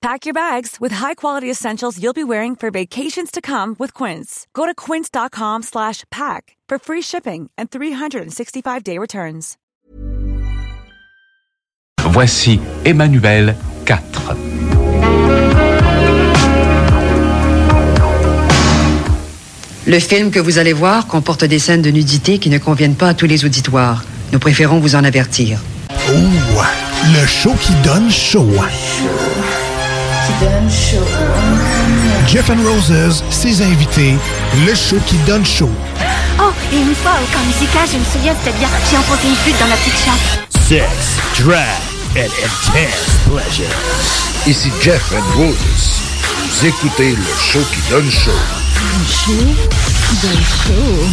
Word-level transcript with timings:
Pack 0.00 0.26
your 0.26 0.32
bags 0.32 0.76
with 0.80 0.92
high-quality 0.92 1.50
essentials 1.50 2.00
you'll 2.00 2.12
be 2.12 2.22
wearing 2.22 2.54
for 2.54 2.70
vacations 2.70 3.32
to 3.32 3.40
come 3.40 3.74
with 3.80 3.92
Quince. 3.94 4.46
Go 4.54 4.64
to 4.64 4.72
quince.com 4.72 5.62
slash 5.62 6.04
pack 6.10 6.56
for 6.68 6.78
free 6.78 7.02
shipping 7.02 7.50
and 7.58 7.68
365-day 7.68 8.96
returns. 8.96 9.56
Voici 12.00 12.60
Emmanuel 12.84 13.56
4. 13.86 14.36
Le 19.86 19.98
film 19.98 20.30
que 20.30 20.38
vous 20.38 20.58
allez 20.58 20.72
voir 20.72 21.08
comporte 21.08 21.44
des 21.44 21.58
scènes 21.58 21.82
de 21.82 21.90
nudité 21.90 22.38
qui 22.38 22.50
ne 22.50 22.58
conviennent 22.58 22.94
pas 22.94 23.08
à 23.08 23.14
tous 23.14 23.26
les 23.26 23.44
auditoires. 23.44 24.04
Nous 24.32 24.38
préférons 24.38 24.78
vous 24.78 24.94
en 24.94 25.02
avertir. 25.02 25.58
Oh, 25.90 26.62
le 27.04 27.26
show 27.26 27.52
qui 27.60 27.72
donne 27.82 28.10
chaud. 28.10 28.48
Qui 30.28 30.44
donne 30.44 30.68
chaud. 30.70 31.06
Jeff 32.26 32.50
and 32.50 32.60
Roses, 32.62 33.24
ses 33.30 33.62
invités, 33.62 34.14
le 34.66 34.74
show 34.74 34.98
qui 35.06 35.16
donne 35.26 35.46
chaud. 35.46 35.70
Oh, 36.38 36.52
et 36.70 36.76
une 36.76 36.94
fois 36.94 37.12
au 37.12 37.26
camp 37.32 37.42
musical, 37.46 37.88
je 37.90 37.96
me 37.96 38.04
souviens, 38.04 38.34
c'était 38.38 38.58
bien. 38.58 38.68
J'ai 38.90 38.98
enfoncé 38.98 39.26
une 39.26 39.36
flûte 39.36 39.58
dans 39.58 39.68
la 39.68 39.76
petite 39.76 39.96
chambre. 40.04 40.18
Sex, 40.68 40.84
drag 41.40 41.64
and 42.14 42.28
intense 42.44 43.16
pleasure. 43.24 43.72
Ici 44.46 44.70
Jeff 44.82 45.02
and 45.14 45.38
Roses. 45.38 46.02
Vous 46.60 46.66
écoutez 46.66 47.12
le 47.12 47.24
show 47.40 47.60
qui 47.72 47.80
donne 47.90 48.10
chaud. 48.10 48.30
Le 48.76 49.06
show 49.10 49.32
qui 50.10 50.26
donne 50.26 50.44
chaud. 50.44 51.08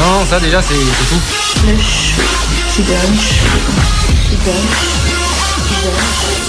Non, 0.00 0.26
ça 0.28 0.40
déjà, 0.40 0.60
c'est 0.60 0.74
tout. 0.74 1.22
Le 1.68 1.76
show 1.76 2.22
qui 2.74 2.82
donne 2.82 3.16
chaud. 3.16 3.46
Qui 4.28 4.36
donne 4.44 4.66
chaud. 4.82 5.06
Qui 5.68 5.84
donne 5.84 5.96
Showtime. 5.96 6.45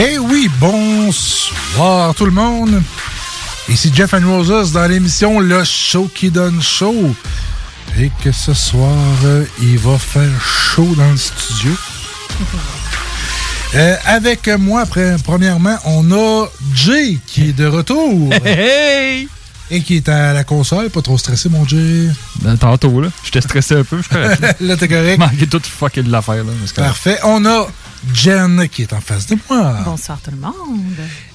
Eh 0.00 0.16
oui, 0.16 0.48
bonsoir 0.60 2.14
tout 2.14 2.24
le 2.24 2.30
monde. 2.30 2.80
Ici 3.68 3.90
Jeff 3.92 4.14
and 4.14 4.26
Roses 4.26 4.72
dans 4.72 4.86
l'émission 4.86 5.40
Le 5.40 5.64
Show 5.64 6.08
qui 6.14 6.30
donne 6.30 6.62
chaud. 6.62 7.12
Et 8.00 8.12
que 8.22 8.30
ce 8.30 8.54
soir, 8.54 8.96
euh, 9.24 9.44
il 9.60 9.76
va 9.76 9.98
faire 9.98 10.40
chaud 10.40 10.94
dans 10.96 11.10
le 11.10 11.16
studio. 11.16 11.72
Euh, 13.74 13.96
avec 14.06 14.48
moi, 14.48 14.80
après, 14.80 15.16
premièrement, 15.22 15.76
on 15.84 16.10
a 16.10 16.46
Jay 16.74 17.18
qui 17.26 17.50
est 17.50 17.52
de 17.52 17.66
retour. 17.66 18.32
Hey! 18.46 19.28
Et 19.70 19.82
qui 19.82 19.96
est 19.96 20.08
à 20.08 20.32
la 20.32 20.42
console, 20.42 20.88
pas 20.88 21.02
trop 21.02 21.18
stressé, 21.18 21.50
mon 21.50 21.68
Jay. 21.68 22.08
Ben, 22.40 22.56
tantôt, 22.56 22.98
là. 23.02 23.08
J'étais 23.22 23.42
stressé 23.42 23.74
un 23.74 23.84
peu, 23.84 24.00
là, 24.60 24.76
t'es 24.78 24.88
correct. 24.88 25.18
Manqué 25.18 25.46
tout 25.46 25.60
fucké 25.62 26.02
de 26.02 26.10
l'affaire, 26.10 26.44
là. 26.44 26.52
Parfait. 26.74 27.18
On 27.24 27.44
a 27.44 27.68
Jen 28.12 28.68
qui 28.68 28.82
est 28.82 28.92
en 28.92 29.00
face 29.00 29.26
de 29.26 29.36
moi. 29.48 29.76
Bonsoir 29.84 30.18
tout 30.22 30.30
le 30.30 30.36
monde. 30.36 30.54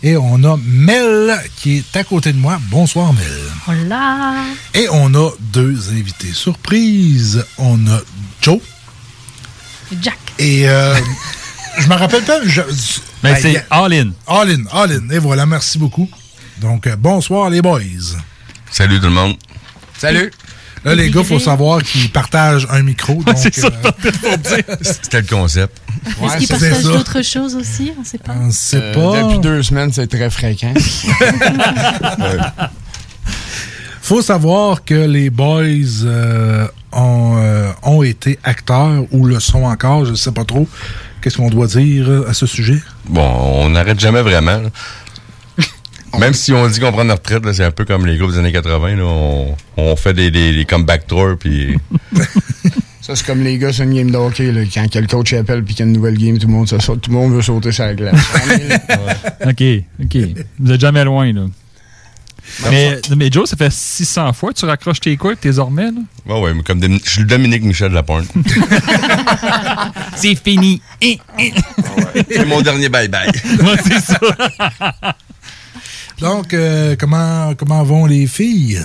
Et 0.01 0.18
on 0.18 0.44
a 0.44 0.57
Mel 0.57 1.40
qui 1.57 1.78
est 1.78 1.97
à 1.97 2.03
côté 2.03 2.34
de 2.34 2.38
moi. 2.38 2.59
Bonsoir, 2.69 3.13
Mel. 3.13 3.24
Hola. 3.68 4.35
Et 4.74 4.88
on 4.91 5.13
a 5.13 5.31
deux 5.40 5.90
invités 5.91 6.34
surprises. 6.34 7.46
On 7.57 7.85
a 7.88 8.00
Joe. 8.41 8.59
Jack. 10.01 10.18
Et 10.40 10.68
euh, 10.68 10.96
je 11.79 11.88
me 11.88 11.96
rappelle 11.96 12.24
pas. 12.24 12.40
Je, 12.46 12.62
Ben, 12.62 13.34
Ben, 13.34 13.38
c'est 13.41 13.66
All 13.69 13.94
In. 13.94 14.12
All 14.28 14.50
in, 14.51 14.63
all 14.72 14.91
in. 14.91 15.09
Et 15.09 15.19
voilà, 15.19 15.45
merci 15.45 15.78
beaucoup. 15.78 16.09
Donc, 16.62 16.88
euh, 16.88 16.95
bonsoir 16.95 17.50
les 17.50 17.62
boys. 17.62 17.80
Salut 18.72 19.00
tout 19.00 19.07
le 19.07 19.12
monde. 19.12 19.35
Salut. 19.97 20.31
Là, 20.84 20.95
les 20.95 21.09
gars, 21.09 21.22
il 21.22 21.25
faut 21.25 21.40
savoir 21.40 21.81
qu'ils 21.81 22.12
partagent 22.12 22.68
un 22.69 22.81
micro. 22.81 23.24
Donc, 23.24 23.38
c'est 23.38 23.53
ça, 23.56 23.68
euh, 23.68 23.91
C'était 24.81 25.22
le 25.22 25.28
concept. 25.28 25.78
Est-ce 26.05 26.37
qu'ils 26.37 26.47
partagent 26.47 26.83
d'autres 26.83 27.21
choses 27.23 27.55
aussi? 27.55 27.91
On 27.99 28.03
sait 28.03 28.17
pas. 28.17 28.33
on 28.39 28.51
sait 28.51 28.77
Euh, 28.81 28.93
pas. 28.93 29.23
Depuis 29.23 29.39
deux 29.39 29.63
semaines, 29.63 29.91
c'est 29.93 30.07
très 30.07 30.29
fréquent. 30.29 30.73
faut 34.01 34.21
savoir 34.21 34.83
que 34.83 34.93
les 34.93 35.29
boys 35.29 35.63
euh, 36.05 36.67
ont, 36.91 37.35
euh, 37.37 37.71
ont 37.83 38.03
été 38.03 38.37
acteurs 38.43 39.03
ou 39.11 39.25
le 39.25 39.39
sont 39.39 39.63
encore, 39.63 40.05
je 40.05 40.11
ne 40.11 40.15
sais 40.15 40.31
pas 40.31 40.43
trop. 40.45 40.67
Qu'est-ce 41.21 41.37
qu'on 41.37 41.49
doit 41.49 41.67
dire 41.67 42.09
euh, 42.09 42.29
à 42.29 42.33
ce 42.33 42.45
sujet? 42.45 42.81
Bon, 43.07 43.21
on 43.25 43.69
n'arrête 43.69 43.99
jamais 43.99 44.21
vraiment. 44.21 44.61
Même 46.19 46.33
si 46.33 46.51
on 46.51 46.67
dit 46.67 46.79
qu'on 46.81 46.91
prend 46.91 47.05
notre 47.05 47.33
retraite, 47.33 47.53
c'est 47.55 47.63
un 47.63 47.71
peu 47.71 47.85
comme 47.85 48.05
les 48.05 48.17
groupes 48.17 48.31
des 48.31 48.39
années 48.39 48.51
80. 48.51 48.97
là, 48.97 49.03
on, 49.05 49.55
on 49.77 49.95
fait 49.95 50.13
des, 50.13 50.29
des, 50.31 50.53
des 50.53 50.65
comeback 50.65 51.07
tours, 51.07 51.37
puis 51.39 51.77
Ça, 53.03 53.17
c'est 53.17 53.25
comme 53.25 53.43
les 53.43 53.57
gars 53.57 53.73
sur 53.73 53.83
une 53.83 53.93
game 53.93 54.11
de 54.11 54.15
hockey. 54.15 54.49
Là, 54.53 54.61
quand 54.73 54.89
que 54.89 54.97
le 54.97 55.07
coach 55.07 55.33
appelle 55.33 55.61
puis 55.65 55.75
qu'il 55.75 55.85
y 55.85 55.87
a 55.87 55.91
une 55.91 55.97
nouvelle 55.97 56.17
game, 56.17 56.37
tout 56.37 56.47
le 56.47 56.53
monde, 56.53 56.69
tout 56.69 57.09
le 57.09 57.13
monde 57.13 57.33
veut 57.33 57.41
sauter 57.41 57.73
sur 57.73 57.83
la 57.83 57.95
glace. 57.95 58.15
OK, 59.45 59.63
OK. 60.01 60.17
Vous 60.57 60.71
êtes 60.71 60.79
jamais 60.79 61.03
loin, 61.03 61.33
là. 61.33 61.41
Mais, 62.69 63.01
mais 63.17 63.29
Joe, 63.29 63.49
ça 63.49 63.57
fait 63.57 63.71
600 63.71 64.31
fois 64.31 64.53
que 64.53 64.59
tu 64.59 64.65
raccroches 64.65 65.01
tes 65.01 65.17
couilles 65.17 65.35
ormets, 65.57 65.91
là. 65.91 65.99
Ouais, 66.25 66.41
ouais, 66.41 66.53
mais 66.53 66.63
comme 66.63 66.81
je 66.81 67.09
suis 67.09 67.21
le 67.21 67.27
Dominique 67.27 67.63
Michel 67.63 67.89
de 67.89 67.95
la 67.95 68.03
pointe. 68.03 68.31
C'est 70.15 70.35
fini. 70.35 70.81
c'est 71.01 72.45
mon 72.45 72.61
dernier 72.61 72.87
bye-bye. 72.87 73.31
Ouais, 73.63 73.77
c'est 73.83 73.99
ça. 73.99 74.19
Donc, 76.19 76.53
euh, 76.53 76.95
comment, 76.97 77.53
comment 77.55 77.83
vont 77.83 78.05
les 78.05 78.27
filles? 78.27 78.79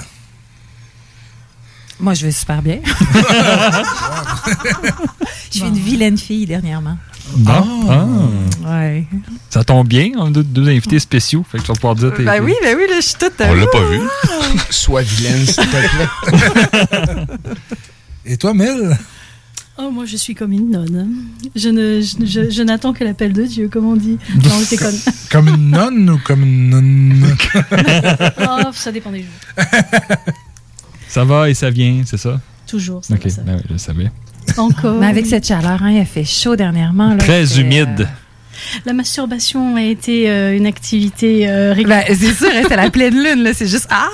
Moi, 2.00 2.14
je 2.14 2.26
vais 2.26 2.32
super 2.32 2.62
bien. 2.62 2.78
je 5.50 5.58
suis 5.58 5.66
une 5.66 5.74
vilaine 5.78 6.16
fille 6.18 6.46
dernièrement. 6.46 6.96
Bon. 7.36 7.64
Ah. 7.90 8.06
Ouais. 8.66 9.04
Ça 9.50 9.64
tombe 9.64 9.86
bien, 9.88 10.10
on 10.16 10.26
a 10.26 10.30
deux, 10.30 10.42
deux 10.44 10.68
invités 10.68 10.98
spéciaux. 10.98 11.44
Fait 11.50 11.58
que 11.58 11.62
tu 11.64 11.68
vas 11.68 11.74
pouvoir 11.74 11.94
dire 11.96 12.14
tes 12.14 12.22
Ben 12.24 12.42
oui, 12.42 12.54
ben 12.62 12.76
oui, 12.76 12.84
là, 12.88 12.96
je 13.00 13.06
suis 13.06 13.16
toute. 13.18 13.32
On 13.40 13.54
l'a 13.54 13.66
pas 13.66 13.84
vu. 13.90 14.00
Sois 14.70 15.02
vilaine, 15.02 15.44
s'il 15.44 15.54
te 15.56 16.86
plaît. 16.86 17.26
Et 18.26 18.36
toi, 18.36 18.54
Mel? 18.54 18.96
Oh, 19.80 19.90
moi, 19.90 20.04
je 20.06 20.16
suis 20.16 20.34
comme 20.34 20.52
une 20.52 20.70
nonne. 20.70 21.08
Je 21.54 21.68
ne, 21.68 22.00
je, 22.00 22.24
je- 22.26 22.50
je 22.50 22.62
n'attends 22.62 22.92
que 22.92 23.04
l'appel 23.04 23.32
de 23.32 23.44
Dieu, 23.44 23.68
comme 23.68 23.86
on 23.86 23.94
dit. 23.96 24.18
Non, 24.44 24.60
déconne. 24.70 24.98
Comme 25.30 25.48
une 25.48 25.70
nonne 25.70 26.10
ou 26.10 26.18
comme 26.18 26.42
une 26.42 26.68
nonne? 26.70 27.36
Oh, 28.40 28.70
ça 28.72 28.90
dépend 28.90 29.10
des 29.12 29.20
jours. 29.24 29.66
Ça 31.08 31.24
va 31.24 31.48
et 31.50 31.54
ça 31.54 31.70
vient, 31.70 32.02
c'est 32.04 32.18
ça? 32.18 32.38
Toujours, 32.66 33.02
ça 33.04 33.14
OK, 33.14 33.24
va, 33.24 33.30
ça 33.30 33.42
ben 33.42 33.56
oui, 33.56 33.62
je 33.72 33.76
savais. 33.78 34.10
Encore. 34.56 34.94
Mais 35.00 35.06
avec 35.06 35.26
cette 35.26 35.46
chaleur, 35.46 35.82
hein, 35.82 35.90
il 35.90 36.00
a 36.00 36.04
fait 36.04 36.24
chaud 36.24 36.56
dernièrement. 36.56 37.10
Là, 37.10 37.16
Très 37.18 37.60
humide. 37.60 38.00
euh, 38.00 38.04
La 38.86 38.92
masturbation 38.92 39.76
a 39.76 39.82
été 39.82 40.28
euh, 40.30 40.56
une 40.56 40.66
activité 40.66 41.48
euh, 41.48 41.72
régulière. 41.74 42.04
Ben, 42.08 42.16
c'est 42.18 42.32
sûr, 42.34 42.48
hein, 42.52 42.62
c'est 42.68 42.76
la 42.76 42.90
pleine 42.90 43.14
lune, 43.14 43.42
là. 43.42 43.52
C'est 43.54 43.66
juste, 43.66 43.86
ah, 43.90 44.06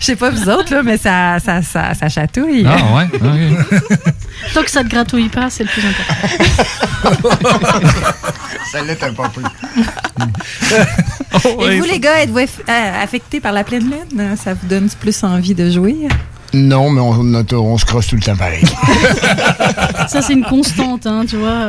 je 0.00 0.04
sais 0.06 0.16
pas 0.16 0.30
vous 0.30 0.48
autres, 0.48 0.72
là, 0.74 0.82
mais 0.82 0.96
ça, 0.96 1.38
ça, 1.44 1.62
ça, 1.62 1.94
ça 1.94 2.08
chatouille. 2.08 2.64
Ah, 2.66 2.78
ouais. 2.96 3.08
Tant 4.54 4.62
que 4.62 4.70
ça 4.70 4.82
te 4.84 4.88
gratouille 4.88 5.28
pas, 5.28 5.50
c'est 5.50 5.64
le 5.64 5.68
plus 5.70 5.82
important. 5.86 6.14
Ça 8.72 8.82
l'était 8.82 9.12
pas 9.12 9.28
plus. 9.28 9.44
Et 11.70 11.78
vous, 11.80 11.84
les 11.86 11.98
gars, 12.00 12.22
êtes-vous 12.22 12.38
aff- 12.38 12.60
euh, 12.68 13.02
affectés 13.02 13.40
par 13.40 13.52
la 13.52 13.64
pleine 13.64 13.90
lune? 13.90 14.36
Ça 14.36 14.54
vous 14.54 14.66
donne 14.68 14.88
plus 15.00 15.22
envie 15.24 15.54
de 15.54 15.68
jouir? 15.70 16.10
Non, 16.52 16.90
mais 16.90 17.00
on, 17.00 17.78
se 17.78 17.84
crosse 17.84 18.08
tout 18.08 18.16
le 18.16 18.22
temps 18.22 18.34
pareil. 18.36 18.64
Ça, 20.08 20.20
c'est 20.20 20.32
une 20.32 20.44
constante, 20.44 21.06
hein, 21.06 21.24
tu 21.28 21.36
vois. 21.36 21.66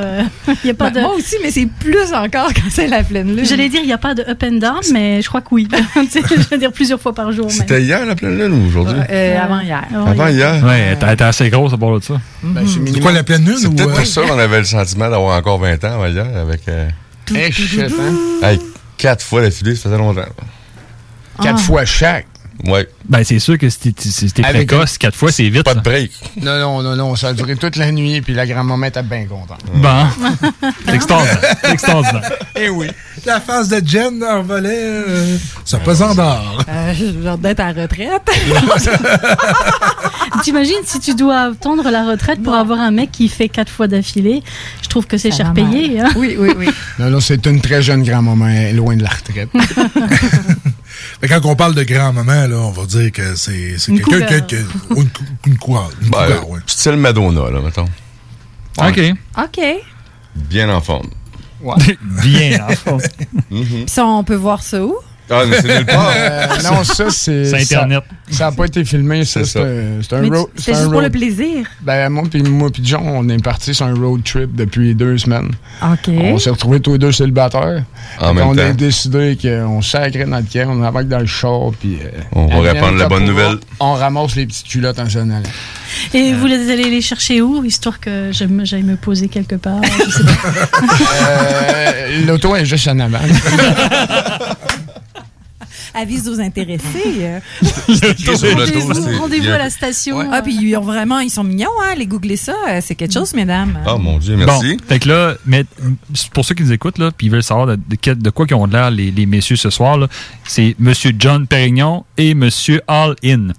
Il 0.63 0.67
y 0.67 0.69
a 0.71 0.73
pas 0.73 0.89
Ben, 0.89 1.01
de... 1.01 1.05
Moi 1.07 1.15
aussi, 1.15 1.35
mais 1.43 1.51
c'est 1.51 1.67
plus 1.67 2.11
encore 2.13 2.51
quand 2.53 2.69
c'est 2.71 2.87
la 2.87 3.03
pleine 3.03 3.35
lune. 3.35 3.45
J'allais 3.45 3.69
dire, 3.69 3.81
il 3.83 3.87
n'y 3.87 3.93
a 3.93 3.99
pas 3.99 4.15
de 4.15 4.23
up 4.23 4.43
and 4.43 4.57
down, 4.57 4.79
mais 4.91 5.21
je 5.21 5.27
crois 5.27 5.41
que 5.41 5.49
oui. 5.51 5.67
Je 5.95 6.49
veux 6.49 6.57
dire 6.57 6.71
plusieurs 6.71 6.99
fois 6.99 7.13
par 7.13 7.31
jour. 7.31 7.51
C'était 7.51 7.81
hier 7.83 8.03
la 8.05 8.15
pleine 8.15 8.37
lune 8.37 8.53
ou 8.53 8.67
aujourd'hui? 8.67 8.97
Euh, 9.09 9.37
avant 9.39 9.59
hier. 9.59 9.83
Avant 9.93 10.27
hier? 10.27 10.63
Ouais, 10.65 10.79
elle 10.99 11.13
était- 11.13 11.21
assez 11.23 11.49
grosse 11.51 11.73
à 11.73 11.77
bord 11.77 11.99
de 11.99 12.03
ça. 12.03 12.15
Ben, 12.41 12.65
c'est 12.67 12.91
C'est 12.93 12.99
quoi 12.99 13.11
la 13.11 13.23
pleine 13.23 13.45
lune? 13.45 13.57
C'est 13.59 13.67
ou, 13.67 13.73
peut-être 13.73 13.89
euh, 13.91 13.95
pour 13.97 14.05
ça 14.07 14.21
qu'on 14.23 14.39
avait 14.39 14.57
le 14.59 14.63
sentiment 14.65 15.09
d'avoir 15.09 15.37
encore 15.37 15.59
20 15.59 15.83
ans 15.83 16.05
hier 16.07 16.25
avec. 16.35 16.61
euh, 16.67 16.89
Eh, 17.35 17.51
shit, 17.51 17.79
hein? 17.81 18.47
hey, 18.47 18.59
quatre 18.97 19.23
fois 19.23 19.41
d'affilée, 19.41 19.75
ça 19.75 19.83
faisait 19.83 19.97
longtemps. 19.97 20.21
Quatre 21.41 21.55
Ah. 21.59 21.61
fois 21.61 21.85
chaque. 21.85 22.25
Ouais. 22.65 22.87
Ben, 23.09 23.23
c'est 23.23 23.39
sûr 23.39 23.57
que 23.57 23.69
si 23.69 23.91
t'es 23.93 24.41
précoce, 24.43 24.97
quatre 24.97 25.15
fois, 25.17 25.31
c'est 25.31 25.49
vite. 25.49 25.63
Pas 25.63 25.73
de 25.73 25.81
break. 25.81 26.11
Non, 26.41 26.59
non, 26.59 26.81
non, 26.83 26.95
non, 26.95 27.15
ça 27.15 27.29
a 27.29 27.33
duré 27.33 27.55
toute 27.55 27.75
la 27.75 27.91
nuit, 27.91 28.21
puis 28.21 28.33
la 28.33 28.45
grand-maman 28.45 28.87
était 28.87 29.01
bien 29.03 29.25
contente. 29.25 29.61
Bon. 29.73 30.05
C'est 30.85 30.93
extraordinaire. 31.73 32.31
Eh 32.55 32.69
oui. 32.69 32.87
La 33.25 33.39
face 33.39 33.69
de 33.69 33.81
Jen 33.85 34.23
en 34.23 34.41
volet, 34.43 34.69
euh, 34.79 35.37
ça 35.65 35.79
pesant 35.79 36.13
d'or. 36.15 36.63
Euh, 36.69 37.23
genre 37.23 37.37
d'être 37.37 37.59
à 37.59 37.73
la 37.73 37.81
retraite. 37.83 38.29
T'imagines 40.43 40.75
si 40.85 40.99
tu 40.99 41.13
dois 41.13 41.41
attendre 41.51 41.89
la 41.91 42.05
retraite 42.05 42.41
pour 42.41 42.55
avoir 42.55 42.79
un 42.79 42.91
mec 42.91 43.11
qui 43.11 43.27
fait 43.29 43.49
quatre 43.49 43.71
fois 43.71 43.87
d'affilée? 43.87 44.41
Je 44.81 44.87
trouve 44.87 45.05
que 45.07 45.17
c'est 45.17 45.31
cher 45.31 45.53
payé. 45.53 45.99
hein. 46.01 46.09
Oui, 46.15 46.35
oui, 46.39 46.49
oui. 46.57 46.69
Non, 46.99 47.09
non, 47.09 47.19
c'est 47.19 47.45
une 47.45 47.61
très 47.61 47.81
jeune 47.81 48.03
grand-maman, 48.03 48.47
elle 48.47 48.67
est 48.67 48.73
loin 48.73 48.95
de 48.95 49.03
la 49.03 49.09
retraite. 49.09 49.49
Mais 51.21 51.27
quand 51.27 51.45
on 51.45 51.55
parle 51.55 51.75
de 51.75 51.83
grand-maman, 51.83 52.47
là, 52.47 52.57
on 52.57 52.71
va 52.71 52.85
dire 52.85 53.11
que 53.11 53.35
c'est 53.35 53.75
quelqu'un 53.87 54.41
qui 54.41 54.55
a- 54.55 54.59
ou 54.89 55.01
une, 55.01 55.09
cou- 55.09 55.23
une 55.45 55.57
cougar. 55.57 55.89
Une 56.01 56.09
Ben, 56.09 56.25
cougar, 56.25 56.49
ouais. 56.49 56.59
Style 56.65 56.97
Madonna, 56.97 57.49
là, 57.51 57.61
mettons. 57.61 57.87
OK. 58.77 58.99
OK. 59.37 59.61
Bien 60.35 60.69
en 60.73 60.81
forme. 60.81 61.09
Bien, 62.23 62.67
en 62.67 62.71
fond. 62.71 62.97
Mhm. 63.51 63.65
Puis 63.65 63.83
ça, 63.87 64.05
on 64.05 64.23
peut 64.23 64.35
voir 64.35 64.63
ça 64.63 64.83
où? 64.83 64.95
Ah, 65.29 65.43
mais 65.47 65.61
c'est 65.61 65.77
nulle 65.77 65.85
part. 65.85 66.11
Euh, 66.15 66.47
non, 66.63 66.83
ça, 66.83 67.05
c'est. 67.09 67.45
C'est 67.45 67.61
Internet. 67.61 68.03
Ça 68.29 68.45
n'a 68.45 68.51
pas 68.51 68.65
été 68.65 68.83
filmé, 68.83 69.23
ça. 69.23 69.45
C'est 69.45 69.59
un, 69.61 70.01
c'est 70.01 70.13
un 70.15 70.21
Mais 70.21 70.29
road. 70.37 70.47
c'est 70.57 70.73
juste 70.73 70.85
pour 70.85 70.93
road- 70.95 71.03
le 71.03 71.09
plaisir? 71.09 71.65
Ben, 71.81 72.09
moi 72.09 72.23
puis 72.29 72.43
moi 72.43 72.69
puis 72.69 72.81
John, 72.85 73.01
on 73.05 73.27
est 73.29 73.41
parti 73.43 73.73
sur 73.73 73.85
un 73.85 73.93
road 73.93 74.23
trip 74.23 74.55
depuis 74.55 74.93
deux 74.95 75.17
semaines. 75.17 75.51
OK. 75.81 76.09
On 76.09 76.37
s'est 76.37 76.49
retrouvés 76.49 76.79
tous 76.81 76.93
les 76.93 76.97
deux 76.99 77.11
célibataires. 77.11 77.83
En 78.19 78.33
même 78.33 78.47
on 78.47 78.57
a 78.57 78.71
décidé 78.73 79.37
qu'on 79.41 79.81
sacrait 79.81 80.25
notre 80.25 80.49
camp, 80.51 80.69
on 80.69 80.83
embarque 80.83 81.07
dans 81.07 81.19
le 81.19 81.25
char, 81.25 81.71
puis... 81.79 81.99
euh, 82.03 82.09
On 82.33 82.47
va 82.61 82.71
répandre 82.73 82.97
la 82.97 83.07
bonne 83.07 83.25
nouvelle. 83.25 83.57
On 83.79 83.93
ramasse 83.93 84.35
les 84.35 84.45
petites 84.45 84.67
culottes 84.67 84.99
en 84.99 85.09
s'en. 85.09 85.27
Et 86.13 86.33
vous 86.33 86.45
les 86.45 86.71
allez 86.71 86.89
les 86.89 87.01
chercher 87.01 87.41
où 87.41 87.63
Histoire 87.63 87.99
que 87.99 88.31
j'aille 88.31 88.83
me 88.83 88.95
poser 88.95 89.27
quelque 89.27 89.55
part. 89.55 89.81
je 89.83 90.09
sais 90.11 90.23
pas. 90.23 90.87
Euh, 91.27 92.25
L'auto 92.25 92.55
est 92.55 92.65
juste 92.65 92.87
en 92.87 92.99
avant. 92.99 93.19
Avise 95.93 96.27
aux 96.29 96.39
intéressés. 96.39 96.81
euh. 97.19 97.39
Rendez-vous 99.19 99.49
à 99.49 99.57
la 99.57 99.69
station. 99.69 100.19
Ah, 100.31 100.41
puis 100.41 100.55
ils 100.59 100.75
ont 100.77 100.81
vraiment, 100.81 101.19
ils 101.19 101.29
sont 101.29 101.43
mignons, 101.43 101.69
hein? 101.83 101.95
Les 101.97 102.05
googlez 102.07 102.37
ça, 102.37 102.55
euh, 102.69 102.79
c'est 102.81 102.95
quelque 102.95 103.13
chose, 103.13 103.33
mesdames. 103.33 103.79
Oh 103.87 103.97
mon 103.97 104.17
Dieu, 104.17 104.35
merci. 104.37 104.77
Bon, 104.77 104.83
fait 104.87 104.99
que 104.99 105.09
là, 105.09 105.35
mais, 105.45 105.65
pour 106.33 106.45
ceux 106.45 106.55
qui 106.55 106.63
nous 106.63 106.71
écoutent, 106.71 106.97
là, 106.97 107.11
puis 107.11 107.27
ils 107.27 107.29
veulent 107.29 107.43
savoir 107.43 107.67
de, 107.67 107.75
de 107.75 107.95
quel- 107.95 108.17
de 108.19 108.29
quoi 108.29 108.45
qu'ils 108.47 108.55
ont 108.55 108.65
l'air, 108.65 108.91
les, 108.91 109.11
les 109.11 109.25
messieurs, 109.25 109.55
ce 109.55 109.69
soir, 109.69 109.97
c'est 110.43 110.75
M. 110.79 110.93
John 111.19 111.47
Perignon 111.47 112.05
et 112.17 112.31
M. 112.31 112.49
All 112.87 113.15
In 113.23 113.49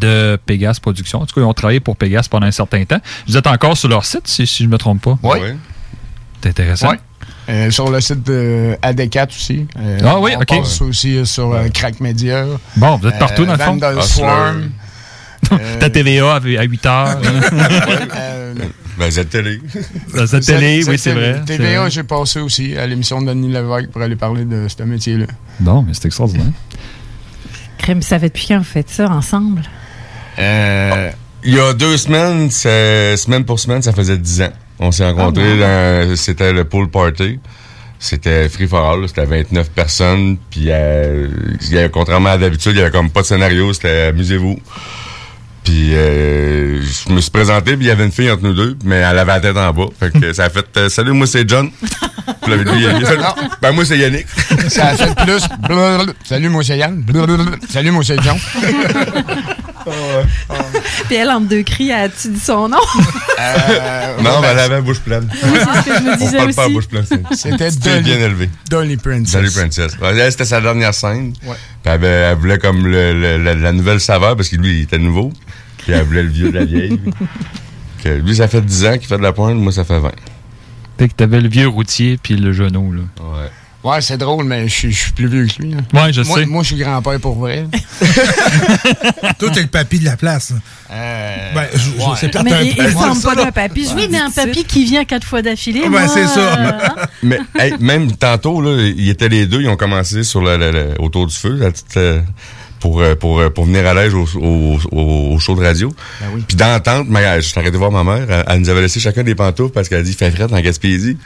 de 0.00 0.38
Pegas 0.46 0.78
Productions. 0.80 1.20
En 1.20 1.26
tout 1.26 1.34
cas, 1.34 1.40
ils 1.42 1.44
ont 1.44 1.52
travaillé 1.54 1.80
pour 1.80 1.96
Pegas 1.96 2.26
pendant 2.30 2.46
un 2.46 2.50
certain 2.50 2.84
temps. 2.84 3.00
Vous 3.28 3.36
êtes 3.36 3.46
encore 3.46 3.76
sur 3.76 3.88
leur 3.88 4.04
site, 4.04 4.26
si, 4.26 4.46
si 4.46 4.62
je 4.62 4.68
ne 4.68 4.72
me 4.72 4.78
trompe 4.78 5.02
pas. 5.02 5.18
Oui. 5.22 5.38
C'est 6.42 6.48
intéressant. 6.50 6.90
Ouais. 6.90 6.98
Euh, 7.48 7.70
sur 7.70 7.90
le 7.90 8.00
site 8.00 8.24
de 8.26 8.76
AD4 8.82 9.28
aussi. 9.28 9.66
Euh, 9.78 9.98
Ah 10.04 10.18
oui, 10.18 10.32
on 10.36 10.40
ok. 10.40 10.48
passe 10.48 10.80
aussi 10.82 11.16
euh, 11.16 11.24
sur 11.24 11.52
euh, 11.52 11.68
Crack 11.68 12.00
Media. 12.00 12.44
Bon, 12.76 12.96
vous 12.96 13.06
êtes 13.08 13.18
partout, 13.18 13.44
dans 13.46 13.52
le 13.52 13.58
fond? 13.58 13.72
Vandal 13.72 13.96
Ah, 14.00 14.02
Swarm. 14.02 14.70
Ta 15.80 15.88
TVA 15.90 16.34
à 16.34 16.40
8 16.40 16.86
heures. 16.86 17.20
Euh, 18.16 18.54
Ben, 18.98 19.10
Z 19.10 19.28
Télé. 19.28 19.60
Dans 20.14 20.26
cette 20.26 20.44
télé, 20.46 20.80
Z- 20.82 20.88
oui, 20.88 20.98
c'est 20.98 21.12
vrai. 21.12 21.42
TVA, 21.46 21.88
j'ai 21.90 22.02
passé 22.02 22.40
aussi 22.40 22.76
à 22.76 22.86
l'émission 22.86 23.20
de 23.20 23.26
Denis 23.26 23.52
Lévesque 23.52 23.90
pour 23.90 24.00
aller 24.02 24.16
parler 24.16 24.44
de 24.46 24.66
ce 24.68 24.82
métier-là. 24.82 25.26
Bon, 25.60 25.82
mais 25.86 25.92
c'est 25.92 26.06
extraordinaire. 26.06 26.46
Crème, 27.78 28.00
ça 28.02 28.18
fait 28.18 28.28
depuis 28.28 28.46
quand 28.48 28.58
vous 28.58 28.64
faites 28.64 28.88
ça 28.88 29.08
ensemble? 29.10 29.62
Euh, 30.38 31.10
il 31.44 31.54
y 31.54 31.60
a 31.60 31.74
deux 31.74 31.96
semaines, 31.98 32.50
semaine 32.50 33.44
pour 33.44 33.60
semaine, 33.60 33.82
ça 33.82 33.92
faisait 33.92 34.16
dix 34.18 34.40
ans. 34.42 34.52
On 34.78 34.90
s'est 34.92 35.04
rencontrés, 35.10 35.58
dans- 35.58 36.16
c'était 36.16 36.52
le 36.52 36.64
pool 36.64 36.88
party. 36.90 37.38
C'était 37.98 38.48
free 38.50 38.66
for 38.68 38.84
all, 38.90 39.08
c'était 39.08 39.24
29 39.24 39.70
personnes. 39.70 40.36
Puis, 40.50 40.66
euh, 40.68 41.28
il 41.62 41.72
y 41.74 41.78
avait- 41.78 41.88
contrairement 41.90 42.28
à 42.30 42.38
d'habitude, 42.38 42.72
il 42.72 42.78
y 42.78 42.82
avait 42.82 42.90
comme 42.90 43.10
pas 43.10 43.22
de 43.22 43.26
scénario, 43.26 43.72
c'était 43.72 44.08
amusez-vous. 44.10 44.58
Puis, 45.64 45.94
euh, 45.96 46.80
je 46.82 47.12
me 47.12 47.20
suis 47.20 47.30
présenté, 47.30 47.74
puis 47.76 47.86
il 47.86 47.88
y 47.88 47.90
avait 47.90 48.04
une 48.04 48.12
fille 48.12 48.30
entre 48.30 48.42
nous 48.44 48.52
deux, 48.54 48.76
mais 48.84 48.96
elle 48.96 49.18
avait 49.18 49.32
la 49.32 49.40
tête 49.40 49.56
en 49.56 49.72
bas. 49.72 49.86
Fait 49.98 50.12
que 50.12 50.32
ça 50.32 50.44
a 50.44 50.50
fait 50.50 50.64
euh, 50.76 50.88
Salut, 50.88 51.12
moi 51.12 51.26
c'est 51.26 51.48
John. 51.48 51.70
Fait, 52.26 53.18
ben 53.62 53.72
moi 53.72 53.84
c'est 53.84 53.98
Yannick. 53.98 54.26
Ça 54.68 54.88
a 54.88 54.96
fait 54.96 55.14
plus. 55.14 55.42
blablabla. 55.68 56.12
Salut, 56.24 56.48
moi 56.48 56.62
c'est 56.64 56.78
Yann. 56.78 57.00
Blablabla. 57.02 57.56
Salut, 57.68 57.90
moi 57.92 58.02
c'est 58.04 58.20
John. 58.22 58.36
Puis 61.08 61.16
elle, 61.16 61.30
entre 61.30 61.46
deux 61.46 61.62
cris, 61.62 61.92
as-tu 61.92 62.28
dit 62.30 62.40
son 62.40 62.68
nom? 62.68 62.78
Euh, 63.38 64.16
non, 64.22 64.30
ouais, 64.30 64.36
mais 64.42 64.46
elle 64.48 64.58
avait 64.58 64.74
la 64.76 64.80
bouche 64.80 64.98
pleine. 65.00 65.28
c'est 65.32 65.46
ce 65.46 65.84
que 65.84 65.94
je 65.96 66.02
me 66.02 66.12
On 66.12 66.16
disais 66.16 66.36
parle 66.38 66.54
pas 66.54 66.64
à 66.64 66.68
bouche 66.68 66.88
pleine. 66.88 67.04
c'est- 67.06 67.22
C'était 67.36 67.70
Dolly. 67.70 68.02
bien 68.02 68.18
élevé. 68.18 68.50
Dolly 68.68 68.96
Princess. 68.96 69.30
Salut 69.32 69.50
Princess. 69.52 69.92
Ouais, 70.02 70.30
C'était 70.30 70.44
sa 70.44 70.60
dernière 70.60 70.94
scène. 70.94 71.32
Ouais. 71.44 71.54
Puis 71.84 71.92
elle, 72.08 72.36
voulait 72.38 72.58
comme 72.58 72.86
le- 72.86 73.12
le- 73.12 73.36
la, 73.42 73.54
la 73.54 73.72
nouvelle 73.72 74.00
saveur 74.00 74.36
parce 74.36 74.48
que 74.48 74.56
lui, 74.56 74.78
il 74.78 74.82
était 74.82 74.98
nouveau. 74.98 75.32
Puis 75.78 75.92
elle 75.92 76.02
voulait 76.02 76.22
le 76.24 76.30
vieux 76.30 76.50
de 76.50 76.58
la 76.58 76.64
vieille. 76.64 77.00
Que 78.02 78.10
lui, 78.10 78.36
ça 78.36 78.46
fait 78.46 78.60
10 78.60 78.84
ans 78.86 78.98
qu'il 78.98 79.06
fait 79.08 79.16
de 79.16 79.22
la 79.22 79.32
pointe, 79.32 79.56
moi, 79.56 79.72
ça 79.72 79.82
fait 79.82 79.98
20. 79.98 80.12
Fait 80.98 81.08
que 81.08 81.14
t'avais 81.14 81.40
le 81.40 81.48
vieux 81.48 81.68
routier 81.68 82.18
puis 82.22 82.36
le 82.36 82.52
genou, 82.52 82.92
là. 82.92 83.02
Ouais. 83.20 83.50
Ouais, 83.84 84.00
c'est 84.00 84.18
drôle, 84.18 84.44
mais 84.46 84.66
je 84.66 84.74
suis- 84.74 84.92
je 84.92 85.12
plus 85.12 85.28
vieux 85.28 85.46
que 85.46 85.62
lui. 85.62 85.70
là. 85.72 85.76
Ouais, 86.06 86.12
je 86.12 86.22
moi, 86.22 86.38
sais. 86.40 86.46
Moi, 86.46 86.62
je 86.64 86.66
suis 86.74 86.76
grand-père 86.76 87.20
pour 87.20 87.36
vrai. 87.36 87.66
Toi, 89.38 89.50
t'es 89.50 89.60
le 89.60 89.66
papy 89.68 89.98
de 90.00 90.04
la 90.06 90.16
place. 90.16 90.52
Euh, 90.90 91.54
Ben, 91.54 91.66
je, 91.72 91.78
je- 91.78 91.90
ouais. 91.90 92.04
c'est 92.18 92.28
peut-être 92.30 92.44
Mais 92.44 92.52
un 92.52 92.62
il, 92.62 92.80
ressemble 92.96 93.22
pas 93.22 93.34
d'un 93.36 93.52
papy. 93.52 93.86
je 93.88 93.94
Oui, 93.94 94.08
mais 94.10 94.18
un 94.18 94.30
papy 94.30 94.64
qui 94.64 94.84
vient 94.84 95.04
quatre 95.04 95.26
fois 95.26 95.42
d'affilée. 95.42 95.82
Ouais, 95.82 95.88
moi, 95.88 96.08
c'est 96.08 96.26
ça. 96.26 96.40
euh, 96.40 96.72
hein? 96.82 96.94
Mais 97.22 97.38
hey, 97.58 97.74
même 97.78 98.10
tantôt, 98.12 98.60
là, 98.60 98.82
ils 98.96 99.08
étaient 99.08 99.28
les 99.28 99.46
deux, 99.46 99.60
ils 99.62 99.68
ont 99.68 99.76
commencé 99.76 100.24
sur 100.24 100.40
le, 100.42 100.56
le- 100.56 100.70
le- 100.72 100.94
autour 101.00 101.26
du 101.26 101.34
feu, 101.34 101.54
la 101.56 101.70
petite, 101.70 101.96
euh, 101.96 102.20
pour, 102.80 103.00
euh, 103.00 103.14
pour, 103.14 103.40
euh, 103.40 103.50
pour 103.50 103.64
venir 103.64 103.86
à 103.86 103.94
l'aise 103.94 104.12
au, 104.14 104.26
au, 104.92 105.38
show 105.38 105.54
de 105.54 105.62
radio. 105.64 105.94
Ben 106.20 106.26
oui. 106.34 106.44
Puis 106.46 106.56
dans 106.56 106.68
l'entente, 106.68 107.08
ma- 107.08 107.40
je 107.40 107.46
suis 107.48 107.58
arrêté 107.58 107.76
voir 107.76 107.90
ma 107.90 108.04
mère, 108.04 108.26
elle, 108.30 108.44
elle 108.48 108.60
nous 108.60 108.68
avait 108.68 108.82
laissé 108.82 109.00
chacun 109.00 109.22
des 109.22 109.34
pantoufles 109.34 109.72
parce 109.72 109.88
qu'elle 109.88 109.98
a 110.00 110.02
dit 110.02 110.12
fait 110.14 110.30
fret 110.30 110.44
en 110.52 110.60
Gaspésie. 110.60 111.16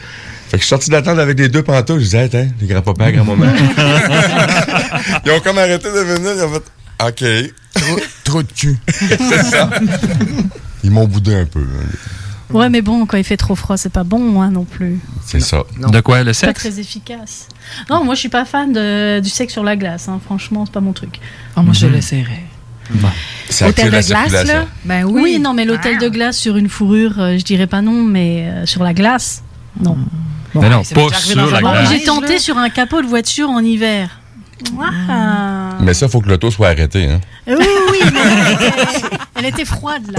Fait 0.49 0.57
que 0.57 0.62
je 0.62 0.66
suis 0.66 0.69
sorti 0.69 0.90
tente 0.90 1.07
avec 1.09 1.38
les 1.38 1.49
deux 1.49 1.62
pantoufles. 1.62 2.00
Je 2.00 2.04
disais, 2.04 2.19
attends, 2.23 2.47
les 2.61 2.66
grands-papas, 2.66 3.12
grand-maman. 3.12 3.47
ils 5.25 5.30
ont 5.30 5.40
comme 5.40 5.59
arrêté 5.59 5.88
de 5.88 5.99
venir. 6.00 6.33
Ils 6.37 6.42
ont 6.42 6.52
fait, 6.52 6.62
OK. 7.09 7.52
Trop, 7.75 8.00
trop 8.25 8.42
de 8.42 8.52
cul. 8.52 8.76
C'est 8.88 9.45
ça. 9.45 9.71
Ils 10.85 10.90
m'ont 10.90 11.07
boudé 11.07 11.35
un 11.35 11.45
peu. 11.47 11.61
hein. 11.61 11.87
Ouais, 12.52 12.69
mais 12.69 12.83
bon, 12.83 13.07
quand 13.07 13.16
il 13.16 13.25
fait 13.25 13.37
trop 13.37 13.54
froid, 13.54 13.76
c'est 13.76 13.92
pas 13.92 14.04
bon 14.04 14.40
hein, 14.42 14.50
non 14.50 14.64
plus. 14.64 14.99
C'est 15.25 15.40
ça. 15.40 15.62
De 15.78 16.00
quoi, 16.00 16.19
le 16.21 16.26
Pas 16.26 16.35
sexe? 16.35 16.61
très 16.61 16.80
efficace. 16.80 17.47
Non, 17.88 18.04
moi 18.04 18.14
je 18.14 18.21
suis 18.21 18.28
pas 18.28 18.45
fan 18.45 18.73
de, 18.73 19.21
du 19.21 19.28
sexe 19.28 19.52
sur 19.52 19.62
la 19.64 19.76
glace. 19.76 20.09
hein. 20.09 20.21
Franchement, 20.25 20.64
c'est 20.66 20.73
pas 20.73 20.80
mon 20.80 20.92
truc. 20.92 21.21
Oh, 21.57 21.62
moi, 21.62 21.73
je 21.73 21.87
Mhm. 21.87 21.92
l'essaierai. 21.92 22.40
Ça 23.49 23.69
Hôtel 23.69 23.87
de 23.87 23.90
la 23.92 24.02
glace, 24.02 24.33
là? 24.47 24.66
Ben 24.85 25.04
Oui, 25.04 25.23
oui. 25.23 25.38
non, 25.38 25.54
mais 25.54 25.64
l'hôtel 25.64 25.99
de 25.99 26.09
glace 26.09 26.37
sur 26.38 26.57
une 26.57 26.69
fourrure, 26.69 27.21
euh, 27.21 27.38
je 27.38 27.45
dirais 27.45 27.69
pas 27.69 27.83
non, 27.83 28.02
mais 28.02 28.47
euh, 28.49 28.66
sur 28.66 28.83
la 28.83 28.95
glace, 28.95 29.45
non. 29.80 29.97
Mais 30.54 30.69
non, 30.69 30.83
ça 30.83 30.97
m'est 30.97 31.09
pas 31.09 31.14
sur 31.16 31.37
la 31.52 31.61
Bon, 31.61 31.71
glace. 31.71 31.88
j'ai 31.90 32.02
tenté 32.02 32.38
sur 32.40 32.59
un 32.59 32.69
capot 32.69 33.00
de 33.02 33.07
voiture 33.07 33.49
en 33.49 33.61
hiver. 33.61 34.19
Mais 35.81 35.95
ça, 35.95 36.09
faut 36.09 36.21
que 36.21 36.29
l'auto 36.29 36.50
soit 36.50 36.69
arrêtée. 36.69 37.07
Hein. 37.07 37.21
Oui, 37.47 37.55
oui, 37.90 37.99
mais 38.12 38.21
elle 38.21 38.52
était, 38.55 38.73
elle 39.37 39.45
était 39.47 39.64
froide 39.64 40.02
là. 40.11 40.19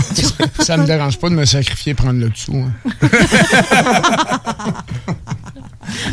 Ça 0.64 0.78
me 0.78 0.86
dérange 0.86 1.18
pas 1.20 1.30
de 1.30 1.36
me 1.36 1.46
sacrifier 1.46 1.94
prendre 1.94 2.20
le 2.20 2.30
dessous. 2.30 2.56
hein. 2.56 2.72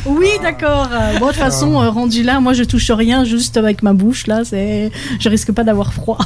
Oui, 0.07 0.29
d'accord. 0.43 0.89
Bon, 1.19 1.27
de 1.27 1.33
toute 1.33 1.41
façon, 1.41 1.81
euh, 1.81 1.91
rendu 1.91 2.23
là, 2.23 2.41
moi, 2.41 2.53
je 2.53 2.65
touche 2.65 2.91
rien, 2.91 3.25
juste 3.25 3.57
avec 3.57 3.83
ma 3.83 3.93
bouche. 3.93 4.27
Là, 4.27 4.43
c'est, 4.45 4.91
je 5.21 5.29
risque 5.29 5.53
pas 5.53 5.65
d'avoir 5.65 5.93
froid. 5.93 6.19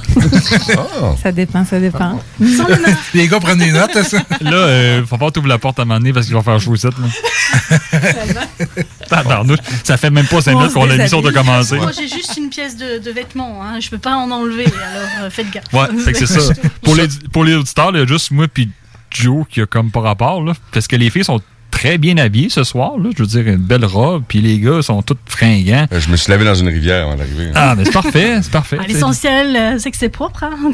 Ça 1.22 1.32
dépend, 1.32 1.64
ça 1.64 1.80
dépend. 1.80 2.20
Les 3.14 3.28
gars 3.28 3.40
prennent 3.40 3.58
des 3.58 3.72
notes, 3.72 4.02
ça. 4.02 4.18
Là, 4.40 4.52
euh, 4.52 5.06
faut 5.06 5.18
pas 5.18 5.30
t'ouvrir 5.30 5.54
la 5.54 5.58
porte 5.58 5.78
à 5.78 5.84
donné 5.84 6.12
parce 6.12 6.26
qu'il 6.26 6.34
va 6.34 6.42
faire 6.42 6.60
chaud 6.60 6.74
ici, 6.74 6.86
là. 6.86 7.78
Tabarnouche. 9.08 9.58
Ça 9.84 9.96
fait 9.96 10.10
même 10.10 10.26
pas 10.26 10.40
5 10.40 10.54
minutes 10.54 10.72
qu'on 10.72 10.88
a 10.88 10.96
l'émission 10.96 11.20
de 11.20 11.30
commencer. 11.30 11.76
Moi, 11.76 11.92
j'ai 11.92 12.08
juste 12.08 12.36
une 12.36 12.48
pièce 12.48 12.76
de, 12.76 12.98
de 12.98 13.10
vêtements. 13.10 13.62
Hein. 13.62 13.80
Je 13.80 13.90
peux 13.90 13.98
pas 13.98 14.16
en 14.16 14.30
enlever, 14.30 14.66
alors 14.66 15.08
euh, 15.24 15.30
faites 15.30 15.50
gaffe. 15.50 15.64
Ouais, 15.72 15.86
fait 16.02 16.12
que 16.12 16.26
c'est 16.26 16.40
ça. 16.40 16.52
Pour 16.82 16.94
les, 16.94 17.08
pour 17.32 17.44
les 17.44 17.54
auditeurs, 17.54 17.90
il 17.92 17.98
y 17.98 18.02
a 18.02 18.06
juste 18.06 18.30
moi 18.30 18.46
puis 18.52 18.70
Joe 19.10 19.44
qui 19.48 19.60
a 19.60 19.66
comme 19.66 19.90
pas 19.90 20.00
rapport, 20.00 20.42
là. 20.42 20.52
Parce 20.72 20.86
que 20.88 20.96
les 20.96 21.10
filles 21.10 21.24
sont 21.24 21.40
très 21.72 21.98
bien 21.98 22.16
habillées 22.18 22.48
ce 22.50 22.62
soir, 22.62 22.92
là. 22.96 23.10
Je 23.16 23.22
veux 23.24 23.26
dire, 23.28 23.48
une 23.48 23.56
belle 23.56 23.84
robe, 23.84 24.22
puis 24.28 24.40
les 24.40 24.60
gars 24.60 24.80
sont 24.82 25.02
tous 25.02 25.16
fringants. 25.26 25.86
Euh, 25.92 25.98
Je 26.00 26.08
me 26.10 26.16
suis 26.16 26.30
lavé 26.30 26.44
dans 26.44 26.54
une 26.54 26.68
rivière 26.68 27.06
avant 27.08 27.16
d'arriver. 27.16 27.50
Ah, 27.56 27.74
mais 27.76 27.84
c'est 27.84 27.92
parfait, 27.92 28.38
c'est 28.42 28.52
parfait. 28.52 28.76
Ah, 28.80 28.84
L'essentiel, 28.86 29.56
euh, 29.56 29.78
c'est 29.78 29.90
que 29.90 29.96
c'est 29.96 30.08
propre. 30.08 30.44
Hein, 30.44 30.50
on, 30.64 30.68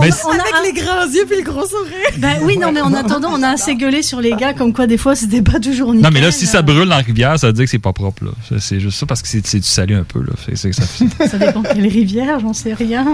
Mais 0.00 0.10
on 0.24 0.30
a 0.30 0.34
Avec 0.58 0.74
les 0.74 0.80
grands 0.82 1.06
yeux 1.06 1.24
puis 1.28 1.36
le 1.38 1.44
gros 1.44 1.64
sourire. 1.66 2.10
Ben 2.18 2.38
oui, 2.42 2.58
non, 2.58 2.72
mais 2.72 2.80
en 2.80 2.92
attendant, 2.94 3.30
on 3.32 3.42
a 3.42 3.50
assez 3.50 3.76
gueulé 3.76 4.02
sur 4.02 4.20
les 4.20 4.32
gars, 4.32 4.52
comme 4.54 4.72
quoi 4.72 4.86
des 4.86 4.98
fois, 4.98 5.14
c'était 5.14 5.42
pas 5.42 5.60
toujours 5.60 5.92
nickel. 5.94 6.02
Non, 6.10 6.10
mais 6.12 6.20
là, 6.20 6.30
si 6.32 6.46
ça 6.46 6.62
brûle 6.62 6.88
dans 6.88 6.96
la 6.96 7.02
rivière, 7.02 7.38
ça 7.38 7.46
veut 7.48 7.52
dire 7.52 7.64
que 7.64 7.70
c'est 7.70 7.78
pas 7.78 7.92
propre, 7.92 8.24
là. 8.24 8.30
C'est- 8.60 8.80
juste 8.80 8.98
ça 8.98 9.06
parce 9.06 9.22
que 9.22 9.28
c'est 9.28 9.46
c'est 9.46 9.58
du 9.60 9.66
salut 9.66 9.94
un 9.96 10.02
peu, 10.04 10.20
là. 10.20 10.32
C'est- 10.44 10.56
c'est 10.56 10.70
que 10.70 10.76
ça- 10.76 11.28
Ça 11.28 11.38
dépend 11.38 11.62
quelle 11.62 11.86
rivière, 11.86 12.40
j'en 12.40 12.52
sais 12.52 12.74
rien. 12.74 13.04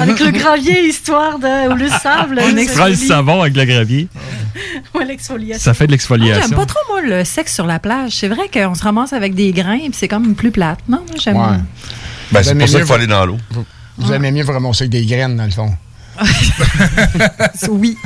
Avec 0.00 0.20
le 0.20 0.30
gravier, 0.30 0.86
histoire 0.88 1.38
de. 1.38 1.72
ou 1.72 1.76
le 1.76 1.88
sable. 1.88 2.38
On 2.42 2.50
c'est 2.50 2.62
extrait 2.62 2.90
le 2.90 2.96
savon 2.96 3.42
avec 3.42 3.56
le 3.56 3.64
gravier. 3.64 4.08
Ouais, 4.94 5.01
l'exfoliation. 5.04 5.62
Ça 5.62 5.74
fait 5.74 5.86
de 5.86 5.90
Ah, 5.90 5.94
l'exfoliation. 5.94 6.42
J'aime 6.48 6.58
pas 6.58 6.66
trop, 6.66 6.80
moi, 6.88 7.02
le 7.02 7.24
sexe 7.24 7.54
sur 7.54 7.66
la 7.66 7.78
plage. 7.78 8.12
C'est 8.12 8.28
vrai 8.28 8.48
qu'on 8.52 8.74
se 8.74 8.82
ramasse 8.82 9.12
avec 9.12 9.34
des 9.34 9.52
grains 9.52 9.78
puis 9.78 9.90
c'est 9.94 10.08
comme 10.08 10.34
plus 10.34 10.50
plate. 10.50 10.78
Non, 10.88 10.98
moi, 11.08 11.16
j'aime 11.22 11.36
Ouais. 11.36 11.58
Ben, 12.30 12.42
c'est 12.42 12.52
Vous 12.54 12.58
pour 12.60 12.68
ça 12.68 12.78
qu'il 12.78 12.86
faut 12.86 12.94
aller 12.94 13.06
dans 13.06 13.26
l'eau. 13.26 13.36
Vous 13.98 14.12
aimez 14.12 14.30
mieux 14.32 14.44
vraiment 14.44 14.72
ça 14.72 14.84
avec 14.84 14.90
des 14.92 15.04
graines, 15.04 15.36
dans 15.36 15.44
le 15.44 15.50
fond. 15.50 15.70
oui. 17.70 17.96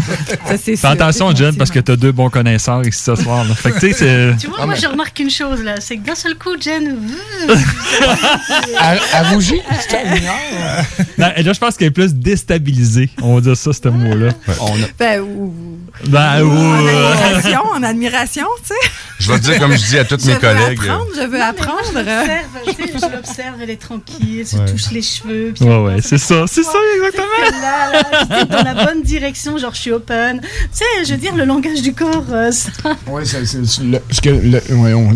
Fais 0.59 0.87
attention, 0.87 1.35
Jen, 1.35 1.57
parce 1.57 1.71
que 1.71 1.81
t'as 1.81 1.97
deux 1.97 2.13
bons 2.13 2.31
connaisseurs 2.31 2.87
ici 2.87 3.03
ce 3.03 3.17
soir, 3.17 3.45
là. 3.45 3.55
Fait 3.55 3.73
que, 3.73 3.79
tu. 3.81 4.37
Tu 4.39 4.47
vois, 4.47 4.65
moi, 4.67 4.75
je 4.75 4.87
remarque 4.87 5.19
une 5.19 5.31
chose, 5.31 5.63
là. 5.63 5.75
C'est 5.81 5.97
que 5.97 6.07
d'un 6.07 6.15
seul 6.15 6.37
coup, 6.37 6.51
Jen. 6.61 6.97
À, 8.79 9.23
rougir, 9.31 9.61
Non, 11.19 11.29
et 11.37 11.43
là, 11.43 11.53
je 11.53 11.59
pense 11.59 11.77
qu'elle 11.77 11.89
est 11.89 11.93
plus 11.93 12.15
déstabilisée. 12.15 13.11
On 13.23 13.35
va 13.35 13.41
dire 13.41 13.57
ça, 13.57 13.73
ce 13.73 13.89
mot-là. 13.89 14.33
Ben, 14.99 15.21
ou- 15.21 15.79
Ben, 16.09 16.43
ou- 16.43 16.51
en 16.53 16.87
admiration, 16.87 17.61
en 17.75 17.83
admiration, 17.83 18.47
tu 18.63 18.69
sais. 18.69 18.91
Je 19.19 19.33
vais 19.33 19.39
te 19.39 19.45
dire, 19.45 19.59
comme 19.59 19.73
je 19.73 19.85
dis 19.87 19.99
à 19.99 20.05
tous 20.05 20.21
Je 20.21 20.27
mes 20.27 20.35
veux 20.35 20.39
collègues. 20.41 20.79
apprendre, 20.79 21.07
je 21.17 21.27
veux 21.27 21.43
apprendre. 21.43 21.83
Je 21.95 21.99
l'observe, 21.99 22.47
tu 22.67 22.73
sais, 22.75 22.93
je 23.09 23.17
l'observe, 23.17 23.55
elle 23.63 23.71
est 23.71 23.81
tranquille, 23.81 24.37
elle 24.41 24.47
se 24.47 24.57
Ouais. 24.57 24.67
touche 24.67 24.91
les 24.91 25.01
cheveux. 25.03 25.53
puis 25.57 25.65
Ouais, 25.65 25.79
ouais, 25.79 25.97
c'est 26.03 26.19
ça, 26.19 26.45
c'est 26.47 26.63
ça, 26.63 26.79
exactement. 26.97 27.61
Là, 27.63 28.03
là, 28.29 28.45
dans 28.45 28.63
la 28.63 28.85
bonne 28.85 29.03
direction, 29.03 29.57
genre 29.57 29.75
je 29.75 29.81
suis 29.81 29.93
open. 29.93 30.41
Tu 30.43 30.49
sais, 30.73 30.85
je 31.07 31.13
veux 31.13 31.19
dire, 31.19 31.35
le 31.35 31.45
langage 31.45 31.81
du 31.81 31.95
corps, 31.95 32.25
euh, 32.31 32.51
ça. 32.53 32.71
Oui, 33.07 33.23
c'est 33.27 33.41
le, 33.83 33.99
ce 34.11 34.21
que 34.21 34.29
le, 34.31 34.61
voyons, 34.71 35.11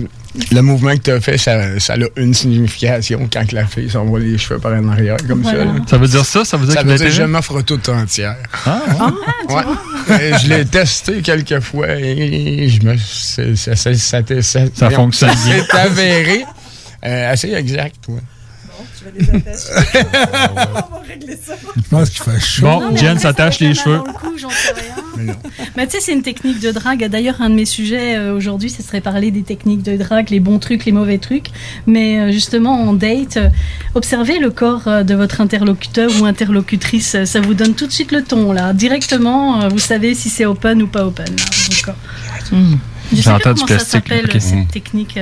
le 0.52 0.60
mouvement 0.62 0.94
que 0.96 1.02
tu 1.02 1.10
as 1.10 1.20
fait, 1.20 1.36
ça, 1.38 1.78
ça 1.80 1.94
a 1.94 2.20
une 2.20 2.34
signification 2.34 3.28
quand 3.32 3.46
que 3.46 3.54
la 3.54 3.66
fille 3.66 3.90
s'envoie 3.90 4.20
les 4.20 4.38
cheveux 4.38 4.60
par 4.60 4.72
en 4.72 4.88
arrière, 4.88 5.16
comme 5.26 5.42
Voilà. 5.42 5.58
ça. 5.58 5.64
là. 5.64 5.72
Ça 5.88 5.98
veut 5.98 6.08
dire 6.08 6.24
ça? 6.24 6.44
Ça 6.44 6.56
veut 6.56 6.66
dire 6.66 6.74
Ça 6.74 6.82
veut 6.84 6.96
dire 6.96 7.10
je 7.10 7.22
m'offre 7.24 7.60
toute 7.62 7.88
entière. 7.88 8.36
Ah, 8.66 8.80
Ouais. 9.48 10.16
Et 10.20 10.38
je 10.38 10.48
l'ai 10.48 10.64
testé 10.64 11.20
quelques 11.22 11.60
fois 11.60 11.88
et 11.96 12.68
je 12.68 12.82
me, 12.86 12.96
c'est- 12.96 13.56
ça, 13.56 13.74
ça, 13.76 13.92
ça, 13.94 14.20
ça, 14.26 14.42
ça, 14.42 14.60
Ça 14.66 14.68
voyons, 14.88 14.96
fonctionne 14.96 15.30
bien. 15.44 15.64
s'est 15.64 15.76
avéré 15.78 16.44
euh, 17.04 17.32
assez 17.32 17.52
exact. 17.52 17.96
Ouais. 18.08 18.20
Je 21.76 21.88
pense 21.90 22.10
qu'il 22.10 22.22
fait 22.22 22.40
chaud. 22.40 22.66
Bon, 22.66 22.96
Jen 22.96 23.18
s'attache 23.18 23.60
les 23.60 23.74
cheveux. 23.74 24.00
Le 24.32 24.38
sais 24.38 24.72
rien. 24.72 25.34
Mais 25.76 25.86
tu 25.86 25.92
sais, 25.92 26.00
c'est 26.00 26.12
une 26.12 26.22
technique 26.22 26.60
de 26.60 26.70
drague. 26.72 27.04
D'ailleurs, 27.08 27.40
un 27.40 27.50
de 27.50 27.54
mes 27.54 27.64
sujets 27.64 28.16
euh, 28.16 28.34
aujourd'hui, 28.34 28.70
ce 28.70 28.82
serait 28.82 29.00
parler 29.00 29.30
des 29.30 29.42
techniques 29.42 29.82
de 29.82 29.96
drague, 29.96 30.30
les 30.30 30.40
bons 30.40 30.58
trucs, 30.58 30.84
les 30.84 30.92
mauvais 30.92 31.18
trucs. 31.18 31.46
Mais 31.86 32.18
euh, 32.18 32.32
justement, 32.32 32.74
en 32.82 32.92
date, 32.92 33.36
euh, 33.36 33.48
observez 33.94 34.38
le 34.38 34.50
corps 34.50 34.86
euh, 34.86 35.02
de 35.02 35.14
votre 35.14 35.40
interlocuteur 35.40 36.10
ou 36.20 36.24
interlocutrice. 36.24 37.24
Ça 37.24 37.40
vous 37.40 37.54
donne 37.54 37.74
tout 37.74 37.86
de 37.86 37.92
suite 37.92 38.12
le 38.12 38.22
ton, 38.22 38.52
là. 38.52 38.72
Directement, 38.72 39.62
euh, 39.62 39.68
vous 39.68 39.78
savez 39.78 40.14
si 40.14 40.28
c'est 40.28 40.46
open 40.46 40.82
ou 40.82 40.86
pas 40.86 41.04
open. 41.04 41.26
là, 41.26 41.44
vos 41.68 41.82
corps. 41.82 41.94
Je 43.12 43.16
sais 43.16 43.32
du 43.32 43.42
comment 43.42 43.56
ça 43.56 43.66
plastique, 43.66 43.90
s'appelle, 43.90 44.40
cette 44.40 44.68
technique. 44.68 45.18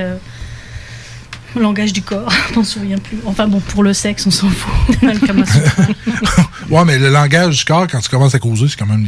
Euh, 1.57 1.61
langage 1.61 1.93
du 1.93 2.01
corps, 2.01 2.31
je 2.49 2.55
m'en 2.55 2.63
souviens 2.63 2.97
plus. 2.97 3.17
Enfin 3.25 3.47
bon, 3.47 3.59
pour 3.59 3.83
le 3.83 3.93
sexe, 3.93 4.25
on 4.27 4.31
s'en 4.31 4.49
fout. 4.49 4.97
On 5.03 5.07
le. 5.07 6.73
Ouais, 6.73 6.85
mais 6.85 6.99
le 6.99 7.09
langage 7.09 7.59
du 7.59 7.65
corps, 7.65 7.87
quand 7.87 7.99
tu 7.99 8.09
commences 8.09 8.35
à 8.35 8.39
causer, 8.39 8.67
c'est 8.67 8.77
quand 8.77 8.85
même 8.85 9.07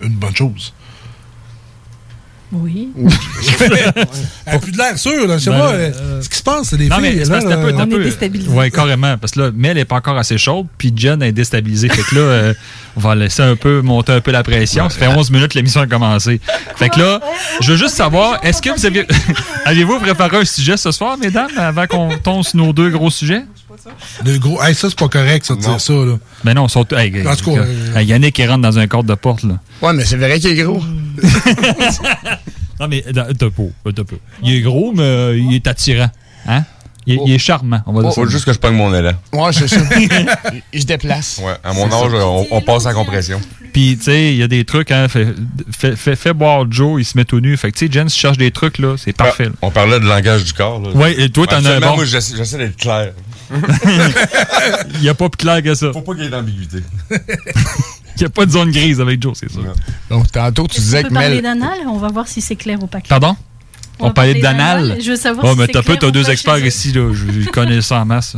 une 0.00 0.14
bonne 0.14 0.34
chose. 0.34 0.72
Oui. 2.54 2.88
Elle 4.46 4.54
a 4.54 4.58
plus 4.58 4.72
de 4.72 4.78
l'air 4.78 4.96
sûr, 4.98 5.26
là. 5.26 5.38
Je 5.38 5.44
sais 5.44 5.50
Ben, 5.50 5.58
pas. 5.58 5.72
euh, 5.72 5.92
euh, 5.94 6.22
ce 6.22 6.28
qui 6.28 6.38
se 6.38 6.42
passe, 6.42 6.68
c'est 6.68 6.76
les 6.76 6.88
Non, 6.88 6.96
mais 7.00 7.12
filles. 7.12 7.22
c'est 7.26 7.32
là, 7.44 7.56
peu, 7.56 7.72
On 7.74 7.90
est 7.90 8.04
déstabilisé. 8.04 8.48
Ouais, 8.50 8.70
carrément. 8.70 9.16
Parce 9.18 9.32
que 9.32 9.40
là, 9.40 9.50
Mel 9.54 9.76
n'est 9.76 9.84
pas 9.84 9.96
encore 9.96 10.16
assez 10.18 10.38
chaude, 10.38 10.66
puis 10.78 10.92
Jen 10.94 11.22
est 11.22 11.32
déstabilisée. 11.32 11.88
Fait 11.88 12.02
que 12.02 12.14
là, 12.14 12.20
euh, 12.20 12.54
on 12.96 13.00
va 13.00 13.14
laisser 13.14 13.42
un 13.42 13.56
peu, 13.56 13.80
monter 13.82 14.12
un 14.12 14.20
peu 14.20 14.30
la 14.30 14.42
pression. 14.42 14.88
Ça 14.88 14.98
fait 14.98 15.08
11 15.08 15.30
minutes 15.30 15.48
que 15.52 15.58
l'émission 15.58 15.80
a 15.80 15.86
commencé. 15.86 16.40
Fait 16.76 16.88
que 16.88 17.00
là, 17.00 17.20
je 17.60 17.72
veux 17.72 17.78
juste 17.78 17.94
savoir, 17.96 18.38
est-ce 18.44 18.62
que 18.62 18.70
vous 18.70 18.86
avez. 18.86 19.06
Avez-vous 19.64 19.98
préparé 19.98 20.36
un 20.38 20.44
sujet 20.44 20.76
ce 20.76 20.92
soir, 20.92 21.16
mesdames, 21.18 21.50
avant 21.56 21.86
qu'on 21.86 22.10
tombe 22.18 22.42
sur 22.44 22.56
nos 22.58 22.72
deux 22.72 22.90
gros 22.90 23.10
sujets? 23.10 23.44
Le 24.24 24.38
gros. 24.38 24.62
Hey, 24.62 24.74
ça, 24.74 24.88
c'est 24.88 24.98
pas 24.98 25.08
correct, 25.08 25.44
ça, 25.46 25.54
de 25.54 25.60
dire 25.60 25.80
ça, 25.80 25.92
là. 25.92 26.16
Ben 26.44 26.54
non, 26.54 26.66
ils 26.66 26.70
sont. 26.70 26.86
Hey, 26.92 27.26
En 27.26 27.36
tout 27.36 27.44
cas, 27.54 27.62
hey, 27.64 27.68
euh, 27.68 27.96
hey, 27.98 28.06
Yannick 28.06 28.34
qui 28.34 28.46
rentre 28.46 28.62
dans 28.62 28.78
un 28.78 28.86
cadre 28.86 29.04
de 29.04 29.14
porte, 29.14 29.42
là. 29.44 29.58
Ouais, 29.82 29.92
mais 29.92 30.04
c'est 30.04 30.16
vrai 30.16 30.38
qu'il 30.40 30.58
est 30.58 30.62
gros. 30.62 30.82
Non, 32.80 32.88
mais 32.88 33.04
euh, 33.06 33.32
t'as 33.38 33.50
peu. 33.50 34.16
Il 34.42 34.52
est 34.54 34.60
gros, 34.62 34.92
mais 34.92 35.02
euh, 35.02 35.38
il 35.38 35.54
est 35.54 35.66
attirant. 35.68 36.10
Hein? 36.46 36.64
Il, 37.06 37.14
est- 37.14 37.20
il 37.26 37.32
est 37.34 37.38
charmant, 37.38 37.80
on 37.86 37.92
va 37.92 38.00
dire 38.02 38.10
ça. 38.10 38.14
Faut 38.16 38.26
juste 38.26 38.44
que 38.46 38.52
je 38.52 38.58
pogne 38.58 38.74
mon 38.74 38.92
élan. 38.92 39.12
Ouais, 39.32 39.52
c'est 39.52 39.68
ça. 39.68 39.76
Il 40.72 40.80
se 40.80 40.86
déplace. 40.86 41.40
Ouais, 41.44 41.52
à 41.62 41.72
mon 41.72 41.84
âge, 41.84 42.12
on, 42.14 42.46
on 42.50 42.60
passe 42.62 42.86
en 42.86 42.94
compression. 42.94 43.40
Puis, 43.72 43.96
tu 43.98 44.04
sais, 44.04 44.32
il 44.32 44.36
y 44.38 44.42
a 44.42 44.48
des 44.48 44.64
trucs, 44.64 44.90
hein. 44.90 45.06
Fais- 45.08 45.94
fais 46.16 46.32
boire 46.32 46.64
Joe, 46.70 47.00
il 47.00 47.04
se 47.04 47.16
met 47.18 47.24
tout 47.24 47.40
nu. 47.40 47.56
Fait 47.56 47.70
que, 47.70 47.76
tu 47.78 47.86
sais, 47.86 47.92
Jen, 47.92 48.08
si 48.08 48.14
tu 48.16 48.22
cherches 48.22 48.38
des 48.38 48.50
trucs, 48.50 48.78
là, 48.78 48.96
c'est 48.96 49.12
parfait. 49.12 49.44
là. 49.46 49.50
On 49.62 49.70
parlait 49.70 50.00
de 50.00 50.06
langage 50.06 50.44
du 50.44 50.52
corps. 50.52 50.80
Là. 50.80 50.90
Ouais, 50.92 51.20
et 51.20 51.28
toi, 51.28 51.46
t'en 51.46 51.64
as 51.64 51.70
un 51.74 51.80
bon. 51.80 51.94
Moi, 51.96 52.04
j'essaie 52.06 52.58
d'être 52.58 52.76
clair. 52.76 53.12
Il 54.94 55.00
n'y 55.00 55.08
a 55.08 55.14
pas 55.14 55.28
plus 55.28 55.38
clair 55.38 55.62
que 55.62 55.74
ça. 55.74 55.92
Faut 55.92 56.00
pas 56.02 56.14
qu'il 56.14 56.24
y 56.24 56.26
ait 56.26 56.30
d'ambiguïté. 56.30 56.78
Il 57.10 58.20
n'y 58.20 58.26
a 58.26 58.28
pas 58.30 58.46
de 58.46 58.50
zone 58.52 58.70
grise 58.70 59.00
avec 59.00 59.20
Joe, 59.22 59.36
c'est 59.38 59.50
sûr. 59.50 59.64
Donc, 60.08 60.30
tantôt, 60.30 60.68
tu 60.68 60.78
On 60.78 60.82
disais 60.82 61.02
peut 61.02 61.08
que 61.08 61.14
parler 61.14 61.40
Mel. 61.40 61.42
d'anal, 61.42 61.78
on 61.88 61.98
va 61.98 62.08
voir 62.08 62.28
si 62.28 62.40
c'est 62.40 62.56
clair 62.56 62.80
ou 62.82 62.86
pas 62.86 63.00
clair. 63.00 63.18
Pardon? 63.20 63.36
On 63.98 64.04
On, 64.04 64.08
va 64.08 64.14
parlait 64.14 64.40
parler 64.40 64.56
d'anal? 64.58 64.98
je 65.00 65.10
veux 65.10 65.16
savoir 65.16 65.46
Oh, 65.46 65.52
si 65.52 65.58
mais 65.58 65.66
c'est 65.66 65.72
t'as 65.72 65.78
peu, 65.80 65.84
clair 65.96 65.98
t'as 66.00 66.10
deux 66.10 66.30
experts 66.30 66.64
ici, 66.64 66.92
là. 66.92 67.12
Je, 67.12 67.40
je 67.42 67.48
connais 67.50 67.80
ça 67.82 68.00
en 68.00 68.04
masse. 68.04 68.36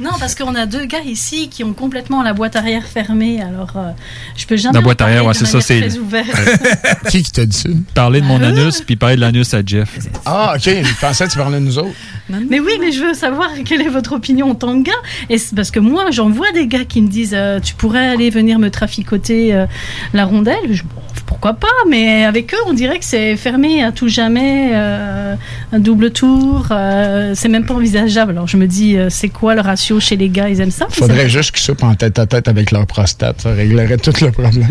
Non, 0.00 0.10
parce 0.18 0.34
qu'on 0.34 0.54
a 0.54 0.66
deux 0.66 0.86
gars 0.86 1.02
ici 1.04 1.48
qui 1.48 1.62
ont 1.62 1.74
complètement 1.74 2.22
la 2.22 2.32
boîte 2.32 2.56
arrière 2.56 2.84
fermée, 2.84 3.42
alors 3.42 3.72
euh, 3.76 3.90
je 4.36 4.46
peux 4.46 4.56
jamais. 4.56 4.74
La 4.74 4.80
boîte 4.80 5.00
arrière, 5.02 5.26
ouais, 5.26 5.34
c'est 5.34 5.46
ça, 5.46 5.60
c'est-. 5.60 5.88
Qui 7.10 7.22
qui 7.22 7.30
t'a 7.30 7.44
dit 7.44 7.56
ça? 7.56 7.68
Parler 7.94 8.20
de 8.20 8.26
mon 8.26 8.42
anus, 8.42 8.80
puis 8.80 8.96
parler 8.96 9.16
de 9.16 9.20
l'anus 9.20 9.52
à 9.52 9.60
Jeff. 9.64 9.98
Ah, 10.24 10.54
ok. 10.56 10.62
Je 10.62 11.00
pensais 11.00 11.26
que 11.26 11.32
tu 11.32 11.38
parlais 11.38 11.60
de 11.60 11.64
nous 11.64 11.78
autres. 11.78 11.90
Mais 12.28 12.60
oui, 12.60 12.72
mais 12.80 12.92
je 12.92 13.02
veux 13.02 13.14
savoir 13.14 13.50
quelle 13.64 13.82
est 13.82 13.88
votre 13.88 14.12
opinion 14.12 14.50
en 14.50 14.54
tant 14.54 14.80
que 14.80 14.86
gars. 14.88 15.02
Et 15.28 15.38
c'est 15.38 15.54
parce 15.54 15.70
que 15.70 15.80
moi, 15.80 16.10
j'en 16.10 16.30
vois 16.30 16.50
des 16.52 16.66
gars 16.66 16.84
qui 16.84 17.02
me 17.02 17.08
disent 17.08 17.34
euh, 17.34 17.60
Tu 17.60 17.74
pourrais 17.74 18.08
aller 18.08 18.30
venir 18.30 18.58
me 18.58 18.70
traficoter 18.70 19.54
euh, 19.54 19.66
la 20.14 20.24
rondelle. 20.24 20.72
Je, 20.72 20.82
bon, 20.82 21.02
pourquoi 21.30 21.54
pas 21.54 21.68
Mais 21.88 22.24
avec 22.24 22.52
eux, 22.52 22.58
on 22.66 22.72
dirait 22.74 22.98
que 22.98 23.04
c'est 23.04 23.36
fermé 23.36 23.82
à 23.84 23.92
tout 23.92 24.08
jamais, 24.08 24.70
euh, 24.74 25.34
un 25.72 25.78
double 25.78 26.10
tour. 26.10 26.66
euh, 26.72 27.32
c'est 27.36 27.48
même 27.48 27.64
pas 27.64 27.74
envisageable. 27.74 28.32
Alors 28.32 28.48
je 28.48 28.56
me 28.56 28.66
dis 28.66 28.96
euh, 28.98 29.08
C'est 29.10 29.28
quoi 29.30 29.54
le 29.54 29.60
ratio 29.60 30.00
chez 30.00 30.16
les 30.16 30.28
gars? 30.28 30.48
Ils 30.48 30.60
aiment 30.60 30.70
ça 30.72 30.86
Faudrait 30.90 31.28
juste 31.28 31.52
qu'ils 31.52 31.62
soupent 31.62 31.84
en 31.84 31.94
tête 31.94 32.18
à 32.18 32.26
tête 32.26 32.48
avec 32.48 32.72
leur 32.72 32.84
prostate. 32.86 33.40
Ça 33.42 33.52
réglerait 33.52 33.96
tout 33.96 34.12
le 34.20 34.32
problème. 34.32 34.66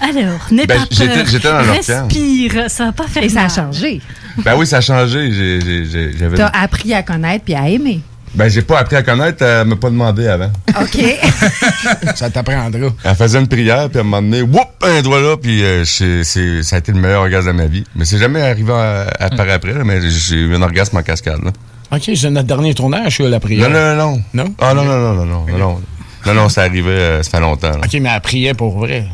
Alors, 0.00 0.46
n'aie 0.50 0.66
Ben, 0.66 0.78
pas 0.80 0.84
j'étais- 0.90 1.06
peur. 1.14 1.26
j'étais 1.26 1.48
dans 1.48 1.62
leur 1.62 1.80
camp. 1.80 2.06
Respire, 2.08 2.64
ça 2.68 2.84
va 2.86 2.92
pas 2.92 3.06
faire 3.06 3.22
Et 3.22 3.28
ça 3.30 3.44
a 3.44 3.48
changé. 3.48 4.00
Ben 4.44 4.54
oui, 4.56 4.66
ça 4.66 4.76
a 4.76 4.80
changé. 4.82 5.32
J'ai- 5.32 5.60
j'ai- 5.62 5.84
j'ai- 5.86 6.12
J'avais. 6.18 6.36
T'as 6.36 6.48
appris 6.48 6.92
à 6.92 7.02
connaître 7.02 7.44
puis 7.44 7.54
à 7.54 7.68
aimer. 7.70 8.00
Ben, 8.34 8.48
j'ai 8.48 8.62
pas 8.62 8.78
appris 8.80 8.96
à 8.96 9.02
connaître, 9.02 9.44
elle 9.44 9.66
m'a 9.68 9.76
pas 9.76 9.90
demandé 9.90 10.26
avant. 10.26 10.50
OK. 10.80 10.98
ça 12.16 12.30
t'apprendra. 12.30 12.88
Elle 13.04 13.14
faisait 13.14 13.38
une 13.38 13.46
prière, 13.46 13.88
puis 13.88 13.98
à 13.98 14.00
un 14.00 14.04
moment 14.04 14.22
donné, 14.22 14.42
whoop, 14.42 14.66
un 14.82 15.02
doigt 15.02 15.20
là, 15.20 15.36
puis 15.36 15.62
euh, 15.62 15.84
c'est- 15.84 16.24
c'est- 16.24 16.62
ça 16.64 16.76
a 16.76 16.78
été 16.80 16.90
le 16.90 16.98
meilleur 16.98 17.22
orgasme 17.22 17.46
de 17.48 17.52
ma 17.52 17.66
vie. 17.66 17.84
Mais 17.94 18.04
c'est 18.04 18.18
jamais 18.18 18.42
arrivé 18.42 18.72
à, 18.72 19.06
à 19.20 19.30
par 19.30 19.48
après, 19.48 19.72
là, 19.72 19.84
mais 19.84 20.00
j'ai 20.10 20.34
eu 20.36 20.54
un 20.56 20.62
orgasme 20.62 20.96
en 20.96 21.02
cascade. 21.02 21.44
Là. 21.44 21.52
Ok, 21.92 22.10
c'est 22.16 22.30
notre 22.30 22.48
dernier 22.48 22.74
tournage, 22.74 23.04
je 23.10 23.14
suis 23.14 23.24
à 23.26 23.28
la 23.28 23.38
prière. 23.38 23.70
Non, 23.70 23.74
non, 23.78 23.94
non, 23.96 24.22
non. 24.34 24.44
Non? 24.44 24.54
Ah 24.60 24.74
non, 24.74 24.84
non, 24.84 24.98
non, 24.98 25.14
non, 25.14 25.24
non, 25.26 25.46
non, 25.46 25.58
non. 25.58 25.82
Non, 26.26 26.34
non, 26.34 26.48
c'est 26.48 26.62
arrivé, 26.62 26.90
euh, 26.90 27.22
ça 27.22 27.30
fait 27.30 27.40
longtemps. 27.40 27.70
là. 27.70 27.80
Ok, 27.84 27.92
mais 28.00 28.08
elle 28.12 28.20
priait 28.20 28.54
pour 28.54 28.78
vrai. 28.78 29.06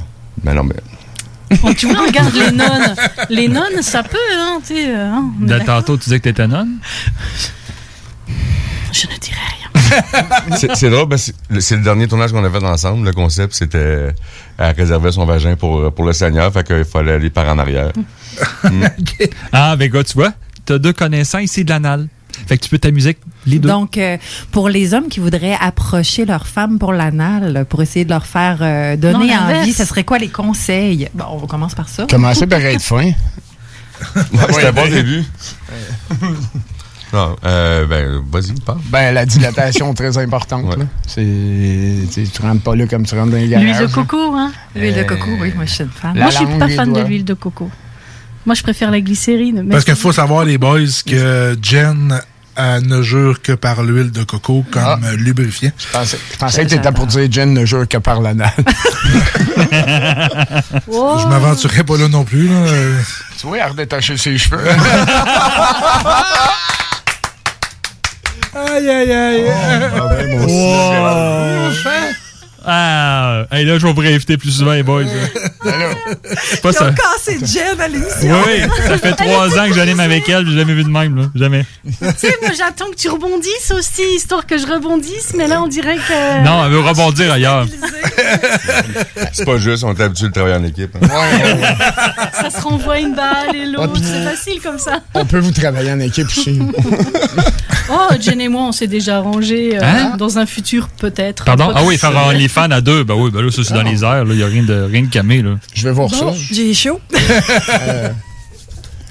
Ben 0.42 0.54
non, 0.54 0.64
mais 0.64 0.76
Bon, 1.62 1.74
tu 1.74 1.88
vois, 1.92 2.06
regarde 2.06 2.32
les 2.32 2.52
nonnes. 2.52 2.94
Les 3.28 3.48
nonnes, 3.48 3.82
ça 3.82 4.02
peut, 4.04 4.16
hein, 4.38 4.60
tu 4.66 4.76
sais. 4.76 4.88
euh, 4.88 5.06
hein, 5.12 5.30
De 5.40 5.58
tantôt, 5.58 5.96
tu 5.98 6.04
disais 6.04 6.18
que 6.20 6.24
t'étais 6.24 6.46
nonne? 6.46 6.78
Je 8.92 9.06
ne 9.06 9.18
dirai 9.18 9.36
rien. 9.36 9.70
C'est 10.56 10.74
c'est 10.76 10.90
drôle, 10.90 11.08
parce 11.08 11.26
que 11.26 11.32
c'est 11.48 11.54
le- 11.54 11.60
c'est 11.60 11.76
le 11.76 11.82
dernier 11.82 12.06
tournage 12.06 12.30
qu'on 12.32 12.44
a 12.44 12.50
fait 12.50 12.64
ensemble. 12.64 13.06
Le 13.06 13.12
concept, 13.12 13.54
c'était 13.54 14.08
à 14.58 14.70
réserver 14.72 15.10
son 15.12 15.24
vagin 15.26 15.56
pour, 15.56 15.92
pour 15.92 16.04
le 16.04 16.12
Seigneur, 16.12 16.52
fait 16.52 16.64
qu'il 16.66 16.84
fallait 16.84 17.12
aller 17.12 17.30
par 17.30 17.46
en 17.48 17.58
arrière. 17.58 17.92
Mm. 18.64 18.84
Ah, 19.52 19.74
ben 19.76 19.90
gars, 19.90 20.04
tu 20.04 20.14
vois, 20.14 20.32
t'as 20.64 20.78
deux 20.78 20.92
connaissants 20.92 21.40
ici 21.40 21.64
de 21.64 21.70
l'anal. 21.70 22.06
Fait 22.46 22.56
que 22.56 22.62
tu 22.62 22.70
peux 22.70 22.78
t'amuser 22.78 23.08
avec 23.10 23.18
les 23.44 23.58
deux. 23.58 23.68
Donc, 23.68 23.98
euh, 23.98 24.16
pour 24.52 24.68
les 24.68 24.94
hommes 24.94 25.08
qui 25.08 25.18
voudraient 25.20 25.56
approcher 25.60 26.24
leur 26.24 26.46
femme 26.46 26.78
pour 26.78 26.92
l'anal, 26.92 27.66
pour 27.68 27.82
essayer 27.82 28.04
de 28.04 28.10
leur 28.10 28.24
faire 28.24 28.58
euh, 28.62 28.96
donner 28.96 29.34
Non, 29.34 29.56
envie, 29.58 29.72
ce 29.72 29.84
serait 29.84 30.04
quoi 30.04 30.18
les 30.18 30.28
conseils? 30.28 31.08
Bon, 31.12 31.24
on 31.42 31.46
commence 31.46 31.74
par 31.74 31.88
ça. 31.88 32.06
Commencer 32.08 32.46
par 32.46 32.60
être 32.60 32.80
fin. 32.80 33.02
Ouais, 33.02 33.14
c'était 34.52 34.66
un 34.68 34.72
bon 34.72 34.88
début. 34.88 35.24
Non, 37.12 37.36
euh, 37.44 37.86
ben, 37.86 38.22
vas-y, 38.30 38.52
parle. 38.60 38.78
Ben, 38.86 39.12
la 39.14 39.26
dilatation 39.26 39.92
très 39.94 40.16
importante. 40.18 40.76
là. 40.76 40.84
C'est, 41.06 41.24
tu 42.32 42.42
rentres 42.42 42.62
pas 42.62 42.76
là 42.76 42.86
comme 42.86 43.04
tu 43.04 43.14
rentres 43.16 43.32
dans 43.32 43.36
les 43.36 43.48
garages. 43.48 43.66
L'huile 43.66 43.78
de 43.88 43.92
coco, 43.92 44.34
hein? 44.36 44.52
L'huile 44.76 44.94
de 44.94 45.02
coco, 45.02 45.30
oui, 45.40 45.52
moi 45.54 45.64
je 45.66 45.70
suis 45.74 45.84
une 45.84 45.90
fan. 45.90 46.14
La 46.14 46.22
Moi, 46.22 46.30
je 46.30 46.36
suis 46.36 46.46
pas 46.58 46.68
fan 46.68 46.92
de 46.92 47.00
l'huile 47.00 47.24
de 47.24 47.34
coco. 47.34 47.70
Moi, 48.46 48.54
je 48.54 48.62
préfère 48.62 48.90
la 48.90 49.00
glycérine. 49.00 49.62
mais- 49.64 49.72
Parce 49.72 49.84
qu'il 49.84 49.94
faut 49.96 50.12
savoir, 50.12 50.44
les 50.44 50.56
boys, 50.56 50.80
que 51.06 51.58
Jen 51.60 52.20
ne 52.82 53.02
jure 53.02 53.40
que 53.42 53.52
par 53.52 53.82
l'huile 53.82 54.10
de 54.10 54.22
coco 54.22 54.64
comme 54.70 55.04
euh, 55.04 55.16
lubrifiant. 55.16 55.70
Je 55.78 55.86
pensais, 55.92 56.18
je 56.32 56.36
pensais 56.38 56.64
que 56.64 56.70
t'étais 56.70 56.92
pour 56.92 57.06
dire 57.06 57.30
Jen 57.30 57.52
ne 57.54 57.64
jure 57.64 57.88
que 57.88 57.98
par 57.98 58.20
l'anal. 58.20 58.52
Oh. 60.92 61.18
Je 61.22 61.26
m'aventurerai 61.28 61.84
pas 61.84 61.96
là 61.96 62.08
non 62.08 62.24
plus. 62.24 62.48
Là. 62.48 62.54
Tu 63.38 63.46
vois, 63.46 63.58
elle 63.58 63.80
a 63.80 64.00
ses 64.00 64.38
cheveux. 64.38 64.58
Aïe, 68.54 68.88
aïe, 68.90 69.12
aïe. 69.12 69.44
Wow. 70.46 71.70
Ah, 72.72 73.46
hey, 73.52 73.64
là, 73.64 73.78
je 73.78 73.86
vais 73.86 73.92
vous 73.92 74.00
réinviter 74.00 74.36
plus 74.36 74.50
souvent, 74.50 74.72
les 74.72 74.82
boys. 74.82 75.04
là. 75.04 75.10
C'est 76.50 76.60
pas 76.60 76.70
Ils 76.70 76.74
ça. 76.74 76.88
ont 76.90 76.94
cassé 76.94 77.38
Jen 77.42 77.80
à 77.80 77.88
l'émission. 77.88 78.36
Oui, 78.46 78.60
ça 78.86 78.98
fait 78.98 79.12
trois 79.12 79.58
ans 79.58 79.66
que 79.66 79.72
j'anime 79.74 79.98
avec 79.98 80.28
elle, 80.28 80.46
j'ai 80.46 80.58
jamais 80.58 80.74
vu 80.74 80.84
de 80.84 80.90
même, 80.90 81.16
là. 81.16 81.22
Jamais. 81.34 81.64
Tu 81.86 81.92
sais, 82.18 82.36
moi, 82.42 82.50
j'attends 82.56 82.90
que 82.90 82.96
tu 82.96 83.08
rebondisses 83.08 83.72
aussi, 83.74 84.02
histoire 84.14 84.44
que 84.46 84.58
je 84.58 84.66
rebondisse, 84.66 85.32
mais 85.34 85.48
là, 85.48 85.62
on 85.62 85.68
dirait 85.68 85.96
que. 85.96 86.44
Non, 86.44 86.66
elle 86.66 86.72
veut 86.72 86.80
rebondir 86.80 87.32
ailleurs. 87.32 87.66
C'est 89.32 89.46
pas 89.46 89.56
juste, 89.56 89.82
on 89.82 89.94
est 89.94 90.02
habitué 90.02 90.28
de 90.28 90.32
travailler 90.32 90.56
en 90.56 90.64
équipe. 90.64 90.94
hein. 91.00 91.08
Ça 92.34 92.50
se 92.50 92.60
renvoie 92.62 92.98
une 92.98 93.14
balle 93.14 93.56
et 93.56 93.64
l'autre. 93.66 93.86
Ouais, 93.94 94.00
puis- 94.00 94.02
C'est 94.04 94.22
facile 94.36 94.60
comme 94.62 94.78
ça. 94.78 95.00
On 95.14 95.24
peut 95.24 95.38
vous 95.40 95.50
travailler 95.52 95.92
en 95.92 96.00
équipe 96.00 96.26
aussi. 96.26 96.60
Oh, 97.92 98.14
Jen 98.20 98.40
et 98.40 98.48
moi, 98.48 98.62
on 98.68 98.72
s'est 98.72 98.86
déjà 98.86 99.16
arrangé 99.18 99.76
euh, 99.76 99.80
Hein? 99.82 100.16
dans 100.16 100.38
un 100.38 100.46
futur, 100.46 100.88
peut-être. 100.88 101.44
Pardon? 101.44 101.72
Ah 101.74 101.82
oui, 101.84 101.98
faire 101.98 102.16
un 102.16 102.30
OnlyFans 102.30 102.70
à 102.70 102.80
deux. 102.80 103.04
Ben 103.04 103.14
oui, 103.14 103.30
ben 103.32 103.42
là, 103.42 103.50
ça, 103.50 103.62
c'est 103.64 103.74
dans 103.74 103.82
les 103.82 104.04
airs, 104.04 104.24
là. 104.24 104.34
Y 104.34 104.42
a 104.42 104.46
rien 104.46 104.62
de, 104.62 104.74
rien 104.82 105.02
de 105.02 105.08
camé, 105.08 105.42
là. 105.42 105.56
Je 105.74 105.82
vais 105.84 105.92
voir 105.92 106.08
Bon. 106.08 106.32
ça. 106.32 106.38
J'ai 106.52 106.72
chaud. 106.74 107.00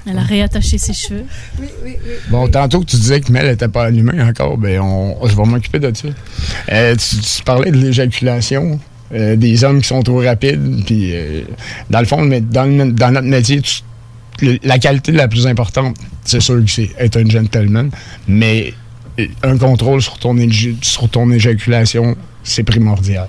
Elle 0.06 0.18
a 0.18 0.22
réattaché 0.22 0.78
ses 0.78 0.94
cheveux. 0.94 1.24
Bon, 2.30 2.48
tantôt 2.48 2.80
que 2.80 2.86
tu 2.86 2.96
disais 2.96 3.20
que 3.20 3.30
Mel 3.30 3.46
n'était 3.46 3.68
pas 3.68 3.84
allumée 3.84 4.20
encore, 4.22 4.56
ben 4.56 4.80
on, 4.80 5.16
je 5.28 5.36
vais 5.36 5.44
m'occuper 5.44 5.78
de 5.78 5.92
ça. 5.94 6.08
Euh, 6.72 6.96
tu, 6.96 7.16
tu 7.20 7.42
parlais 7.44 7.70
de 7.70 7.76
l'éjaculation, 7.76 8.80
euh, 9.14 9.36
des 9.36 9.62
hommes 9.62 9.82
qui 9.82 9.88
sont 9.88 10.02
trop 10.02 10.20
rapides, 10.22 10.84
puis 10.86 11.10
euh, 11.14 11.42
dans 11.90 12.00
le 12.00 12.06
fond, 12.06 12.22
mais 12.22 12.40
dans, 12.40 12.64
le- 12.64 12.92
dans 12.92 13.10
notre 13.12 13.26
métier, 13.28 13.60
tu- 13.60 13.82
la 14.62 14.78
qualité 14.78 15.12
la 15.12 15.28
plus 15.28 15.46
importante, 15.46 15.96
c'est 16.24 16.40
sûr 16.40 16.64
que 16.64 16.70
c'est 16.70 16.90
être 16.98 17.16
un 17.18 17.28
gentleman, 17.28 17.90
mais 18.28 18.74
un 19.42 19.58
contrôle 19.58 20.00
sur 20.00 20.18
ton, 20.18 20.34
éju- 20.36 20.76
sur 20.82 21.08
ton 21.08 21.30
éjaculation, 21.30 22.16
c'est 22.42 22.62
primordial. 22.62 23.28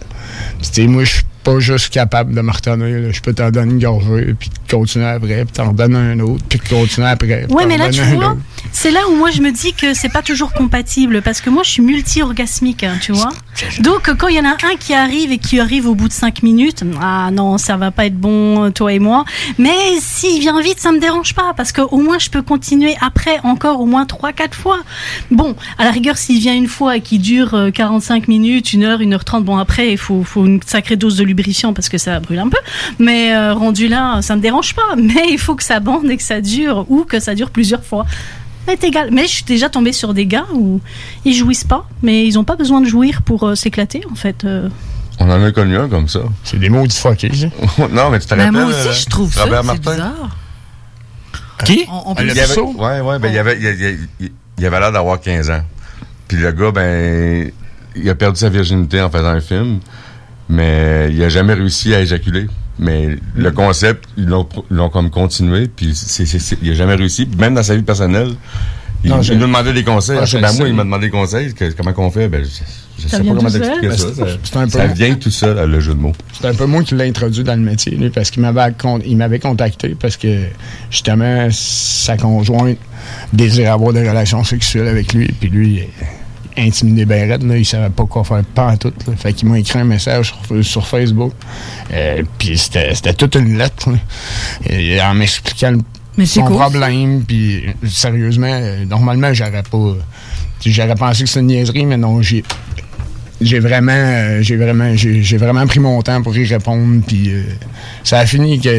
Tu 0.62 0.70
sais, 0.72 0.88
moi, 0.88 1.04
je 1.04 1.22
pas 1.44 1.60
juste 1.60 1.90
capable 1.90 2.34
de 2.34 2.42
me 2.42 2.52
retenir. 2.52 3.12
Je 3.12 3.22
peux 3.22 3.34
t'en 3.34 3.52
donner 3.52 3.74
une 3.74 3.80
gorgée, 3.80 4.36
puis 4.38 4.50
continuer 4.70 5.06
après, 5.06 5.46
puis 5.46 5.54
t'en 5.54 5.74
donner 5.74 5.98
un 5.98 6.20
autre, 6.20 6.44
puis 6.48 6.60
continuer 6.60 7.08
après. 7.08 7.48
t'en 7.48 7.68
mais 7.68 7.78
là, 7.78 7.90
tu 7.90 8.02
vois, 8.02 8.38
c'est 8.72 8.92
là 8.92 9.02
où 9.10 9.16
moi 9.16 9.32
je 9.32 9.42
me 9.42 9.52
dis 9.52 9.74
que 9.74 9.94
c'est 9.94 10.10
pas 10.10 10.22
toujours 10.22 10.54
compatible 10.54 11.22
parce 11.22 11.42
que 11.42 11.50
moi 11.50 11.64
je 11.64 11.72
suis 11.72 11.82
multi-orgasmique, 11.82 12.84
hein, 12.84 12.98
tu 13.02 13.12
vois. 13.12 13.32
Donc, 13.80 14.10
euh, 14.10 14.16
quand 14.16 14.28
il 14.28 14.38
y 14.38 14.40
en 14.40 14.46
a 14.46 14.54
un 14.54 14.76
qui 14.80 14.94
arrive 14.94 15.32
et 15.32 15.38
qui 15.38 15.60
arrive 15.60 15.88
au 15.88 15.96
bout 15.96 16.08
de 16.08 16.14
5 16.14 16.44
minutes, 16.44 16.84
ah 17.02 17.30
non, 17.32 17.58
ça 17.58 17.78
va 17.78 17.92
pas 17.92 18.06
être 18.06 18.18
bon, 18.18 18.66
euh, 18.66 18.70
toi 18.70 18.94
et 18.94 19.00
moi. 19.00 19.26
Mais 19.58 19.76
s'il 20.00 20.40
vient 20.40 20.60
vite, 20.62 20.80
ça 20.80 20.92
me 20.92 21.00
dérange 21.00 21.34
pas 21.34 21.54
parce 21.56 21.72
qu'au 21.72 21.98
moins 21.98 22.20
je 22.20 22.30
peux 22.30 22.42
continuer 22.42 22.96
après 23.02 23.40
encore 23.44 23.82
au 23.82 23.86
moins 23.86 24.06
3-4 24.06 24.54
fois. 24.54 24.80
Bon, 25.32 25.56
à 25.78 25.84
la 25.84 25.92
rigueur, 25.92 26.18
s'il 26.18 26.40
vient 26.40 26.56
une 26.56 26.68
fois 26.68 26.98
et 26.98 27.02
qui 27.02 27.20
dure 27.20 27.54
euh, 27.54 27.72
45 27.72 28.28
minutes, 28.28 28.72
1 28.76 28.82
heure, 28.84 29.00
1 29.02 29.12
heure 29.12 29.26
30, 29.26 29.44
bon, 29.44 29.58
après, 29.58 29.92
il 29.92 29.98
faut, 29.98 30.24
faut 30.24 30.46
une 30.46 30.62
sacrée 30.64 30.96
dose 30.96 31.18
de 31.18 31.24
lubrifiant 31.32 31.74
parce 31.74 31.90
que 31.90 31.98
ça 31.98 32.20
brûle 32.20 32.40
un 32.40 32.50
peu. 32.50 32.58
Mais 33.00 33.34
euh, 33.34 33.54
rendu 33.54 33.88
là, 33.88 34.22
ça 34.22 34.36
me 34.36 34.42
dérange 34.42 34.74
pas. 34.76 34.96
Mais 34.98 35.26
il 35.30 35.40
faut 35.40 35.56
que 35.56 35.64
ça 35.64 35.80
bande 35.80 36.10
et 36.10 36.18
que 36.18 36.24
ça 36.24 36.40
dure 36.42 36.86
ou 36.90 37.04
que 37.04 37.20
ça 37.20 37.34
dure 37.36 37.50
plusieurs 37.50 37.84
fois. 37.84 38.06
C'est 38.68 38.84
égal. 38.84 39.10
Mais 39.12 39.24
je 39.24 39.30
suis 39.32 39.44
déjà 39.44 39.70
tombée 39.70 39.92
sur 39.94 40.14
des 40.14 40.26
gars 40.28 40.46
où 40.54 40.80
ils 41.26 41.34
jouissent 41.34 41.64
pas, 41.64 41.88
mais 42.04 42.26
ils 42.28 42.38
ont 42.38 42.44
pas 42.44 42.56
besoin 42.56 42.80
de 42.80 42.86
jouir 42.86 43.22
pour 43.24 43.44
euh, 43.48 43.56
s'éclater 43.56 44.02
en 44.12 44.16
fait. 44.16 44.46
euh. 44.46 44.70
On 45.20 45.30
en 45.30 45.44
a 45.44 45.52
connu 45.52 45.76
un 45.78 45.88
comme 45.90 46.08
ça. 46.08 46.22
C'est 46.44 46.60
des 46.60 46.70
mots 46.70 46.88
fuckés, 46.90 47.32
ça. 47.34 47.48
non, 47.92 48.10
mais 48.12 48.20
tu 48.20 48.28
te 48.28 48.36
Ben, 48.36 48.46
rappelles. 48.46 48.52
moi 48.52 48.64
aussi, 48.66 48.88
euh, 48.88 48.94
je 48.94 49.06
trouve 49.08 49.34
ça. 49.34 49.44
Robert 49.44 49.62
C'est 49.62 49.68
Martin? 49.68 49.92
bizarre. 49.92 50.38
Qui? 51.66 51.86
On, 51.92 52.12
on 52.12 52.16
Il 52.20 52.28
y 52.28 52.40
avait, 52.40 52.60
ouais, 52.60 53.00
ouais, 53.02 53.20
ben, 53.20 53.28
il, 53.30 53.36
y 53.36 53.38
avait, 53.38 53.58
il, 53.58 53.64
y 53.64 53.68
a- 53.86 53.90
il- 54.20 54.32
il 54.58 54.66
avait 54.66 54.80
l'air 54.80 54.92
d'avoir 54.92 55.20
15 55.20 55.50
ans. 55.52 55.62
Puis 56.28 56.38
le 56.38 56.52
gars, 56.52 56.72
ben, 56.72 57.52
il 57.96 58.10
a 58.10 58.16
perdu 58.16 58.40
sa 58.40 58.50
virginité 58.50 59.02
en 59.02 59.10
faisant 59.10 59.28
un 59.30 59.42
film, 59.42 59.80
mais 60.52 61.10
il 61.12 61.24
a 61.24 61.30
jamais 61.30 61.54
réussi 61.54 61.94
à 61.96 62.02
éjaculer. 62.02 62.48
Mais 62.80 63.16
le 63.36 63.52
concept, 63.52 64.06
ils 64.18 64.26
l'ont 64.26 64.90
comme 64.90 65.10
continué, 65.10 65.68
puis 65.68 65.94
il 66.62 66.72
a 66.72 66.74
jamais 66.74 66.96
réussi. 66.96 67.26
Puis 67.26 67.40
Même 67.40 67.54
dans 67.54 67.64
sa 67.64 67.76
vie 67.76 67.84
personnelle, 67.84 68.30
il, 69.04 69.10
Non, 69.12 69.18
il 69.18 69.24
je- 69.24 69.34
nous 69.34 69.42
demandait 69.42 69.74
des 69.74 69.84
conseils. 69.84 70.18
Je 70.26 70.38
ben, 70.38 70.52
moi, 70.58 70.68
il 70.68 70.74
m'a 70.74 70.84
demandé 70.84 71.08
des 71.08 71.12
conseils. 71.12 71.54
que- 71.54 71.72
comment 71.74 71.94
qu'on 71.94 72.10
fait? 72.12 72.28
Ben, 72.28 72.44
je, 72.44 72.50
je 73.04 73.08
Ça 73.08 73.18
sais 73.18 73.24
pas 73.24 73.34
comment 73.36 73.50
t'expliquer 73.50 73.92
ça. 73.98 74.06
Peu- 74.52 74.70
ça 74.70 74.88
vient 74.88 75.16
tout 75.16 75.30
seul, 75.32 75.70
le 75.70 75.80
jeu 75.80 75.94
de 75.94 76.00
mots. 76.00 76.14
C'est 76.40 76.48
un 76.48 76.54
peu 76.56 76.66
moi 76.66 76.82
qui 76.84 76.96
l'ai 76.96 77.08
introduit 77.08 77.44
dans 77.44 77.56
le 77.56 77.62
métier, 77.62 77.96
lui, 77.96 78.10
parce 78.10 78.32
qu'il 78.32 78.42
m'avait 78.42 78.74
con- 78.74 79.02
il 79.06 79.18
m'avait 79.18 79.40
contacté 79.40 79.96
parce 80.00 80.18
que 80.18 80.46
justement 80.90 81.48
sa 81.52 82.18
conjointe 82.18 82.78
désirait 83.34 83.68
avoir 83.68 83.94
des 83.94 84.08
relations 84.08 84.44
sexuelles 84.44 84.88
avec 84.88 85.14
lui, 85.14 85.28
puis 85.40 85.50
lui 85.50 85.82
intimidé 86.58 87.06
ben 87.06 87.30
raide, 87.30 87.44
là, 87.44 87.58
il 87.58 87.66
savait 87.66 87.90
pas 87.90 88.06
quoi 88.06 88.24
faire 88.24 88.44
pas 88.44 88.72
en 88.72 88.78
tout. 88.78 88.94
là. 89.08 89.14
Fait 89.16 89.34
qu'il 89.34 89.48
m'a 89.48 89.60
écrit 89.60 89.80
un 89.80 89.84
message 89.84 90.34
sur, 90.48 90.64
sur 90.64 90.88
Facebook. 90.88 91.34
Euh, 91.94 92.24
puis 92.38 92.58
c'était 92.58 92.94
c'était 92.96 93.14
toute 93.14 93.36
une 93.36 93.58
lettre. 93.58 93.90
Et 94.70 95.02
en 95.02 95.14
m'expliquant 95.14 95.74
son 96.26 96.44
cool, 96.44 96.56
problème, 96.56 97.24
puis 97.24 97.66
euh, 97.68 97.88
sérieusement, 97.88 98.48
euh, 98.52 98.86
normalement 98.86 99.34
j'aurais 99.34 99.64
pas 99.64 99.96
j'aurais 100.66 100.96
pensé 100.96 101.24
que 101.24 101.30
c'était 101.30 101.40
une 101.40 101.48
niaiserie, 101.48 101.86
mais 101.86 101.98
non, 101.98 102.22
j'ai 102.22 102.44
j'ai 103.42 103.60
vraiment, 103.60 103.92
euh, 103.94 104.42
j'ai 104.42 104.56
vraiment, 104.56 104.94
j'ai 104.96 105.38
vraiment 105.38 105.66
pris 105.68 105.80
mon 105.80 106.02
temps 106.02 106.22
pour 106.22 106.38
y 106.38 106.46
répondre. 106.46 107.02
Puis 107.06 107.30
euh, 107.30 107.44
ça 108.04 108.20
a 108.20 108.26
fini 108.26 108.60
qu'il 108.60 108.72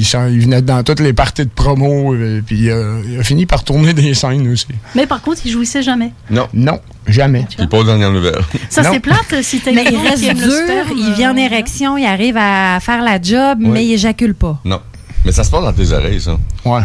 il 0.00 0.40
venait 0.40 0.62
dans 0.62 0.82
toutes 0.82 1.00
les 1.00 1.12
parties 1.12 1.44
de 1.44 1.50
promo. 1.50 2.14
euh, 2.14 2.40
puis 2.46 2.70
euh, 2.70 3.02
il 3.08 3.20
a 3.20 3.22
fini 3.24 3.44
par 3.46 3.64
tourner 3.64 3.92
des 3.92 4.14
scènes 4.14 4.48
aussi. 4.50 4.66
Mais 4.94 5.06
par 5.06 5.20
contre, 5.22 5.40
ils 5.44 5.50
jouissaient 5.50 5.82
jamais. 5.82 6.12
Non. 6.30 6.46
Non, 6.54 6.80
jamais. 7.06 7.46
Puis 7.56 7.66
pas 7.66 7.78
aux 7.78 7.84
dernières 7.84 8.12
nouvelles. 8.12 8.40
Ça 8.70 8.82
c'est 8.84 9.00
plate 9.00 9.42
si 9.42 9.60
t'as 9.60 9.72
Mais 9.72 9.84
une 9.84 9.94
il 10.00 10.08
reste 10.08 10.34
dur, 10.34 10.52
sperme, 10.52 10.88
il 10.96 11.12
vient 11.14 11.32
en 11.32 11.36
euh, 11.36 11.40
érection, 11.40 11.96
il 11.98 12.06
arrive 12.06 12.36
à 12.38 12.78
faire 12.80 13.02
la 13.02 13.20
job, 13.20 13.58
Oui. 13.60 13.68
mais 13.68 13.84
il 13.84 13.92
éjacule 13.92 14.34
pas. 14.34 14.60
Non. 14.64 14.80
Mais 15.24 15.32
ça 15.32 15.42
se 15.44 15.50
passe 15.50 15.62
dans 15.62 15.72
tes 15.72 15.90
oreilles, 15.92 16.20
ça. 16.20 16.38
Ouais. 16.64 16.82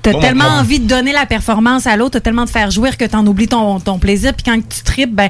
T'as 0.00 0.12
Bon, 0.12 0.20
tellement 0.20 0.44
bon. 0.44 0.60
envie 0.60 0.80
de 0.80 0.86
donner 0.88 1.12
la 1.12 1.26
performance 1.26 1.86
à 1.86 1.96
l'autre, 1.96 2.12
t'as 2.12 2.20
tellement 2.20 2.44
de 2.44 2.50
faire 2.50 2.70
jouir 2.70 2.96
que 2.96 3.04
t'en 3.04 3.26
oublies 3.26 3.48
ton, 3.48 3.80
ton 3.80 3.98
plaisir, 3.98 4.32
puis 4.32 4.42
quand 4.44 4.56
tu 4.66 4.82
tripes, 4.82 5.14
ben, 5.14 5.28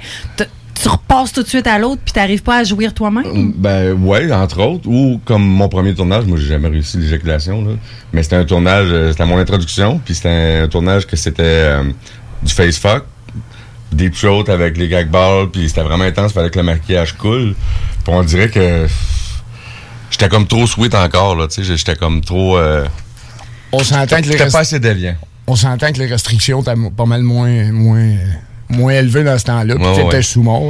tu 0.75 0.89
repasses 0.89 1.33
tout 1.33 1.43
de 1.43 1.49
suite 1.49 1.67
à 1.67 1.79
l'autre, 1.79 2.01
puis 2.05 2.13
t'arrives 2.13 2.43
pas 2.43 2.59
à 2.59 2.65
jouir 2.65 2.93
toi-même? 2.95 3.53
Ben 3.57 3.93
ouais, 3.93 4.31
entre 4.33 4.61
autres. 4.63 4.87
Ou 4.89 5.21
comme 5.25 5.43
mon 5.45 5.69
premier 5.69 5.95
tournage, 5.95 6.25
moi 6.27 6.37
j'ai 6.39 6.47
jamais 6.49 6.69
réussi 6.69 6.99
l'éjaculation. 6.99 7.65
là. 7.65 7.73
Mais 8.13 8.23
c'était 8.23 8.37
un 8.37 8.45
tournage, 8.45 8.89
euh, 8.91 9.11
c'était 9.13 9.25
mon 9.27 9.39
introduction, 9.39 10.01
puis 10.05 10.15
c'était 10.15 10.61
un 10.65 10.69
tournage 10.69 11.07
que 11.07 11.17
c'était 11.17 11.43
euh, 11.45 11.85
du 12.43 12.53
face 12.53 12.79
fuck, 12.79 13.05
deep 13.93 14.15
throat 14.15 14.45
avec 14.49 14.77
les 14.77 14.89
gag 14.89 15.09
balls, 15.09 15.49
puis 15.51 15.69
c'était 15.69 15.83
vraiment 15.83 16.05
intense, 16.05 16.33
fallait 16.33 16.51
que 16.51 16.59
le 16.59 16.65
maquillage 16.65 17.13
coule. 17.17 17.55
Puis 18.05 18.13
on 18.13 18.23
dirait 18.23 18.49
que 18.51 18.87
j'étais 20.11 20.29
comme 20.29 20.47
trop 20.47 20.67
sweet 20.67 20.95
encore 20.95 21.37
là, 21.37 21.49
tu 21.49 21.65
sais, 21.65 21.77
j'étais 21.77 21.97
comme 21.97 22.21
trop. 22.21 22.59
euh, 22.59 22.85
On 23.73 23.79
s'entend 23.81 24.17
que 24.17 24.23
les 24.23 24.33
J'étais 24.33 24.45
rest- 24.45 24.53
pas 24.53 24.61
assez 24.61 24.79
déviant. 24.81 25.15
on 25.47 25.57
s'entend 25.57 25.93
que 25.93 25.99
les 25.99 26.07
restrictions 26.07 26.61
étaient 26.63 26.75
mo- 26.77 26.91
pas 26.91 27.07
mal 27.07 27.23
moins, 27.23 27.71
moins, 27.73 27.99
euh, 28.01 28.17
moins 28.75 28.93
élevé 28.95 29.25
dans 29.25 29.39
ce 29.39 29.45
temps-là. 29.45 29.75
Puis 29.75 29.85
t'étais 30.05 30.23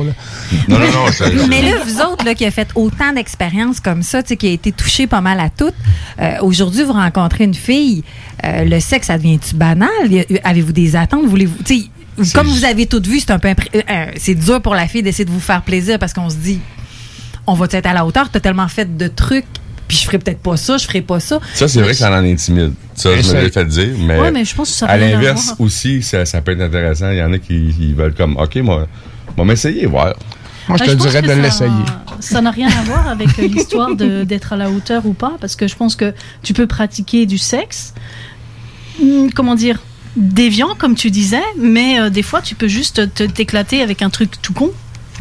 là. 0.05 0.13
Non, 0.69 0.79
non, 0.79 0.87
non. 0.87 1.13
ça- 1.13 1.27
Mais 1.49 1.63
là, 1.63 1.79
vous 1.85 2.01
autres, 2.01 2.25
là, 2.25 2.35
qui 2.35 2.45
a 2.45 2.51
fait 2.51 2.69
autant 2.75 3.13
d'expériences 3.13 3.81
comme 3.81 4.03
ça, 4.03 4.23
qui 4.23 4.47
a 4.47 4.51
été 4.51 4.73
touché 4.73 5.07
pas 5.07 5.21
mal 5.21 5.41
à 5.41 5.49
toutes, 5.51 5.75
euh, 6.21 6.37
aujourd'hui, 6.43 6.83
vous 6.85 6.93
rencontrez 6.93 7.45
une 7.45 7.55
fille, 7.55 8.05
euh, 8.45 8.65
le 8.65 8.81
sexe, 8.81 9.09
ça 9.09 9.19
devient-tu 9.19 9.55
banal? 9.57 9.89
Avez-vous 10.45 10.73
des 10.73 10.97
attentes? 10.97 11.27
Voulez-vous, 11.27 11.57
comme 12.33 12.47
vous 12.47 12.65
avez 12.65 12.87
toutes 12.87 13.07
vu, 13.07 13.19
c'est 13.21 13.33
un 13.33 13.39
peu, 13.39 13.49
impré- 13.49 13.71
euh, 13.91 14.07
c'est 14.17 14.35
dur 14.37 14.61
pour 14.63 14.75
la 14.75 14.87
fille 14.87 15.03
d'essayer 15.03 15.25
de 15.25 15.31
vous 15.31 15.41
faire 15.41 15.63
plaisir 15.63 15.99
parce 15.99 16.13
qu'on 16.13 16.31
se 16.31 16.37
dit, 16.37 16.61
on 17.47 17.55
va 17.55 17.67
être 17.71 17.87
à 17.87 17.93
la 17.93 18.07
hauteur? 18.07 18.29
T'as 18.31 18.41
tellement 18.41 18.69
fait 18.69 18.97
de 18.97 19.09
trucs, 19.09 19.45
puis 19.89 19.97
je 19.97 20.05
ferai 20.05 20.19
peut-être 20.19 20.41
pas 20.41 20.57
ça, 20.57 20.77
je 20.77 20.85
ferai 20.87 21.03
pas 21.03 21.21
ça. 21.21 21.39
Ça, 21.55 21.69
c'est 21.69 21.81
vrai 21.81 21.91
que 21.91 21.97
ça 21.97 22.11
en 22.11 22.25
intimide. 22.25 22.73
Ça, 22.95 23.11
je 23.21 23.33
me 23.35 23.41
l'ai 23.43 23.51
fait 23.51 23.65
dire. 23.65 23.89
Mais, 23.99 24.19
Ouais, 24.21 24.31
mais 24.31 24.45
je 24.45 24.55
pense 24.55 24.71
que 24.71 24.77
ça 24.77 24.87
à 24.87 24.97
l'inverse 24.97 25.55
aussi, 25.59 26.03
ça, 26.03 26.25
ça 26.25 26.41
peut 26.41 26.53
être 26.53 26.61
intéressant. 26.63 27.11
Il 27.11 27.19
y 27.19 27.23
en 27.23 27.33
a 27.33 27.39
qui, 27.39 27.75
qui 27.77 27.93
veulent 27.93 28.15
comme, 28.15 28.37
OK, 28.37 28.57
moi, 28.57 28.87
moi 29.37 29.45
m'essayer, 29.47 29.87
voir. 29.87 30.15
Moi, 30.69 30.79
je 30.79 30.85
Bah, 30.85 30.91
te 30.93 30.97
dirais 30.97 31.21
de 31.23 31.33
l'essayer. 31.33 31.71
Ça 32.21 32.41
n'a 32.41 32.51
rien 32.51 32.69
à 32.69 32.83
voir 32.85 33.09
avec 33.09 33.37
l'histoire 33.37 33.95
de- 33.95 34.25
d'être 34.25 34.53
à 34.55 34.57
la 34.57 34.71
hauteur 34.71 35.05
ou 35.05 35.13
pas, 35.13 35.35
parce 35.41 35.57
que 35.57 35.69
je 35.69 35.75
pense 35.77 35.95
que 35.97 36.15
tu 36.43 36.55
peux 36.55 36.67
pratiquer 36.67 37.27
du 37.27 37.37
sexe, 37.37 37.93
hum, 39.03 39.31
comment 39.33 39.55
dire, 39.55 39.81
déviant, 40.17 40.75
comme 40.79 40.95
tu 40.95 41.11
disais, 41.11 41.43
mais 41.59 42.01
euh, 42.01 42.09
des 42.09 42.23
fois, 42.23 42.41
tu 42.41 42.55
peux 42.55 42.69
juste 42.69 43.13
te- 43.15 43.25
t'éclater 43.25 43.83
avec 43.83 44.01
un 44.03 44.11
truc 44.11 44.41
tout 44.41 44.53
con. 44.55 44.71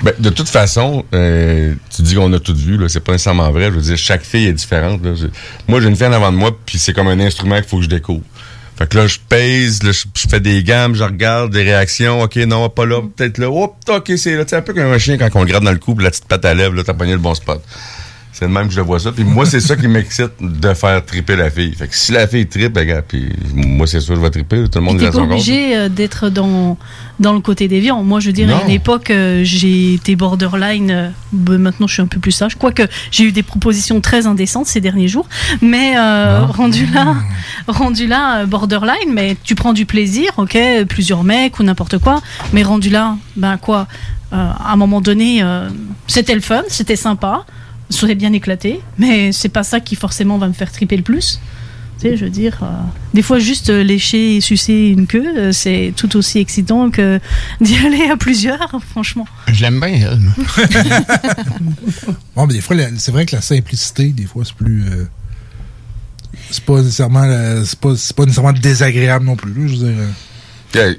Ben, 0.01 0.13
de 0.17 0.29
toute 0.29 0.49
façon, 0.49 1.05
euh, 1.13 1.75
tu 1.95 2.01
dis 2.01 2.15
qu'on 2.15 2.33
a 2.33 2.39
tout 2.39 2.55
vu, 2.55 2.77
là, 2.77 2.89
c'est 2.89 2.99
pas 2.99 3.11
nécessairement 3.11 3.51
vrai. 3.51 3.65
Je 3.65 3.75
veux 3.75 3.81
dire, 3.81 3.97
chaque 3.97 4.23
fille 4.23 4.47
est 4.47 4.53
différente. 4.53 5.03
là. 5.03 5.11
Moi, 5.67 5.81
j'ai 5.81 5.87
une 5.87 5.95
fille 5.95 6.07
en 6.07 6.13
avant 6.13 6.31
de 6.31 6.37
moi, 6.37 6.51
puis 6.65 6.79
c'est 6.79 6.93
comme 6.93 7.07
un 7.07 7.19
instrument 7.19 7.55
qu'il 7.55 7.65
faut 7.65 7.77
que 7.77 7.83
je 7.83 7.89
découvre. 7.89 8.23
Fait 8.75 8.89
que 8.89 8.97
là, 8.97 9.05
je 9.05 9.19
pèse, 9.29 9.83
là, 9.83 9.91
je, 9.91 10.27
fais 10.27 10.39
des 10.39 10.63
gammes, 10.63 10.95
je 10.95 11.03
regarde 11.03 11.53
des 11.53 11.61
réactions. 11.61 12.23
OK, 12.23 12.37
non, 12.37 12.69
pas 12.69 12.85
là, 12.85 13.01
peut-être 13.15 13.37
là. 13.37 13.51
Hop, 13.51 13.75
OK, 13.87 14.13
c'est 14.17 14.35
là. 14.35 14.45
Sais, 14.47 14.55
un 14.55 14.61
peu 14.63 14.73
comme 14.73 14.91
un 14.91 14.97
chien 14.97 15.17
quand 15.17 15.29
on 15.35 15.41
le 15.41 15.45
gratte 15.45 15.63
dans 15.63 15.71
le 15.71 15.77
cou, 15.77 15.95
la 15.99 16.09
petite 16.09 16.25
patte 16.25 16.43
à 16.43 16.55
lèvres, 16.55 16.73
là, 16.73 16.83
t'as 16.83 16.95
pogné 16.95 17.11
le 17.11 17.19
bon 17.19 17.35
spot. 17.35 17.61
C'est 18.33 18.47
de 18.47 18.51
même 18.51 18.67
que 18.67 18.73
je 18.73 18.81
vois 18.81 18.99
ça. 18.99 19.11
Puis 19.11 19.23
moi, 19.23 19.45
c'est 19.45 19.59
ça 19.59 19.75
qui 19.75 19.87
m'excite 19.87 20.31
de 20.41 20.73
faire 20.73 21.05
triper 21.05 21.35
la 21.35 21.51
fille. 21.51 21.73
Fait 21.75 21.87
que 21.87 21.95
si 21.95 22.11
la 22.11 22.27
fille 22.27 22.47
tripe, 22.47 22.73
ben, 22.73 22.85
gars, 22.85 23.03
puis 23.03 23.29
moi, 23.53 23.85
c'est 23.85 23.99
sûr, 23.99 24.15
je 24.15 24.19
vais 24.21 24.31
triper. 24.31 24.63
Tout 24.69 24.79
le 24.79 24.85
monde 24.85 24.97
T'es 24.97 25.05
a 25.05 25.11
pas 25.11 25.19
obligé 25.19 25.77
euh, 25.77 25.87
d'être 25.87 26.29
dans, 26.29 26.75
dans 27.19 27.33
le 27.33 27.41
côté 27.41 27.67
déviant. 27.67 28.01
Moi, 28.03 28.19
je 28.19 28.31
dire, 28.31 28.49
à 28.57 28.63
une 28.63 28.71
époque, 28.71 29.11
euh, 29.11 29.41
j'ai 29.43 29.93
été 29.93 30.15
borderline. 30.15 30.89
euh, 30.89 31.09
ben, 31.31 31.59
maintenant, 31.59 31.85
je 31.85 31.93
suis 31.93 32.01
un 32.01 32.07
peu 32.07 32.19
plus 32.19 32.31
sage. 32.31 32.55
Quoique, 32.55 32.83
j'ai 33.11 33.25
eu 33.25 33.31
des 33.31 33.43
propositions 33.43 34.01
très 34.01 34.25
indécentes 34.25 34.65
ces 34.65 34.81
derniers 34.81 35.07
jours. 35.07 35.27
Mais 35.61 35.93
euh, 35.95 36.45
rendu 36.45 36.87
là, 36.87 37.15
rendu 37.67 38.07
là, 38.07 38.47
borderline, 38.47 39.11
mais 39.13 39.37
tu 39.43 39.53
prends 39.53 39.73
du 39.73 39.85
plaisir, 39.85 40.31
ok, 40.37 40.57
plusieurs 40.89 41.23
mecs 41.23 41.59
ou 41.59 41.63
n'importe 41.63 41.99
quoi. 41.99 42.19
Mais 42.51 42.63
rendu 42.63 42.89
là, 42.89 43.15
ben 43.35 43.57
quoi, 43.57 43.87
euh, 44.33 44.35
à 44.35 44.73
un 44.73 44.75
moment 44.75 45.01
donné, 45.01 45.43
euh, 45.43 45.69
c'était 46.07 46.33
le 46.33 46.41
fun, 46.41 46.63
c'était 46.67 46.95
sympa, 46.95 47.45
serait 47.93 48.15
bien 48.15 48.33
éclaté. 48.33 48.79
Mais 48.97 49.31
c'est 49.31 49.49
pas 49.49 49.63
ça 49.63 49.79
qui 49.79 49.95
forcément 49.95 50.37
va 50.37 50.47
me 50.47 50.53
faire 50.53 50.71
triper 50.71 50.97
le 50.97 51.03
plus. 51.03 51.39
Tu 51.99 52.09
sais, 52.09 52.17
je 52.17 52.25
veux 52.25 52.31
dire, 52.31 52.57
euh, 52.63 52.67
des 53.13 53.21
fois 53.21 53.37
juste 53.39 53.69
euh, 53.69 53.83
lécher 53.83 54.37
et 54.37 54.41
sucer 54.41 54.73
une 54.89 55.05
queue, 55.07 55.31
euh, 55.37 55.51
c'est 55.51 55.93
tout 55.95 56.17
aussi 56.17 56.39
excitant 56.39 56.89
que 56.89 57.19
d'y 57.61 57.75
aller 57.77 58.09
à 58.11 58.17
plusieurs, 58.17 58.81
franchement. 58.91 59.27
Je 59.47 59.61
l'aime 59.61 59.79
bien, 59.79 59.89
elle. 60.11 60.19
Bon, 62.35 62.47
mais 62.47 62.55
des 62.55 62.61
fois, 62.61 62.75
c'est 62.97 63.11
vrai 63.11 63.25
que 63.27 63.35
la 63.35 63.41
simplicité, 63.41 64.07
des 64.09 64.25
fois, 64.25 64.43
c'est 64.43 64.55
plus. 64.55 64.83
euh, 64.89 65.05
c'est 66.49 66.63
pas 66.65 66.81
nécessairement. 66.81 67.23
C'est 67.63 67.79
pas, 67.79 67.95
c'est 67.95 68.15
pas 68.15 68.23
nécessairement 68.23 68.53
désagréable 68.53 69.25
non 69.25 69.35
plus, 69.35 69.69
je 69.69 69.75
veux 69.77 69.93
dire. 70.73 70.95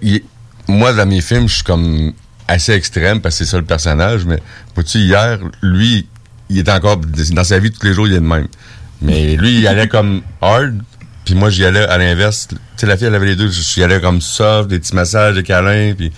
moi, 0.68 0.92
dans 0.92 1.06
mes 1.06 1.20
films, 1.20 1.48
je 1.48 1.54
suis 1.56 1.64
comme 1.64 2.12
assez 2.46 2.72
extrême 2.72 3.20
parce 3.20 3.38
que 3.38 3.44
c'est 3.44 3.50
ça 3.50 3.58
le 3.58 3.64
personnage, 3.64 4.24
mais 4.26 4.38
vois-tu, 4.74 4.98
hier, 4.98 5.38
lui, 5.60 6.06
il 6.54 6.58
est 6.60 6.68
encore. 6.70 6.96
Dans 6.98 7.44
sa 7.44 7.58
vie, 7.58 7.70
tous 7.70 7.84
les 7.86 7.92
jours, 7.94 8.06
il 8.06 8.14
est 8.14 8.20
de 8.20 8.26
même. 8.26 8.46
Mais 9.02 9.36
lui, 9.36 9.58
il 9.58 9.66
allait 9.66 9.88
comme 9.88 10.22
hard, 10.40 10.80
puis 11.24 11.34
moi, 11.34 11.50
j'y 11.50 11.64
allais 11.64 11.84
à 11.84 11.98
l'inverse. 11.98 12.48
Tu 12.50 12.56
sais, 12.76 12.86
la 12.86 12.96
fille, 12.96 13.06
elle 13.06 13.14
avait 13.14 13.26
les 13.26 13.36
deux. 13.36 13.50
J'y 13.50 13.82
allais 13.82 14.00
comme 14.00 14.20
soft, 14.20 14.68
des 14.70 14.78
petits 14.78 14.94
massages, 14.94 15.34
des 15.34 15.42
câlins, 15.42 15.94
puis. 15.96 16.12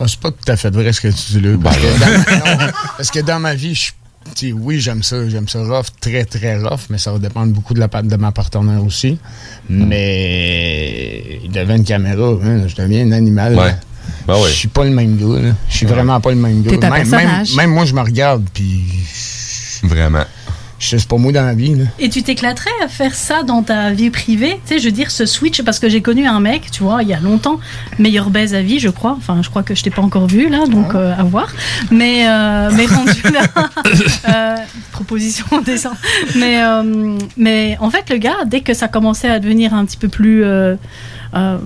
Ah, 0.00 0.04
c'est 0.08 0.18
pas 0.20 0.30
tout 0.30 0.50
à 0.50 0.56
fait 0.56 0.70
vrai 0.70 0.92
ce 0.92 1.00
que 1.00 1.08
tu 1.08 1.32
dis 1.32 1.40
là. 1.40 1.56
Parce, 1.62 1.76
que, 1.76 1.98
dans, 2.00 2.38
non, 2.66 2.66
parce 2.96 3.10
que 3.10 3.20
dans 3.20 3.38
ma 3.38 3.54
vie, 3.54 3.74
je, 3.74 3.90
tu 4.34 4.48
sais, 4.48 4.52
oui, 4.52 4.80
j'aime 4.80 5.02
ça. 5.02 5.28
J'aime 5.28 5.48
ça 5.48 5.60
rough, 5.62 5.86
très, 6.00 6.24
très 6.24 6.58
rough, 6.58 6.80
mais 6.90 6.98
ça 6.98 7.12
va 7.12 7.18
dépendre 7.18 7.52
beaucoup 7.52 7.72
de, 7.74 7.80
la, 7.80 7.88
part- 7.88 8.02
de 8.02 8.16
ma 8.16 8.32
partenaire 8.32 8.84
aussi. 8.84 9.18
Mais 9.68 11.40
devant 11.52 11.76
une 11.76 11.84
caméra, 11.84 12.34
hein, 12.44 12.66
je 12.66 12.74
deviens 12.74 13.06
un 13.06 13.12
animal. 13.12 13.54
Ouais. 13.56 13.74
Ben 14.26 14.34
ouais. 14.34 14.48
Je 14.48 14.54
suis 14.54 14.68
pas 14.68 14.84
le 14.84 14.90
même 14.90 15.16
gars. 15.16 15.40
là. 15.40 15.54
Je 15.68 15.76
suis 15.76 15.86
vraiment 15.86 16.20
pas 16.20 16.30
le 16.30 16.36
même 16.36 16.62
gars. 16.62 16.70
T'es 16.70 16.84
un 16.84 16.90
même, 16.90 17.08
même, 17.08 17.10
personnage. 17.10 17.54
même 17.56 17.70
moi, 17.70 17.84
je 17.84 17.94
me 17.94 18.00
regarde, 18.00 18.44
puis 18.52 18.82
Vraiment. 19.82 20.24
je- 20.78 20.96
c'est 20.96 21.06
pas 21.08 21.16
moi 21.16 21.30
dans 21.32 21.44
la 21.46 21.54
vie. 21.54 21.74
Là. 21.76 21.84
Et 22.00 22.08
tu 22.08 22.22
t'éclaterais 22.24 22.70
à 22.84 22.88
faire 22.88 23.14
ça 23.14 23.42
dans 23.44 23.62
ta 23.62 23.90
vie 23.92 24.10
privée? 24.10 24.60
Tu 24.66 24.74
sais, 24.74 24.78
je 24.80 24.86
veux 24.86 24.90
dire, 24.92 25.10
ce 25.12 25.26
switch, 25.26 25.62
parce 25.62 25.78
que 25.78 25.88
j'ai 25.88 26.02
connu 26.02 26.26
un 26.26 26.40
mec, 26.40 26.70
tu 26.72 26.82
vois, 26.82 27.02
il 27.04 27.08
y 27.08 27.14
a 27.14 27.20
longtemps, 27.20 27.60
meilleur 28.00 28.30
baise 28.30 28.52
à 28.54 28.62
vie, 28.62 28.80
je 28.80 28.88
crois. 28.88 29.14
Enfin, 29.16 29.42
je 29.42 29.48
crois 29.50 29.62
que 29.62 29.74
je 29.76 29.82
t'ai 29.84 29.90
pas 29.90 30.02
encore 30.02 30.26
vu, 30.26 30.48
là, 30.48 30.66
donc 30.66 30.94
euh, 30.96 31.14
à 31.16 31.22
voir. 31.22 31.48
Mais, 31.92 32.26
euh, 32.28 32.70
mais 32.74 32.86
rendu 32.86 33.22
là, 33.32 33.42
euh, 34.28 34.56
proposition 34.90 35.46
décente. 35.64 35.96
Mais, 36.34 36.62
euh, 36.64 37.16
mais 37.36 37.76
en 37.80 37.90
fait, 37.90 38.10
le 38.10 38.16
gars, 38.16 38.38
dès 38.46 38.60
que 38.62 38.74
ça 38.74 38.88
commençait 38.88 39.28
à 39.30 39.38
devenir 39.38 39.74
un 39.74 39.84
petit 39.84 39.96
peu 39.98 40.08
plus. 40.08 40.42
euh, 40.44 40.74
euh, 41.34 41.58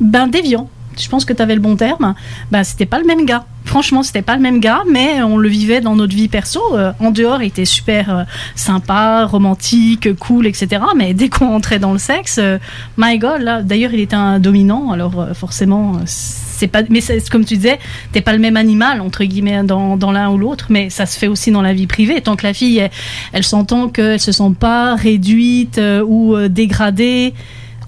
ben, 0.00 0.26
déviant. 0.28 0.68
Je 0.98 1.08
pense 1.08 1.24
que 1.24 1.32
tu 1.32 1.42
avais 1.42 1.54
le 1.54 1.60
bon 1.60 1.76
terme. 1.76 2.14
Ben, 2.50 2.64
c'était 2.64 2.86
pas 2.86 2.98
le 2.98 3.04
même 3.04 3.24
gars. 3.24 3.44
Franchement, 3.64 4.04
c'était 4.04 4.22
pas 4.22 4.36
le 4.36 4.42
même 4.42 4.60
gars, 4.60 4.82
mais 4.88 5.22
on 5.22 5.36
le 5.38 5.48
vivait 5.48 5.80
dans 5.80 5.96
notre 5.96 6.14
vie 6.14 6.28
perso. 6.28 6.60
Euh, 6.72 6.92
en 7.00 7.10
dehors, 7.10 7.42
il 7.42 7.48
était 7.48 7.64
super 7.64 8.10
euh, 8.10 8.22
sympa, 8.54 9.24
romantique, 9.24 10.16
cool, 10.18 10.46
etc. 10.46 10.82
Mais 10.96 11.14
dès 11.14 11.28
qu'on 11.28 11.52
entrait 11.52 11.80
dans 11.80 11.92
le 11.92 11.98
sexe, 11.98 12.38
euh, 12.40 12.58
my 12.96 13.18
God, 13.18 13.42
là. 13.42 13.62
D'ailleurs, 13.62 13.92
il 13.92 14.00
était 14.00 14.16
un 14.16 14.38
dominant, 14.38 14.92
alors 14.92 15.20
euh, 15.20 15.34
forcément, 15.34 16.00
c'est 16.06 16.68
pas. 16.68 16.82
Mais 16.88 17.00
comme 17.30 17.44
tu 17.44 17.56
disais, 17.56 17.80
t'es 18.12 18.20
pas 18.20 18.32
le 18.32 18.38
même 18.38 18.56
animal 18.56 19.00
entre 19.00 19.24
guillemets 19.24 19.64
dans, 19.64 20.12
l'un 20.12 20.30
ou 20.30 20.38
l'autre, 20.38 20.66
mais 20.70 20.88
ça 20.88 21.04
se 21.04 21.18
fait 21.18 21.26
aussi 21.26 21.50
dans 21.50 21.62
la 21.62 21.74
vie 21.74 21.88
privée. 21.88 22.20
Tant 22.20 22.36
que 22.36 22.46
la 22.46 22.54
fille, 22.54 22.78
elle, 22.78 22.90
elle 23.32 23.44
s'entend 23.44 23.88
qu'elle 23.88 24.20
se 24.20 24.30
sent 24.30 24.52
pas 24.58 24.94
réduite 24.94 25.80
ou 26.06 26.36
dégradée 26.48 27.34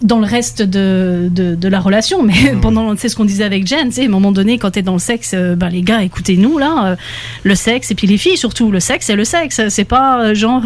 dans 0.02 0.20
le 0.20 0.26
reste 0.26 0.62
de, 0.62 1.28
de, 1.30 1.54
de 1.54 1.68
la 1.68 1.80
relation. 1.80 2.22
Mais 2.22 2.54
pendant, 2.62 2.96
c'est 2.96 3.08
ce 3.08 3.16
qu'on 3.16 3.24
disait 3.24 3.44
avec 3.44 3.66
Jen, 3.66 3.88
tu 3.88 3.94
sais, 3.94 4.02
à 4.02 4.04
un 4.04 4.08
moment 4.08 4.32
donné, 4.32 4.58
quand 4.58 4.72
t'es 4.72 4.82
dans 4.82 4.94
le 4.94 4.98
sexe, 4.98 5.32
euh, 5.34 5.56
ben, 5.56 5.68
les 5.68 5.82
gars, 5.82 6.02
écoutez-nous, 6.02 6.58
là, 6.58 6.86
euh, 6.86 6.96
le 7.42 7.54
sexe, 7.54 7.90
et 7.90 7.94
puis 7.94 8.06
les 8.06 8.18
filles 8.18 8.36
surtout, 8.36 8.70
le 8.70 8.80
sexe, 8.80 9.06
c'est 9.06 9.16
le 9.16 9.24
sexe. 9.24 9.60
C'est 9.68 9.84
pas 9.84 10.22
euh, 10.22 10.34
genre, 10.34 10.64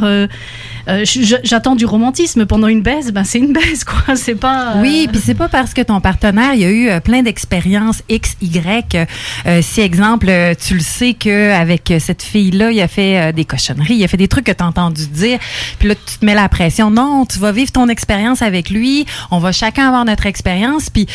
euh, 0.89 1.05
j'attends 1.45 1.75
du 1.77 1.85
romantisme 1.87 2.47
pendant 2.47 2.69
une 2.69 2.83
baise, 2.83 3.13
ben, 3.13 3.25
c'est 3.25 3.39
une 3.39 3.53
baise, 3.61 3.85
quoi. 3.85 4.17
C'est 4.17 4.35
pas. 4.35 4.77
euh, 4.77 4.81
Oui, 4.83 5.09
puis 5.11 5.21
c'est 5.25 5.35
pas 5.35 5.49
parce 5.49 5.75
que 5.75 5.81
ton 5.83 6.01
partenaire 6.01 6.55
il 6.55 6.65
a 6.65 6.71
eu 6.71 6.89
euh, 6.89 7.01
plein 7.01 7.23
d'expériences 7.23 8.03
X, 8.09 8.37
Y. 8.41 9.07
euh, 9.47 9.61
si 9.63 9.81
exemple, 9.81 10.27
euh, 10.29 10.55
tu 10.55 10.75
le 10.75 10.81
sais 10.81 11.15
que 11.15 11.53
avec 11.53 11.93
cette 11.99 12.23
fille-là, 12.23 12.71
il 12.73 12.81
a 12.81 12.89
fait 12.89 13.33
des 13.33 13.45
cochonneries, 13.45 13.95
il 13.97 14.05
a 14.05 14.09
fait 14.09 14.17
des 14.17 14.29
trucs 14.29 14.45
que 14.45 14.53
tu 14.53 14.63
as 14.63 14.67
entendu 14.67 15.07
dire, 15.07 15.39
puis 15.79 15.89
là 15.89 15.95
tu 15.95 16.19
te 16.19 16.25
mets 16.25 16.35
la 16.35 16.49
pression. 16.49 16.91
Non, 16.91 17.25
tu 17.27 17.39
vas 17.39 17.53
vivre 17.53 17.71
ton 17.73 17.89
expérience 17.89 18.43
avec 18.43 18.71
lui. 18.71 19.07
On 19.31 19.39
va 19.39 19.53
chacun 19.53 19.87
avoir 19.89 20.05
notre 20.05 20.27
expérience. 20.27 20.91
Puis 20.91 21.07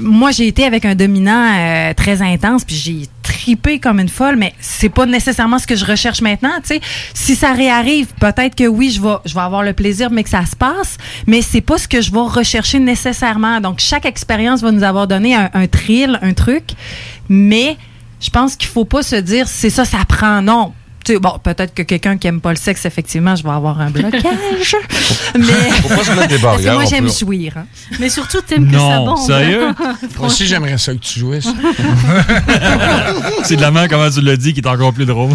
moi, 0.00 0.30
j'ai 0.30 0.46
été 0.46 0.64
avec 0.64 0.84
un 0.84 0.94
dominant 0.94 1.92
très 1.96 2.22
intense, 2.22 2.64
puis 2.64 2.76
j'ai 2.76 3.08
tripé 3.22 3.78
comme 3.78 4.00
une 4.00 4.08
folle, 4.08 4.36
mais 4.36 4.52
c'est 4.60 4.88
pas 4.88 5.06
nécessairement 5.06 5.58
ce 5.58 5.66
que 5.66 5.76
je 5.76 5.84
recherche 5.84 6.20
maintenant. 6.22 6.50
Tu 6.62 6.74
sais, 6.74 6.80
si 7.14 7.36
ça 7.36 7.52
réarrive, 7.52 8.08
peut-être 8.20 8.54
que 8.54 8.66
oui, 8.72 8.90
je 8.90 9.00
vais, 9.00 9.40
avoir 9.40 9.62
le 9.62 9.72
plaisir, 9.72 10.10
mais 10.10 10.24
que 10.24 10.30
ça 10.30 10.44
se 10.46 10.56
passe, 10.56 10.98
mais 11.26 11.42
c'est 11.42 11.60
pas 11.60 11.78
ce 11.78 11.88
que 11.88 12.00
je 12.00 12.10
vais 12.10 12.20
rechercher 12.20 12.78
nécessairement. 12.78 13.60
Donc 13.60 13.78
chaque 13.78 14.06
expérience 14.06 14.62
va 14.62 14.72
nous 14.72 14.82
avoir 14.82 15.06
donné 15.06 15.34
un, 15.34 15.50
un 15.52 15.66
thrill, 15.66 16.18
un 16.22 16.32
truc, 16.32 16.72
mais 17.28 17.76
je 18.20 18.30
pense 18.30 18.56
qu'il 18.56 18.68
faut 18.68 18.84
pas 18.84 19.02
se 19.02 19.16
dire 19.16 19.48
c'est 19.48 19.70
ça, 19.70 19.84
ça 19.84 19.98
prend 20.08 20.42
non. 20.42 20.72
Bon, 21.20 21.38
peut-être 21.42 21.74
que 21.74 21.82
quelqu'un 21.82 22.16
qui 22.16 22.26
aime 22.28 22.40
pas 22.40 22.50
le 22.50 22.56
sexe, 22.56 22.84
effectivement, 22.86 23.34
je 23.36 23.42
vais 23.42 23.50
avoir 23.50 23.80
un 23.80 23.90
blocage. 23.90 24.22
mais 25.38 25.70
Faut 25.82 25.88
pas 25.88 26.04
se 26.04 26.10
mettre 26.12 26.28
des 26.28 26.38
Parce 26.38 26.58
que 26.58 26.64
barrières. 26.64 26.74
moi, 26.74 26.82
on 26.84 26.88
j'aime 26.88 27.10
jouir. 27.12 27.54
hein. 27.56 27.66
Mais 27.98 28.08
surtout, 28.08 28.40
t'aimes 28.40 28.66
que 28.66 28.72
ça 28.76 28.78
Non, 28.78 29.06
bande. 29.06 29.26
sérieux? 29.26 29.68
Moi 30.18 30.26
aussi, 30.28 30.46
j'aimerais 30.46 30.78
ça 30.78 30.92
que 30.92 30.98
tu 30.98 31.18
jouisses. 31.20 31.48
C'est 33.44 33.56
de 33.56 33.60
la 33.60 33.70
main, 33.70 33.88
comment 33.88 34.08
tu 34.10 34.20
l'as 34.20 34.36
dit, 34.36 34.52
qui 34.54 34.60
est 34.60 34.66
encore 34.66 34.92
plus 34.92 35.06
drôle. 35.06 35.30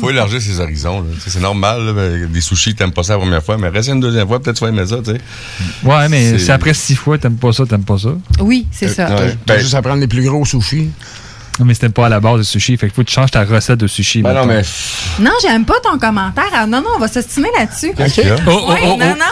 Faut 0.00 0.10
élargir 0.10 0.40
ses 0.40 0.60
horizons. 0.60 1.04
C'est 1.26 1.40
normal. 1.40 1.84
là, 1.86 1.92
ben, 1.92 2.26
des 2.26 2.40
sushis, 2.40 2.74
t'aimes 2.74 2.92
pas 2.92 3.02
ça 3.02 3.14
la 3.14 3.18
première 3.20 3.42
fois, 3.42 3.56
mais 3.58 3.68
reste 3.68 3.88
une 3.88 4.00
deuxième 4.00 4.28
fois, 4.28 4.40
peut-être 4.40 4.56
tu 4.58 4.64
vas 4.64 4.70
aimer 4.70 4.86
ça. 4.86 4.96
tu 4.98 5.12
sais. 5.12 5.20
Ouais, 5.84 6.08
mais 6.08 6.38
C'est- 6.38 6.50
après 6.52 6.74
six 6.74 6.94
fois, 6.96 7.18
t'aimes 7.18 7.36
pas 7.36 7.52
ça, 7.52 7.64
t'aimes 7.66 7.84
pas 7.84 7.98
ça. 7.98 8.10
Oui, 8.40 8.66
c'est 8.70 8.88
ça. 8.88 9.08
Euh, 9.08 9.18
ouais. 9.28 9.36
T'as 9.46 9.54
Ben, 9.54 9.60
juste 9.62 9.74
à 9.74 9.82
prendre 9.82 10.00
les 10.00 10.08
plus 10.08 10.24
gros 10.24 10.44
sushis. 10.44 10.90
Non, 11.58 11.66
mais 11.66 11.74
c'était 11.74 11.90
pas 11.90 12.06
à 12.06 12.08
la 12.08 12.18
base 12.20 12.38
de 12.38 12.42
sushi. 12.44 12.76
Fait 12.76 12.86
qu'il 12.86 12.94
faut 12.94 13.02
que 13.02 13.08
tu 13.08 13.14
changes 13.14 13.30
ta 13.30 13.44
recette 13.44 13.78
de 13.78 13.86
sushi. 13.86 14.22
ben 14.22 14.32
non, 14.34 14.46
mais. 14.46 14.62
Non, 15.20 15.30
j'aime 15.42 15.64
pas 15.64 15.80
ton 15.82 15.98
commentaire. 15.98 16.50
Ah, 16.54 16.66
non, 16.66 16.80
non, 16.80 16.88
on 16.96 16.98
va 16.98 17.08
s'ostiner 17.08 17.48
là-dessus. 17.58 17.92
Qu'est-ce 17.96 18.14
qu'il 18.14 18.26
y 18.28 18.30
a? 18.30 18.36
Oh, 18.46 18.50
oh, 18.50 18.72
Oui, 18.72 18.78
oh, 18.84 18.96
non, 18.96 19.06
oh. 19.12 19.18
non. 19.18 19.24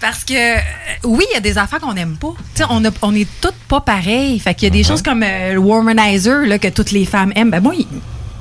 parce 0.00 0.24
que 0.24 0.34
euh, 0.34 0.60
oui, 1.04 1.24
il 1.30 1.34
y 1.34 1.36
a 1.36 1.40
des 1.40 1.58
affaires 1.58 1.80
qu'on 1.80 1.92
n'aime 1.94 2.16
pas. 2.16 2.32
Tu 2.54 2.62
sais, 2.62 2.64
on, 2.70 2.84
a- 2.84 2.90
on 3.02 3.14
est 3.14 3.28
toutes 3.40 3.54
pas 3.68 3.80
pareilles. 3.82 4.38
Fait 4.38 4.54
qu'il 4.54 4.64
y 4.64 4.66
a 4.68 4.70
des 4.70 4.82
Uh-huh. 4.82 4.88
choses 4.88 5.02
comme 5.02 5.22
euh, 5.22 5.52
le 5.52 5.58
womanizer 5.58 6.46
là, 6.46 6.58
que 6.58 6.68
toutes 6.68 6.92
les 6.92 7.04
femmes 7.04 7.32
aiment. 7.36 7.50
Ben 7.50 7.60
moi, 7.62 7.74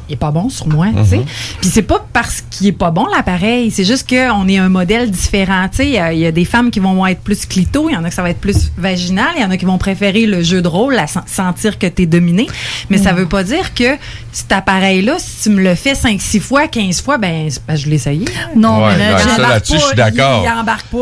il, 0.10 0.14
est 0.14 0.16
pas 0.18 0.32
bon 0.32 0.50
sur 0.50 0.68
moi, 0.68 0.88
tu 0.96 1.10
sais. 1.10 1.18
Uh-huh. 1.18 1.26
Puis 1.62 1.70
c'est 1.70 1.82
pas 1.82 2.06
parce 2.14 2.42
qu'il 2.50 2.68
est 2.68 2.72
pas 2.72 2.92
bon 2.92 3.06
l'appareil, 3.08 3.72
c'est 3.72 3.84
juste 3.86 4.10
qu'on 4.10 4.48
est 4.48 4.58
un 4.58 4.70
modèle 4.70 5.12
différent. 5.12 5.68
Tu 5.70 5.78
sais, 5.78 5.86
il 5.88 5.92
y 5.94 5.98
a- 5.98 6.14
il 6.14 6.20
y, 6.20 6.26
a 6.26 6.32
des 6.32 6.46
femmes 6.46 6.72
qui 6.72 6.80
vont 6.80 7.06
être 7.06 7.22
plus 7.22 7.46
clito, 7.46 7.90
il 7.90 7.94
y 7.94 7.96
en 7.98 8.04
a 8.04 8.10
que 8.10 8.16
ça 8.16 8.22
va 8.22 8.30
être 8.30 8.40
plus 8.40 8.72
vaginal, 8.78 9.30
il 9.36 9.42
y 9.42 9.46
en 9.46 9.52
a 9.52 9.58
qui 9.58 9.66
vont 9.66 9.78
préférer 9.78 10.26
le 10.26 10.44
jeu 10.44 10.62
de 10.62 10.68
rôle, 10.68 11.00
sentir 11.26 11.78
que 11.80 11.88
t'es 11.88 12.06
dominé. 12.06 12.48
Mais 12.90 12.98
ça 12.98 13.14
veut 13.14 13.28
pas 13.28 13.44
dire 13.44 13.74
que 13.74 13.98
cet 14.32 14.52
appareil-là, 14.52 15.16
si 15.20 15.44
tu 15.44 15.50
me 15.50 15.62
le 15.62 15.76
fais 15.76 15.96
5, 15.96 16.20
6 16.22 16.40
fois, 16.40 16.68
15 16.68 17.02
fois, 17.02 17.18
ben, 17.18 17.50
je 17.74 17.86
l'ai 17.88 17.96
essayé. 17.96 18.26
Non, 18.56 18.84
Ouais, 18.86 18.94
mais 18.98 19.12
là, 19.12 19.16
embarque 19.24 19.40
là-dessus, 19.40 19.74
pas, 19.74 19.80
je 19.80 19.86
suis 19.86 19.96
d'accord. 19.96 20.46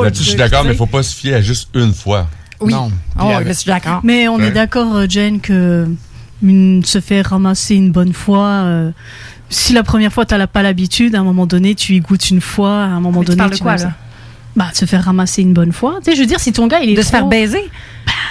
Là-dessus, 0.03 0.23
je 0.23 0.29
suis 0.29 0.37
d'accord, 0.37 0.61
tu 0.61 0.67
mais 0.69 0.75
faut 0.75 0.85
pas 0.85 1.03
se 1.03 1.15
fier 1.15 1.35
à 1.35 1.41
juste 1.41 1.69
une 1.73 1.93
fois. 1.93 2.27
Oui. 2.61 2.71
Non. 2.73 2.91
Oh, 3.19 3.31
je 3.45 3.51
suis 3.53 3.67
d'accord. 3.67 3.99
Mais 4.03 4.27
on 4.27 4.35
Ouais. 4.37 4.47
est 4.47 4.51
d'accord, 4.51 5.09
Jen, 5.09 5.39
que 5.41 5.87
une- 6.43 6.83
se 6.85 6.99
faire 7.01 7.29
ramasser 7.29 7.75
une 7.75 7.91
bonne 7.91 8.13
fois. 8.13 8.47
euh, 8.65 8.91
si 9.49 9.73
la 9.73 9.83
première 9.83 10.11
fois, 10.11 10.25
tu 10.25 10.35
n'as 10.35 10.47
pas 10.47 10.63
l'habitude, 10.63 11.15
à 11.15 11.19
un 11.19 11.23
moment 11.23 11.45
donné, 11.45 11.75
tu 11.75 11.93
y 11.95 11.99
goûtes 11.99 12.29
une 12.31 12.41
fois, 12.41 12.83
à 12.83 12.87
un 12.87 12.99
moment 12.99 13.19
Mais 13.19 13.25
tu 13.25 13.31
donné, 13.31 13.37
parles 13.37 13.51
de 13.51 13.55
tu 13.57 13.61
quoi, 13.63 13.75
là? 13.77 13.91
Bah, 14.55 14.67
de 14.71 14.77
se 14.77 14.85
faire 14.85 15.03
ramasser 15.03 15.41
une 15.41 15.53
bonne 15.53 15.71
fois. 15.71 15.95
Tu 16.03 16.11
sais, 16.11 16.15
je 16.15 16.21
veux 16.21 16.27
dire, 16.27 16.39
si 16.39 16.53
ton 16.53 16.67
gars, 16.67 16.79
il 16.79 16.91
est 16.91 16.95
De 16.95 17.01
se 17.01 17.09
faire 17.09 17.25
baiser? 17.25 17.63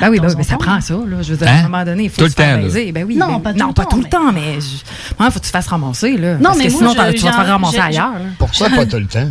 Ben 0.01 0.09
oui, 0.11 0.17
de 0.19 0.23
ben 0.23 0.29
temps 0.29 0.35
oui, 0.35 0.39
mais 0.39 0.45
ça 0.45 0.57
prend 0.57 0.81
ça, 0.81 0.95
là. 0.95 1.23
Je 1.23 1.31
veux 1.33 1.37
dire, 1.37 1.49
Hein? 1.49 1.51
à 1.57 1.59
un 1.61 1.63
moment 1.69 1.85
donné, 1.85 2.05
il 2.05 2.11
faut 2.11 2.17
Tout 2.17 2.25
se 2.25 2.37
le 2.37 2.43
faire 2.45 2.57
temps, 2.57 2.63
baiser. 2.63 2.93
Ben 2.93 3.05
oui. 3.07 3.17
Non, 3.17 3.27
ben- 3.35 3.41
pas 3.41 3.53
tout 3.53 3.59
non, 3.59 3.67
le 3.69 3.73
pas 3.75 3.83
temps, 3.85 3.89
tout 3.91 3.97
le 3.97 4.03
mais- 4.05 4.09
temps, 4.09 4.33
mais 4.33 4.55
il 4.57 4.61
faut 5.17 5.31
que 5.31 5.35
tu 5.35 5.41
te 5.41 5.47
fasses 5.49 5.67
ramasser, 5.67 6.17
là. 6.17 6.35
Non, 6.35 6.41
parce 6.45 6.59
mais 6.59 6.67
que 6.67 6.71
moi, 6.73 6.79
sinon, 6.79 6.91
je- 6.91 6.95
tu 6.95 7.25
vas 7.25 7.31
te 7.31 7.37
faire 7.37 7.47
ramasser 7.47 7.79
ailleurs. 7.81 8.13
Pourquoi 8.39 8.69
pas 8.71 8.87
tout 8.87 8.97
le 8.99 9.07
temps? 9.07 9.29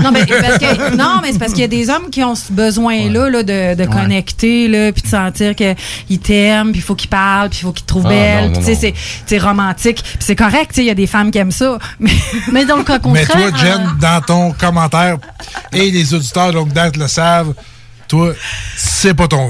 Non, 0.00 0.10
mais, 0.12 0.24
parce 0.26 0.58
que, 0.58 0.96
non, 0.96 1.18
mais 1.22 1.32
c'est 1.32 1.38
parce 1.38 1.52
qu'il 1.52 1.60
y 1.62 1.64
a 1.64 1.68
des 1.68 1.90
hommes 1.90 2.08
qui 2.10 2.22
ont 2.22 2.34
ce 2.34 2.52
besoin-là 2.52 3.28
là, 3.30 3.42
de, 3.42 3.74
de 3.74 3.84
connecter, 3.86 4.68
là, 4.68 4.92
puis 4.92 5.02
de 5.02 5.08
sentir 5.08 5.54
qu'ils 5.56 6.18
t'aiment, 6.20 6.70
puis 6.72 6.80
il 6.80 6.84
faut 6.84 6.94
qu'ils 6.94 7.10
parlent, 7.10 7.48
puis 7.50 7.58
il 7.60 7.62
faut 7.64 7.72
qu'ils 7.72 7.82
te 7.84 7.88
trouvent 7.88 8.06
Ah, 8.06 8.10
belle. 8.10 8.50
non, 8.52 8.58
tu 8.60 8.64
sais, 8.64 8.74
c'est- 8.74 8.94
c'est 9.26 9.38
romantique. 9.38 10.02
Puis 10.02 10.16
c'est 10.20 10.36
correct, 10.36 10.68
tu 10.70 10.76
sais, 10.76 10.82
il 10.82 10.86
y 10.86 10.90
a 10.90 10.94
des 10.94 11.06
femmes 11.06 11.30
qui 11.30 11.38
aiment 11.38 11.50
ça. 11.50 11.78
Mais, 12.00 12.10
Mais 12.52 12.64
dans 12.64 12.76
le 12.76 12.84
cas 12.84 12.94
Mais 12.94 13.24
contraire. 13.24 13.50
toi, 13.50 13.58
Jen, 13.58 13.80
euh, 13.80 14.00
dans 14.00 14.20
ton 14.24 14.52
commentaire, 14.52 15.18
et 15.72 15.90
les 15.90 16.14
auditeurs, 16.14 16.52
donc 16.52 16.72
d'être 16.72 16.96
le 16.96 17.08
savent, 17.08 17.54
toi, 18.08 18.32
c'est 18.76 19.14
pas 19.14 19.26
ton, 19.26 19.48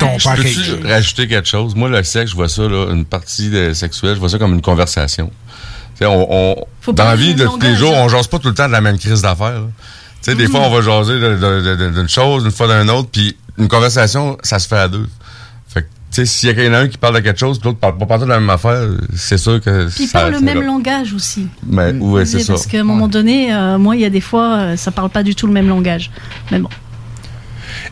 ton 0.00 0.18
Je 0.18 0.24
package. 0.24 0.54
peux-tu 0.54 0.86
rajouter 0.86 1.28
quelque 1.28 1.48
chose? 1.48 1.74
Moi, 1.74 1.88
le 1.90 2.02
sexe, 2.02 2.30
je 2.30 2.36
vois 2.36 2.48
ça, 2.48 2.62
là, 2.62 2.90
une 2.92 3.04
partie 3.04 3.50
de 3.50 3.72
sexuelle, 3.74 4.14
je 4.14 4.20
vois 4.20 4.28
ça 4.30 4.38
comme 4.38 4.54
une 4.54 4.62
conversation. 4.62 5.30
On, 6.02 6.26
on- 6.30 6.64
Faut 6.80 6.92
dans 6.92 7.04
la 7.04 7.16
vie 7.16 7.34
de 7.34 7.46
tous 7.46 7.60
les 7.60 7.74
jours, 7.76 7.92
on 7.94 8.08
jase 8.08 8.26
pas 8.26 8.38
tout 8.38 8.48
le 8.48 8.54
temps 8.54 8.66
de 8.66 8.72
la 8.72 8.80
même 8.80 8.98
crise 8.98 9.22
d'affaires. 9.22 9.62
Tu 10.22 10.30
sais, 10.30 10.34
des 10.36 10.44
Mhm. 10.46 10.50
fois, 10.52 10.60
on 10.62 10.70
va 10.70 10.80
jaser 10.82 11.20
de- 11.20 11.36
de- 11.36 11.76
de- 11.76 11.90
d'une 11.90 12.08
chose, 12.08 12.44
une 12.44 12.50
fois 12.50 12.66
d'un 12.66 12.88
autre, 12.88 13.08
puis 13.12 13.36
une 13.58 13.68
conversation, 13.68 14.36
ça 14.42 14.58
se 14.58 14.66
fait 14.66 14.76
à 14.78 14.88
deux. 14.88 15.06
Fait 15.68 15.82
que, 15.82 15.86
tu 15.86 15.90
sais, 16.12 16.26
s'il 16.26 16.48
y 16.48 16.52
a 16.52 16.54
quelqu'un 16.54 16.88
qui 16.88 16.96
parle 16.98 17.14
de 17.16 17.20
quelque 17.20 17.38
chose, 17.38 17.58
puis 17.58 17.68
l'autre 17.68 17.78
parle 17.78 17.98
pas 17.98 18.06
partout 18.06 18.24
de 18.24 18.30
la 18.30 18.40
même 18.40 18.50
affaire, 18.50 18.88
c'est 19.14 19.36
sûr 19.38 19.60
que 19.60 19.86
Puis 19.88 20.04
ils 20.04 20.08
ça- 20.08 20.20
parlent 20.20 20.32
le 20.32 20.38
c'est 20.38 20.44
même 20.44 20.60
là. 20.60 20.66
langage 20.66 21.12
aussi. 21.12 21.46
Mais, 21.66 21.92
ouais, 21.92 22.24
c'est 22.24 22.38
Oui, 22.38 22.42
ça. 22.44 22.52
Parce 22.54 22.66
qu'à 22.66 22.80
un 22.80 22.84
moment 22.84 23.06
donné, 23.08 23.52
euh, 23.54 23.76
moi, 23.78 23.96
il 23.96 24.02
y 24.02 24.04
a 24.06 24.10
des 24.10 24.20
fois, 24.22 24.56
euh, 24.56 24.76
ça 24.76 24.90
parle 24.90 25.10
pas 25.10 25.22
du 25.22 25.34
tout 25.34 25.46
le 25.46 25.52
même 25.52 25.68
langage. 25.68 26.10
Mais 26.50 26.58
bon. 26.58 26.68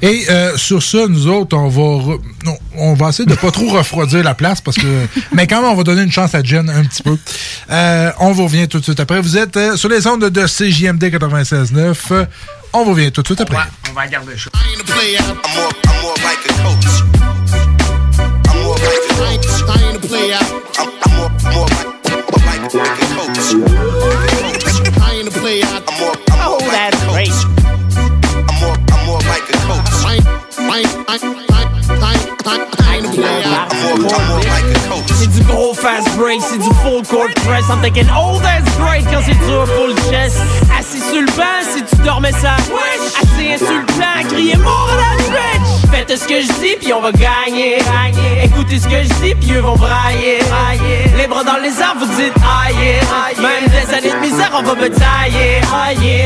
Et 0.00 0.24
euh, 0.30 0.56
sur 0.56 0.82
ça, 0.82 1.06
nous 1.08 1.26
autres, 1.26 1.56
on 1.56 1.68
va 1.68 1.82
re- 2.14 2.20
non, 2.44 2.56
on 2.76 2.94
va 2.94 3.10
essayer 3.10 3.26
de 3.26 3.34
pas 3.34 3.50
trop 3.50 3.68
refroidir 3.68 4.22
la 4.24 4.34
place 4.34 4.60
parce 4.60 4.76
que 4.78 4.86
mais 5.32 5.46
quand 5.46 5.60
même 5.60 5.70
on 5.70 5.74
va 5.74 5.82
donner 5.82 6.02
une 6.02 6.10
chance 6.12 6.34
à 6.34 6.42
Jen 6.42 6.68
un 6.70 6.84
petit 6.84 7.02
peu. 7.02 7.16
Euh, 7.70 8.10
on 8.20 8.32
vous 8.32 8.44
revient 8.44 8.66
tout 8.68 8.78
de 8.78 8.84
suite 8.84 9.00
après. 9.00 9.20
Vous 9.20 9.36
êtes 9.36 9.56
euh, 9.56 9.76
sur 9.76 9.88
les 9.88 10.06
ondes 10.06 10.24
de 10.24 10.46
CJMD 10.46 11.04
96.9. 11.04 11.96
Euh, 12.12 12.24
on 12.72 12.84
vous 12.84 12.92
revient 12.92 13.12
tout 13.12 13.22
de 13.22 13.26
suite 13.26 13.40
après. 13.42 13.56
On 13.90 13.92
va 13.94 14.06
garder 14.06 14.32
ça. 14.38 14.50
Court 37.22 37.36
press. 37.46 37.70
I'm 37.70 37.80
thinking, 37.80 38.06
oh, 38.10 38.40
that's 38.42 38.68
great 38.76 39.04
quand 39.04 39.22
c'est 39.22 39.38
dur 39.46 39.66
full 39.66 39.94
chest. 40.10 40.38
Assis 40.78 41.00
sur 41.00 41.20
le 41.20 41.36
banc, 41.36 41.62
si 41.62 41.84
tu 41.84 42.02
dormais 42.02 42.32
ça. 42.32 42.56
Assez 43.20 43.54
insultant, 43.54 44.28
crier 44.28 44.56
mort 44.56 44.88
à 44.92 44.96
la 44.96 45.22
bitch. 45.22 45.90
Faites 45.90 46.18
ce 46.18 46.26
que 46.26 46.40
je 46.40 46.46
dis, 46.60 46.76
puis 46.80 46.92
on 46.92 47.00
va 47.00 47.12
gagner. 47.12 47.78
Écoutez 48.42 48.78
ce 48.78 48.88
que 48.88 49.02
je 49.02 49.12
dis, 49.22 49.34
puis 49.34 49.52
eux 49.52 49.60
vont 49.60 49.76
brailler. 49.76 50.38
Les 51.16 51.26
bras 51.26 51.44
dans 51.44 51.58
les 51.58 51.80
arbres, 51.80 52.00
vous 52.06 52.22
dites 52.22 52.34
aïe. 52.36 53.00
Même 53.40 53.68
des 53.68 53.94
années 53.94 54.14
de 54.14 54.20
misère, 54.20 54.50
on 54.54 54.62
va 54.62 54.74
batailler. 54.74 55.60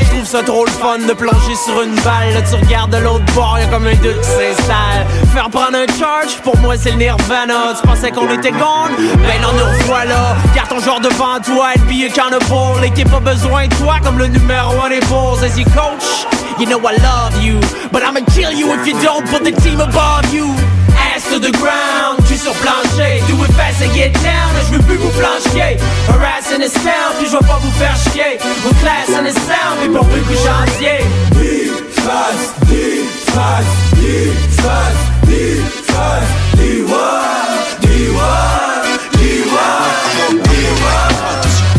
Je 0.03 0.11
trouve 0.11 0.25
ça 0.25 0.42
trop 0.42 0.64
le 0.64 0.70
fun 0.70 0.99
de 0.99 1.12
plonger 1.12 1.55
sur 1.64 1.83
une 1.83 1.94
balle. 1.96 2.35
Là, 2.35 2.42
tu 2.42 2.55
regardes 2.55 2.92
de 2.92 2.99
l'autre 2.99 3.25
bord, 3.35 3.59
y'a 3.59 3.66
comme 3.66 3.87
un 3.87 3.94
doute 3.94 4.20
qui 4.20 4.29
s'installe. 4.29 5.07
Faire 5.33 5.51
prendre 5.51 5.77
un 5.77 5.87
charge, 5.99 6.37
pour 6.42 6.57
moi 6.59 6.77
c'est 6.77 6.92
le 6.92 6.96
nirvana. 6.96 7.75
Tu 7.81 7.87
pensais 7.87 8.11
qu'on 8.11 8.31
était 8.31 8.53
gone? 8.53 8.94
Ben 8.99 9.40
non, 9.42 9.53
nous 9.53 9.79
revoilà. 9.79 10.37
Garde 10.55 10.68
ton 10.68 10.81
genre 10.81 11.01
devant 11.01 11.40
toi 11.44 11.70
and 11.77 11.83
be 11.87 12.05
accountable. 12.05 12.85
Et 12.85 12.90
qu'il 12.90 13.09
pas 13.09 13.20
besoin 13.20 13.66
de 13.66 13.75
toi 13.75 13.96
comme 14.03 14.18
le 14.18 14.29
numéro 14.29 14.72
un 14.85 14.88
des 14.88 15.01
Bulls. 15.01 15.44
As 15.44 15.59
your 15.59 15.68
coach, 15.75 16.27
you 16.59 16.66
know 16.66 16.81
I 16.81 16.97
love 16.97 17.35
you. 17.42 17.61
But 17.92 18.03
I'ma 18.03 18.21
kill 18.35 18.53
you 18.53 18.73
if 18.75 18.87
you 18.87 18.95
don't 19.01 19.27
put 19.29 19.45
the 19.45 19.53
team 19.53 19.81
above 19.81 20.33
you. 20.33 20.55
Ass 20.97 21.29
to 21.31 21.38
the 21.38 21.53
ground, 21.53 22.25
tu 22.27 22.37
sur 22.37 22.55
plancher. 22.62 23.21
Do 23.29 23.42
it 23.45 23.53
fast 23.53 23.83
and 23.83 23.92
get 23.95 24.12
down. 24.23 24.51
Je 24.66 24.77
veux 24.77 24.83
plus 24.83 24.97
vous 24.97 25.11
flancher. 25.11 25.77
Harass 26.09 26.53
in 26.53 26.61
this 26.61 26.73
town, 26.75 27.12
puis 27.19 27.27
je 27.27 27.37
vais 27.37 27.47
pas 27.47 27.59
vous 27.61 27.71
faire 27.73 27.97
chier. 28.12 28.38
Vos 28.62 28.75
class 28.83 29.09
in 29.11 29.25
this 29.25 29.35
town, 29.47 29.77
mais 29.81 29.88
pour 29.88 30.07
plus 30.07 30.23
que 30.23 30.35
chantier. 30.35 31.05
Deep 31.33 31.73
fast, 32.05 32.55
deep 32.66 33.07
fast, 33.35 33.66
deep 33.97 34.35
fast, 34.62 34.97
deep 35.27 35.62
fast, 35.85 36.27
D1, 36.57 37.81
D1, 37.83 38.75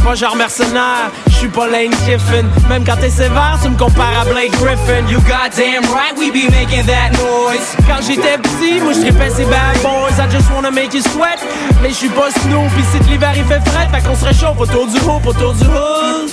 Pas 0.08 0.16
genre 0.16 0.38
mercenaire, 0.38 1.12
je 1.28 1.34
suis 1.34 1.48
pas 1.50 1.68
Lane 1.68 1.90
Kiffin. 2.06 2.46
Même 2.70 2.86
quand 2.86 2.96
t'es 2.96 3.10
sévère, 3.10 3.60
tu 3.62 3.68
me 3.68 3.78
compares 3.78 4.22
à 4.22 4.24
Blake 4.24 4.52
Griffin. 4.52 5.06
You 5.10 5.20
goddamn 5.20 5.84
right, 5.94 6.18
we 6.18 6.32
be 6.32 6.50
making 6.50 6.86
that 6.86 7.12
noise. 7.22 7.76
Quand 7.86 8.02
j'étais 8.02 8.38
petit, 8.38 8.80
moi 8.80 8.94
je 8.94 9.02
tripais 9.02 9.30
ces 9.30 9.44
bad 9.44 9.78
boys. 9.84 10.18
I 10.18 10.32
just 10.32 10.50
wanna 10.56 10.72
make 10.72 10.94
you 10.94 11.02
sweat. 11.02 11.44
Mais 11.84 11.90
je 11.90 11.96
suis 11.96 12.10
pas 12.10 12.32
Snoop, 12.32 12.72
pis 12.78 12.84
si 12.90 13.00
l'hiver 13.10 13.34
il 13.36 13.44
fait 13.44 13.60
frais, 13.70 13.90
fait 13.92 14.08
qu'on 14.08 14.16
se 14.16 14.24
réchauffe 14.24 14.58
autour 14.58 14.88
du 14.88 14.98
hoop, 14.98 15.26
autour 15.26 15.54
du 15.54 15.66
hood. 15.66 16.32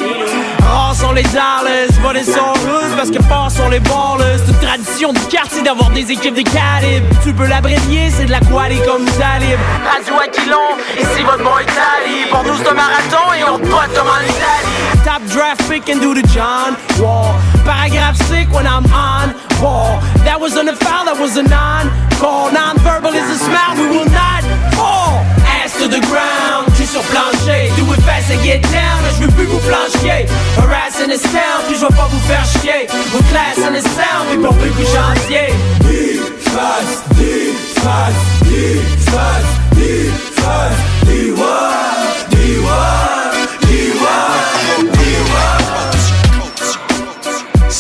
Rares 0.75 0.97
sont 0.97 1.13
les 1.13 1.23
Dallas, 1.23 1.93
volés 2.03 2.25
sont 2.25 2.53
hood, 2.67 2.97
parce 2.97 3.11
que 3.11 3.23
forts 3.23 3.51
sont 3.51 3.69
les 3.69 3.79
ballers. 3.79 4.39
C'est 4.45 4.53
une 4.53 4.59
tradition 4.59 5.13
du 5.13 5.21
quartier 5.27 5.63
d'avoir 5.63 5.91
des 5.91 6.11
équipes 6.11 6.35
de 6.35 6.43
calibre. 6.43 7.07
Tu 7.23 7.33
peux 7.33 7.47
l'abrévier, 7.47 8.11
c'est 8.11 8.25
de 8.25 8.33
la 8.33 8.41
qualité 8.41 8.85
comme 8.85 9.05
Talib. 9.05 9.59
Radio 9.85 10.15
Aquilon, 10.19 10.71
ici 10.99 11.23
votre 11.23 11.45
boy 11.45 11.65
Tali. 11.67 12.27
Pour 12.29 12.43
nous 12.43 12.57
c'est 12.59 12.69
un 12.69 12.75
marathon 12.75 13.33
et 13.39 13.45
on 13.45 13.59
te 13.59 13.69
comme 13.69 14.09
en 14.09 14.23
Italie. 14.25 15.05
Top 15.05 15.23
draft 15.33 15.63
pick 15.71 15.89
and 15.89 16.01
do 16.01 16.13
the 16.13 16.27
John 16.35 16.75
Wall. 16.99 17.35
Paragraph 17.65 18.17
sick 18.29 18.49
when 18.53 18.67
I'm 18.67 18.85
on 18.93 19.33
ball. 19.61 20.01
That 20.25 20.41
wasn't 20.41 20.69
a 20.69 20.77
foul, 20.77 21.05
that 21.05 21.19
was 21.19 21.37
a 21.37 21.45
non-call. 21.45 22.51
Non-verbal 22.51 23.15
is 23.15 23.31
a 23.31 23.39
smile, 23.39 23.77
we 23.79 23.87
will 23.95 24.11
not 24.11 24.43
fall. 24.75 25.23
Ass 25.47 25.79
to 25.79 25.87
the 25.87 26.01
ground, 26.11 26.74
sur 26.95 27.03
plancher. 27.11 27.73
Do 27.77 27.93
it 27.93 28.01
fast 28.03 28.31
and 28.31 28.41
get 28.45 28.63
down, 28.71 28.99
je 29.19 29.25
veux 29.25 29.33
plus 29.33 29.47
vous 29.47 29.59
flancher. 29.61 30.27
Harass 30.57 31.01
in 31.03 31.09
this 31.09 31.23
town, 31.23 31.59
puis 31.67 31.77
je 31.77 31.81
vais 31.81 31.97
pas 31.97 32.09
vous 32.09 32.21
faire 32.21 32.45
chier. 32.45 32.87
Vos 33.11 33.23
class 33.33 33.59
in 33.59 33.73
this 33.73 33.83
town, 33.99 34.23
puis 34.31 34.39
pour 34.39 34.55
plus 34.55 34.71
que 34.71 34.85
chantier. 34.85 35.53
Deep 35.81 36.23
fast, 36.55 37.03
deep 37.17 37.57
fast, 37.83 38.45
deep 38.45 38.83
fast, 39.11 39.65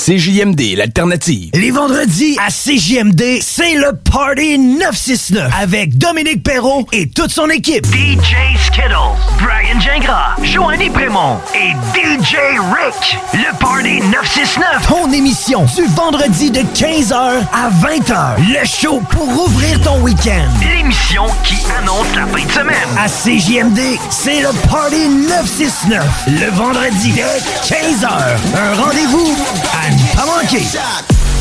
CJMD, 0.04 0.76
l'alternative. 0.76 1.48
Les 1.54 1.70
vendredis 1.70 2.36
à 2.38 2.50
CJMD, 2.50 3.38
c'est 3.40 3.74
le 3.74 3.96
Party 4.12 4.58
969 4.58 5.50
avec 5.58 5.96
Dominique 5.96 6.42
Perrault 6.42 6.86
et 6.92 7.08
toute 7.08 7.30
son 7.30 7.48
équipe. 7.48 7.86
DJ 7.86 8.34
Skittles, 8.66 8.92
Brian 9.38 9.80
Gingras, 9.80 10.34
Joanny 10.42 10.90
Prémont 10.90 11.38
et 11.54 11.70
DJ 11.96 12.36
Rick. 12.58 13.16
Le 13.32 13.58
Party 13.58 14.00
969. 14.12 14.86
Ton 14.86 15.10
émission 15.10 15.64
du 15.74 15.86
vendredi 15.94 16.50
de 16.50 16.60
15h 16.60 17.14
à 17.14 17.70
20h. 17.70 18.36
Le 18.60 18.66
show 18.66 19.00
pour 19.08 19.26
ouvrir 19.26 19.80
ton 19.80 20.02
week-end. 20.02 20.50
L'émission 20.60 21.24
qui 21.44 21.56
annonce 21.78 22.14
la 22.14 22.26
fin 22.26 22.44
de 22.44 22.52
semaine. 22.52 22.88
À 22.98 23.08
CJMD, 23.08 23.98
c'est 24.10 24.42
le 24.42 24.50
Party 24.68 25.08
969. 25.08 26.04
Le 26.26 26.50
vendredi 26.50 27.12
de 27.12 27.22
15h. 27.66 28.08
Un 28.54 28.74
rendez-vous 28.82 29.34
à 29.72 29.93
pas 30.16 30.26
manquer. 30.26 30.62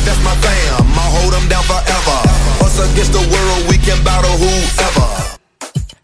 that's 0.04 0.18
my 0.22 0.34
fam. 0.42 0.86
I'll 0.94 1.10
hold 1.10 1.32
them 1.32 1.48
down 1.48 1.62
forever. 1.64 2.18
Us 2.64 2.78
against 2.80 3.12
the 3.12 3.24
world, 3.30 3.68
we 3.68 3.78
can 3.78 4.02
battle 4.04 4.30
whoever. 4.38 5.34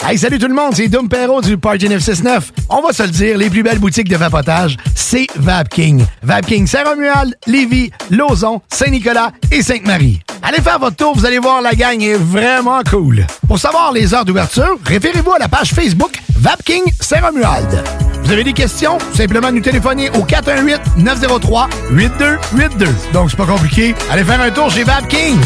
Hey, 0.03 0.17
salut 0.17 0.39
tout 0.39 0.49
le 0.49 0.55
monde, 0.55 0.75
c'est 0.75 0.89
Dom 0.89 1.09
Perrault 1.11 1.43
du 1.43 1.59
Party 1.59 1.87
969. 1.89 2.53
On 2.71 2.81
va 2.81 2.93
se 2.93 3.03
le 3.03 3.11
dire, 3.11 3.37
les 3.37 3.51
plus 3.51 3.63
belles 3.63 3.79
boutiques 3.79 4.09
de 4.09 4.17
vapotage, 4.17 4.79
c'est 4.95 5.27
Vapking. 5.37 6.05
Vapking 6.23 6.67
Saint-Romuald, 6.67 7.37
Lévis, 7.47 7.91
Lauson, 8.11 8.63
Saint-Nicolas 8.73 9.31
et 9.53 9.63
Sainte-Marie. 9.63 10.21
Allez 10.43 10.63
faire 10.63 10.79
votre 10.79 10.97
tour, 10.97 11.15
vous 11.15 11.27
allez 11.27 11.39
voir, 11.39 11.61
la 11.61 11.75
gang 11.75 12.01
est 12.03 12.17
vraiment 12.17 12.81
cool. 12.91 13.27
Pour 13.47 13.59
savoir 13.59 13.93
les 13.93 14.15
heures 14.15 14.25
d'ouverture, 14.25 14.79
référez-vous 14.85 15.33
à 15.33 15.39
la 15.39 15.49
page 15.49 15.75
Facebook 15.75 16.13
Vapking 16.35 16.83
Saint-Romuald. 16.99 18.10
Vous 18.31 18.35
avez 18.35 18.45
des 18.45 18.53
questions? 18.53 18.97
Simplement 19.13 19.51
nous 19.51 19.61
téléphoner 19.61 20.09
au 20.11 20.25
418-903-8282. 20.25 22.87
Donc, 23.13 23.29
c'est 23.29 23.37
pas 23.37 23.45
compliqué. 23.45 23.93
Allez 24.09 24.23
faire 24.23 24.41
un 24.41 24.53
tour 24.53 24.71
chez 24.71 24.85
Vapking. 24.85 25.37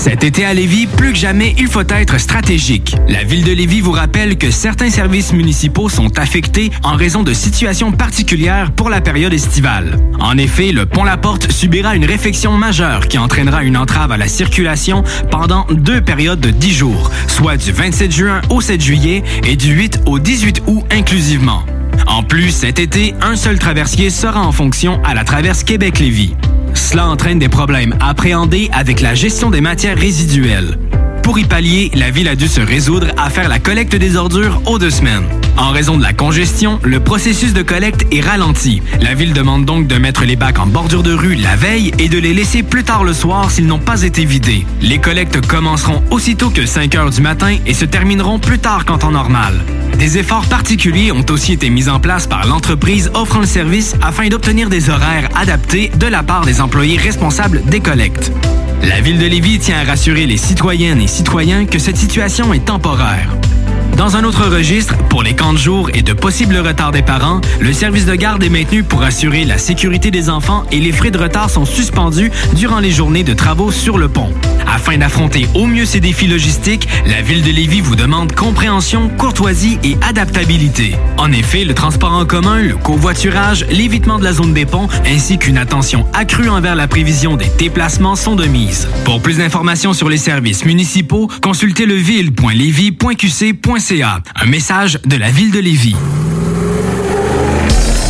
Cet 0.00 0.24
été 0.24 0.46
à 0.46 0.54
Lévis, 0.54 0.86
plus 0.86 1.12
que 1.12 1.18
jamais, 1.18 1.54
il 1.58 1.66
faut 1.66 1.82
être 1.86 2.18
stratégique. 2.18 2.96
La 3.06 3.22
ville 3.22 3.44
de 3.44 3.52
Lévis 3.52 3.82
vous 3.82 3.92
rappelle 3.92 4.38
que 4.38 4.50
certains 4.50 4.88
services 4.88 5.34
municipaux 5.34 5.90
sont 5.90 6.18
affectés 6.18 6.70
en 6.82 6.96
raison 6.96 7.22
de 7.22 7.34
situations 7.34 7.92
particulières 7.92 8.72
pour 8.72 8.88
la 8.88 9.02
période 9.02 9.34
estivale. 9.34 9.98
En 10.18 10.38
effet, 10.38 10.72
le 10.72 10.86
pont 10.86 11.04
La 11.04 11.18
Porte 11.18 11.52
subira 11.52 11.96
une 11.96 12.06
réfection 12.06 12.52
majeure 12.52 13.08
qui 13.08 13.18
entraînera 13.18 13.62
une 13.62 13.76
entrave 13.76 14.10
à 14.10 14.16
la 14.16 14.26
circulation 14.26 15.04
pendant 15.30 15.66
deux 15.70 16.00
périodes 16.00 16.40
de 16.40 16.50
10 16.50 16.72
jours, 16.72 17.10
soit 17.26 17.58
du 17.58 17.70
27 17.70 18.10
juin 18.10 18.40
au 18.48 18.62
7 18.62 18.80
juillet 18.80 19.22
et 19.46 19.56
du 19.56 19.74
8 19.74 20.00
au 20.06 20.18
18 20.18 20.62
août 20.66 20.82
inclusivement. 20.90 21.62
En 22.06 22.22
plus, 22.22 22.52
cet 22.52 22.78
été, 22.78 23.14
un 23.20 23.36
seul 23.36 23.58
traversier 23.58 24.08
sera 24.08 24.40
en 24.40 24.52
fonction 24.52 24.98
à 25.04 25.12
la 25.12 25.24
traverse 25.24 25.62
Québec-Lévis. 25.62 26.36
Cela 26.74 27.08
entraîne 27.08 27.38
des 27.38 27.48
problèmes 27.48 27.96
appréhendés 28.00 28.68
avec 28.72 29.00
la 29.00 29.14
gestion 29.14 29.50
des 29.50 29.60
matières 29.60 29.96
résiduelles. 29.96 30.78
Pour 31.30 31.38
y 31.38 31.44
pallier, 31.44 31.92
la 31.94 32.10
ville 32.10 32.26
a 32.26 32.34
dû 32.34 32.48
se 32.48 32.60
résoudre 32.60 33.06
à 33.16 33.30
faire 33.30 33.48
la 33.48 33.60
collecte 33.60 33.94
des 33.94 34.16
ordures 34.16 34.60
aux 34.66 34.80
deux 34.80 34.90
semaines. 34.90 35.22
En 35.56 35.70
raison 35.70 35.96
de 35.96 36.02
la 36.02 36.12
congestion, 36.12 36.80
le 36.82 36.98
processus 36.98 37.52
de 37.52 37.62
collecte 37.62 38.04
est 38.10 38.20
ralenti. 38.20 38.82
La 39.00 39.14
ville 39.14 39.32
demande 39.32 39.64
donc 39.64 39.86
de 39.86 39.94
mettre 39.94 40.24
les 40.24 40.34
bacs 40.34 40.58
en 40.58 40.66
bordure 40.66 41.04
de 41.04 41.12
rue 41.12 41.36
la 41.36 41.54
veille 41.54 41.92
et 42.00 42.08
de 42.08 42.18
les 42.18 42.34
laisser 42.34 42.64
plus 42.64 42.82
tard 42.82 43.04
le 43.04 43.12
soir 43.12 43.48
s'ils 43.52 43.68
n'ont 43.68 43.78
pas 43.78 44.02
été 44.02 44.24
vidés. 44.24 44.66
Les 44.82 44.98
collectes 44.98 45.46
commenceront 45.46 46.02
aussitôt 46.10 46.50
que 46.50 46.66
5 46.66 46.96
heures 46.96 47.10
du 47.10 47.20
matin 47.20 47.58
et 47.64 47.74
se 47.74 47.84
termineront 47.84 48.40
plus 48.40 48.58
tard 48.58 48.84
qu'en 48.84 48.98
temps 48.98 49.12
normal. 49.12 49.54
Des 50.00 50.18
efforts 50.18 50.48
particuliers 50.48 51.12
ont 51.12 51.26
aussi 51.30 51.52
été 51.52 51.70
mis 51.70 51.88
en 51.88 52.00
place 52.00 52.26
par 52.26 52.44
l'entreprise 52.44 53.08
offrant 53.14 53.38
le 53.38 53.46
service 53.46 53.94
afin 54.02 54.26
d'obtenir 54.26 54.68
des 54.68 54.90
horaires 54.90 55.28
adaptés 55.36 55.92
de 55.96 56.08
la 56.08 56.24
part 56.24 56.44
des 56.44 56.60
employés 56.60 56.98
responsables 56.98 57.62
des 57.66 57.78
collectes. 57.78 58.32
La 58.82 59.00
ville 59.00 59.18
de 59.18 59.26
Lévis 59.26 59.58
tient 59.58 59.78
à 59.78 59.84
rassurer 59.84 60.26
les 60.26 60.36
citoyennes 60.36 61.00
et 61.00 61.06
citoyens 61.06 61.66
que 61.66 61.78
cette 61.78 61.96
situation 61.96 62.52
est 62.54 62.64
temporaire. 62.64 63.28
Dans 64.00 64.16
un 64.16 64.24
autre 64.24 64.46
registre, 64.46 64.96
pour 65.10 65.22
les 65.22 65.34
camps 65.34 65.52
de 65.52 65.58
jour 65.58 65.90
et 65.92 66.00
de 66.00 66.14
possibles 66.14 66.56
retards 66.56 66.90
des 66.90 67.02
parents, 67.02 67.42
le 67.60 67.70
service 67.74 68.06
de 68.06 68.14
garde 68.14 68.42
est 68.42 68.48
maintenu 68.48 68.82
pour 68.82 69.02
assurer 69.02 69.44
la 69.44 69.58
sécurité 69.58 70.10
des 70.10 70.30
enfants 70.30 70.64
et 70.72 70.80
les 70.80 70.90
frais 70.90 71.10
de 71.10 71.18
retard 71.18 71.50
sont 71.50 71.66
suspendus 71.66 72.32
durant 72.54 72.78
les 72.80 72.92
journées 72.92 73.24
de 73.24 73.34
travaux 73.34 73.70
sur 73.70 73.98
le 73.98 74.08
pont. 74.08 74.32
Afin 74.66 74.96
d'affronter 74.96 75.46
au 75.54 75.66
mieux 75.66 75.84
ces 75.84 76.00
défis 76.00 76.28
logistiques, 76.28 76.88
la 77.04 77.20
ville 77.20 77.42
de 77.42 77.50
Lévis 77.50 77.82
vous 77.82 77.94
demande 77.94 78.32
compréhension, 78.32 79.10
courtoisie 79.18 79.78
et 79.84 79.98
adaptabilité. 80.00 80.94
En 81.18 81.30
effet, 81.30 81.64
le 81.64 81.74
transport 81.74 82.14
en 82.14 82.24
commun, 82.24 82.62
le 82.62 82.76
covoiturage, 82.76 83.66
l'évitement 83.68 84.18
de 84.18 84.24
la 84.24 84.32
zone 84.32 84.54
des 84.54 84.64
ponts 84.64 84.88
ainsi 85.04 85.36
qu'une 85.36 85.58
attention 85.58 86.06
accrue 86.14 86.48
envers 86.48 86.74
la 86.74 86.88
prévision 86.88 87.36
des 87.36 87.50
déplacements 87.58 88.16
sont 88.16 88.34
de 88.34 88.46
mise. 88.46 88.88
Pour 89.04 89.20
plus 89.20 89.36
d'informations 89.36 89.92
sur 89.92 90.08
les 90.08 90.16
services 90.16 90.64
municipaux, 90.64 91.28
consultez 91.42 91.84
Un 93.92 94.46
message 94.46 95.00
de 95.04 95.16
la 95.16 95.32
ville 95.32 95.50
de 95.50 95.58
Lévis. 95.58 95.96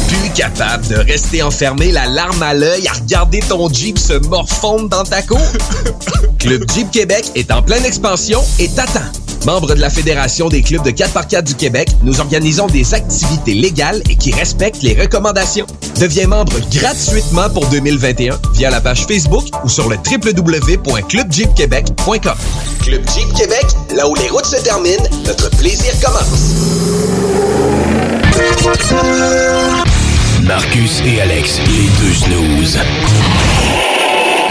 Plus 0.08 0.30
capable 0.34 0.86
de 0.88 0.96
rester 0.96 1.42
enfermé 1.42 1.90
la 1.90 2.04
larme 2.04 2.42
à 2.42 2.52
l'œil 2.52 2.86
à 2.86 2.92
regarder 2.92 3.40
ton 3.40 3.72
Jeep 3.72 3.98
se 3.98 4.12
morfondre 4.28 4.90
dans 4.90 5.04
ta 5.04 5.22
cour? 5.22 5.40
Club 6.38 6.70
Jeep 6.74 6.90
Québec 6.90 7.32
est 7.34 7.50
en 7.50 7.62
pleine 7.62 7.86
expansion 7.86 8.42
et 8.58 8.68
t'attend. 8.68 9.00
Membre 9.46 9.74
de 9.74 9.80
la 9.80 9.88
Fédération 9.90 10.48
des 10.48 10.62
clubs 10.62 10.82
de 10.84 10.90
4x4 10.90 11.42
du 11.42 11.54
Québec, 11.54 11.88
nous 12.02 12.18
organisons 12.20 12.66
des 12.66 12.92
activités 12.94 13.54
légales 13.54 14.02
et 14.10 14.16
qui 14.16 14.32
respectent 14.32 14.82
les 14.82 15.00
recommandations. 15.00 15.66
Deviens 15.98 16.26
membre 16.26 16.52
gratuitement 16.72 17.48
pour 17.50 17.64
2021 17.66 18.38
via 18.54 18.70
la 18.70 18.80
page 18.80 19.06
Facebook 19.06 19.44
ou 19.64 19.68
sur 19.68 19.88
le 19.88 19.96
www.clubjeepquebec.com. 19.96 22.34
Club 22.82 23.02
Jeep 23.14 23.32
Québec, 23.34 23.66
là 23.94 24.08
où 24.08 24.14
les 24.14 24.28
routes 24.28 24.46
se 24.46 24.56
terminent, 24.62 25.02
notre 25.26 25.50
plaisir 25.56 25.92
commence. 26.02 26.54
Marcus 30.42 31.02
et 31.06 31.20
Alex, 31.20 31.58
les 31.66 31.88
deux 32.00 32.14
snooze. 32.14 32.78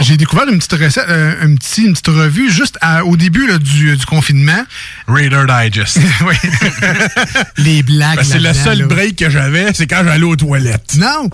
J'ai 0.01 0.17
découvert 0.17 0.47
une 0.47 0.57
petite 0.59 0.73
recette, 0.73 1.05
euh, 1.09 1.33
un 1.41 1.55
petit, 1.55 1.83
une 1.85 1.93
petite 1.93 2.07
revue 2.07 2.51
juste 2.51 2.77
à- 2.81 3.03
au 3.05 3.15
début 3.17 3.47
là, 3.47 3.57
du, 3.57 3.95
du 3.95 4.05
confinement. 4.05 4.63
Raider 5.07 5.43
Digest. 5.47 5.99
oui. 6.27 6.35
Les 7.57 7.83
blagues. 7.83 8.17
Ben, 8.17 8.23
c'est 8.23 8.39
le 8.39 8.53
seul 8.53 8.79
là. 8.79 8.85
break 8.87 9.15
que 9.17 9.29
j'avais, 9.29 9.67
c'est 9.73 9.87
quand 9.87 10.01
j'allais 10.03 10.23
aux 10.23 10.35
toilettes. 10.35 10.95
Non! 10.97 11.29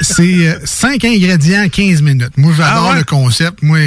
C'est 0.00 0.58
5 0.64 1.04
ingrédients, 1.04 1.68
15 1.68 2.02
minutes. 2.02 2.36
Moi, 2.36 2.52
j'adore 2.56 2.86
Ah 2.88 2.92
ouais? 2.92 2.98
le 2.98 3.04
concept. 3.04 3.62
Moi, 3.62 3.78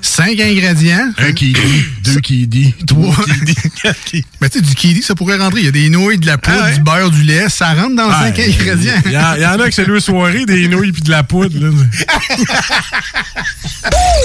5 0.00 0.40
ingrédients. 0.40 1.12
Un 1.18 1.32
qui 1.32 1.52
dit, 1.52 1.84
deux 2.04 2.20
qui 2.20 2.46
dit, 2.46 2.74
Trois. 2.86 3.14
Mais 4.40 4.48
tu 4.50 4.58
sais, 4.58 4.60
du 4.60 4.74
kiwi, 4.74 5.02
ça 5.02 5.14
pourrait 5.14 5.36
rentrer. 5.38 5.60
Il 5.60 5.64
y 5.66 5.68
a 5.68 5.72
des 5.72 5.88
nouilles, 5.90 6.18
de 6.18 6.26
la 6.26 6.38
poudre, 6.38 6.56
Ah 6.60 6.64
ouais? 6.66 6.74
du 6.74 6.80
beurre, 6.82 7.10
du 7.10 7.22
lait. 7.22 7.48
Ça 7.48 7.72
rentre 7.74 7.96
dans 7.96 8.10
5 8.10 8.38
ingrédients. 8.38 8.92
Il 9.06 9.12
y, 9.12 9.18
en- 9.18 9.34
il 9.36 9.42
y 9.42 9.46
en 9.46 9.58
a 9.60 9.68
que 9.68 9.74
c'est 9.74 9.86
deux 9.86 10.00
soirées, 10.00 10.44
des 10.46 10.68
nouilles 10.68 10.92
puis 10.92 11.02
de 11.02 11.10
la 11.10 11.22
poudre. 11.22 11.58
là. 11.58 11.70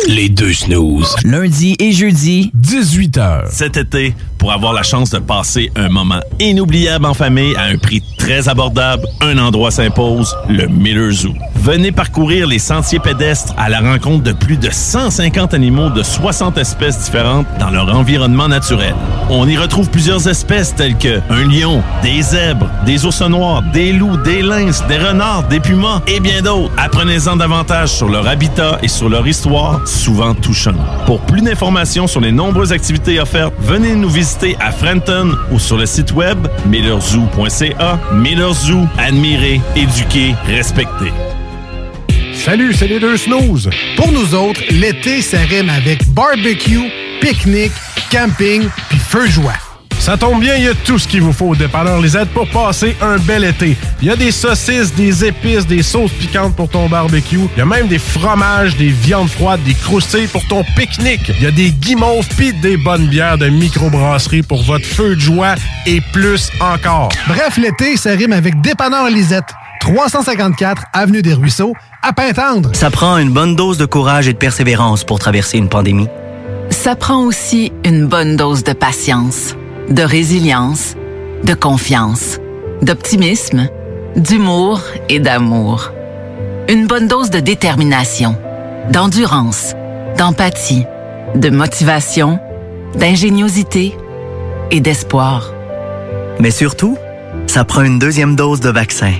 Les 0.07 0.29
deux 0.29 0.53
snooze. 0.53 1.15
Lundi 1.23 1.75
et 1.79 1.91
jeudi, 1.91 2.51
18h. 2.57 3.49
Cet 3.51 3.77
été, 3.77 4.13
pour 4.39 4.53
avoir 4.53 4.73
la 4.73 4.83
chance 4.83 5.11
de 5.11 5.19
passer 5.19 5.69
un 5.75 5.89
moment 5.89 6.21
inoubliable 6.39 7.05
en 7.05 7.13
famille 7.13 7.55
à 7.57 7.63
un 7.65 7.77
prix 7.77 8.01
très 8.17 8.47
abordable, 8.47 9.05
un 9.21 9.37
endroit 9.37 9.69
s'impose, 9.69 10.35
le 10.47 10.67
Miller 10.67 11.11
Zoo. 11.11 11.33
Venez 11.55 11.91
parcourir 11.91 12.47
les 12.47 12.57
sentiers 12.57 12.99
pédestres 12.99 13.53
à 13.57 13.69
la 13.69 13.81
rencontre 13.81 14.23
de 14.23 14.31
plus 14.31 14.57
de 14.57 14.69
150 14.71 15.53
animaux 15.53 15.89
de 15.89 16.01
60 16.01 16.57
espèces 16.57 17.03
différentes 17.03 17.45
dans 17.59 17.69
leur 17.69 17.93
environnement 17.93 18.47
naturel. 18.47 18.95
On 19.29 19.47
y 19.47 19.57
retrouve 19.57 19.89
plusieurs 19.89 20.27
espèces 20.27 20.73
telles 20.73 20.97
que 20.97 21.19
un 21.29 21.43
lion, 21.43 21.83
des 22.01 22.21
zèbres, 22.21 22.69
des 22.85 23.05
ours 23.05 23.21
noirs, 23.21 23.61
des 23.73 23.91
loups, 23.91 24.17
des 24.17 24.41
lynx, 24.41 24.85
des 24.87 24.97
renards, 24.97 25.47
des 25.49 25.59
pumas 25.59 26.01
et 26.07 26.19
bien 26.19 26.41
d'autres. 26.41 26.71
Apprenez-en 26.77 27.35
davantage 27.35 27.89
sur 27.89 28.07
leur 28.07 28.27
habitat 28.27 28.79
et 28.81 28.87
sur 28.87 29.09
leur 29.09 29.27
histoire, 29.27 29.85
souvent 29.85 30.33
touchante. 30.33 30.77
Pour 31.05 31.19
plus 31.21 31.41
d'informations 31.41 32.07
sur 32.07 32.21
les 32.21 32.31
nombreuses 32.31 32.71
activités 32.71 33.19
offertes, 33.19 33.53
venez 33.59 33.95
nous 33.95 34.09
visiter 34.09 34.28
à 34.59 34.71
Frenton 34.71 35.35
ou 35.51 35.59
sur 35.59 35.77
le 35.77 35.85
site 35.85 36.11
web 36.11 36.47
millerzoo.ca. 36.67 37.99
Miller 38.13 38.53
Zoo, 38.53 38.85
admirer, 38.97 39.59
éduquer, 39.75 40.35
respecter. 40.45 41.11
Salut, 42.33 42.73
c'est 42.73 42.87
les 42.87 42.99
deux 42.99 43.17
snooze. 43.17 43.69
Pour 43.95 44.11
nous 44.11 44.35
autres, 44.35 44.61
l'été, 44.69 45.21
ça 45.21 45.39
rime 45.39 45.69
avec 45.69 46.07
barbecue, 46.09 46.91
pique-nique, 47.21 47.71
camping, 48.11 48.67
puis 48.89 48.99
feu 48.99 49.27
joie. 49.27 49.68
Ça 49.99 50.17
tombe 50.17 50.39
bien, 50.39 50.55
il 50.55 50.63
y 50.63 50.67
a 50.67 50.73
tout 50.73 50.97
ce 50.97 51.07
qu'il 51.07 51.21
vous 51.21 51.33
faut 51.33 51.49
au 51.49 51.55
dépanneur 51.55 51.99
Lisette 52.01 52.29
pour 52.29 52.47
passer 52.49 52.95
un 53.01 53.17
bel 53.17 53.43
été. 53.43 53.77
Il 54.01 54.07
y 54.07 54.11
a 54.11 54.15
des 54.15 54.31
saucisses, 54.31 54.93
des 54.95 55.25
épices, 55.25 55.67
des 55.67 55.83
sauces 55.83 56.11
piquantes 56.11 56.55
pour 56.55 56.69
ton 56.69 56.87
barbecue. 56.87 57.39
Il 57.55 57.59
y 57.59 57.61
a 57.61 57.65
même 57.65 57.87
des 57.87 57.99
fromages, 57.99 58.75
des 58.77 58.89
viandes 58.89 59.29
froides, 59.29 59.61
des 59.63 59.73
croustilles 59.73 60.27
pour 60.27 60.45
ton 60.47 60.63
pique-nique. 60.75 61.29
Il 61.37 61.43
y 61.43 61.47
a 61.47 61.51
des 61.51 61.71
guimauves 61.71 62.27
pis 62.37 62.53
des 62.53 62.77
bonnes 62.77 63.07
bières 63.07 63.37
de 63.37 63.49
microbrasserie 63.49 64.41
pour 64.41 64.63
votre 64.63 64.85
feu 64.85 65.15
de 65.15 65.19
joie 65.21 65.55
et 65.85 66.01
plus 66.13 66.49
encore. 66.61 67.09
Bref, 67.27 67.57
l'été, 67.57 67.97
ça 67.97 68.11
rime 68.11 68.33
avec 68.33 68.61
Dépanneur 68.61 69.09
Lisette. 69.09 69.53
354 69.81 70.83
Avenue 70.93 71.21
des 71.21 71.33
Ruisseaux, 71.33 71.73
à 72.01 72.13
Pintendre. 72.13 72.71
ça 72.73 72.89
prend 72.89 73.17
une 73.17 73.31
bonne 73.31 73.55
dose 73.55 73.77
de 73.77 73.85
courage 73.85 74.27
et 74.27 74.33
de 74.33 74.37
persévérance 74.37 75.03
pour 75.03 75.19
traverser 75.19 75.57
une 75.57 75.69
pandémie. 75.69 76.07
Ça 76.69 76.95
prend 76.95 77.23
aussi 77.23 77.71
une 77.85 78.05
bonne 78.07 78.35
dose 78.35 78.63
de 78.63 78.73
patience, 78.73 79.55
de 79.89 80.03
résilience, 80.03 80.95
de 81.43 81.53
confiance, 81.53 82.39
d'optimisme, 82.81 83.69
d'humour 84.15 84.81
et 85.09 85.19
d'amour. 85.19 85.91
Une 86.67 86.85
bonne 86.85 87.07
dose 87.07 87.29
de 87.29 87.39
détermination, 87.39 88.37
d'endurance, 88.91 89.73
d'empathie, 90.17 90.85
de 91.35 91.49
motivation, 91.49 92.39
d'ingéniosité 92.95 93.95
et 94.71 94.79
d'espoir. 94.79 95.53
Mais 96.39 96.51
surtout, 96.51 96.97
ça 97.47 97.65
prend 97.65 97.81
une 97.81 97.99
deuxième 97.99 98.35
dose 98.35 98.59
de 98.59 98.69
vaccin. 98.69 99.13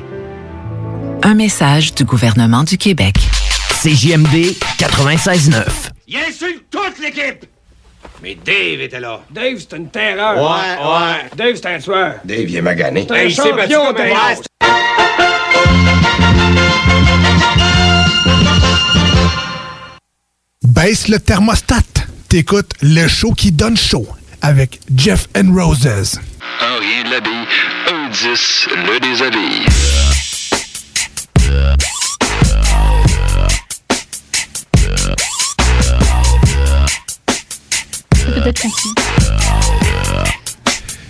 Un 1.23 1.33
message 1.33 1.95
du 1.95 2.05
gouvernement 2.05 2.63
du 2.63 2.77
Québec. 2.77 3.15
CJMD 3.81 4.55
96.9. 4.77 5.63
Il 6.07 6.17
insulte 6.17 6.63
toute 6.69 6.99
l'équipe! 7.01 7.45
Mais 8.21 8.35
Dave 8.35 8.81
était 8.81 8.99
là. 8.99 9.21
Dave, 9.29 9.57
c'est 9.59 9.77
une 9.77 9.89
terreur. 9.89 10.35
Ouais, 10.35 10.77
ouais. 10.77 11.29
Dave, 11.35 11.55
c'est 11.55 11.65
un 11.67 11.79
tueur. 11.79 12.15
Dave, 12.25 12.49
il 12.49 12.55
est 12.55 12.61
magané. 12.61 13.05
C'est 13.07 13.17
un 13.17 13.29
champion, 13.29 13.93
Dave. 13.93 14.41
Baisse 20.63 21.07
le 21.07 21.19
thermostat. 21.19 21.75
T'écoutes 22.27 22.73
le 22.81 23.07
show 23.07 23.31
qui 23.31 23.51
donne 23.51 23.77
chaud 23.77 24.07
avec 24.41 24.79
Jeff 24.95 25.27
and 25.35 25.53
Roses. 25.53 26.19
Un 26.61 26.79
rien 26.79 27.03
de 27.05 27.11
l'habille, 27.11 27.47
un 27.87 28.09
10 28.09 28.67
le 28.85 28.99
déshabille. 28.99 29.65
Peut-être 38.51 38.61
qu'on 38.61 38.69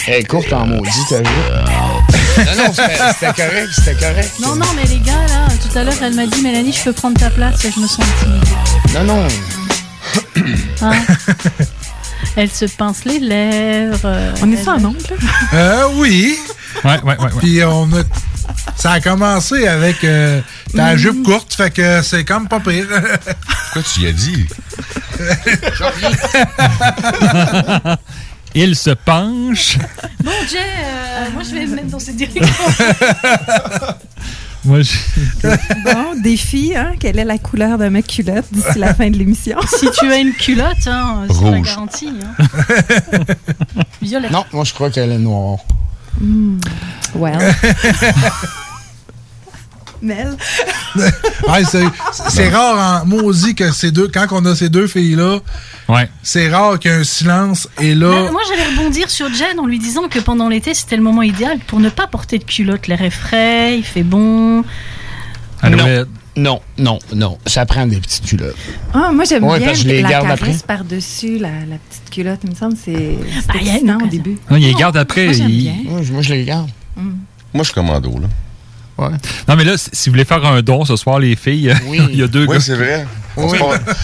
Elle 0.08 0.14
est 0.16 0.24
courte 0.26 0.52
en 0.52 0.66
maudit, 0.66 0.90
t'as 1.10 1.20
vu? 1.20 1.24
non, 1.24 2.64
non, 2.66 2.74
c'était 2.74 3.34
correct, 3.34 3.70
c'était 3.76 3.94
correct. 3.96 4.32
Non, 4.42 4.56
non, 4.56 4.66
mais 4.76 4.84
les 4.90 5.00
gars, 5.00 5.26
là, 5.30 5.48
tout 5.62 5.78
à 5.78 5.84
l'heure, 5.86 5.94
elle 6.02 6.16
m'a 6.16 6.26
dit, 6.26 6.42
Mélanie, 6.42 6.74
je 6.74 6.84
peux 6.84 6.92
prendre 6.94 7.18
ta 7.18 7.30
place, 7.30 7.62
je 7.62 7.80
me 7.80 7.88
sens 7.88 8.00
intimidée. 8.02 8.48
Non, 8.94 9.04
non. 9.06 9.28
Hein? 10.82 10.92
Elle 12.36 12.50
se 12.50 12.66
pince 12.66 13.06
les 13.06 13.20
lèvres. 13.20 14.18
On 14.42 14.52
est 14.52 14.56
elle- 14.58 14.64
ça 14.66 14.72
en 14.74 14.84
oncle? 14.86 15.14
Euh, 15.54 15.84
oui. 15.96 16.38
Ouais, 16.84 17.00
ouais, 17.04 17.18
ouais. 17.18 17.30
Puis 17.40 17.64
on 17.64 17.84
a. 17.94 18.02
Ça 18.76 18.92
a 18.94 19.00
commencé 19.02 19.68
avec 19.68 20.04
euh, 20.04 20.42
ta 20.76 20.96
jupe 20.96 21.24
courte, 21.24 21.54
fait 21.54 21.72
que 21.72 22.02
c'est 22.02 22.24
comme 22.26 22.48
pas 22.48 22.60
pire. 22.60 22.88
Pourquoi 23.74 23.84
tu 23.84 24.02
y 24.02 24.08
as 24.08 24.12
dit? 24.14 24.48
Il 28.56 28.76
se 28.76 28.90
penche. 28.92 29.78
Bon, 30.24 30.32
Jay, 30.50 30.58
euh, 30.58 31.32
moi, 31.34 31.44
je 31.44 31.54
vais 31.54 31.66
me 31.66 31.76
mettre 31.76 31.90
dans 31.90 32.00
cette 32.00 32.16
direction. 32.16 32.42
Moi, 34.66 34.82
je... 34.82 34.92
Bon, 35.86 36.20
défi, 36.22 36.74
hein? 36.76 36.94
Quelle 37.00 37.18
est 37.20 37.26
la 37.26 37.38
couleur 37.38 37.78
de 37.78 37.88
ma 37.88 38.02
culotte 38.02 38.46
d'ici 38.52 38.78
la 38.78 38.94
fin 38.94 39.10
de 39.10 39.18
l'émission? 39.18 39.58
si 39.80 39.90
tu 39.92 40.12
as 40.12 40.18
une 40.18 40.34
culotte, 40.34 40.88
hein, 40.88 41.26
c'est 41.30 41.44
la 41.44 41.50
Rouge. 41.58 41.66
garantie. 41.68 42.14
Hein. 42.42 42.46
Non, 44.32 44.44
moi, 44.52 44.64
je 44.66 44.74
crois 44.74 44.90
qu'elle 44.90 45.12
est 45.12 45.18
noire. 45.20 45.60
Well. 47.16 47.40
Mel. 50.02 50.38
Ouais, 51.48 51.64
c'est 51.64 51.84
c'est 52.30 52.50
rare 52.50 53.04
en 53.04 53.06
maudit 53.06 53.54
que 53.56 53.72
ces 53.72 53.92
deux, 53.92 54.08
quand 54.08 54.26
on 54.32 54.46
a 54.46 54.56
ces 54.56 54.70
deux 54.70 54.88
filles-là, 54.88 55.40
c'est 56.24 56.50
rare 56.50 56.80
qu'il 56.80 56.92
y 56.92 56.94
ait 56.94 56.98
un 56.98 57.04
silence 57.04 57.68
et 57.80 57.96
là. 57.96 58.10
Ben, 58.10 58.32
moi, 58.32 58.42
j'allais 58.48 58.76
rebondir 58.76 59.10
sur 59.10 59.32
Jen 59.34 59.60
en 59.60 59.66
lui 59.66 59.80
disant 59.80 60.08
que 60.08 60.20
pendant 60.20 60.50
l'été, 60.50 60.74
c'était 60.74 60.98
le 60.98 61.04
moment 61.04 61.22
idéal 61.22 61.60
pour 61.60 61.80
ne 61.80 61.90
pas 61.90 62.08
porter 62.08 62.40
de 62.40 62.44
culotte. 62.44 62.88
L'air 62.88 63.02
est 63.02 63.10
frais, 63.10 63.78
il 63.78 63.84
fait 63.84 64.04
bon. 64.04 64.64
Non, 65.64 66.06
non, 66.38 66.62
non, 66.78 67.00
non. 67.14 67.38
Ça 67.46 67.66
prend 67.66 67.86
des 67.88 67.98
petites 67.98 68.26
culottes. 68.26 68.56
Ah, 68.94 69.12
moi, 69.14 69.26
j'aime 69.26 69.44
Ouais, 69.44 69.58
bien 69.58 69.68
parce 69.68 69.80
que 69.80 69.84
je 69.86 69.90
les 69.90 70.02
la 70.02 70.10
garde 70.10 70.32
après. 70.32 70.54
par-dessus 70.66 71.38
la, 71.38 71.50
la 71.50 71.78
petite 71.78 72.10
culotte. 72.12 72.40
Il 72.44 72.52
me 72.52 72.56
semble 72.56 72.76
c'est 72.84 73.18
Ah, 73.50 73.54
excitant 73.60 73.98
au 74.04 74.08
début. 74.08 74.38
Non, 74.50 74.58
il 74.58 74.64
les 74.68 74.74
garde 74.74 74.96
après. 74.98 75.26
Moi, 75.26 75.34
j'aime 75.34 75.50
il- 75.50 75.58
bien. 75.64 75.76
Moi, 75.86 76.02
je- 76.04 76.14
moi, 76.14 76.22
je 76.22 76.34
les 76.34 76.46
garde. 76.46 76.70
Moi, 76.96 77.12
je 77.56 77.64
suis 77.64 77.74
commando, 77.74 78.12
là. 78.20 78.28
Ouais. 78.98 79.16
Non, 79.48 79.56
mais 79.56 79.64
là, 79.64 79.76
si 79.78 80.10
vous 80.10 80.14
voulez 80.14 80.26
faire 80.26 80.46
un 80.46 80.62
don 80.62 80.84
ce 80.84 80.96
soir, 80.98 81.20
les 81.20 81.36
filles, 81.38 81.74
il 82.12 82.16
y 82.18 82.22
a 82.24 82.28
deux 82.28 82.46
Oui, 82.46 82.56
gars. 82.56 82.60
c'est 82.60 82.76
vrai. 82.76 83.08
Oui. 83.38 83.58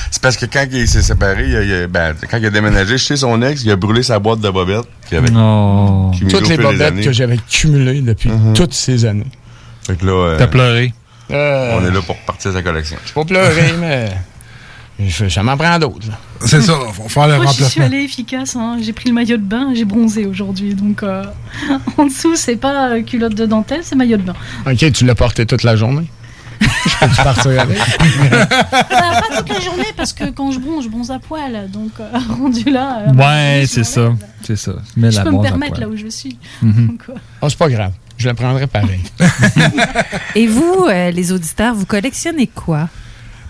C'est 0.09 0.21
parce 0.21 0.37
que 0.37 0.45
quand 0.45 0.65
il 0.71 0.87
s'est 0.87 1.01
séparé, 1.01 1.49
il 1.49 1.55
a- 1.57 1.63
il 1.63 1.73
a- 1.73 1.87
ben, 1.87 2.15
quand 2.31 2.37
il 2.37 2.45
a 2.45 2.49
déménagé 2.49 2.97
chez 2.97 3.17
son 3.17 3.41
ex, 3.41 3.63
il 3.65 3.71
a 3.71 3.75
brûlé 3.75 4.03
sa 4.03 4.19
boîte 4.19 4.39
de 4.39 4.49
bobettes. 4.49 4.85
qu'il 5.09 5.17
avait 5.17 5.29
Non. 5.31 6.11
Toutes 6.29 6.47
les 6.47 6.57
bobettes 6.57 7.01
que 7.01 7.11
j'avais 7.11 7.37
cumulées 7.49 8.01
depuis 8.01 8.29
toutes 8.55 8.73
ces 8.73 9.03
années. 9.05 9.25
Fait 9.85 9.95
que 9.97 10.05
là, 10.05 10.11
euh, 10.13 10.37
T'as 10.37 10.47
pleuré. 10.47 10.93
Euh, 11.31 11.77
on 11.79 11.85
est 11.85 11.91
là 11.91 12.01
pour 12.01 12.15
partir 12.17 12.53
sa 12.53 12.61
collection. 12.61 12.97
Je 13.05 13.13
pas 13.13 13.25
pleurer, 13.25 13.73
mais 13.79 14.09
je- 14.99 15.27
ça 15.29 15.41
m'en 15.43 15.57
prend 15.57 15.77
d'autres. 15.79 16.07
C'est 16.41 16.61
ça, 16.61 16.73
faut 16.93 17.09
faire 17.09 17.27
le 17.27 17.37
Moi, 17.37 17.45
j'y 17.47 17.63
suis 17.65 17.81
allée 17.81 18.03
efficace. 18.03 18.55
hein. 18.55 18.77
J'ai 18.81 18.93
pris 18.93 19.09
le 19.09 19.15
maillot 19.15 19.37
de 19.37 19.41
bain, 19.43 19.69
j'ai 19.73 19.85
bronzé 19.85 20.25
aujourd'hui. 20.25 20.75
Donc, 20.75 21.01
euh, 21.03 21.23
en 21.97 22.05
dessous, 22.05 22.35
c'est 22.35 22.55
pas 22.57 22.89
euh, 22.91 23.01
culotte 23.01 23.33
de 23.35 23.45
dentelle, 23.45 23.81
c'est 23.83 23.95
maillot 23.95 24.17
de 24.17 24.23
bain. 24.23 24.35
OK, 24.67 24.91
tu 24.91 25.05
l'as 25.05 25.15
porté 25.15 25.45
toute 25.45 25.63
la 25.63 25.75
journée? 25.75 26.05
Je 26.61 26.97
peux-tu 26.99 27.15
partir 27.23 27.59
avec? 27.61 27.77
Bah, 27.77 28.45
pas 28.49 29.37
toute 29.37 29.49
la 29.49 29.59
journée, 29.59 29.87
parce 29.97 30.13
que 30.13 30.29
quand 30.29 30.51
je 30.51 30.59
bronze, 30.59 30.85
je 30.85 30.89
bronze 30.89 31.11
à 31.11 31.19
poil. 31.19 31.69
Donc, 31.69 31.91
euh, 31.99 32.07
rendu 32.39 32.69
là. 32.69 32.99
euh, 33.09 33.13
Ouais, 33.13 33.65
c'est 33.67 33.83
ça. 33.83 34.13
C'est 34.43 34.55
ça. 34.55 34.73
Mets 34.95 35.11
je 35.11 35.17
la 35.17 35.23
peux 35.23 35.31
me 35.31 35.41
permettre 35.41 35.79
là 35.81 35.87
où 35.89 35.97
je 35.97 36.07
suis. 36.07 36.37
Donc, 36.61 37.01
euh, 37.09 37.13
Oh, 37.41 37.49
c'est 37.49 37.57
pas 37.57 37.67
grave. 37.69 37.91
Je 38.17 38.29
le 38.29 38.33
prendrai 38.33 38.67
pareil. 38.67 39.01
Et 40.35 40.47
vous, 40.47 40.87
euh, 40.89 41.11
les 41.11 41.31
auditeurs, 41.31 41.75
vous 41.75 41.85
collectionnez 41.85 42.47
quoi? 42.47 42.89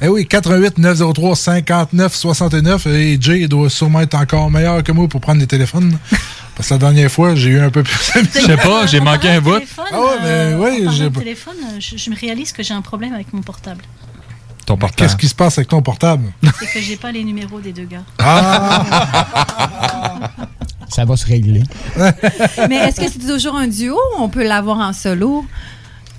Eh 0.01 0.07
oui, 0.09 0.27
88 0.27 0.77
903 0.77 1.35
59 1.35 2.13
69 2.13 2.87
et 2.87 3.17
Jay 3.19 3.47
doit 3.47 3.69
sûrement 3.69 4.01
être 4.01 4.15
encore 4.15 4.51
meilleur 4.51 4.83
que 4.83 4.91
moi 4.91 5.07
pour 5.07 5.21
prendre 5.21 5.39
des 5.39 5.47
téléphones. 5.47 5.97
Parce 6.55 6.69
que 6.69 6.73
la 6.73 6.79
dernière 6.79 7.09
fois, 7.11 7.33
j'ai 7.35 7.51
eu 7.51 7.59
un 7.59 7.69
peu 7.69 7.81
plus. 7.83 8.11
Je 8.33 8.39
sais 8.41 8.57
pas, 8.57 8.85
j'ai 8.87 8.99
manqué 9.01 9.29
un 9.29 9.41
bout. 9.41 9.61
Ah 9.91 10.01
ouais, 10.01 10.07
mais 10.23 10.53
oui, 10.55 10.87
j'ai 10.91 11.09
téléphone, 11.09 11.55
euh, 11.63 11.77
je, 11.79 11.97
je 11.97 12.09
me 12.09 12.15
réalise 12.15 12.51
que 12.51 12.61
j'ai 12.61 12.73
un 12.73 12.81
problème 12.81 13.13
avec 13.13 13.31
mon 13.33 13.41
portable. 13.41 13.81
Ton 14.65 14.77
portable. 14.77 14.95
Qu'est-ce 14.97 15.15
qui 15.15 15.27
se 15.27 15.35
passe 15.35 15.57
avec 15.59 15.67
ton 15.69 15.81
portable? 15.81 16.31
C'est 16.59 16.65
que 16.73 16.79
j'ai 16.79 16.95
pas 16.97 17.11
les 17.11 17.23
numéros 17.23 17.59
des 17.59 17.71
deux 17.71 17.85
gars. 17.85 18.03
Ça 20.89 21.03
va 21.05 21.15
se 21.17 21.25
régler. 21.25 21.63
Mais 22.69 22.75
est-ce 22.75 23.01
que 23.01 23.07
c'est 23.11 23.19
toujours 23.27 23.55
un 23.55 23.67
duo 23.67 23.95
ou 23.95 24.21
on 24.21 24.29
peut 24.29 24.43
l'avoir 24.47 24.77
en 24.79 24.93
solo? 24.93 25.45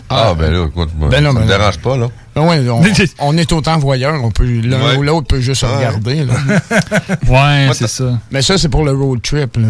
Ah, 0.08 0.34
ben 0.38 0.52
là, 0.52 0.66
écoute, 0.66 0.90
moi, 0.96 1.08
Ben 1.08 1.22
non, 1.24 1.32
ça 1.32 1.40
me 1.40 1.40
ben 1.46 1.50
non. 1.52 1.58
dérange 1.58 1.78
pas, 1.78 1.96
là. 1.96 2.08
Ben 2.34 2.42
ouais, 2.46 2.68
on, 2.68 2.82
on 3.30 3.36
est 3.36 3.50
autant 3.52 3.76
voyeurs, 3.78 4.22
on 4.22 4.30
peut 4.30 4.44
l'un 4.44 4.80
Ouais. 4.90 4.96
ou 4.98 5.02
l'autre 5.02 5.26
peut 5.26 5.40
juste 5.40 5.62
Ouais. 5.64 5.74
regarder. 5.76 6.24
là. 6.24 6.34
Ouais, 7.26 7.70
c'est 7.74 7.88
ça. 7.88 8.18
Mais 8.30 8.42
ça, 8.42 8.56
c'est 8.58 8.68
pour 8.68 8.84
le 8.84 8.92
road 8.92 9.20
trip. 9.22 9.56
Là. 9.56 9.68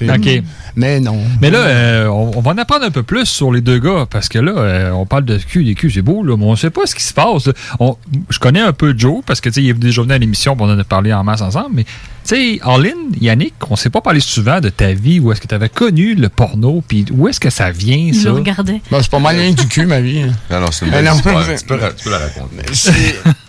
OK. 0.00 0.42
Mais 0.74 1.00
non. 1.00 1.18
Mais 1.40 1.50
là, 1.50 1.58
euh, 1.58 2.06
on, 2.06 2.30
on 2.36 2.40
va 2.40 2.52
en 2.52 2.58
apprendre 2.58 2.84
un 2.84 2.90
peu 2.90 3.02
plus 3.02 3.26
sur 3.26 3.52
les 3.52 3.60
deux 3.60 3.78
gars, 3.78 4.06
parce 4.08 4.28
que 4.28 4.38
là, 4.38 4.52
euh, 4.52 4.90
on 4.92 5.04
parle 5.06 5.24
de 5.26 5.36
cul, 5.36 5.64
des 5.64 5.74
culs, 5.74 5.92
c'est 5.92 6.00
beau, 6.02 6.22
là, 6.24 6.36
mais 6.36 6.44
on 6.44 6.56
sait 6.56 6.70
pas 6.70 6.86
ce 6.86 6.94
qui 6.94 7.02
se 7.02 7.12
passe. 7.12 7.50
On- 7.78 7.96
je 8.30 8.38
connais 8.38 8.60
un 8.60 8.72
peu 8.72 8.94
Joe, 8.96 9.22
parce 9.26 9.40
que, 9.40 9.48
tu 9.50 9.56
sais, 9.56 9.62
il 9.62 9.68
est 9.70 9.74
déjà 9.74 10.02
venu 10.02 10.14
à 10.14 10.18
l'émission, 10.18 10.56
on 10.58 10.64
en 10.64 10.78
a 10.78 10.84
parlé 10.84 11.12
en 11.12 11.22
masse 11.24 11.42
ensemble, 11.42 11.70
mais, 11.74 11.84
tu 11.84 11.90
sais, 12.24 12.58
Arlene, 12.62 13.12
Yannick, 13.20 13.54
on 13.68 13.76
s'est 13.76 13.90
pas 13.90 14.00
parlé 14.00 14.20
souvent 14.20 14.60
de 14.60 14.70
ta 14.70 14.92
vie, 14.94 15.20
où 15.20 15.30
est-ce 15.30 15.40
que 15.42 15.46
tu 15.46 15.54
avais 15.54 15.68
connu 15.68 16.14
le 16.14 16.28
porno, 16.30 16.82
puis 16.86 17.04
où 17.12 17.28
est-ce 17.28 17.38
que 17.40 17.50
ça 17.50 17.70
vient, 17.70 17.96
Il 17.96 18.14
ça? 18.14 18.30
le 18.30 18.36
regardait. 18.36 18.80
Ben, 18.90 19.02
c'est 19.02 19.10
pas 19.10 19.18
mal 19.18 19.36
rien 19.36 19.52
du 19.52 19.66
cul, 19.68 19.84
ma 19.86 20.00
vie. 20.00 20.20
hein. 20.22 20.32
Non, 20.60 20.66
c'est 20.72 20.86
une 20.86 20.92
belle 20.92 21.04
non, 21.04 21.14
histoire. 21.16 21.46
mais- 21.46 21.56
Tu 21.58 21.64
peux, 21.66 21.74
ra- 21.76 21.92
tu 21.92 22.04
peux 22.04 22.10
la 22.10 22.18
raconter. 22.18 22.56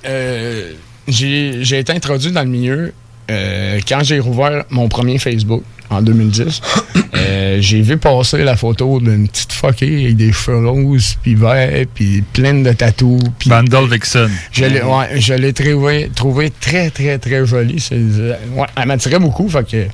Euh, 0.06 0.72
j'ai, 1.08 1.64
j'ai 1.64 1.80
été 1.80 1.94
introduit 1.94 2.32
dans 2.32 2.44
le 2.44 2.50
milieu 2.50 2.94
euh, 3.30 3.80
quand 3.88 4.04
j'ai 4.04 4.20
rouvert 4.20 4.66
mon 4.70 4.90
premier 4.90 5.18
Facebook 5.18 5.64
en 5.90 6.02
2010. 6.02 6.62
euh, 7.16 7.58
j'ai 7.60 7.82
vu 7.82 7.98
passer 7.98 8.44
la 8.44 8.56
photo 8.56 9.00
d'une 9.00 9.28
petite 9.28 9.54
fuckée 9.54 10.06
avec 10.06 10.18
des 10.18 10.32
cheveux 10.32 10.68
roses, 10.68 11.18
puis 11.22 11.36
verts, 11.36 11.86
puis 11.94 12.24
pleine 12.34 12.64
de 12.64 12.72
tatous. 12.74 13.20
Vandal 13.46 13.88
Vixen. 13.90 14.30
Je 14.52 14.66
l'ai, 14.66 14.82
ouais, 14.82 15.20
je 15.20 15.34
l'ai 15.34 15.54
trouvé, 15.54 16.10
trouvé 16.14 16.52
très, 16.60 16.90
très, 16.90 17.18
très 17.18 17.46
jolie. 17.46 17.80
C'est, 17.80 17.96
euh, 17.96 18.36
ouais, 18.56 18.68
elle 18.76 18.88
m'attirait 18.88 19.20
beaucoup. 19.20 19.48
Fait 19.50 19.68
que 19.68 19.88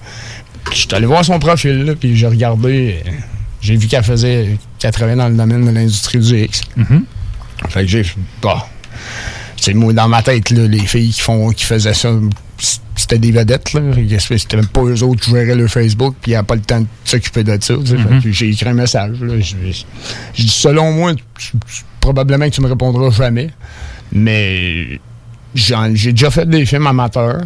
je 0.72 0.78
suis 0.78 0.88
allé 0.94 1.06
voir 1.06 1.24
son 1.26 1.40
profil, 1.40 1.84
là, 1.84 1.96
puis 1.96 2.16
j'ai 2.16 2.28
regardé. 2.28 3.04
J'ai 3.62 3.76
vu 3.76 3.88
qu'elle 3.88 4.04
faisait, 4.04 4.58
qu'elle 4.78 4.92
travaillait 4.92 5.18
dans 5.18 5.28
le 5.28 5.36
domaine 5.36 5.66
de 5.66 5.72
l'industrie 5.72 6.20
du 6.20 6.44
X. 6.44 6.62
Fait 7.68 7.82
que 7.82 7.88
j'ai 7.88 8.06
bah, 8.42 8.70
c'est 9.58 9.74
moi 9.74 9.92
dans 9.92 10.08
ma 10.08 10.22
tête, 10.22 10.52
là, 10.52 10.66
les 10.66 10.80
filles 10.80 11.12
qui 11.12 11.20
font, 11.20 11.50
qui 11.50 11.66
faisaient 11.66 11.94
ça, 11.94 12.14
c'était 13.10 13.18
des 13.20 13.32
vedettes, 13.32 13.74
là. 13.74 13.82
C'était 14.20 14.57
même 14.57 14.68
pas 14.68 14.82
eux 14.84 15.01
autres 15.03 15.22
qui 15.22 15.32
géraient 15.32 15.55
le 15.55 15.68
Facebook, 15.68 16.16
puis 16.22 16.32
ils 16.32 16.36
n'avaient 16.36 16.45
pas 16.45 16.55
le 16.55 16.62
temps 16.62 16.80
de 16.82 16.86
s'occuper 17.05 17.43
de 17.43 17.57
ça. 17.62 17.74
que 18.22 18.32
J'ai 18.32 18.49
écrit 18.49 18.70
un 18.70 18.74
message, 18.74 19.16
je 19.20 19.55
dis, 20.36 20.47
selon 20.47 20.91
moi, 20.93 21.14
tu- 21.16 21.24
tu- 21.36 21.84
probablement 21.99 22.45
que 22.45 22.51
tu 22.55 22.62
me 22.62 22.68
répondras 22.68 23.10
jamais, 23.10 23.49
mais 24.12 24.99
j'ai 25.55 26.12
déjà 26.12 26.30
fait 26.30 26.47
des 26.47 26.66
films 26.66 26.88
amateurs. 26.88 27.41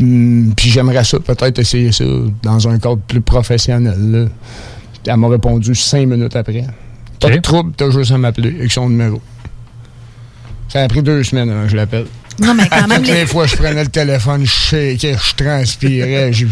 Hum, 0.00 0.52
Puis 0.56 0.70
j'aimerais 0.70 1.04
ça, 1.04 1.18
peut-être 1.20 1.58
essayer 1.58 1.90
ça 1.92 2.04
dans 2.42 2.68
un 2.68 2.78
cadre 2.78 3.00
plus 3.06 3.20
professionnel. 3.20 3.96
là. 3.98 4.26
Elle 5.06 5.16
m'a 5.16 5.28
répondu 5.28 5.74
cinq 5.74 6.06
minutes 6.06 6.36
après. 6.36 6.64
Pas 7.20 7.28
de 7.36 7.40
trouble, 7.40 7.72
t'as 7.76 7.90
juste 7.90 8.12
à 8.12 8.18
m'appeler 8.18 8.50
avec 8.58 8.70
son 8.72 8.88
numéro. 8.88 9.20
Ça 10.68 10.82
a 10.82 10.88
pris 10.88 11.02
deux 11.02 11.22
semaines 11.24 11.50
avant 11.50 11.64
que 11.64 11.68
je 11.70 11.76
l'appelle. 11.76 12.06
Non, 12.40 12.54
mais 12.54 12.68
quand 12.68 12.86
même, 12.86 12.98
Toutes 13.02 13.08
les 13.12 13.26
fois, 13.26 13.46
je 13.46 13.56
prenais 13.56 13.82
le 13.82 13.88
téléphone, 13.90 14.44
je 14.44 14.50
shakeais, 14.50 15.16
je 15.16 15.34
transpirais. 15.44 16.32
J'ai- 16.32 16.46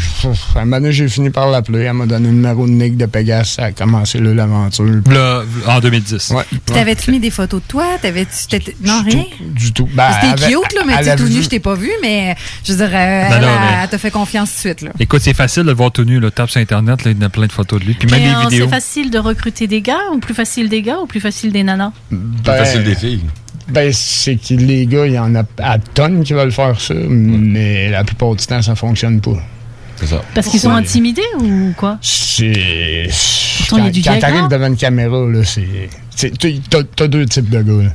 À 0.55 0.61
un 0.61 0.65
moment 0.65 0.77
donné, 0.79 0.93
j'ai 0.93 1.09
fini 1.09 1.31
par 1.31 1.49
l'appeler. 1.51 1.81
Elle 1.85 1.93
m'a 1.93 2.07
donné 2.07 2.29
le 2.29 2.35
numéro 2.35 2.67
de 2.67 2.73
Nick 2.73 2.97
de 2.97 3.07
Pegasus. 3.07 3.55
Ça 3.57 3.65
a 3.67 3.73
commencé 3.73 4.19
là, 4.19 4.35
l'aventure. 4.35 4.85
Là, 5.11 5.43
en 5.67 5.81
2010. 5.81 6.31
Ouais. 6.31 6.43
Puis 6.51 6.61
t'avais-tu 6.75 7.11
mis 7.13 7.21
des 7.21 7.31
photos 7.31 7.61
de 7.63 7.67
toi? 7.69 7.87
T'avais-tu. 8.03 8.47
t'étais- 8.49 8.77
Non, 8.85 9.03
rien? 9.05 9.25
Du 9.41 9.73
tout. 9.73 9.89
Ben, 9.95 10.11
C'était 10.21 10.47
cute, 10.49 10.73
là, 10.75 10.83
mais 10.87 10.95
avait 10.95 11.17
tout 11.17 11.29
nu, 11.29 11.43
je 11.43 11.49
t'ai 11.49 11.61
pas 11.61 11.75
vu, 11.75 11.91
mais 12.03 12.35
je 12.65 12.73
veux 12.73 12.79
dire, 12.79 12.87
euh, 12.89 12.91
Ben 12.91 13.33
elle, 13.37 13.41
non, 13.43 13.49
a- 13.49 13.61
mais- 13.61 13.67
elle 13.85 13.89
t'a 13.89 13.99
fait 13.99 14.11
confiance 14.11 14.51
tout 14.51 14.55
de 14.57 14.61
suite, 14.61 14.81
là. 14.83 14.91
Écoute, 14.99 15.21
c'est 15.23 15.35
facile 15.35 15.63
de 15.63 15.69
le 15.69 15.75
voir 15.75 15.93
tout 15.93 16.05
nu. 16.05 16.21
Là. 16.21 16.31
Tape 16.31 16.51
sur 16.51 16.61
Internet, 16.61 17.05
là, 17.05 17.11
il 17.13 17.21
y 17.21 17.25
a 17.25 17.29
plein 17.29 17.47
de 17.47 17.53
photos 17.53 17.81
de 17.81 17.85
lui. 17.87 17.95
Puis 17.95 18.09
même 18.11 18.21
Mais, 18.21 18.29
les 18.29 18.35
euh, 18.35 18.41
vidéos. 18.49 18.65
c'est 18.67 18.71
facile 18.75 19.11
de 19.11 19.19
recruter 19.19 19.67
des 19.67 19.81
gars 19.81 19.99
ou 20.13 20.19
plus 20.19 20.35
facile 20.35 20.69
des 20.69 20.83
gars 20.83 20.99
ou 21.03 21.07
plus 21.07 21.21
facile 21.21 21.53
des 21.53 21.63
nanas? 21.63 21.93
Ben, 22.11 22.57
facile 22.57 22.83
des 22.85 22.95
filles. 22.95 23.23
Ben, 23.69 23.93
c'est 23.93 24.37
que 24.37 24.55
les 24.55 24.87
gars, 24.87 25.07
il 25.07 25.15
y 25.15 25.19
en 25.19 25.35
a 25.35 25.43
à 25.59 25.79
tonnes 25.79 26.23
qui 26.23 26.33
veulent 26.33 26.53
faire 26.53 26.81
ça, 26.81 26.95
mais 26.95 27.91
la 27.91 28.05
plupart 28.05 28.35
du 28.35 28.47
temps, 28.47 28.63
ça 28.63 28.75
fonctionne 28.75 29.21
pas. 29.21 29.37
C'est 29.97 30.07
ça. 30.07 30.23
Parce 30.35 30.49
qu'ils 30.49 30.61
sont 30.61 30.71
intimidés 30.71 31.23
ou 31.41 31.73
quoi? 31.77 31.99
C'est. 32.03 33.09
Quand, 33.69 33.79
quand 33.79 34.19
t'arrives 34.19 34.49
devant 34.49 34.67
une 34.67 34.77
caméra, 34.77 35.27
là, 35.27 35.41
c'est. 35.45 35.89
t'as 36.97 37.09
deux 37.09 37.27
types 37.27 37.51
de 37.51 37.63
gars, 37.63 37.83
là. 37.85 37.91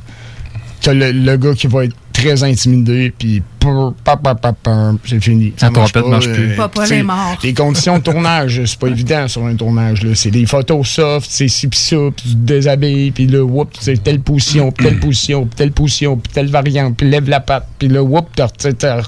T'as 0.82 0.94
le, 0.94 1.12
le 1.12 1.36
gars 1.36 1.54
qui 1.54 1.68
va 1.68 1.84
être 1.84 1.94
très 2.12 2.42
intimidé, 2.42 3.12
puis 3.16 3.40
pur, 3.60 3.94
pa, 4.04 4.16
pa, 4.16 4.34
pa, 4.34 4.52
pa, 4.52 4.92
c'est 5.04 5.22
fini. 5.22 5.52
La 5.62 5.70
trompette 5.70 6.06
marche 6.06 6.28
plus. 6.32 6.54
Papa, 6.56 6.86
est 6.88 7.02
mort. 7.04 7.38
Les 7.42 7.54
conditions 7.54 7.98
de 7.98 8.02
tournage, 8.02 8.60
c'est 8.64 8.78
pas 8.78 8.88
évident 8.88 9.28
sur 9.28 9.44
un 9.46 9.54
tournage. 9.54 10.02
là. 10.02 10.14
C'est 10.14 10.30
des 10.32 10.44
photos 10.44 10.86
soft, 10.88 11.28
c'est 11.30 11.46
ci 11.48 11.68
pis 11.68 11.78
ça, 11.78 11.96
puis 12.16 12.30
tu 12.30 12.34
te 12.34 12.40
déshabilles, 12.40 13.12
puis 13.12 13.26
là, 13.28 13.42
whoop, 13.44 13.70
c'est 13.80 14.02
telle 14.02 14.20
position, 14.20 14.72
telle 14.72 14.98
position, 14.98 15.48
telle 15.56 15.70
position, 15.72 16.16
puis 16.16 16.32
telle 16.32 16.48
variante, 16.48 16.96
puis 16.96 17.08
lève 17.08 17.28
la 17.28 17.40
patte, 17.40 17.68
puis 17.78 17.88
là, 17.88 18.02
whoop, 18.02 18.26
t'as- 18.34 18.48
t'as- 18.48 18.72
t'as- 18.72 19.02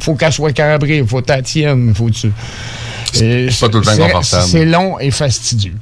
faut 0.00 0.14
qu'elle 0.14 0.32
soit 0.32 0.52
cabrée, 0.52 1.04
faut 1.06 1.20
qu'elle 1.20 1.42
tienne, 1.42 1.92
faut 1.94 2.10
tu. 2.10 2.30
C'est 3.12 3.48
pas 3.60 3.68
tout 3.68 3.78
le 3.78 3.84
temps 3.84 3.96
confortable. 3.96 4.44
C'est 4.46 4.64
long 4.64 4.98
et 5.00 5.10
fastidieux. 5.10 5.74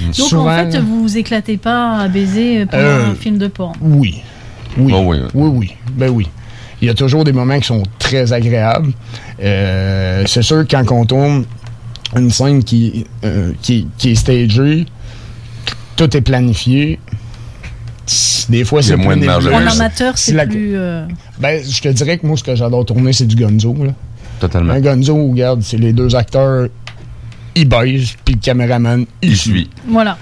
Donc 0.00 0.14
Souvent, 0.14 0.46
en 0.52 0.70
fait, 0.70 0.78
vous 0.78 1.02
vous 1.02 1.16
éclatez 1.18 1.56
pas 1.56 1.98
à 2.00 2.08
baiser 2.08 2.66
pendant 2.66 2.82
Euh, 2.82 3.10
un 3.12 3.14
film 3.14 3.38
de 3.38 3.48
porn? 3.48 3.74
Oui. 3.80 4.22
Oui. 4.78 4.92
Oh 4.94 5.02
oui. 5.06 5.18
oui, 5.34 5.48
oui. 5.54 5.72
Ben 5.92 6.10
oui. 6.10 6.28
Il 6.82 6.88
y 6.88 6.90
a 6.90 6.94
toujours 6.94 7.24
des 7.24 7.32
moments 7.32 7.58
qui 7.58 7.66
sont 7.66 7.82
très 7.98 8.32
agréables. 8.32 8.92
Euh, 9.42 10.24
c'est 10.26 10.42
sûr, 10.42 10.64
quand 10.70 10.84
on 10.92 11.04
tourne 11.06 11.44
une 12.14 12.30
scène 12.30 12.62
qui, 12.62 13.06
euh, 13.24 13.52
qui, 13.62 13.88
qui 13.96 14.10
est 14.10 14.14
stagée, 14.14 14.84
tout 15.96 16.14
est 16.16 16.20
planifié. 16.20 16.98
Des 18.48 18.64
fois, 18.64 18.82
c'est 18.82 18.96
moins 18.96 19.16
de 19.16 19.24
marge. 19.24 19.46
En 19.48 19.66
amateur, 19.66 20.16
c'est 20.16 20.32
la- 20.34 20.46
plus. 20.46 20.76
euh, 20.76 21.06
Ben, 21.40 21.60
je 21.68 21.80
te 21.80 21.88
dirais 21.88 22.18
que 22.18 22.26
moi, 22.26 22.36
ce 22.36 22.44
que 22.44 22.54
j'adore 22.54 22.84
tourner, 22.84 23.12
c'est 23.12 23.26
du 23.26 23.34
gonzo. 23.34 23.74
Là. 23.82 23.92
Totalement. 24.38 24.74
Un 24.74 24.80
gonzo, 24.80 25.30
regarde, 25.30 25.62
c'est 25.62 25.78
les 25.78 25.92
deux 25.92 26.14
acteurs, 26.14 26.68
ils 27.56 27.68
baisent, 27.68 28.14
puis 28.24 28.34
le 28.34 28.40
caméraman, 28.40 29.06
il 29.22 29.36
suit. 29.36 29.68
Voilà. 29.88 30.16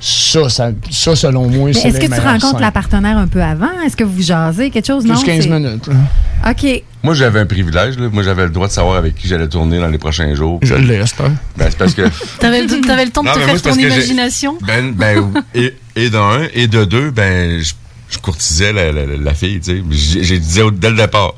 Ça, 0.00 0.48
ça, 0.48 0.70
ça, 0.90 1.16
selon 1.16 1.48
moi, 1.48 1.72
c'est 1.72 1.88
est-ce 1.88 1.98
que 1.98 2.06
tu 2.06 2.20
rencontres 2.20 2.50
scènes. 2.52 2.60
la 2.60 2.70
partenaire 2.70 3.16
un 3.18 3.26
peu 3.26 3.42
avant? 3.42 3.80
Est-ce 3.84 3.96
que 3.96 4.04
vous 4.04 4.22
jasez 4.22 4.70
quelque 4.70 4.86
chose? 4.86 5.02
Plus 5.02 5.12
non? 5.12 5.20
15 5.22 5.42
c'est- 5.44 5.48
minutes. 5.50 5.86
là. 5.88 6.50
OK. 6.50 6.82
Moi, 7.02 7.14
j'avais 7.14 7.40
un 7.40 7.46
privilège. 7.46 7.98
Là. 7.98 8.08
Moi, 8.12 8.22
j'avais 8.22 8.44
le 8.44 8.50
droit 8.50 8.68
de 8.68 8.72
savoir 8.72 8.96
avec 8.96 9.16
qui 9.16 9.26
j'allais 9.26 9.48
tourner 9.48 9.78
dans 9.80 9.88
les 9.88 9.98
prochains 9.98 10.34
jours. 10.34 10.60
Je 10.62 10.74
l'ai, 10.74 11.04
c'est 11.06 11.20
un. 11.22 11.30
Ben, 11.56 11.66
c'est 11.68 11.76
parce 11.78 11.94
que. 11.94 12.02
T'avais 12.38 12.62
le, 12.62 12.80
t'avais 12.86 13.04
le 13.06 13.10
temps 13.10 13.22
de 13.22 13.28
Non, 13.28 13.34
te 13.34 13.40
faire 13.40 13.60
ton 13.62 13.74
imagination? 13.74 14.56
Ben, 14.64 14.92
ben, 14.92 15.32
et, 15.54 15.74
et 15.96 16.10
de 16.10 16.16
un, 16.16 16.46
et 16.54 16.68
de 16.68 16.84
deux, 16.84 17.10
ben, 17.10 17.60
je, 17.60 17.74
je 18.10 18.18
courtisais 18.18 18.72
la, 18.72 18.92
la, 18.92 19.04
la 19.06 19.34
fille, 19.34 19.58
tu 19.60 19.82
sais. 19.90 20.40
J'ai 20.40 20.62
au- 20.62 20.70
dès 20.70 20.90
le 20.90 20.96
départ. 20.96 21.34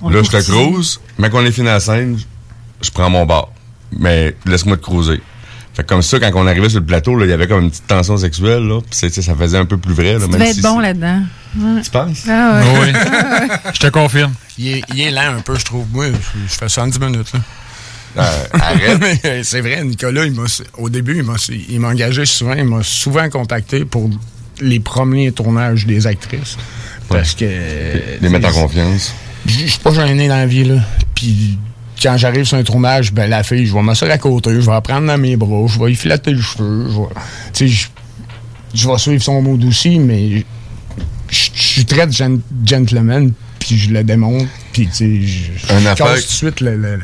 On 0.00 0.10
là, 0.10 0.22
je 0.22 0.30
te 0.30 0.40
cruise, 0.42 1.00
mais 1.18 1.28
quand 1.30 1.38
on 1.40 1.44
est 1.44 1.50
fini 1.50 1.66
la 1.66 1.80
scène, 1.80 2.18
je 2.82 2.90
prends 2.90 3.10
mon 3.10 3.26
bar. 3.26 3.48
Mais 3.98 4.36
laisse-moi 4.46 4.76
te 4.76 4.82
cruiser. 4.82 5.20
Fait 5.76 5.82
que 5.82 5.88
comme 5.88 6.00
ça, 6.00 6.18
quand 6.18 6.30
on 6.36 6.46
arrivait 6.46 6.70
sur 6.70 6.80
le 6.80 6.86
plateau, 6.86 7.22
il 7.22 7.28
y 7.28 7.32
avait 7.34 7.46
comme 7.46 7.64
une 7.64 7.70
petite 7.70 7.86
tension 7.86 8.16
sexuelle, 8.16 8.66
là. 8.66 8.80
Sais, 8.90 9.10
ça 9.10 9.34
faisait 9.34 9.58
un 9.58 9.66
peu 9.66 9.76
plus 9.76 9.92
vrai, 9.92 10.14
là. 10.14 10.20
Tu 10.20 10.30
même 10.30 10.32
devais 10.32 10.52
si 10.54 10.60
être 10.60 10.62
bon 10.62 10.78
là-dedans. 10.80 11.20
Ouais. 11.58 11.82
Tu 11.82 11.90
penses? 11.90 12.22
Ah 12.26 12.62
ouais. 12.62 12.80
Oui. 12.80 13.58
Je 13.74 13.80
te 13.80 13.88
confirme. 13.88 14.32
Il 14.56 14.68
est, 14.68 14.82
il 14.94 15.00
est 15.02 15.10
lent 15.10 15.36
un 15.36 15.40
peu, 15.40 15.54
je 15.58 15.66
trouve. 15.66 15.84
Moi, 15.92 16.06
je, 16.06 16.38
je 16.48 16.54
fais 16.54 16.70
ça 16.70 16.82
en 16.82 16.86
10 16.86 16.98
minutes. 16.98 17.30
Là. 17.34 17.40
Euh, 18.16 18.44
arrête. 18.54 19.20
Mais 19.24 19.44
c'est 19.44 19.60
vrai, 19.60 19.84
Nicolas, 19.84 20.24
il 20.24 20.34
au 20.78 20.88
début, 20.88 21.22
il 21.68 21.78
m'a, 21.78 21.88
engagé 21.88 22.24
souvent. 22.24 22.54
Il 22.54 22.64
m'a 22.64 22.82
souvent 22.82 23.28
contacté 23.28 23.84
pour 23.84 24.08
les 24.62 24.80
premiers 24.80 25.30
tournages 25.32 25.84
des 25.84 26.06
actrices. 26.06 26.56
Parce 27.10 27.34
que. 27.34 27.44
Les 28.22 28.28
mettre 28.30 28.48
en 28.48 28.62
confiance. 28.62 29.14
Je 29.44 29.52
je 29.52 29.66
suis 29.66 29.78
pas 29.80 29.92
gêné 29.92 30.28
dans 30.28 30.36
la 30.36 30.46
vie, 30.46 30.64
là. 30.64 30.76
Puis 31.14 31.58
quand 32.02 32.16
j'arrive 32.16 32.44
sur 32.44 32.56
un 32.58 32.62
tournage, 32.62 33.12
ben 33.12 33.28
la 33.30 33.42
fille, 33.42 33.66
je 33.66 33.72
vais 33.74 33.82
m'asseoir 33.82 34.10
à 34.10 34.18
côté, 34.18 34.50
je 34.54 34.60
vais 34.60 34.72
la 34.72 34.80
prendre 34.80 35.06
dans 35.06 35.18
mes 35.18 35.36
bras, 35.36 35.66
je 35.66 35.78
vais 35.78 35.92
y 35.92 35.94
flatter 35.94 36.32
le 36.32 36.42
cheveu, 36.42 36.88
je 36.90 37.64
vais. 37.64 37.68
Je- 37.68 37.86
je 38.74 38.88
vais 38.88 38.98
suivre 38.98 39.22
son 39.22 39.40
mood 39.40 39.64
aussi, 39.64 39.98
mais 39.98 40.44
je 41.30 41.50
suis 41.54 41.84
très 41.86 42.10
gen- 42.10 42.40
gentleman, 42.64 43.32
puis 43.58 43.78
je 43.78 43.90
le 43.90 44.04
démontre, 44.04 44.44
puis 44.72 44.86
tu 44.88 44.94
sais, 44.94 45.20
je 45.22 45.72
casse 45.94 46.08
tout 46.26 46.46
de 46.46 46.52
suite 46.52 46.60
le. 46.60 46.98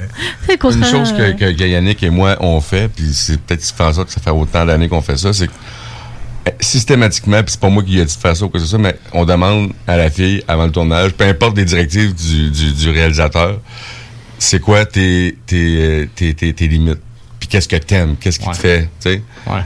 Une 0.76 0.84
chose 0.84 1.12
que, 1.12 1.32
que- 1.52 1.64
Yannick 1.64 2.02
et 2.02 2.10
moi 2.10 2.36
on 2.40 2.60
fait, 2.60 2.88
puis 2.88 3.12
c'est 3.14 3.40
peut-être 3.40 3.62
ce 3.62 3.70
qui 3.72 3.76
fait 3.78 3.84
en 3.84 3.92
sorte 3.94 4.08
que 4.08 4.14
ça 4.14 4.20
fait 4.20 4.30
autant 4.30 4.66
d'années 4.66 4.88
qu'on 4.88 5.00
fait 5.00 5.16
ça, 5.16 5.32
c'est 5.32 5.46
que 5.46 5.52
euh, 6.48 6.50
systématiquement, 6.60 7.42
puis 7.42 7.52
c'est 7.52 7.60
pas 7.60 7.68
moi 7.70 7.82
qui 7.82 7.98
ai 7.98 8.04
dit 8.04 8.14
de 8.14 8.20
faire 8.20 8.36
ça 8.36 8.44
ou 8.44 8.48
quoi 8.48 8.58
que 8.60 8.66
ce 8.66 8.70
soit, 8.70 8.78
mais 8.78 8.96
on 9.12 9.24
demande 9.24 9.72
à 9.86 9.96
la 9.96 10.10
fille 10.10 10.42
avant 10.48 10.66
le 10.66 10.72
tournage, 10.72 11.12
peu 11.12 11.24
importe 11.24 11.56
les 11.56 11.64
directives 11.64 12.14
du, 12.14 12.50
du- 12.50 12.72
du 12.72 12.90
réalisateur, 12.90 13.60
c'est 14.42 14.60
quoi 14.60 14.84
tes, 14.84 15.36
tes, 15.46 16.08
tes, 16.14 16.34
tes- 16.34 16.52
tes 16.52 16.68
limites, 16.68 17.00
puis 17.38 17.48
qu'est-ce 17.48 17.68
que 17.68 17.76
t'aimes, 17.76 18.16
qu'est-ce 18.20 18.38
qui 18.38 18.48
te 18.50 18.56
fait, 18.56 18.82
tu 19.00 19.10
sais? 19.10 19.22
Ouais. 19.46 19.60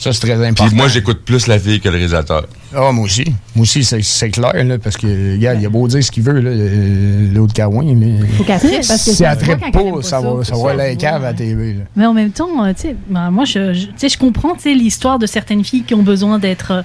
Ça, 0.00 0.12
c'est 0.12 0.20
très 0.20 0.34
important. 0.34 0.68
Puis 0.68 0.76
moi, 0.76 0.86
j'écoute 0.86 1.22
plus 1.24 1.48
la 1.48 1.58
fille 1.58 1.80
que 1.80 1.88
le 1.88 1.96
réalisateur. 1.96 2.46
Ah, 2.72 2.92
moi 2.92 3.06
aussi. 3.06 3.24
Moi 3.56 3.62
aussi, 3.64 3.82
c'est, 3.82 4.00
c'est 4.02 4.30
clair, 4.30 4.52
là, 4.64 4.78
parce 4.78 4.96
que, 4.96 5.32
regarde, 5.32 5.58
il 5.60 5.66
a 5.66 5.68
beau 5.68 5.88
dire 5.88 6.04
ce 6.04 6.12
qu'il 6.12 6.22
veut, 6.22 6.38
là, 6.38 6.50
euh, 6.50 7.34
l'autre 7.34 7.52
Cawin, 7.52 7.96
mais. 7.96 8.24
Faut 8.36 8.44
qu'elle 8.44 8.60
trippe, 8.60 8.74
parce 8.86 8.88
que 9.04 9.10
si 9.10 9.14
ça 9.16 9.32
elle 9.32 9.58
pas, 9.58 9.70
pas 9.72 10.02
ça 10.02 10.20
va, 10.20 10.44
ça 10.44 10.54
va 10.56 10.74
la 10.74 10.94
cave 10.94 11.24
à 11.24 11.34
TV, 11.34 11.72
là. 11.74 11.80
Mais 11.96 12.06
en 12.06 12.14
même 12.14 12.30
temps, 12.30 12.64
euh, 12.64 12.72
tu 12.74 12.82
sais, 12.82 12.96
bah, 13.10 13.30
moi, 13.32 13.44
je, 13.44 13.72
je- 13.74 13.86
tu 13.86 13.92
sais, 13.96 14.08
je 14.08 14.18
comprends, 14.18 14.54
tu 14.54 14.60
sais, 14.62 14.74
l'histoire 14.74 15.18
de 15.18 15.26
certaines 15.26 15.64
filles 15.64 15.82
qui 15.82 15.94
ont 15.94 16.04
besoin 16.04 16.38
d'être 16.38 16.70
euh, 16.70 16.82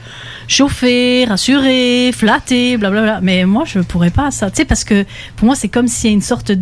chauffées, 0.47 1.25
rassurées, 1.25 2.11
flattées, 2.13 2.77
blablabla. 2.77 3.19
Mais 3.21 3.45
moi, 3.45 3.63
je 3.67 3.79
pourrais 3.79 4.09
pas 4.11 4.31
ça, 4.31 4.49
tu 4.49 4.57
sais, 4.57 4.65
parce 4.65 4.83
que 4.83 5.05
pour 5.35 5.45
moi, 5.45 5.55
c'est 5.55 5.67
comme 5.69 5.87
s'il 5.87 6.09
y 6.09 6.13
a 6.13 6.15
une 6.15 6.21
sorte 6.21 6.51
de 6.51 6.59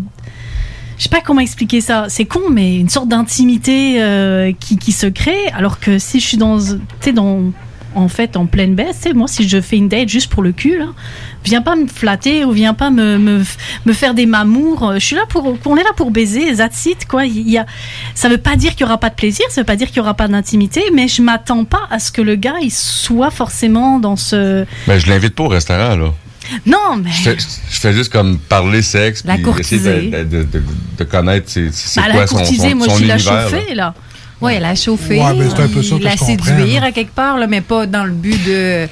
je 1.01 1.05
sais 1.05 1.09
pas 1.09 1.21
comment 1.21 1.41
expliquer 1.41 1.81
ça. 1.81 2.05
C'est 2.09 2.25
con, 2.25 2.41
mais 2.51 2.75
une 2.75 2.87
sorte 2.87 3.07
d'intimité 3.07 4.03
euh, 4.03 4.51
qui, 4.59 4.77
qui 4.77 4.91
se 4.91 5.07
crée. 5.07 5.47
Alors 5.57 5.79
que 5.79 5.97
si 5.97 6.19
je 6.19 6.27
suis 6.27 6.37
dans, 6.37 6.59
tu 7.01 7.11
dans, 7.11 7.51
en 7.95 8.07
fait, 8.07 8.37
en 8.37 8.45
pleine 8.45 8.75
baisse, 8.75 9.07
moi, 9.15 9.27
si 9.27 9.49
je 9.49 9.61
fais 9.61 9.77
une 9.77 9.89
date 9.89 10.09
juste 10.09 10.29
pour 10.31 10.43
le 10.43 10.51
cul, 10.51 10.79
viens 11.43 11.63
pas 11.63 11.75
me 11.75 11.87
flatter 11.87 12.45
ou 12.45 12.51
viens 12.51 12.75
pas 12.75 12.91
me, 12.91 13.17
me, 13.17 13.43
me 13.87 13.93
faire 13.93 14.13
des 14.13 14.27
mamours. 14.27 14.91
Je 14.93 15.03
suis 15.03 15.15
là 15.15 15.23
pour, 15.27 15.57
on 15.65 15.75
est 15.75 15.83
là 15.83 15.89
pour 15.97 16.11
baiser, 16.11 16.55
that's 16.55 16.85
it, 16.85 17.07
quoi. 17.07 17.25
Il 17.25 17.49
y 17.49 17.57
a, 17.57 17.65
ça 18.13 18.29
veut 18.29 18.37
pas 18.37 18.55
dire 18.55 18.73
qu'il 18.73 18.81
y 18.81 18.83
aura 18.83 18.99
pas 18.99 19.09
de 19.09 19.15
plaisir, 19.15 19.47
ça 19.49 19.61
veut 19.61 19.65
pas 19.65 19.77
dire 19.77 19.87
qu'il 19.87 19.97
y 19.97 20.01
aura 20.01 20.13
pas 20.13 20.27
d'intimité, 20.27 20.83
mais 20.93 21.07
je 21.07 21.23
m'attends 21.23 21.65
pas 21.65 21.87
à 21.89 21.97
ce 21.97 22.11
que 22.11 22.21
le 22.21 22.35
gars, 22.35 22.57
il 22.61 22.69
soit 22.69 23.31
forcément 23.31 23.97
dans 23.97 24.17
ce, 24.17 24.67
Ben, 24.85 24.99
je 24.99 25.09
l'invite 25.09 25.33
pas 25.33 25.45
au 25.45 25.47
restaurant, 25.47 25.95
là. 25.95 26.13
Non, 26.65 26.97
mais. 27.03 27.11
Je 27.11 27.21
fais, 27.21 27.37
je 27.37 27.79
fais 27.79 27.93
juste 27.93 28.11
comme 28.11 28.37
parler 28.39 28.81
sexe, 28.81 29.23
La 29.25 29.33
puis 29.35 29.43
essayer 29.59 29.81
courtiser. 29.81 30.09
de, 30.09 30.23
de, 30.23 30.43
de, 30.43 30.63
de 30.97 31.03
connaître 31.03 31.49
c'est, 31.49 31.71
c'est 31.73 31.99
Bah, 32.01 32.07
quoi 32.11 32.21
la 32.21 32.27
son, 32.27 32.35
courtiser, 32.37 32.69
son, 32.71 32.75
moi, 32.75 32.87
son 32.87 32.93
je 32.93 32.97
suis 32.99 33.07
la 33.07 33.15
univers. 33.15 33.33
là. 33.33 33.49
chauffée, 33.49 33.75
là. 33.75 33.93
Oui, 34.41 34.59
la 34.59 34.73
chauffer, 34.75 35.19
Ouais, 35.19 35.33
ben, 35.37 35.49
c'est 35.55 35.61
un 35.61 35.67
peu 35.67 35.83
ça 35.83 35.97
que 35.97 36.03
la 36.03 36.17
séduire 36.17 36.83
à 36.83 36.91
quelque 36.91 37.13
part, 37.13 37.37
là, 37.37 37.45
mais 37.47 37.61
pas 37.61 37.85
dans 37.85 38.03
le 38.05 38.11
but 38.11 38.43
de 38.43 38.87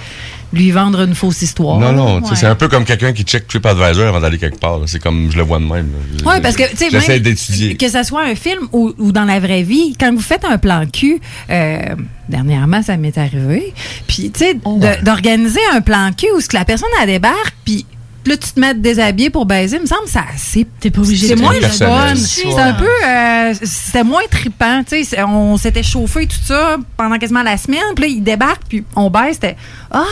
lui 0.53 0.71
vendre 0.71 1.01
une 1.01 1.13
fausse 1.15 1.41
histoire. 1.41 1.79
Non, 1.79 1.91
non, 1.91 2.19
tu 2.21 2.25
sais, 2.25 2.31
Ouais. 2.31 2.35
c'est 2.37 2.45
un 2.47 2.55
peu 2.55 2.67
comme 2.67 2.83
quelqu'un 2.85 3.13
qui 3.13 3.23
check 3.23 3.47
TripAdvisor 3.47 4.07
avant 4.07 4.19
d'aller 4.19 4.37
quelque 4.37 4.59
part. 4.59 4.79
C'est 4.87 4.99
comme 5.01 5.29
je 5.31 5.37
le 5.37 5.43
vois 5.43 5.59
de 5.59 5.65
même. 5.65 5.89
Oui, 6.25 6.33
parce 6.41 6.55
que, 6.55 6.69
tu 6.71 6.77
sais, 6.77 6.89
J'essaie 6.89 7.13
même 7.13 7.21
d'étudier. 7.21 7.75
que 7.77 7.87
ce 7.89 8.03
soit 8.03 8.23
un 8.23 8.35
film 8.35 8.67
ou, 8.71 8.91
ou 8.97 9.11
dans 9.11 9.25
la 9.25 9.39
vraie 9.39 9.63
vie, 9.63 9.95
quand 9.99 10.11
vous 10.13 10.21
faites 10.21 10.45
un 10.45 10.57
plan 10.57 10.85
cul, 10.91 11.19
euh, 11.49 11.79
dernièrement, 12.27 12.81
ça 12.81 12.97
m'est 12.97 13.17
arrivé, 13.17 13.73
puis, 14.07 14.31
tu 14.31 14.39
sais, 14.39 14.53
de- 14.55 15.03
d'organiser 15.03 15.59
un 15.73 15.81
plan 15.81 16.11
cul 16.17 16.27
où 16.35 16.41
ce 16.41 16.47
que 16.49 16.57
la 16.57 16.65
personne, 16.65 16.89
elle 17.01 17.07
débarque, 17.07 17.53
puis 17.63 17.85
là, 18.25 18.35
tu 18.37 18.49
te 18.51 18.59
mets 18.59 18.73
déshabillé 18.75 19.29
pour 19.31 19.45
baiser, 19.47 19.77
il 19.77 19.81
me 19.83 19.87
semble, 19.87 20.07
ça, 20.07 20.25
c'est 20.37 20.67
T'es 20.79 20.91
pas 20.91 21.01
obligé 21.01 21.27
c'est 21.29 21.35
de 21.35 21.41
moins 21.41 21.53
être 21.53 21.61
le 21.63 21.67
fun. 21.69 22.15
C'est 22.15 22.41
C'est 22.51 22.59
un 22.59 22.73
peu, 22.73 22.85
euh, 23.07 23.53
c'était 23.63 24.03
moins 24.03 24.21
trippant, 24.29 24.83
tu 24.83 24.97
sais, 24.97 25.03
c'est- 25.03 25.23
on 25.23 25.57
s'était 25.57 25.81
chauffé 25.83 26.27
tout 26.27 26.35
ça 26.45 26.77
pendant 26.97 27.17
quasiment 27.17 27.41
la 27.43 27.57
semaine, 27.57 27.79
puis 27.95 28.05
là, 28.05 28.09
il 28.11 28.21
débarque, 28.23 28.61
puis 28.69 28.83
on 28.95 29.09
baise, 29.09 29.33
c'était, 29.33 29.55
ah, 29.91 30.03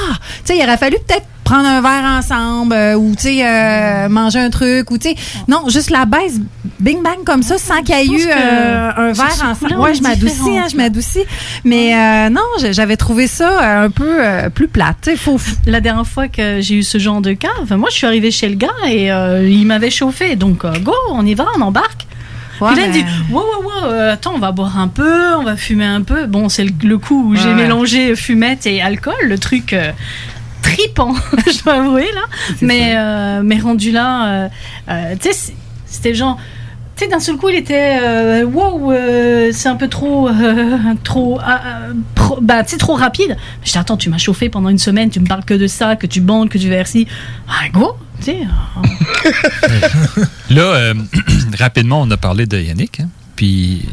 tu 0.46 0.54
sais, 0.54 0.58
il 0.58 0.64
aurait 0.64 0.78
fallu 0.78 0.98
peut-être 1.08 1.26
prendre 1.44 1.68
un 1.68 1.82
verre 1.82 2.04
ensemble 2.04 2.74
euh, 2.74 2.96
ou, 2.96 3.16
tu 3.16 3.22
sais, 3.24 3.48
euh, 3.48 4.10
manger 4.10 4.40
un 4.40 4.50
truc 4.50 4.92
ou, 4.92 4.98
tu 4.98 5.10
sais, 5.10 5.16
non, 5.48 5.70
juste 5.70 5.92
la 5.92 6.06
baisse, 6.06 6.40
bing 6.80 7.02
bang 7.02 7.24
comme 7.26 7.42
ça, 7.42 7.58
sans 7.58 7.82
qu'il 7.84 7.96
y 7.96 8.00
ait 8.00 8.06
eu 8.06 8.28
euh, 8.28 8.92
un 8.98 9.12
verre 9.14 9.46
ensemble. 9.52 9.76
Ouais, 9.76 9.94
je 9.94 10.02
m'adoucis, 10.02 10.58
hein, 10.58 10.66
je 10.70 10.76
m'adoucis. 10.76 11.24
Mais 11.64 11.96
euh, 11.96 12.30
non, 12.30 12.42
j'avais 12.72 12.98
trouvé 12.98 13.28
ça 13.28 13.82
un 13.84 13.90
peu 13.90 14.20
plus 14.54 14.68
plate. 14.68 14.98
Tu 15.04 15.16
sais. 15.16 15.32
La 15.66 15.80
dernière 15.80 16.08
fois 16.08 16.28
que 16.28 16.60
j'ai 16.60 16.76
eu 16.76 16.84
ce 16.84 16.98
genre 16.98 17.22
de 17.22 17.32
cas, 17.34 17.48
moi 17.72 17.90
je 17.92 17.96
suis 17.96 18.08
arrivée 18.08 18.32
chez 18.32 18.50
le 18.50 18.56
gars 18.56 18.68
et 18.86 19.12
euh, 19.12 19.48
il 19.48 19.66
m'avait 19.66 19.90
chauffé. 19.90 20.36
Donc 20.36 20.66
euh, 20.66 20.74
go, 20.80 20.94
on 21.12 21.26
y 21.26 21.34
va, 21.34 21.46
on 21.58 21.62
embarque. 21.62 22.07
Ouais, 22.62 22.72
Puis 22.74 22.82
là, 22.82 22.88
mais- 22.88 22.94
dit 22.94 23.06
wow, 23.32 23.40
wow, 23.42 23.64
wow, 23.64 23.86
euh, 23.90 24.14
attends, 24.14 24.34
on 24.36 24.40
va 24.40 24.52
boire 24.52 24.80
un 24.80 24.88
peu, 24.88 25.36
on 25.36 25.44
va 25.44 25.56
fumer 25.56 25.86
un 25.86 26.02
peu. 26.02 26.26
Bon, 26.26 26.50
c'est 26.50 26.64
le, 26.64 26.72
le 26.84 26.98
coup 26.98 27.30
où 27.30 27.36
j'ai 27.36 27.50
Ouais. 27.50 27.54
mélangé 27.56 28.16
fumette 28.16 28.66
et 28.66 28.82
alcool, 28.82 29.14
le 29.24 29.38
truc 29.38 29.74
euh, 29.74 29.92
tripant, 30.62 31.14
je 31.48 31.64
dois 31.64 31.74
avouer 31.76 32.08
là. 32.14 32.22
Mais, 32.62 32.94
euh, 32.96 33.42
mais 33.44 33.60
rendu 33.60 33.92
là, 33.92 34.50
euh, 34.90 35.16
tu 35.22 35.32
sais, 35.32 35.54
c'était 35.86 36.14
genre. 36.14 36.38
Tu 36.98 37.04
sais, 37.04 37.12
d'un 37.12 37.20
seul 37.20 37.38
coup, 37.38 37.50
il 37.50 37.56
était 37.58 38.00
euh, 38.02 38.44
wow, 38.44 38.92
euh, 38.92 39.52
c'est 39.54 39.70
un 39.70 39.76
peu 39.76 39.88
trop, 39.88 40.28
euh, 40.30 40.78
trop, 41.04 41.40
ah, 41.44 41.62
pro- 42.16 42.40
bah, 42.42 42.64
tu 42.64 42.72
sais, 42.72 42.78
trop 42.78 42.96
rapide. 42.96 43.38
Je 43.64 43.72
dis 43.72 43.78
attends, 43.78 43.98
tu 43.98 44.10
m'as 44.10 44.18
chauffé 44.18 44.50
pendant 44.50 44.70
une 44.70 44.80
semaine, 44.80 45.12
tu 45.12 45.20
me 45.20 45.28
parles 45.28 45.46
que 45.46 45.54
de 45.54 45.68
ça, 45.68 45.96
que 45.96 46.08
tu 46.08 46.22
bandes, 46.22 46.50
que 46.50 46.58
tu 46.58 46.70
versis. 46.70 47.06
Ah, 47.48 47.70
go, 47.72 47.96
tu 48.20 48.26
sais. 48.26 48.40
Là, 50.50 50.62
euh, 50.62 50.94
rapidement, 51.60 52.02
on 52.02 52.10
a 52.10 52.18
parlé 52.18 52.48
de 52.48 52.60
Yannick. 52.60 53.00
hein. 53.02 53.10
Puis, 53.36 53.86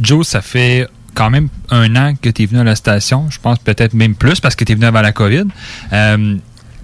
Joe, 0.00 0.26
ça 0.26 0.40
fait 0.40 0.88
quand 1.14 1.28
même 1.28 1.48
un 1.70 1.94
an 1.94 2.14
que 2.20 2.30
tu 2.30 2.42
es 2.42 2.46
venu 2.46 2.60
à 2.60 2.64
la 2.64 2.74
station. 2.74 3.26
Je 3.30 3.38
pense 3.38 3.58
peut-être 3.58 3.92
même 3.92 4.14
plus 4.14 4.40
parce 4.40 4.56
que 4.56 4.64
tu 4.64 4.72
es 4.72 4.74
venu 4.74 4.86
avant 4.86 5.02
la 5.02 5.12
COVID. 5.12 5.44
Euh, 5.92 6.36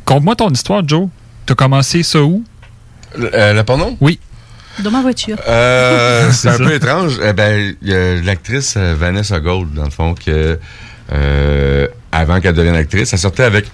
Conte-moi 0.05 0.36
ton 0.36 0.51
histoire, 0.51 0.86
Joe. 0.86 1.09
Tu 1.47 1.53
as 1.53 1.57
commencé 1.57 2.03
ça 2.03 2.22
où? 2.22 2.45
Le, 3.16 3.30
le 3.55 3.62
porno? 3.62 3.97
Oui. 4.01 4.18
Dans 4.79 4.91
ma 4.91 5.03
voiture. 5.03 5.37
Euh, 5.49 6.31
c'est 6.33 6.49
un 6.49 6.53
ça. 6.53 6.59
peu 6.64 6.73
étrange. 6.75 7.21
Eh 7.23 7.33
ben, 7.33 7.75
l'actrice 8.25 8.75
euh, 8.77 8.95
Vanessa 8.99 9.41
Gold, 9.41 9.75
dans 9.75 9.85
le 9.85 9.91
fond, 9.91 10.14
que 10.14 10.59
euh, 11.12 11.87
avant 12.12 12.41
qu'elle 12.41 12.55
devienne 12.55 12.77
actrice, 12.77 13.12
elle 13.12 13.18
sortait 13.18 13.43
avec 13.45 13.66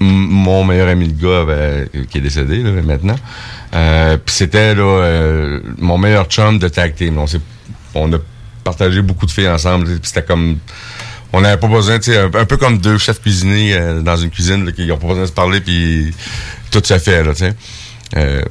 mon 0.00 0.64
meilleur 0.64 0.88
ami 0.88 1.08
de 1.08 1.20
gars 1.20 1.28
euh, 1.48 1.84
qui 2.10 2.18
est 2.18 2.20
décédé 2.20 2.58
là, 2.58 2.70
maintenant. 2.82 3.16
Euh, 3.74 4.16
Puis 4.24 4.34
c'était 4.34 4.74
là 4.74 4.82
euh, 4.82 5.60
mon 5.78 5.96
meilleur 5.96 6.26
chum 6.26 6.58
de 6.58 6.68
tag 6.68 6.94
team. 6.94 7.18
On, 7.18 7.26
s'est- 7.26 7.40
on 7.94 8.12
a 8.12 8.18
partagé 8.64 9.00
beaucoup 9.00 9.26
de 9.26 9.30
filles 9.30 9.48
ensemble. 9.48 9.86
Puis 9.86 10.00
c'était 10.02 10.22
comme 10.24 10.58
on 11.32 11.40
n'avait 11.40 11.56
pas 11.58 11.68
besoin, 11.68 11.98
tu 11.98 12.12
sais, 12.12 12.18
un, 12.18 12.26
un 12.34 12.44
peu 12.44 12.58
comme 12.58 12.76
deux 12.78 12.98
chefs 12.98 13.20
cuisiniers 13.22 13.74
euh, 13.74 14.00
dans 14.02 14.16
une 14.16 14.28
cuisine 14.30 14.66
là, 14.66 14.72
qui 14.72 14.86
n'ont 14.86 14.98
pas 14.98 15.06
besoin 15.08 15.22
de 15.22 15.28
se 15.28 15.32
parler, 15.32 15.60
puis 15.62 16.12
tout 16.70 16.82
se 16.84 16.98
fait, 16.98 17.24
là, 17.24 17.32
tu 17.32 17.38
sais. 17.46 17.54
Euh, 18.18 18.42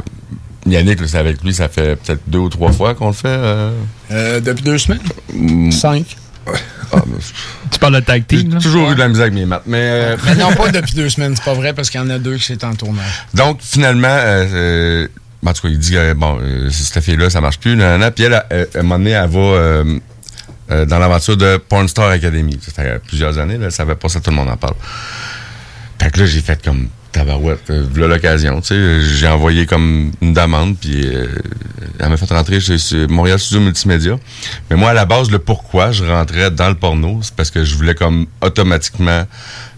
Yannick, 0.66 1.00
c'est 1.08 1.18
avec 1.18 1.44
lui, 1.44 1.54
ça 1.54 1.70
fait 1.70 1.96
peut-être 1.96 2.22
deux 2.28 2.40
ou 2.40 2.50
trois 2.50 2.72
fois 2.72 2.94
qu'on 2.94 3.08
le 3.08 3.14
fait. 3.14 3.28
euh. 3.28 3.72
Euh, 4.12 4.40
depuis 4.40 4.64
deux 4.64 4.78
semaines? 4.78 5.02
Mm. 5.34 5.72
Cinq. 5.72 6.18
Tu 7.72 7.80
parles 7.80 7.96
de 7.96 8.00
tag 8.02 8.28
team, 8.28 8.52
J'ai 8.54 8.58
toujours 8.60 8.92
eu 8.92 8.96
de 8.96 9.00
la 9.00 9.08
misère 9.08 9.24
avec 9.24 9.34
mes 9.34 9.46
maths, 9.46 9.64
mais... 9.66 9.78
euh, 9.82 10.18
Mais 10.26 10.36
non, 10.36 10.52
pas 10.54 10.70
depuis 10.72 10.94
deux 10.96 11.10
semaines, 11.10 11.36
c'est 11.36 11.44
pas 11.46 11.54
vrai, 11.54 11.74
parce 11.74 11.90
qu'il 11.90 12.02
y 12.02 12.04
en 12.04 12.10
a 12.10 12.20
deux 12.20 12.36
qui 12.36 12.44
c'est 12.44 12.64
en 12.64 12.74
tournage. 12.76 13.26
Donc, 13.34 13.60
finalement, 13.62 14.08
euh, 14.10 14.48
euh, 14.54 15.08
en 15.46 15.54
tout 15.54 15.62
cas, 15.64 15.70
il 15.70 15.80
dit 15.80 15.92
que, 15.94 16.14
bon, 16.14 16.38
euh, 16.42 16.70
cette 16.70 17.02
fille-là, 17.04 17.30
ça 17.30 17.40
marche 17.42 17.60
plus, 17.60 17.76
nanana. 17.76 18.12
Puis 18.12 18.26
elle, 18.26 18.44
elle, 18.50 18.68
à 18.76 18.80
un 18.80 18.82
moment 18.84 18.98
donné, 19.00 19.12
elle 19.12 19.30
va 19.30 19.40
euh, 19.40 20.00
euh, 20.72 20.86
dans 20.86 21.00
l'aventure 21.00 21.38
de 21.38 21.58
Porn 21.58 21.88
Star 21.88 22.10
Academy. 22.10 22.60
Ça 22.62 22.72
fait 22.84 23.02
plusieurs 23.08 23.38
années, 23.40 23.58
là, 23.58 23.72
ça 23.72 23.86
va 23.86 23.96
pas 23.96 24.10
ça, 24.10 24.20
tout 24.20 24.30
le 24.32 24.36
monde 24.36 24.50
en 24.50 24.58
parle. 24.58 24.76
Fait 26.02 26.12
que 26.12 26.20
là, 26.20 26.26
j'ai 26.26 26.42
fait 26.42 26.62
comme 26.64 26.90
tabarouette, 27.12 27.70
euh, 27.70 27.86
voilà 27.92 28.16
l'occasion, 28.16 28.62
tu 28.62 28.68
sais. 28.68 29.02
J'ai 29.02 29.28
envoyé 29.28 29.66
comme 29.66 30.12
une 30.22 30.34
demande, 30.34 30.78
puis 30.78 31.06
euh, 31.06 31.28
elle 32.00 32.10
m'a 32.10 32.18
fait 32.18 32.34
rentrer 32.34 32.60
chez, 32.60 32.78
chez 32.78 33.08
Montréal 33.08 33.40
Studio 33.40 33.62
Multimédia. 33.64 34.18
Mais 34.70 34.76
moi, 34.76 34.92
à 34.92 34.94
la 34.94 35.06
base, 35.06 35.30
le 35.30 35.40
pourquoi 35.40 35.92
je 35.92 36.04
rentrais 36.04 36.52
dans 36.52 36.70
le 36.70 36.76
porno, 36.76 37.20
c'est 37.22 37.36
parce 37.36 37.52
que 37.52 37.64
je 37.64 37.76
voulais 37.76 37.96
comme 37.96 38.28
automatiquement 38.42 39.26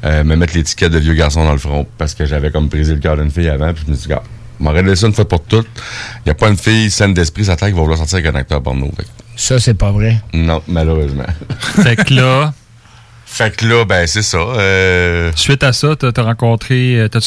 euh, 0.06 0.24
me 0.24 0.36
mettre 0.36 0.56
l'étiquette 0.56 0.92
de 0.92 1.00
vieux 1.00 1.14
garçon 1.14 1.44
dans 1.44 1.54
le 1.54 1.58
front, 1.58 1.88
parce 1.98 2.14
que 2.14 2.26
j'avais 2.26 2.52
comme 2.52 2.68
brisé 2.68 2.94
le 2.94 3.00
cœur 3.00 3.18
d'une 3.18 3.32
fille 3.32 3.50
avant, 3.50 3.74
puis 3.74 3.84
je 3.86 3.92
me 3.92 3.96
suis 3.96 4.04
dit, 4.08 4.10
gars, 4.10 4.24
m'aurait 4.60 4.84
laissé 4.84 5.06
une 5.06 5.14
fois 5.14 5.28
pour 5.28 5.44
toutes. 5.44 5.68
Il 6.20 6.28
n'y 6.28 6.32
a 6.32 6.36
pas 6.36 6.50
une 6.50 6.58
fille 6.58 6.90
saine 6.90 7.14
d'esprit, 7.14 7.46
sa 7.46 7.56
tête 7.56 7.70
qui 7.70 7.76
va 7.76 7.82
vouloir 7.82 7.98
sortir 7.98 8.18
avec 8.18 8.34
un 8.34 8.36
acteur 8.36 8.62
porno. 8.62 8.90
Fait 8.96 9.06
Ça, 9.36 9.60
c'est 9.60 9.74
pas 9.74 9.92
vrai. 9.92 10.22
non, 10.34 10.62
malheureusement. 10.68 11.26
Fait 11.60 11.96
que 11.96 12.14
là. 12.14 12.54
fait 13.36 13.56
que 13.56 13.66
là, 13.66 13.84
ben, 13.84 14.06
c'est 14.06 14.22
ça. 14.22 14.38
euh, 14.38 15.32
Suite 15.36 15.64
à 15.64 15.74
ça, 15.74 15.96
tu 15.96 16.06
as 16.06 16.22
rencontré. 16.24 17.00
euh, 17.00 17.08
t'as- 17.10 17.20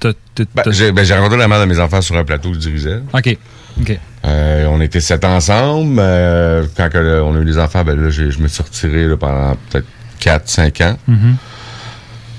t'as- 0.00 0.12
ben, 0.54 0.62
j'ai 0.70 0.90
ben, 0.92 1.04
j'ai 1.04 1.14
rencontré 1.14 1.38
la 1.38 1.46
mère 1.48 1.60
de 1.60 1.66
mes 1.66 1.78
enfants 1.78 2.02
sur 2.02 2.16
un 2.16 2.24
plateau 2.24 2.48
que 2.50 2.56
je 2.56 2.60
dirigeais. 2.60 2.98
OK. 3.12 3.36
OK. 3.80 3.98
Euh, 4.24 4.66
on 4.70 4.80
était 4.80 5.00
sept 5.00 5.24
ensemble. 5.24 5.98
Euh, 6.00 6.64
quand 6.76 6.88
que, 6.90 7.20
on 7.20 7.36
a 7.36 7.38
eu 7.38 7.44
les 7.44 7.58
enfants, 7.58 7.84
ben 7.84 7.94
là, 8.00 8.10
je 8.10 8.22
me 8.40 8.48
suis 8.48 8.62
retiré 8.62 9.06
là, 9.06 9.16
pendant 9.16 9.56
peut-être 9.70 9.86
4-5 10.20 10.80
ans. 10.82 10.98
Mhm. 11.06 11.36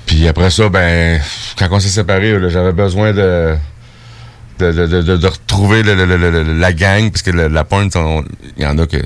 Puis 0.06 0.26
après 0.28 0.50
ça, 0.50 0.68
ben, 0.68 1.20
quand 1.58 1.68
on 1.70 1.80
s'est 1.80 1.88
séparés, 1.88 2.36
j'avais 2.50 2.72
besoin 2.72 3.12
de 3.12 3.54
de, 4.58 5.26
retrouver 5.26 5.82
la 5.82 6.72
gang, 6.72 7.10
parce 7.10 7.22
que 7.22 7.30
la 7.30 7.64
pointe, 7.64 7.96
il 8.56 8.62
y 8.62 8.66
en 8.66 8.78
a 8.78 8.86
que 8.86 8.96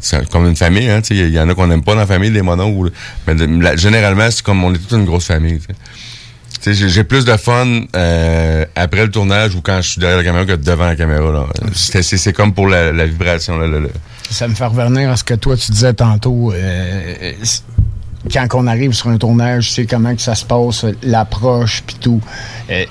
c'est 0.00 0.28
comme 0.30 0.46
une 0.46 0.56
famille, 0.56 0.88
hein, 0.90 1.00
il 1.10 1.30
y 1.30 1.40
en 1.40 1.48
a 1.48 1.54
qu'on 1.54 1.66
n'aime 1.66 1.82
pas 1.82 1.94
dans 1.94 2.00
la 2.00 2.06
famille, 2.06 2.30
les 2.30 2.42
monos, 2.42 2.66
ou- 2.68 2.88
mais 3.26 3.76
généralement, 3.76 4.30
c'est 4.30 4.42
comme 4.42 4.62
on 4.64 4.74
est 4.74 4.78
toute 4.78 4.92
une 4.92 5.04
grosse 5.04 5.26
famille. 5.26 5.60
j'ai- 6.66 7.04
plus 7.04 7.24
de 7.24 7.36
fun 7.36 7.82
euh, 7.94 8.64
après 8.74 9.04
le 9.04 9.10
tournage 9.10 9.54
ou 9.54 9.60
quand 9.60 9.80
je 9.80 9.90
suis 9.90 10.00
derrière 10.00 10.18
la 10.18 10.24
caméra 10.24 10.44
que 10.44 10.52
devant 10.52 10.86
la 10.86 10.96
caméra. 10.96 11.46
C'est- 11.72 12.32
comme 12.32 12.52
pour 12.52 12.66
la, 12.68 12.92
vibration. 13.06 13.58
Là. 13.58 13.88
Ça 14.30 14.48
me 14.48 14.54
fait 14.54 14.66
revenir 14.66 15.10
à 15.10 15.16
ce 15.16 15.24
que 15.24 15.34
toi, 15.34 15.56
tu 15.56 15.70
disais 15.72 15.94
tantôt. 15.94 16.52
euh, 16.52 17.32
c'est- 17.42 17.62
quand 18.32 18.46
on 18.54 18.66
arrive 18.66 18.92
sur 18.92 19.08
un 19.08 19.16
tournage, 19.16 19.68
tu 19.68 19.74
sais 19.74 19.86
comment 19.86 20.14
que 20.14 20.20
ça 20.20 20.34
se 20.34 20.44
passe, 20.44 20.84
l'approche, 21.02 21.82
puis 21.86 21.96
tout. 22.00 22.20
Euh, 22.70 22.84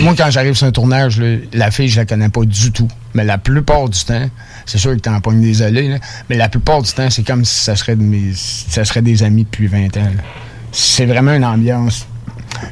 moi, 0.00 0.14
quand 0.16 0.30
j'arrive 0.30 0.54
sur 0.54 0.66
un 0.66 0.70
tournage, 0.72 1.18
là, 1.20 1.36
la 1.52 1.70
fille, 1.70 1.88
je 1.88 1.96
la 2.00 2.06
connais 2.06 2.28
pas 2.28 2.42
du 2.44 2.72
tout. 2.72 2.88
Mais 3.14 3.24
la 3.24 3.38
plupart 3.38 3.88
du 3.88 3.98
temps, 4.04 4.28
c'est 4.66 4.78
sûr 4.78 4.92
que 4.92 5.00
t'en 5.00 5.20
pognes 5.20 5.40
désolé, 5.42 5.88
là, 5.88 5.96
mais 6.30 6.36
la 6.36 6.48
plupart 6.48 6.82
du 6.82 6.92
temps, 6.92 7.10
c'est 7.10 7.24
comme 7.26 7.44
si 7.44 7.62
ça 7.64 7.76
serait, 7.76 7.96
de 7.96 8.02
mes, 8.02 8.32
ça 8.34 8.84
serait 8.84 9.02
des 9.02 9.22
amis 9.22 9.44
depuis 9.44 9.66
20 9.66 9.96
ans. 9.96 10.10
C'est 10.72 11.06
vraiment 11.06 11.32
une 11.34 11.44
ambiance 11.44 12.06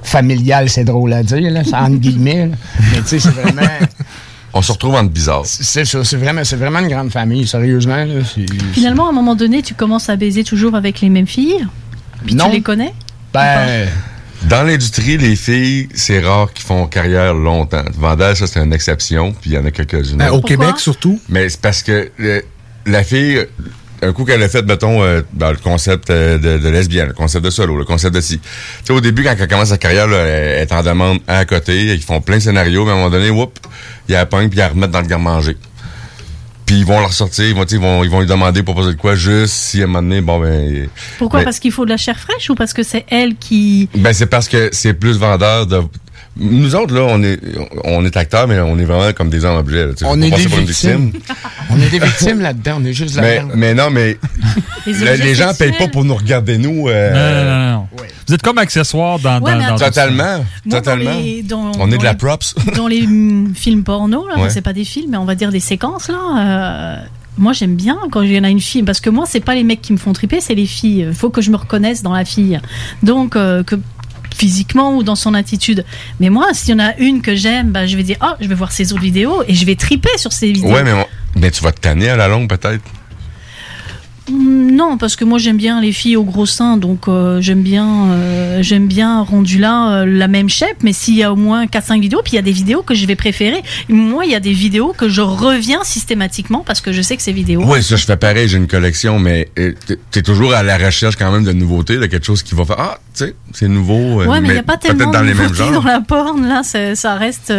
familiale, 0.03 0.69
c'est 0.69 0.85
drôle 0.85 1.13
à 1.13 1.23
dire, 1.23 1.51
là, 1.51 1.63
c'est 1.65 1.75
entre 1.75 1.97
guillemets. 1.99 2.47
là. 2.47 2.57
Mais 2.93 3.01
tu 3.03 3.09
sais, 3.09 3.19
c'est 3.21 3.31
vraiment... 3.31 3.63
On 4.55 4.61
se 4.61 4.71
retrouve 4.71 4.95
en 4.97 5.05
bizarre. 5.05 5.43
C'est 5.47 5.87
ça, 5.87 6.05
c'est 6.05 6.17
vraiment, 6.19 6.45
c'est 6.45 6.57
vraiment 6.57 6.81
une 6.81 6.89
grande 6.89 7.11
famille, 7.11 7.47
sérieusement. 7.47 7.97
Là, 8.05 8.21
Finalement, 8.75 9.07
à 9.07 9.09
un 9.09 9.13
moment 9.15 9.35
donné, 9.35 9.63
tu 9.63 9.73
commences 9.73 10.11
à 10.11 10.17
baiser 10.17 10.45
toujours 10.45 10.75
avec 10.75 11.01
les 11.01 11.09
mêmes 11.09 11.27
filles? 11.27 11.67
Puis 12.27 12.35
Non. 12.35 12.51
tu 12.51 12.57
les 12.57 12.61
connais? 12.61 12.93
Ben, 13.33 13.89
Dans 14.49 14.65
l'industrie, 14.65 15.17
les 15.19 15.37
filles, 15.37 15.89
c'est 15.95 16.21
rare 16.21 16.53
qu'ils 16.53 16.65
font 16.67 16.87
carrière 16.87 17.33
longtemps. 17.35 17.85
Vandal, 17.97 18.37
ça, 18.37 18.47
c'est 18.47 18.61
une 18.61 18.73
exception, 18.73 19.33
puis 19.33 19.51
il 19.51 19.53
y 19.55 19.59
en 19.59 19.65
a 19.65 19.71
quelques-unes. 19.71 20.17
Ben, 20.17 20.29
au 20.31 20.41
Pourquoi? 20.41 20.49
Québec, 20.49 20.75
surtout. 20.79 21.21
Mais 21.29 21.49
c'est 21.49 21.61
parce 21.61 21.83
que 21.83 22.11
le- 22.19 22.43
la 22.87 23.05
fille, 23.05 23.47
un 24.03 24.13
coup 24.13 24.25
qu'elle 24.25 24.43
a 24.43 24.49
fait, 24.49 24.63
mettons, 24.67 25.01
euh, 25.03 25.23
dans 25.33 25.51
le 25.51 25.57
concept 25.57 26.11
euh, 26.11 26.39
de, 26.39 26.59
de 26.59 26.69
lesbienne, 26.69 27.07
le 27.09 27.13
concept 27.15 27.45
de 27.45 27.51
solo, 27.51 27.77
le 27.77 27.85
concept 27.85 28.17
de 28.17 28.21
si. 28.21 28.41
Tu 28.41 28.45
sais, 28.85 28.93
au 28.93 29.01
début, 29.01 29.23
quand 29.23 29.35
elle 29.39 29.47
commence 29.49 29.69
sa 29.69 29.79
carrière, 29.79 30.09
là, 30.09 30.19
elle 30.19 30.63
est 30.63 30.73
en 30.73 30.83
demande 30.83 31.21
à 31.29 31.45
côté, 31.45 31.95
ils 31.95 32.03
font 32.03 32.21
plein 32.21 32.39
de 32.39 32.43
scénarios, 32.43 32.85
mais 32.85 32.91
à 32.91 32.95
un 32.95 32.97
moment 32.97 33.11
donné, 33.11 33.31
whoop, 33.31 33.59
il 34.09 34.13
y 34.13 34.15
a 34.17 34.19
la 34.19 34.27
pogne, 34.27 34.49
puis 34.49 34.59
ils 34.59 34.63
la 34.63 34.69
remettent 34.71 34.91
dans 34.91 35.01
le 35.01 35.07
garde-manger. 35.07 35.57
Puis 36.73 36.81
ils 36.81 36.87
vont 36.87 37.01
leur 37.01 37.13
sortir, 37.13 37.45
ils 37.45 37.55
vont, 37.55 37.67
ils 37.67 37.79
vont, 37.79 38.03
ils 38.03 38.09
vont 38.09 38.21
lui 38.21 38.27
demander 38.27 38.63
pour 38.63 38.75
poser 38.75 38.95
de 38.95 38.99
quoi, 38.99 39.15
juste 39.15 39.53
si 39.53 39.83
à 39.83 39.85
un 39.85 39.89
moment 39.89 40.01
donné, 40.01 40.23
bon, 40.23 40.41
ben. 40.41 40.89
Pourquoi? 41.19 41.41
ben, 41.41 41.45
Parce 41.45 41.59
qu'il 41.59 41.71
faut 41.71 41.85
de 41.85 41.91
la 41.91 41.99
chair 41.99 42.19
fraîche 42.19 42.49
ou 42.49 42.55
parce 42.55 42.73
que 42.73 42.83
c'est 42.83 43.05
elle 43.11 43.37
qui. 43.37 43.91
ben, 43.95 44.15
c'est 44.15 44.25
parce 44.25 44.49
que 44.49 44.71
c'est 44.73 44.95
plus 44.95 45.19
vendeur 45.19 45.67
de. 45.67 45.83
Nous 46.37 46.75
autres, 46.75 46.95
là, 46.95 47.03
on 47.11 47.23
est, 47.23 47.39
on 47.85 48.05
est 48.07 48.17
acteurs, 48.17 48.49
mais 48.49 48.59
on 48.61 48.79
est 48.79 48.85
vraiment 48.85 49.13
comme 49.13 49.29
des 49.29 49.45
hommes 49.45 49.59
objets. 49.59 49.87
là. 49.87 49.93
On 50.07 50.21
est 50.23 50.31
des 50.31 50.47
victimes. 50.47 51.13
on 51.71 51.77
est 51.79 51.91
des 51.91 51.99
victimes 51.99 52.41
là-dedans, 52.41 52.79
on 52.81 52.85
est 52.87 52.95
juste 52.95 53.17
Mais, 53.21 53.37
là-dedans. 53.37 53.55
mais 53.55 53.75
non, 53.75 53.91
mais 53.91 54.19
Les 54.87 55.35
gens 55.35 55.49
sexuels. 55.51 55.55
payent 55.59 55.79
pas 55.79 55.89
pour 55.89 56.05
nous 56.05 56.15
regarder, 56.15 56.57
nous. 56.59 56.89
euh, 56.89 57.13
Non, 57.13 57.45
non, 57.45 57.51
non, 57.67 57.73
non. 57.79 57.87
Vous 58.27 58.35
êtes 58.35 58.43
comme 58.43 58.59
accessoire 58.59 59.19
dans, 59.19 59.41
Ouais, 59.41 59.53
dans, 59.53 59.69
dans. 59.71 59.77
Totalement. 59.77 60.37
Moi, 60.37 60.45
dans 60.67 60.77
totalement. 60.79 61.19
les- 61.21 61.43
dans- 61.43 61.73
on 61.79 61.91
est 61.93 61.99
de 61.99 62.05
la 62.05 62.15
props. 62.15 62.55
Dans 62.77 62.89
les 62.89 63.03
hum, 63.05 63.53
films 63.55 63.83
porno, 63.85 64.27
là, 64.29 64.39
Ouais. 64.39 64.49
c'est 64.51 64.63
pas 64.63 64.73
des 64.73 64.85
films, 64.85 65.11
mais 65.11 65.17
on 65.19 65.25
va 65.27 65.35
dire 65.35 65.51
des 65.51 65.61
séquences, 65.61 66.09
là. 66.09 66.17
euh, 66.39 67.05
moi, 67.37 67.53
j'aime 67.53 67.75
bien 67.77 67.99
quand 68.11 68.23
il 68.23 68.33
y 68.33 68.39
en 68.39 68.45
a 68.45 68.49
une 68.51 68.61
fille, 68.61 68.83
parce 68.85 69.01
que 69.01 69.11
moi, 69.11 69.25
c'est 69.29 69.41
pas 69.41 69.55
les 69.55 69.65
mecs 69.65 69.83
qui 69.83 69.93
me 69.93 69.99
font 69.99 70.13
triper, 70.13 70.41
c'est 70.41 70.55
les 70.55 70.67
filles. 70.67 71.07
Il 71.09 71.15
faut 71.15 71.31
que 71.31 71.41
je 71.43 71.51
me 71.51 71.57
reconnaisse 71.57 72.03
dans 72.03 72.13
la 72.15 72.25
fille. 72.25 72.61
Donc, 73.03 73.37
euh, 73.37 73.63
que 73.63 73.77
physiquement 74.43 74.97
ou 74.97 75.05
dans 75.05 75.15
son 75.15 75.35
attitude. 75.35 75.85
Mais 76.19 76.29
moi, 76.29 76.49
s'il 76.53 76.71
y 76.71 76.75
en 76.75 76.85
a 76.85 76.97
une 76.97 77.23
que 77.23 77.37
j'aime, 77.37 77.71
bah, 77.71 77.87
je 77.87 77.97
vais 77.97 78.03
dire, 78.03 78.17
oh, 78.23 78.35
je 78.41 78.49
vais 78.49 78.57
voir 78.57 78.73
ses 78.73 78.93
autres 78.93 79.03
vidéos 79.03 79.45
et 79.47 79.55
je 79.55 79.65
vais 79.65 79.77
triper 79.77 80.19
sur 80.19 80.33
ses 80.33 80.51
vidéos. 80.51 80.73
Ouais, 80.73 80.83
mais, 80.83 80.95
mais 81.37 81.53
tu 81.53 81.63
vas 81.63 81.71
te 81.71 81.79
tanner 81.79 82.09
à 82.09 82.17
la 82.17 82.27
longue, 82.27 82.49
peut-être. 82.49 82.83
Mm, 84.29 84.63
Non, 84.77 84.97
parce 84.99 85.17
que 85.17 85.25
moi 85.25 85.39
j'aime 85.39 85.57
bien 85.57 85.81
les 85.81 85.93
filles 85.93 86.17
au 86.17 86.25
gros 86.25 86.47
sein, 86.47 86.77
donc 86.77 87.09
euh, 87.09 87.41
j'aime 87.41 87.63
bien, 87.63 88.07
euh, 88.11 88.63
j'aime 88.63 88.87
bien 88.87 89.21
rendu 89.23 89.59
là 89.59 90.01
euh, 90.03 90.07
la 90.07 90.29
même 90.29 90.49
shape. 90.49 90.83
Mais 90.83 90.93
s'il 90.93 91.15
y 91.17 91.23
a 91.23 91.33
au 91.33 91.37
moins 91.37 91.67
4-5 91.67 92.01
vidéos, 92.01 92.21
puis 92.23 92.33
il 92.35 92.37
y 92.37 92.39
a 92.39 92.43
des 92.43 92.53
vidéos 92.53 92.83
que 92.83 92.95
je 92.95 93.05
vais 93.07 93.17
préférer. 93.17 93.63
Moi, 93.89 94.25
il 94.25 94.31
y 94.33 94.35
a 94.35 94.41
des 94.41 94.53
vidéos 94.53 94.95
que 94.97 95.09
je 95.09 95.21
reviens 95.21 95.85
systématiquement 95.85 96.63
parce 96.67 96.81
que 96.81 96.93
je 96.93 97.03
sais 97.03 97.17
que 97.17 97.23
ces 97.23 97.33
vidéos. 97.33 97.63
Oui, 97.67 97.83
ça, 97.83 97.97
je 97.97 98.05
fais 98.05 98.17
pareil, 98.17 98.49
j'ai 98.49 98.57
une 98.59 98.67
collection, 98.69 99.19
mais 99.19 99.49
euh, 99.59 99.73
t'es- 100.11 100.23
toujours 100.23 100.55
à 100.55 100.63
la 100.63 100.79
recherche 100.79 101.17
quand 101.17 101.31
même 101.33 101.45
de 101.45 101.53
nouveautés, 101.53 101.97
de 101.99 102.07
quelque 102.07 102.25
chose 102.25 102.43
qui 102.43 102.55
va 102.55 102.65
faire 102.65 102.77
Ah, 102.79 102.99
tu 103.15 103.25
sais, 103.25 103.35
c'est 103.53 103.69
nouveau. 103.69 104.23
Ouais, 104.25 104.41
mais 104.41 104.49
il 104.49 104.53
n'y 104.53 104.59
a 104.59 104.63
pas 104.63 104.77
tellement 104.77 105.11
dans 105.11 105.21
de 105.21 105.27
les 105.27 105.35
mêmes 105.35 105.53
genres. 105.53 105.73
dans 105.73 105.83
la 105.83 106.01
porn 106.01 106.47
là. 106.47 106.63
Ça 106.63 107.15
reste, 107.17 107.53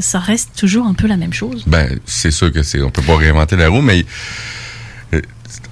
ça 0.00 0.18
reste 0.20 0.50
toujours 0.56 0.86
un 0.86 0.94
peu 0.94 1.06
la 1.08 1.16
même 1.16 1.32
chose. 1.32 1.64
Ben, 1.66 1.98
c'est 2.06 2.30
sûr 2.30 2.52
que 2.52 2.62
c'est. 2.62 2.80
On 2.82 2.90
peut 2.90 3.02
pas 3.02 3.16
réinventer 3.16 3.56
la 3.56 3.68
roue, 3.68 3.82
mais 3.82 4.06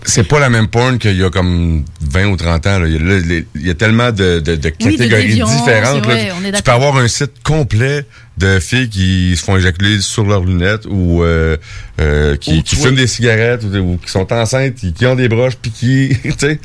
c'est 0.05 0.25
pas 0.27 0.41
la 0.41 0.51
même 0.51 0.69
porn 0.69 0.99
qu'il 0.99 1.17
y 1.17 1.25
a 1.25 1.31
comme 1.31 1.85
20 2.01 2.27
ou 2.27 2.37
30 2.37 2.67
ans. 2.67 2.79
là. 2.81 2.87
Il, 2.89 2.93
y 2.95 2.97
a, 2.97 3.01
là, 3.01 3.19
les- 3.21 3.47
il 3.55 3.67
y 3.67 3.71
a 3.71 3.75
tellement 3.75 4.11
de, 4.11 4.41
de- 4.41 4.57
de 4.57 4.73
Oui, 4.85 4.97
de 4.97 5.05
catégories 5.05 5.35
différentes. 5.35 6.07
là. 6.07 6.15
ouais, 6.15 6.53
tu 6.57 6.63
peux 6.63 6.71
avoir 6.73 6.97
un 6.97 7.09
site 7.09 7.33
complet 7.45 8.07
de 8.39 8.59
filles 8.59 8.89
qui 8.89 9.37
se 9.37 9.45
font 9.45 9.57
éjaculer 9.57 10.01
sur 10.01 10.25
leurs 10.25 10.45
lunettes 10.45 10.87
ou 10.89 11.23
euh, 11.23 11.57
euh, 12.01 12.37
qui, 12.37 12.59
Ou 12.61 12.77
fument 12.77 12.95
des 12.97 13.07
cigarettes 13.07 13.63
ou, 13.65 13.77
ou 13.77 13.97
qui 14.05 14.11
sont 14.11 14.33
enceintes, 14.33 14.75
qui, 14.77 14.93
qui 14.93 15.07
ont 15.07 15.15
des 15.15 15.29
broches, 15.29 15.57
puis 15.57 15.71
qui... 15.71 16.09
tu 16.23 16.33
sais, 16.39 16.59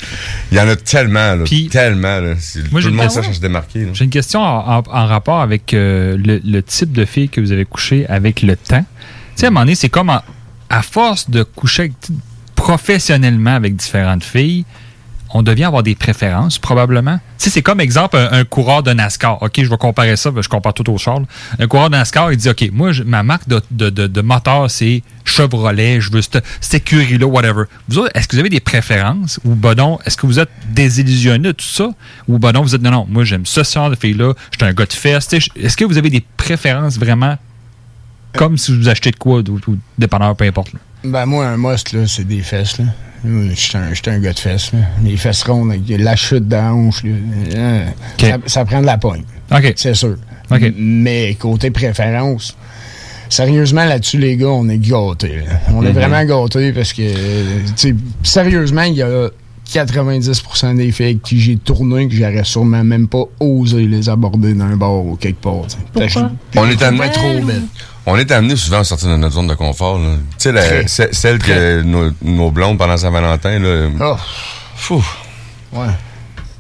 il 0.52 0.58
y 0.58 0.62
en 0.62 0.68
a 0.68 0.76
tellement, 0.76 1.36
là, 1.36 1.44
tellement. 1.70 2.20
Là. 2.22 2.34
Moi, 2.72 2.82
tout 2.82 2.88
le 2.88 2.94
monde 2.94 3.10
Ah 3.16 3.20
à 3.20 3.34
se 3.34 3.40
démarquer. 3.42 3.88
J'ai 3.94 4.06
une 4.06 4.10
question 4.10 4.42
en, 4.42 4.78
en- 4.78 4.84
en 4.90 5.06
rapport 5.06 5.42
avec 5.42 5.74
euh, 5.74 6.18
le, 6.18 6.42
le 6.44 6.64
type 6.64 6.92
de 6.94 7.06
fille 7.06 7.30
que 7.30 7.42
vous 7.42 7.52
avez 7.52 7.66
couché 7.66 8.06
avec 8.08 8.42
le 8.42 8.56
temps. 8.56 8.86
Tu 9.36 9.42
sais, 9.42 9.46
à 9.46 9.50
un 9.50 9.52
moment 9.52 9.62
donné, 9.66 9.76
c'est 9.76 9.90
comme 9.90 10.10
en- 10.10 10.22
à 10.70 10.82
force 10.82 11.30
de 11.30 11.44
coucher 11.44 11.84
avec- 11.84 11.94
professionnellement 12.58 13.56
avec 13.56 13.78
différentes 13.78 14.26
filles, 14.26 14.66
on 15.30 15.42
devient 15.44 15.66
avoir 15.66 15.84
des 15.84 15.96
préférences, 15.96 16.58
probablement. 16.58 17.20
Tu 17.38 17.50
c'est 17.50 17.62
comme 17.62 17.80
exemple 17.80 18.18
un, 18.18 18.44
coureur 18.46 18.82
de 18.82 18.92
NASCAR. 18.92 19.42
OK, 19.42 19.54
je 19.58 19.70
vais 19.70 19.78
comparer 19.78 20.16
ça, 20.16 20.32
je 20.36 20.50
compare 20.50 20.74
tout 20.74 20.90
au 20.90 20.98
char. 20.98 21.20
là. 21.20 21.26
Un 21.60 21.68
coureur 21.68 21.90
de 21.90 21.96
NASCAR, 21.96 22.32
il 22.32 22.38
dit 22.38 22.50
OK, 22.50 22.70
moi, 22.72 22.92
ma 23.06 23.24
marque 23.24 23.48
de, 23.48 23.62
de- 23.72 23.90
de- 23.90 24.22
moteur, 24.22 24.70
c'est 24.72 25.04
Chevrolet, 25.26 26.02
je 26.02 26.12
veux 26.12 26.22
cette, 26.22 26.44
écurie-là, 26.74 27.28
whatever. 27.28 27.64
Vous 27.90 28.00
autres, 28.00 28.12
est-ce 28.16 28.28
que 28.28 28.36
vous 28.36 28.40
avez 28.40 28.50
des 28.50 28.62
préférences? 28.62 29.40
Ou 29.44 29.56
ben 29.56 29.76
non, 29.76 30.00
est-ce 30.06 30.18
que 30.18 30.26
vous 30.26 30.40
êtes 30.40 30.50
désillusionné 30.70 31.50
de 31.50 31.52
tout 31.52 31.66
ça? 31.66 31.90
Ou 32.28 32.40
ben 32.40 32.54
non, 32.54 32.62
vous 32.62 32.74
êtes 32.74 32.82
non, 32.82 32.92
non, 32.92 33.06
moi, 33.10 33.24
j'aime 33.26 33.46
ce 33.46 33.64
genre 33.64 33.90
de 33.90 33.96
filles-là, 33.96 34.34
je 34.52 34.58
suis 34.58 34.70
un 34.70 34.74
gars 34.74 34.86
de 34.86 34.94
fest. 34.94 35.34
Est-ce 35.34 35.78
que 35.78 35.86
vous 35.86 35.98
avez 35.98 36.10
des 36.10 36.26
préférences 36.38 36.98
vraiment 36.98 37.38
comme 38.34 38.58
si 38.58 38.76
vous 38.76 38.88
achetez 38.88 39.12
de 39.12 39.18
quoi, 39.18 39.40
ou, 39.40 39.60
ou 39.68 39.78
peu 40.38 40.46
importe. 40.46 40.74
là? 40.74 40.80
Ben, 41.04 41.26
moi, 41.26 41.48
un 41.48 41.58
must, 41.58 41.94
là, 41.94 42.06
c'est 42.08 42.26
des 42.28 42.42
fesses, 42.42 42.78
là. 42.80 42.86
J'étais 43.54 43.78
un, 43.78 44.14
un 44.16 44.20
gars 44.20 44.34
de 44.34 44.40
fesses, 44.40 44.72
là. 44.74 44.80
Les 45.04 45.18
fesses 45.18 45.44
rondes 45.44 45.72
avec 45.72 45.84
la 45.90 46.16
chute 46.16 46.48
dans 46.48 46.58
la 46.58 46.74
hanche, 46.74 47.04
là. 47.04 47.84
Ça, 48.20 48.38
ça 48.46 48.66
prend 48.66 48.82
de 48.82 48.86
la 48.86 48.98
pogne. 48.98 49.24
OK. 49.52 49.74
C'est 49.76 49.94
sûr. 49.94 50.18
Mais 50.78 51.36
côté 51.40 51.72
préférence, 51.72 52.56
sérieusement, 53.30 53.86
là-dessus, 53.86 54.18
les 54.18 54.38
gars, 54.38 54.48
on 54.48 54.68
est 54.70 54.78
gâtés. 54.78 55.38
là. 55.46 55.60
On 55.74 55.84
est 55.84 55.88
Mhm. 55.90 55.94
vraiment 55.94 56.24
gâtés 56.24 56.72
parce 56.74 56.94
que, 56.94 57.02
tu 57.02 57.74
sais, 57.76 57.96
sérieusement, 58.24 58.84
il 58.84 58.94
y 58.96 59.02
a 59.02 59.30
90% 59.74 60.76
des 60.76 60.92
filles 60.94 61.20
qui 61.20 61.40
j'ai 61.42 61.58
tourné 61.58 62.08
que 62.08 62.16
j'aurais 62.16 62.46
sûrement 62.46 62.84
même 62.86 63.08
pas 63.10 63.24
osé 63.42 63.86
les 63.86 64.08
aborder 64.08 64.54
d'un 64.54 64.78
bar 64.78 65.04
ou 65.06 65.16
quelque 65.18 65.42
part. 65.42 65.64
tu 65.68 65.72
sais. 65.72 65.78
Pourquoi? 65.92 66.32
Je- 66.54 66.60
On 66.60 66.66
je 66.66 66.72
est 66.72 66.76
trouvais 66.78 67.10
trop 67.12 67.40
belles. 67.46 67.64
On 68.10 68.18
est 68.18 68.32
amené 68.32 68.56
souvent 68.56 68.80
à 68.80 68.84
sortir 68.86 69.10
de 69.10 69.18
notre 69.18 69.36
zone 69.36 69.48
de 69.48 69.54
confort. 69.54 70.00
là. 70.00 70.16
Tu 70.40 70.50
sais, 70.88 71.10
celle 71.12 71.40
que 71.40 71.82
nos, 71.82 72.10
nos 72.22 72.52
blondes 72.52 72.78
pendant 72.78 72.96
Saint-Valentin, 72.96 73.60
là. 73.60 73.90
Oh. 74.02 74.16
Fou. 74.78 75.06
Ouais. 75.74 75.88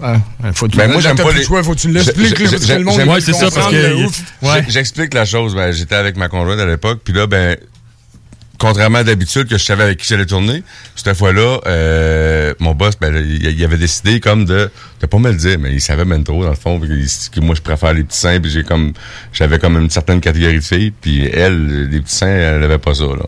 Ouais. 0.01 0.17
Faut 0.53 0.67
que 0.67 0.71
tu 0.73 0.77
Ben, 0.77 0.91
moi, 0.91 1.01
j'aime 1.01 1.15
pas 1.15 1.31
les. 1.31 1.39
le 1.39 1.43
choix, 1.45 1.63
faut 1.63 1.73
que 1.73 1.79
tu 1.79 1.87
J'ai- 1.87 1.93
l'expliques, 1.93 2.37
j'ai- 2.37 2.77
là, 2.83 3.49
parce 3.49 3.67
que. 3.71 3.97
J'ai- 4.43 4.65
J'explique 4.71 5.13
la 5.13 5.25
chose. 5.25 5.55
Ben, 5.55 5.71
j'étais 5.71 5.95
avec 5.95 6.17
ma 6.17 6.27
conjointe 6.27 6.59
à 6.59 6.65
l'époque, 6.65 6.99
puis 7.03 7.13
là, 7.13 7.25
ben, 7.27 7.57
contrairement 8.57 8.99
à 8.99 9.03
d'habitude 9.03 9.47
que 9.47 9.57
je 9.57 9.63
savais 9.63 9.83
avec 9.83 9.99
qui 9.99 10.07
j'allais 10.07 10.25
tourner, 10.25 10.63
cette 10.95 11.13
fois-là, 11.15 11.59
euh, 11.67 12.53
mon 12.59 12.73
boss, 12.73 12.97
ben, 12.99 13.15
il, 13.15 13.63
avait 13.63 13.77
décidé 13.77 14.19
comme 14.19 14.45
de, 14.45 14.69
de 15.01 15.05
pas 15.05 15.17
me 15.19 15.29
le 15.29 15.37
dire, 15.37 15.57
mais 15.59 15.71
il 15.73 15.81
savait 15.81 16.05
même 16.05 16.23
trop 16.23 16.43
dans 16.43 16.49
le 16.49 16.55
fond, 16.55 16.79
que 16.79 17.39
moi 17.39 17.55
je 17.55 17.61
préfère 17.61 17.93
les 17.93 18.03
petits 18.03 18.17
seins, 18.17 18.39
puis 18.39 18.51
j'ai 18.51 18.63
comme, 18.63 18.93
j'avais 19.33 19.59
comme 19.59 19.77
une 19.77 19.89
certaine 19.89 20.21
catégorie 20.21 20.59
de 20.59 20.63
filles, 20.63 20.91
puis 20.99 21.25
elle, 21.25 21.89
les 21.89 22.01
petits 22.01 22.15
seins, 22.15 22.27
elle 22.27 22.63
avait 22.63 22.77
pas 22.77 22.93
ça 22.93 23.05
là. 23.05 23.25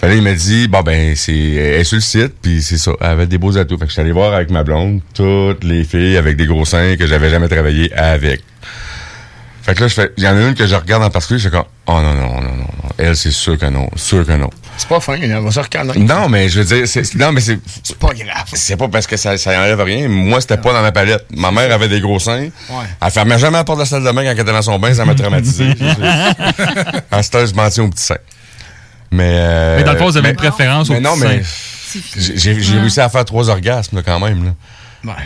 Fait 0.00 0.06
là, 0.06 0.14
il 0.14 0.22
m'a 0.22 0.32
dit, 0.32 0.68
bon 0.68 0.82
ben, 0.82 1.16
c'est, 1.16 1.36
elle 1.36 1.80
est 1.80 1.84
sur 1.84 1.96
le 1.96 2.02
site, 2.02 2.34
puis 2.40 2.62
c'est 2.62 2.78
ça, 2.78 2.92
elle 3.00 3.06
avait 3.08 3.26
des 3.26 3.38
beaux 3.38 3.56
atouts. 3.58 3.78
Fait 3.78 3.84
que 3.84 3.88
je 3.88 3.94
suis 3.94 4.00
allé 4.00 4.12
voir 4.12 4.32
avec 4.32 4.48
ma 4.50 4.62
blonde 4.62 5.00
toutes 5.12 5.64
les 5.64 5.82
filles 5.82 6.16
avec 6.16 6.36
des 6.36 6.46
gros 6.46 6.64
seins 6.64 6.96
que 6.96 7.06
j'avais 7.06 7.30
jamais 7.30 7.48
travaillé 7.48 7.92
avec. 7.92 8.42
Fait 9.62 9.74
que 9.74 9.80
là, 9.80 9.88
je 9.88 9.94
fais, 9.94 10.12
il 10.16 10.22
y 10.22 10.28
en 10.28 10.36
a 10.36 10.40
une 10.40 10.54
que 10.54 10.66
je 10.66 10.74
regarde 10.76 11.02
en 11.02 11.10
particulier, 11.10 11.40
je 11.40 11.48
fais 11.48 11.56
comme, 11.56 11.66
oh 11.88 12.00
non, 12.00 12.14
non, 12.14 12.40
non, 12.40 12.56
non. 12.56 12.66
Elle, 13.00 13.16
c'est 13.16 13.30
sûr 13.30 13.56
que 13.56 13.66
non, 13.66 13.88
sûr 13.94 14.26
que 14.26 14.32
non. 14.32 14.50
C'est 14.76 14.88
pas 14.88 14.98
fin, 14.98 15.14
elle 15.14 15.30
va 15.40 15.50
se 15.52 15.60
reconnaître. 15.60 15.98
Non, 16.00 16.28
mais 16.28 16.48
je 16.48 16.60
veux 16.60 16.64
dire, 16.64 16.88
c'est, 16.88 17.14
non, 17.14 17.30
mais 17.30 17.40
c'est, 17.40 17.58
C'est 17.84 17.96
pas 17.96 18.08
grave. 18.12 18.44
c'est 18.52 18.76
pas 18.76 18.88
parce 18.88 19.06
que 19.06 19.16
ça, 19.16 19.38
ça 19.38 19.50
enlève 19.58 19.80
rien. 19.80 20.08
Moi, 20.08 20.40
c'était 20.40 20.56
pas 20.56 20.72
dans 20.72 20.82
ma 20.82 20.90
palette. 20.90 21.24
Ma 21.30 21.50
mère 21.52 21.72
avait 21.72 21.86
des 21.88 22.00
gros 22.00 22.18
seins. 22.18 22.48
Ouais. 22.70 22.84
Elle 23.00 23.10
fermait 23.12 23.38
jamais 23.38 23.56
la 23.58 23.64
porte 23.64 23.78
de 23.78 23.82
la 23.84 23.88
salle 23.88 24.02
de 24.04 24.10
bain 24.10 24.24
quand 24.24 24.30
elle 24.30 24.40
était 24.40 24.52
dans 24.52 24.62
son 24.62 24.78
bain, 24.80 24.92
ça 24.94 25.04
m'a 25.04 25.14
traumatisé. 25.14 25.68
à 27.10 27.22
ce 27.22 27.30
temps, 27.30 27.46
je 27.46 27.54
m'en 27.54 27.68
tiens 27.70 27.84
aux 27.84 27.88
petits 27.88 28.02
seins. 28.04 28.16
Mais, 29.10 29.30
euh, 29.38 29.76
Mais 29.78 29.84
dans 29.84 29.92
le 29.92 29.98
fond, 29.98 30.06
vous 30.06 30.16
avez 30.16 30.30
une 30.30 30.36
préférence 30.36 30.90
aux 30.90 30.94
mais 30.94 31.00
non, 31.00 31.14
petits 31.14 31.26
mais 31.26 31.42
seins. 31.42 32.00
j'ai, 32.16 32.36
j'ai- 32.36 32.60
j'ai 32.60 32.74
Ouais. 32.74 32.80
réussi 32.80 33.00
à 33.00 33.08
faire 33.08 33.24
trois 33.24 33.48
orgasmes, 33.48 33.96
là, 33.96 34.02
quand 34.04 34.20
même, 34.20 34.44
là. 34.44 34.50
Ouais. 35.04 35.22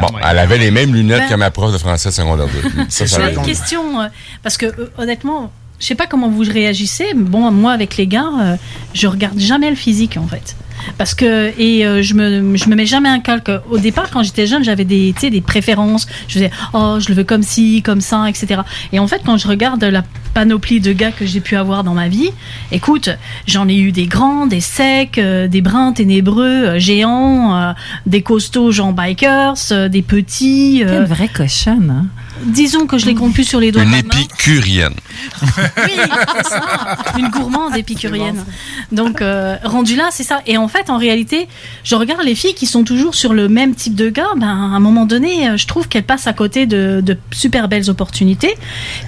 Bon, 0.00 0.08
elle 0.22 0.38
avait 0.38 0.58
les 0.58 0.70
mêmes 0.70 0.94
lunettes 0.94 1.22
Ben- 1.22 1.28
que 1.30 1.34
ma 1.34 1.50
prof 1.50 1.72
de 1.72 1.78
français 1.78 2.10
de 2.10 2.14
secondaire 2.14 2.46
2. 2.46 2.84
Ça, 2.88 3.06
ça 3.08 3.26
J'ai 3.28 3.34
une 3.34 3.42
question, 3.42 4.00
euh, 4.00 4.06
parce 4.44 4.56
que 4.56 4.66
euh, 4.66 4.92
honnêtement, 4.96 5.50
je 5.78 5.86
sais 5.86 5.94
pas 5.94 6.06
comment 6.06 6.28
vous 6.28 6.42
réagissez, 6.42 7.06
mais 7.14 7.28
bon, 7.28 7.50
moi 7.50 7.72
avec 7.72 7.96
les 7.96 8.06
gars, 8.06 8.30
euh, 8.40 8.56
je 8.94 9.06
regarde 9.06 9.38
jamais 9.38 9.70
le 9.70 9.76
physique 9.76 10.16
en 10.16 10.26
fait. 10.26 10.56
Parce 10.96 11.14
que, 11.14 11.52
et 11.58 11.84
euh, 11.84 12.02
je, 12.02 12.14
me, 12.14 12.56
je 12.56 12.68
me 12.68 12.76
mets 12.76 12.86
jamais 12.86 13.08
un 13.08 13.18
calque. 13.18 13.50
Au 13.68 13.78
départ, 13.78 14.10
quand 14.10 14.22
j'étais 14.22 14.46
jeune, 14.46 14.62
j'avais 14.62 14.84
des, 14.84 15.12
des 15.12 15.40
préférences. 15.40 16.06
Je 16.28 16.34
faisais, 16.34 16.50
oh, 16.72 16.98
je 17.00 17.08
le 17.08 17.14
veux 17.14 17.24
comme 17.24 17.42
ci, 17.42 17.82
comme 17.82 18.00
ça, 18.00 18.28
etc. 18.28 18.62
Et 18.92 18.98
en 18.98 19.06
fait, 19.08 19.20
quand 19.26 19.36
je 19.36 19.48
regarde 19.48 19.82
la 19.82 20.04
panoplie 20.34 20.80
de 20.80 20.92
gars 20.92 21.10
que 21.10 21.26
j'ai 21.26 21.40
pu 21.40 21.56
avoir 21.56 21.82
dans 21.82 21.94
ma 21.94 22.08
vie, 22.08 22.30
écoute, 22.70 23.10
j'en 23.46 23.68
ai 23.68 23.76
eu 23.76 23.90
des 23.90 24.06
grands, 24.06 24.46
des 24.46 24.60
secs, 24.60 25.18
euh, 25.18 25.48
des 25.48 25.60
bruns 25.62 25.92
ténébreux, 25.92 26.78
géants, 26.78 27.74
des 28.06 28.22
costauds 28.22 28.70
gens 28.70 28.92
bikers, 28.92 29.88
des 29.90 30.02
petits. 30.02 30.82
T'es 30.86 30.96
une 30.96 31.04
vraie 31.04 31.28
cochonne, 31.28 31.90
hein? 31.90 32.06
Disons 32.44 32.86
que 32.86 32.98
je 32.98 33.10
compte 33.10 33.34
plus 33.34 33.44
sur 33.44 33.60
les 33.60 33.72
doigts 33.72 33.82
Une 33.82 33.90
de 33.90 33.96
épicurienne. 33.96 34.94
Oui, 35.42 35.92
c'est 36.36 36.48
ça. 36.48 36.96
Une 37.18 37.28
gourmande 37.28 37.76
épicurienne. 37.76 38.44
Donc, 38.92 39.20
euh, 39.20 39.56
rendu 39.64 39.96
là, 39.96 40.08
c'est 40.10 40.24
ça. 40.24 40.40
Et 40.46 40.56
en 40.56 40.68
fait, 40.68 40.90
en 40.90 40.98
réalité, 40.98 41.48
je 41.84 41.94
regarde 41.94 42.22
les 42.22 42.34
filles 42.34 42.54
qui 42.54 42.66
sont 42.66 42.84
toujours 42.84 43.14
sur 43.14 43.34
le 43.34 43.48
même 43.48 43.74
type 43.74 43.94
de 43.94 44.10
gars. 44.10 44.28
Ben, 44.36 44.46
à 44.46 44.76
un 44.76 44.80
moment 44.80 45.06
donné, 45.06 45.48
euh, 45.48 45.56
je 45.56 45.66
trouve 45.66 45.88
qu'elles 45.88 46.04
passent 46.04 46.26
à 46.26 46.32
côté 46.32 46.66
de, 46.66 47.00
de 47.04 47.16
super 47.30 47.68
belles 47.68 47.90
opportunités. 47.90 48.54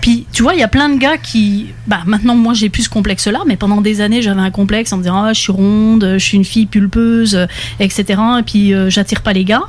Puis, 0.00 0.26
tu 0.32 0.42
vois, 0.42 0.54
il 0.54 0.60
y 0.60 0.64
a 0.64 0.68
plein 0.68 0.88
de 0.88 0.98
gars 0.98 1.18
qui. 1.18 1.66
Bah, 1.86 2.00
maintenant, 2.06 2.34
moi, 2.34 2.54
j'ai 2.54 2.68
plus 2.68 2.84
ce 2.84 2.90
complexe-là, 2.90 3.40
mais 3.46 3.56
pendant 3.56 3.80
des 3.80 4.00
années, 4.00 4.22
j'avais 4.22 4.40
un 4.40 4.50
complexe 4.50 4.92
en 4.92 4.96
me 4.96 5.02
disant, 5.02 5.22
ah, 5.24 5.32
je 5.32 5.40
suis 5.40 5.52
ronde, 5.52 6.14
je 6.14 6.24
suis 6.24 6.36
une 6.36 6.44
fille 6.44 6.66
pulpeuse, 6.66 7.34
euh, 7.34 7.46
etc. 7.78 8.20
Et 8.38 8.42
puis, 8.42 8.74
euh, 8.74 8.90
j'attire 8.90 9.22
pas 9.22 9.32
les 9.32 9.44
gars. 9.44 9.62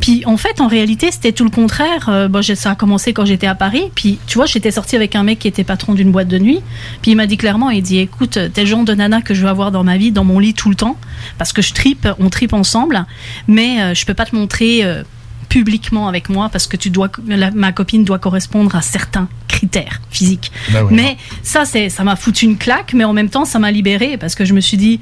Puis, 0.00 0.24
en 0.26 0.36
fait, 0.36 0.60
en 0.60 0.68
réalité, 0.68 1.10
c'était 1.10 1.32
tout 1.32 1.44
le 1.44 1.50
contraire. 1.50 2.08
Euh, 2.08 2.28
bon, 2.28 2.42
ça 2.42 2.72
a 2.72 2.74
commencé 2.74 3.01
quand 3.10 3.24
j'étais 3.24 3.46
à 3.46 3.54
Paris. 3.54 3.90
Puis, 3.94 4.18
tu 4.26 4.38
vois, 4.38 4.46
j'étais 4.46 4.70
sortie 4.70 4.96
avec 4.96 5.16
un 5.16 5.22
mec 5.24 5.40
qui 5.40 5.48
était 5.48 5.64
patron 5.64 5.94
d'une 5.94 6.12
boîte 6.12 6.28
de 6.28 6.38
nuit. 6.38 6.60
Puis, 7.02 7.12
il 7.12 7.16
m'a 7.16 7.26
dit 7.26 7.36
clairement, 7.36 7.70
il 7.70 7.82
dit, 7.82 7.98
écoute, 7.98 8.38
t'es 8.52 8.66
genre 8.66 8.84
de 8.84 8.94
nana 8.94 9.20
que 9.20 9.34
je 9.34 9.42
veux 9.42 9.48
avoir 9.48 9.72
dans 9.72 9.84
ma 9.84 9.96
vie, 9.96 10.12
dans 10.12 10.24
mon 10.24 10.38
lit 10.38 10.54
tout 10.54 10.68
le 10.68 10.76
temps. 10.76 10.96
Parce 11.38 11.52
que 11.52 11.62
je 11.62 11.74
tripe, 11.74 12.08
on 12.18 12.30
tripe 12.30 12.52
ensemble. 12.52 13.04
Mais 13.48 13.82
euh, 13.82 13.94
je 13.94 14.06
peux 14.06 14.14
pas 14.14 14.26
te 14.26 14.36
montrer 14.36 14.84
euh, 14.84 15.02
publiquement 15.48 16.08
avec 16.08 16.28
moi 16.30 16.48
parce 16.50 16.66
que 16.66 16.78
tu 16.78 16.88
dois, 16.88 17.10
ma 17.26 17.72
copine 17.72 18.04
doit 18.04 18.18
correspondre 18.18 18.74
à 18.74 18.80
certains 18.80 19.28
critères 19.52 20.00
physiques. 20.10 20.50
Ben 20.70 20.82
oui, 20.84 20.94
mais 20.94 21.16
ça, 21.42 21.64
c'est, 21.64 21.88
ça 21.88 22.02
m'a 22.04 22.16
foutu 22.16 22.46
une 22.46 22.56
claque, 22.56 22.92
mais 22.94 23.04
en 23.04 23.12
même 23.12 23.28
temps, 23.28 23.44
ça 23.44 23.58
m'a 23.58 23.70
libérée 23.70 24.16
parce 24.16 24.34
que 24.34 24.44
je 24.44 24.54
me 24.54 24.60
suis 24.60 24.76
dit, 24.76 24.98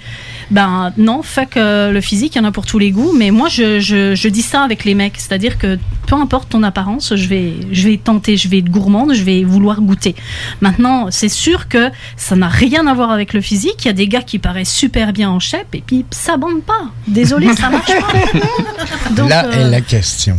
ben 0.50 0.92
non, 0.98 1.22
fuck 1.22 1.56
euh, 1.56 1.90
le 1.92 2.00
physique, 2.00 2.34
il 2.34 2.38
y 2.38 2.40
en 2.40 2.44
a 2.44 2.52
pour 2.52 2.66
tous 2.66 2.78
les 2.78 2.90
goûts. 2.90 3.12
Mais 3.16 3.30
moi, 3.30 3.48
je, 3.48 3.80
je, 3.80 4.14
je 4.14 4.28
dis 4.28 4.42
ça 4.42 4.62
avec 4.62 4.84
les 4.84 4.94
mecs, 4.94 5.14
c'est-à-dire 5.16 5.56
que 5.58 5.78
peu 6.06 6.14
importe 6.16 6.48
ton 6.50 6.62
apparence, 6.62 7.14
je 7.14 7.28
vais, 7.28 7.54
je 7.72 7.88
vais 7.88 7.96
tenter, 7.96 8.36
je 8.36 8.48
vais 8.48 8.58
être 8.58 8.70
gourmande, 8.70 9.14
je 9.14 9.22
vais 9.22 9.44
vouloir 9.44 9.80
goûter. 9.80 10.14
Maintenant, 10.60 11.06
c'est 11.10 11.28
sûr 11.28 11.68
que 11.68 11.90
ça 12.16 12.34
n'a 12.36 12.48
rien 12.48 12.86
à 12.86 12.94
voir 12.94 13.10
avec 13.10 13.32
le 13.32 13.40
physique. 13.40 13.84
Il 13.84 13.86
y 13.86 13.90
a 13.90 13.94
des 13.94 14.08
gars 14.08 14.22
qui 14.22 14.38
paraissent 14.38 14.72
super 14.72 15.12
bien 15.12 15.30
en 15.30 15.38
chep 15.40 15.66
et 15.74 15.82
puis 15.86 16.04
ça 16.10 16.36
bande 16.36 16.62
pas. 16.62 16.90
Désolé, 17.06 17.54
ça 17.54 17.70
marche 17.70 17.86
pas. 17.86 19.10
Donc, 19.14 19.28
Là 19.30 19.46
euh, 19.46 19.66
est 19.66 19.70
la 19.70 19.80
question. 19.80 20.38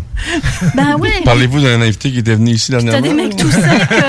bah 0.76 0.96
ouais. 1.00 1.10
Parlez-vous 1.24 1.62
d'un 1.62 1.82
invité 1.82 2.12
qui 2.12 2.20
était 2.20 2.36
venu 2.36 2.52
ici 2.52 2.72
T'as 2.72 2.82
dernièrement? 2.82 3.08
des 3.08 3.24
mecs 3.24 3.36
tout 3.38 3.50
secs. 3.50 3.62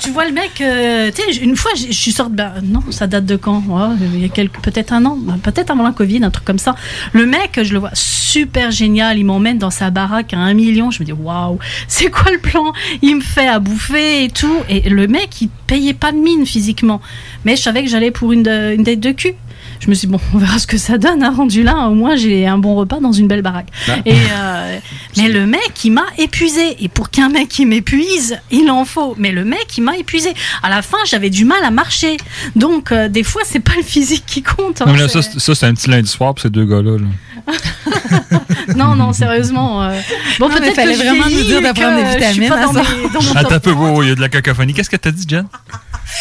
tu 0.00 0.10
vois 0.10 0.24
le 0.26 0.32
mec. 0.32 0.60
euh, 0.60 1.10
une 1.42 1.56
fois, 1.56 1.72
je 1.76 1.92
suis 1.92 2.12
sortie. 2.12 2.32
Bah, 2.34 2.54
non, 2.62 2.80
ça 2.90 3.06
date 3.06 3.26
de 3.26 3.36
quand? 3.36 3.62
Il 4.00 4.20
y 4.20 4.24
a 4.24 4.44
peut-être 4.62 4.92
un 4.92 5.04
an, 5.04 5.16
bah, 5.20 5.34
peut-être 5.42 5.70
avant 5.70 5.82
la 5.84 5.92
Covid, 5.92 6.24
un 6.24 6.30
truc 6.30 6.44
comme 6.44 6.58
ça. 6.58 6.74
Le 7.12 7.26
mec, 7.26 7.60
je 7.62 7.72
le 7.72 7.78
vois 7.78 7.90
super 7.94 8.70
génial. 8.70 9.18
Il 9.18 9.24
m'emmène 9.24 9.58
dans 9.58 9.70
sa 9.70 9.90
baraque 9.90 10.32
à 10.34 10.38
un 10.38 10.54
million. 10.54 10.90
Je 10.90 11.00
me 11.00 11.04
dis, 11.04 11.12
waouh, 11.12 11.58
c'est 11.88 12.10
quoi 12.10 12.30
le 12.32 12.38
plan? 12.38 12.72
Il 13.02 13.16
me 13.16 13.20
fait 13.20 13.48
à 13.48 13.58
bouffer 13.58 14.24
et 14.24 14.28
tout. 14.30 14.56
Et 14.68 14.88
le 14.88 15.06
mec, 15.06 15.40
il 15.40 15.48
payait 15.66 15.94
pas 15.94 16.12
de 16.12 16.18
mine 16.18 16.46
physiquement. 16.46 17.00
Mais 17.44 17.56
je 17.56 17.62
savais 17.62 17.82
que 17.84 17.90
j'allais 17.90 18.10
pour 18.10 18.32
une, 18.32 18.42
de- 18.42 18.74
une 18.74 18.82
date 18.82 19.00
de 19.00 19.12
cul. 19.12 19.34
Je 19.80 19.88
me 19.90 19.94
suis 19.94 20.06
dit, 20.06 20.12
bon, 20.12 20.20
on 20.34 20.38
verra 20.38 20.58
ce 20.58 20.66
que 20.66 20.78
ça 20.78 20.96
donne. 20.98 21.22
Hein, 21.22 21.34
rendu 21.36 21.62
là, 21.62 21.88
au 21.88 21.94
moins, 21.94 22.16
j'ai 22.16 22.46
un 22.46 22.58
bon 22.58 22.74
repas 22.74 23.00
dans 23.00 23.12
une 23.12 23.28
belle 23.28 23.42
baraque. 23.42 23.68
Et, 24.06 24.14
euh, 24.14 24.78
mais 25.16 25.28
le 25.28 25.46
mec, 25.46 25.72
il 25.84 25.90
m'a 25.92 26.06
épuisé. 26.18 26.76
Et 26.82 26.88
pour 26.88 27.10
qu'un 27.10 27.28
mec, 27.28 27.58
il 27.58 27.66
m'épuise, 27.66 28.38
il 28.50 28.70
en 28.70 28.84
faut. 28.84 29.14
Mais 29.18 29.32
le 29.32 29.44
mec, 29.44 29.66
il 29.76 29.82
m'a 29.82 29.96
épuisé. 29.96 30.32
À 30.62 30.70
la 30.70 30.80
fin, 30.82 30.98
j'avais 31.06 31.30
du 31.30 31.44
mal 31.44 31.62
à 31.64 31.70
marcher. 31.70 32.16
Donc, 32.56 32.92
euh, 32.92 33.08
des 33.08 33.22
fois, 33.24 33.42
c'est 33.44 33.60
pas 33.60 33.74
le 33.76 33.82
physique 33.82 34.24
qui 34.26 34.42
compte. 34.42 34.80
hein, 34.80 34.86
Non, 34.86 34.92
mais 34.94 35.00
là, 35.00 35.08
c'est- 35.08 35.38
ça, 35.38 35.54
c'est- 35.54 35.66
un 35.66 35.74
petit 35.74 35.90
lundi 35.90 36.08
soir 36.08 36.34
pour 36.34 36.42
ces 36.42 36.50
deux 36.50 36.64
gars-là. 36.64 36.98
là. 36.98 37.06
non, 38.76 38.94
non, 38.94 39.12
sérieusement. 39.12 39.82
euh, 39.82 40.00
Bon, 40.38 40.48
peut-être 40.48 40.74
fallait 40.74 40.94
que 40.94 41.00
je 41.00 41.04
vraiment 41.04 41.24
nous 41.24 41.42
dire 41.42 41.60
de 41.60 41.72
prendre 41.78 41.96
des 41.96 42.04
je 42.18 42.24
suis 42.32 42.40
vitamines 42.40 42.48
dans, 42.64 42.72
soir. 42.72 42.84
mes- 43.02 43.08
dans 43.10 43.22
mon 43.22 43.30
Attends 43.32 43.42
top 43.48 43.52
un 43.52 43.60
peu, 43.60 43.72
wow, 43.72 44.02
il 44.02 44.08
y 44.08 44.12
a 44.12 44.14
de 44.14 44.20
la 44.20 44.28
cacophonie. 44.28 44.72
Qu'est-ce 44.72 44.88
que 44.90 44.96
t'as 44.96 45.10
dit, 45.10 45.26
Jen? 45.28 45.46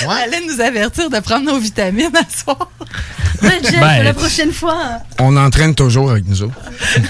Elle 0.02 0.10
allait 0.10 0.46
nous 0.46 0.60
avertir 0.62 1.10
de 1.10 1.20
prendre 1.20 1.46
nos 1.46 1.60
vitamines 1.60 2.12
à 2.16 2.24
soir. 2.38 2.70
Ouais, 3.42 3.60
Jeff, 3.62 3.78
Ben, 3.78 4.04
la 4.04 4.14
prochaine 4.14 4.54
fois. 4.54 5.00
On 5.20 5.36
entraîne 5.36 5.76
toujours 5.76 6.12
avec 6.12 6.26
nous 6.30 6.44
autres. 6.44 6.54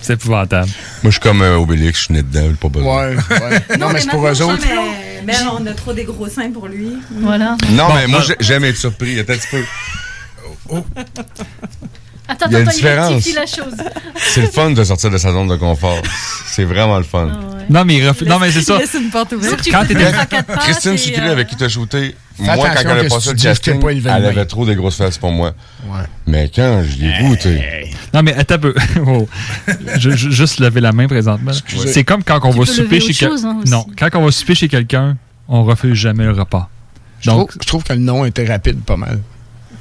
C'est 0.00 0.14
épouvantable. 0.14 0.70
Moi, 1.02 1.04
je 1.04 1.10
suis 1.10 1.20
comme 1.20 1.42
un 1.42 1.56
Obélix, 1.56 1.98
je 1.98 2.04
suis 2.04 2.14
né 2.14 2.22
dedans, 2.22 2.54
pas 2.58 2.68
besoin. 2.68 3.08
Ouais, 3.08 3.16
ouais. 3.16 3.60
Non, 3.78 3.90
mais 3.92 4.00
c'est 4.00 4.08
pour 4.08 4.26
eux 4.26 4.40
autres. 4.42 4.64
Mais, 4.66 5.22
mais 5.26 5.34
on 5.52 5.66
a 5.66 5.74
trop 5.74 5.92
des 5.92 6.04
gros 6.04 6.28
seins 6.28 6.50
pour 6.50 6.66
lui. 6.66 6.94
Voilà. 7.20 7.58
Non, 7.72 7.92
mais 7.94 8.06
moi, 8.06 8.22
j'aime 8.40 8.64
être 8.64 8.78
surpris. 8.78 9.20
Attends 9.20 9.34
un 9.34 9.36
petit 9.36 9.48
peu. 9.50 9.62
Attends, 12.32 12.46
Il 12.48 12.52
y 12.52 12.56
a 12.56 12.60
une 12.60 12.68
attends, 12.68 12.70
il 12.72 12.80
différence. 12.80 13.08
rectifie 13.12 13.34
la 13.34 13.46
chose. 13.46 13.74
C'est 14.16 14.40
le 14.42 14.46
fun 14.48 14.70
de 14.70 14.84
sortir 14.84 15.10
de 15.10 15.18
sa 15.18 15.32
zone 15.32 15.48
de 15.48 15.56
confort. 15.56 16.00
C'est 16.46 16.64
vraiment 16.64 16.96
le 16.98 17.04
fun. 17.04 17.30
Non, 17.70 17.84
mais, 17.84 17.96
il 17.98 18.04
ref- 18.08 18.26
non, 18.26 18.38
mais 18.38 18.50
c'est 18.50 18.62
ça. 18.62 18.78
Laisse 18.78 18.94
une 18.94 19.10
porte 19.10 19.32
ouverte. 19.32 19.60
Quand 19.70 19.84
t'étais- 19.86 20.10
Christine 20.60 20.96
euh, 21.20 21.32
avec 21.32 21.48
qui 21.48 21.56
t'as 21.56 21.68
shooté, 21.68 22.14
Fais 22.36 22.42
moi, 22.44 22.56
quand 22.56 22.80
elle 22.80 23.06
a 23.06 23.08
passé 23.08 23.30
le 23.30 23.36
casting, 23.36 23.80
pas 23.80 23.92
elle 23.92 24.06
avait 24.08 24.32
main. 24.34 24.44
trop 24.46 24.64
des 24.66 24.74
grosses 24.74 24.96
fesses 24.96 25.18
pour 25.18 25.30
moi. 25.30 25.52
Ouais. 25.86 26.00
Mais 26.26 26.50
quand 26.54 26.82
je 26.84 27.04
l'ai 27.04 27.12
goûté, 27.28 27.60
Non, 28.14 28.22
mais 28.22 28.34
attends 28.34 28.54
un 28.54 28.58
peu. 28.58 28.74
Oh. 29.06 29.28
Je, 29.98 30.10
je- 30.10 30.30
juste 30.30 30.58
lever 30.60 30.80
la 30.80 30.92
main 30.92 31.06
présentement. 31.06 31.52
C'est 31.86 32.04
comme 32.04 32.24
quand 32.24 32.40
on 32.44 32.50
va 32.50 32.64
souper 32.66 33.00
chez 33.00 33.12
quelqu'un. 33.14 33.36
hein, 33.44 33.60
non, 33.66 33.86
quand 33.98 34.08
on 34.14 34.24
va 34.24 34.30
souper 34.32 34.54
chez 34.54 34.68
quelqu'un, 34.68 35.16
on 35.48 35.64
refuse 35.64 35.94
jamais 35.94 36.24
le 36.24 36.32
repas. 36.32 36.68
Je 37.20 37.30
trouve, 37.30 37.46
je 37.60 37.66
trouve 37.66 37.84
que 37.84 37.92
le 37.92 38.00
nom 38.00 38.24
était 38.24 38.44
rapide 38.46 38.80
pas 38.82 38.96
mal. 38.96 39.20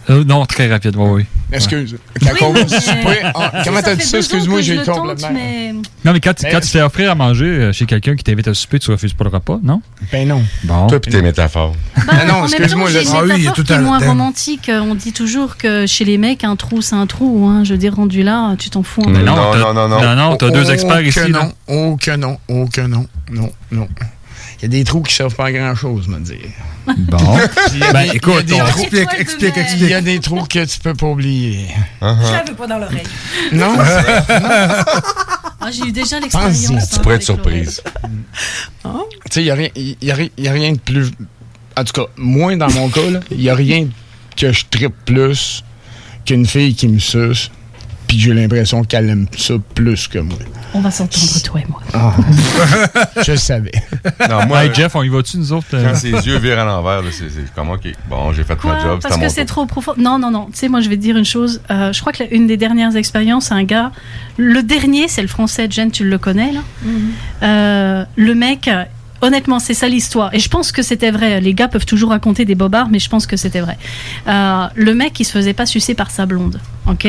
Euh, 0.10 0.24
non, 0.24 0.46
très 0.46 0.68
rapide, 0.68 0.96
oui, 0.98 1.10
oui. 1.12 1.26
Excuse. 1.54 1.96
Quand 2.22 2.48
on 2.48 2.54
va 2.54 2.68
souper. 2.68 3.20
ah, 3.36 3.52
comment 3.64 3.78
Ça 3.78 3.84
t'as 3.84 3.96
dit 3.96 4.04
ça? 4.04 4.18
Excuse-moi, 4.18 4.62
je 4.62 4.66
j'ai 4.66 4.76
le 4.78 4.84
complètement. 4.84 5.28
tente, 5.28 5.32
mais- 5.38 5.74
Non, 6.04 6.14
mais 6.14 6.20
quand, 6.20 6.34
tu- 6.34 6.44
Mais- 6.46 6.52
quand 6.52 6.60
tu 6.60 6.68
fais 6.70 6.82
offrir 6.82 7.12
à 7.12 7.16
manger 7.16 7.46
euh, 7.46 7.72
chez 7.74 7.86
quelqu'un 7.86 8.16
qui 8.16 8.24
t'invite 8.24 8.48
à 8.48 8.54
souper, 8.54 8.80
tu 8.80 8.90
refuses 8.90 9.14
pas 9.14 9.26
le 9.26 9.30
repas, 9.30 9.60
non? 9.62 9.82
Ben 10.12 10.28
non. 10.28 10.44
Bon. 10.64 10.88
toi 10.88 11.00
pis 11.00 11.12
tes 11.12 11.22
métaphores. 11.22 11.76
Ah 12.08 12.26
non, 12.26 12.46
excuse-moi, 12.46 12.90
une 12.90 12.98
Ah 13.14 13.22
oui, 13.24 13.32
il 13.46 13.52
tout 13.52 13.66
à 13.72 13.78
moins 13.80 14.00
romantique. 14.00 14.70
Euh, 14.70 14.80
On 14.82 14.96
dit 14.96 15.14
toujours 15.14 15.58
que 15.58 15.86
chez 15.86 16.04
les 16.06 16.18
mecs, 16.18 16.44
un 16.44 16.56
trou, 16.56 16.82
c'est 16.82 16.96
un 16.96 17.06
trou. 17.06 17.46
Hein. 17.48 17.64
Je 17.64 17.74
veux 17.74 17.78
dire, 17.78 17.96
rendu 17.96 18.24
là, 18.24 18.56
tu 18.58 18.70
t'en 18.72 18.82
fous 18.84 19.04
un 19.06 19.12
non, 19.12 19.20
Non, 19.20 19.36
non, 19.56 19.74
non, 19.74 19.88
non. 19.88 20.02
Non, 20.02 20.16
non, 20.16 20.36
t'as 20.36 20.50
deux 20.50 20.72
experts 20.72 21.02
ici. 21.02 21.20
Non, 21.30 21.98
que 21.98 22.16
non, 22.16 22.38
que 22.74 22.82
non, 22.82 23.06
non, 23.32 23.52
non. 23.72 23.88
Il 24.62 24.66
y 24.66 24.66
a 24.66 24.68
des 24.70 24.84
trous 24.84 25.02
qui 25.02 25.14
servent 25.16 25.34
pas 25.36 25.46
à 25.46 25.52
grand-chose, 25.52 26.08
me 26.08 26.20
dire. 26.20 26.38
Bon. 26.86 27.18
Ben, 27.94 28.10
écoute, 28.14 28.44
il 28.48 28.56
y 28.56 28.60
a 28.60 28.60
des 28.60 28.62
on- 28.62 28.66
trous- 28.66 28.82
Explique, 28.84 29.14
explique, 29.18 29.54
il 29.82 29.88
y 29.90 29.94
a 29.94 30.02
des 30.02 30.20
trous 30.20 30.44
que 30.46 30.64
tu 30.66 30.80
peux 30.80 30.94
pas 30.94 31.08
oublier. 31.08 31.68
Uh-huh. 32.02 32.16
Je 32.28 32.32
la 32.32 32.44
veux 32.44 32.54
pas 32.56 32.68
dans 32.68 32.78
l'oreille. 32.78 33.04
Non? 33.52 33.76
Ah, 35.60 35.70
j'ai 35.72 35.86
eu 35.88 35.92
déjà 35.92 36.20
l'expérience. 36.20 36.66
Tu 36.68 36.74
hein, 36.76 37.00
pourrais 37.02 37.16
être 37.16 37.24
surprise. 37.24 37.82
Tu 38.84 38.90
sais, 39.32 39.42
il 39.42 39.46
n'y 39.46 39.50
a, 39.52 39.56
rien- 39.56 39.70
y 39.76 40.12
a, 40.12 40.16
y 40.38 40.50
rien 40.50 40.72
de 40.74 40.80
plus. 40.80 41.10
En 41.78 41.84
tout 41.84 41.94
cas, 41.94 42.08
moins 42.18 42.58
dans 42.58 42.70
mon 42.72 42.90
cas, 42.90 43.02
il 43.32 43.38
n'y 43.38 43.50
a 43.50 43.56
rien 43.56 43.88
que 44.36 44.52
je 44.52 44.66
trippe 44.70 44.96
plus 45.06 45.64
qu'une 46.26 46.46
fille 46.46 46.76
qui 46.76 46.88
me 46.88 47.00
suce, 47.00 47.50
puis 48.12 48.20
j'ai 48.20 48.34
l'impression 48.34 48.84
qu'elle 48.84 49.10
aime 49.10 49.26
ça 49.38 49.54
plus 49.74 50.06
que 50.10 50.20
moi. 50.20 50.38
On 50.74 50.82
va 50.82 50.92
s'entendre, 50.92 51.42
toi 51.44 51.62
et 51.62 51.66
moi. 51.70 51.80
Ah. 51.94 52.14
je 53.26 53.36
savais. 53.38 53.72
Non, 54.30 54.46
moi, 54.48 54.66
Hey, 54.66 54.72
Jeff, 54.74 54.94
on 54.98 55.04
y 55.04 55.08
va-tu, 55.08 55.38
nous 55.38 55.54
autres? 55.54 55.68
euh? 55.74 55.88
quand 55.90 55.96
ses 55.96 56.10
yeux 56.12 56.38
virent 56.40 56.60
à 56.60 56.66
l'envers, 56.66 57.02
là, 57.02 57.10
c'est 57.14 57.54
comme, 57.56 57.70
OK, 57.70 57.88
bon, 58.10 58.34
j'ai 58.34 58.44
fait 58.44 58.58
Quoi? 58.58 58.74
ma 58.74 58.82
job, 58.82 59.00
Parce 59.02 59.16
que 59.16 59.22
mon 59.22 59.30
c'est 59.30 59.46
trop 59.46 59.66
profond. 59.66 59.94
Non, 59.98 60.20
non, 60.20 60.30
non. 60.30 60.48
Tu 60.48 60.58
sais, 60.58 60.68
moi, 60.68 60.82
je 60.82 60.90
vais 60.90 60.98
te 60.98 61.02
dire 61.02 61.16
une 61.16 61.24
chose. 61.24 61.62
Euh, 61.72 61.94
je 61.94 62.02
crois 62.02 62.12
que 62.12 62.24
la- 62.24 62.34
une 62.34 62.48
des 62.48 62.58
dernières 62.58 62.98
expériences, 62.98 63.54
un 63.54 63.64
gars, 63.64 63.94
le 64.36 64.62
dernier, 64.62 65.08
c'est 65.08 65.22
le 65.22 65.30
français, 65.30 65.68
Jen, 65.70 65.90
tu 65.90 66.04
le 66.04 66.18
connais, 66.18 66.52
là? 66.52 66.60
Euh, 67.44 68.06
le 68.18 68.36
mec, 68.36 68.68
euh, 68.68 68.84
honnêtement, 69.22 69.60
c'est 69.60 69.74
ça 69.74 69.88
l'histoire. 69.88 70.34
Et 70.34 70.40
je 70.40 70.50
pense 70.50 70.72
que 70.72 70.82
c'était 70.82 71.12
vrai. 71.12 71.42
Les 71.42 71.54
gars 71.54 71.68
peuvent 71.68 71.86
toujours 71.86 72.10
raconter 72.10 72.46
des 72.46 72.56
bobards, 72.56 72.90
mais 72.90 73.00
je 73.00 73.10
pense 73.10 73.26
que 73.28 73.38
c'était 73.38 73.62
vrai. 73.62 73.78
Euh, 74.28 74.66
le 74.76 74.94
mec, 74.94 75.20
il 75.20 75.26
se 75.26 75.32
faisait 75.32 75.54
pas 75.54 75.66
sucer 75.66 75.94
par 75.94 76.12
sa 76.12 76.26
blonde, 76.26 76.60
ok? 76.88 77.08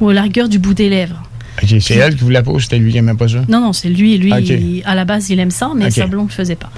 Ou 0.00 0.08
à 0.08 0.14
la 0.14 0.22
rigueur 0.22 0.48
du 0.48 0.58
bout 0.58 0.74
des 0.74 0.88
lèvres. 0.88 1.22
C'est 1.66 1.94
elle 1.94 2.14
qui 2.16 2.22
vous 2.24 2.30
la 2.30 2.42
pose, 2.42 2.62
c'était 2.62 2.78
lui 2.78 2.92
qui 2.92 2.98
aimait 2.98 3.14
pas 3.14 3.28
ça? 3.28 3.38
Non, 3.48 3.60
non, 3.60 3.72
c'est 3.72 3.88
lui. 3.90 4.16
Lui, 4.16 4.30
il- 4.38 4.82
à 4.86 4.94
la 4.94 5.04
base, 5.04 5.28
il 5.30 5.38
aime 5.40 5.50
ça, 5.50 5.70
mais 5.76 5.90
sa 5.90 6.06
blonde 6.06 6.28
ne 6.28 6.32
faisait 6.32 6.56
pas. 6.56 6.70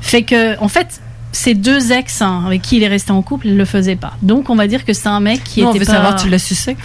Fait 0.00 0.22
que, 0.22 0.58
en 0.60 0.68
fait, 0.68 1.00
ces 1.32 1.54
deux 1.54 1.92
ex 1.92 2.20
hein, 2.22 2.42
avec 2.46 2.62
qui 2.62 2.76
il 2.78 2.82
est 2.82 2.88
resté 2.88 3.10
en 3.12 3.22
couple, 3.22 3.46
ils 3.48 3.52
ne 3.52 3.58
le 3.58 3.64
faisaient 3.64 3.96
pas. 3.96 4.14
Donc, 4.22 4.50
on 4.50 4.54
va 4.56 4.66
dire 4.66 4.84
que 4.84 4.92
c'est 4.92 5.08
un 5.08 5.20
mec 5.20 5.44
qui 5.44 5.60
Nous, 5.60 5.66
on 5.68 5.70
était 5.70 5.80
veut 5.80 5.84
pas... 5.86 5.92
savoir, 5.92 6.16
tu 6.16 6.28
l'as 6.28 6.38
sucé? 6.38 6.76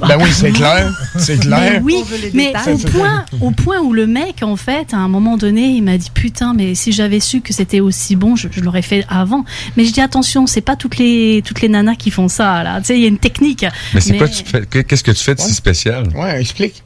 Ben 0.00 0.16
oui, 0.20 0.28
c'est 0.32 0.50
clair. 0.52 0.92
C'est 1.18 1.36
Mais 1.36 1.40
clair. 1.40 1.80
oui, 1.82 1.96
veut 2.06 2.16
les 2.18 2.30
mais 2.34 2.52
au 2.72 2.76
point, 2.78 3.24
au 3.40 3.50
point 3.50 3.78
où 3.80 3.92
le 3.92 4.06
mec, 4.06 4.42
en 4.42 4.56
fait, 4.56 4.92
à 4.92 4.98
un 4.98 5.08
moment 5.08 5.36
donné, 5.36 5.68
il 5.68 5.82
m'a 5.82 5.96
dit 5.96 6.10
putain, 6.12 6.52
mais 6.54 6.74
si 6.74 6.92
j'avais 6.92 7.20
su 7.20 7.40
que 7.40 7.52
c'était 7.52 7.80
aussi 7.80 8.16
bon, 8.16 8.36
je, 8.36 8.48
je 8.50 8.60
l'aurais 8.60 8.82
fait 8.82 9.04
avant. 9.08 9.44
Mais 9.76 9.84
je 9.84 9.92
dis 9.92 10.00
attention, 10.00 10.46
c'est 10.46 10.60
pas 10.60 10.76
toutes 10.76 10.98
les 10.98 11.42
toutes 11.46 11.60
les 11.62 11.68
nanas 11.68 11.94
qui 11.96 12.10
font 12.10 12.28
ça 12.28 12.62
là. 12.62 12.78
Tu 12.80 12.86
sais, 12.86 12.96
il 12.96 13.02
y 13.02 13.04
a 13.06 13.08
une 13.08 13.18
technique. 13.18 13.64
Mais 13.94 14.00
c'est 14.00 14.16
quoi 14.16 14.28
tu 14.28 14.44
fais? 14.44 14.66
que- 14.66 14.80
Qu'est-ce 14.80 15.04
que 15.04 15.12
tu 15.12 15.22
fais 15.24 15.34
de 15.34 15.40
si 15.40 15.54
spécial? 15.54 16.08
Ouais, 16.14 16.40
explique. 16.40 16.82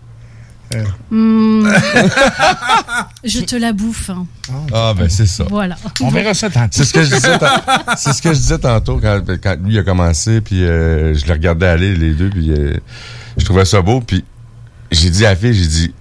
Hmm. 1.11 1.68
je 3.25 3.41
te 3.41 3.57
la 3.57 3.73
bouffe. 3.73 4.11
hein. 4.11 4.27
Ah, 4.73 4.95
ben, 4.97 5.09
c'est 5.09 5.27
ça. 5.27 5.45
Voilà. 5.49 5.77
On 6.01 6.11
verra 6.11 6.35
ça 6.35 6.49
tantôt. 6.51 6.68
C'est 6.73 6.85
ce 6.85 6.93
que 6.93 7.03
je 7.03 7.11
disais, 7.14 7.39
c'est 7.97 8.12
ce 8.12 8.23
que 8.23 8.33
je 8.33 8.39
disais 8.39 8.59
tantôt 8.59 8.99
quand, 9.03 9.21
quand 9.43 9.57
lui 9.64 9.79
a 9.79 9.83
commencé, 9.83 10.41
puis 10.41 10.64
euh, 10.64 11.14
je 11.14 11.27
le 11.27 11.33
regardais 11.33 11.66
aller 11.66 11.97
les 11.97 12.12
deux, 12.12 12.31
puis 12.31 12.53
euh, 12.53 12.75
je 13.37 13.45
trouvais 13.45 13.64
ça 13.64 13.83
beau, 13.83 14.01
puis 14.01 14.25
j'ai 14.91 15.11
dit 15.11 15.27
à 15.27 15.31
la 15.31 15.37
fille, 15.37 15.55
j'ai 15.55 15.66
dit, 15.66 15.95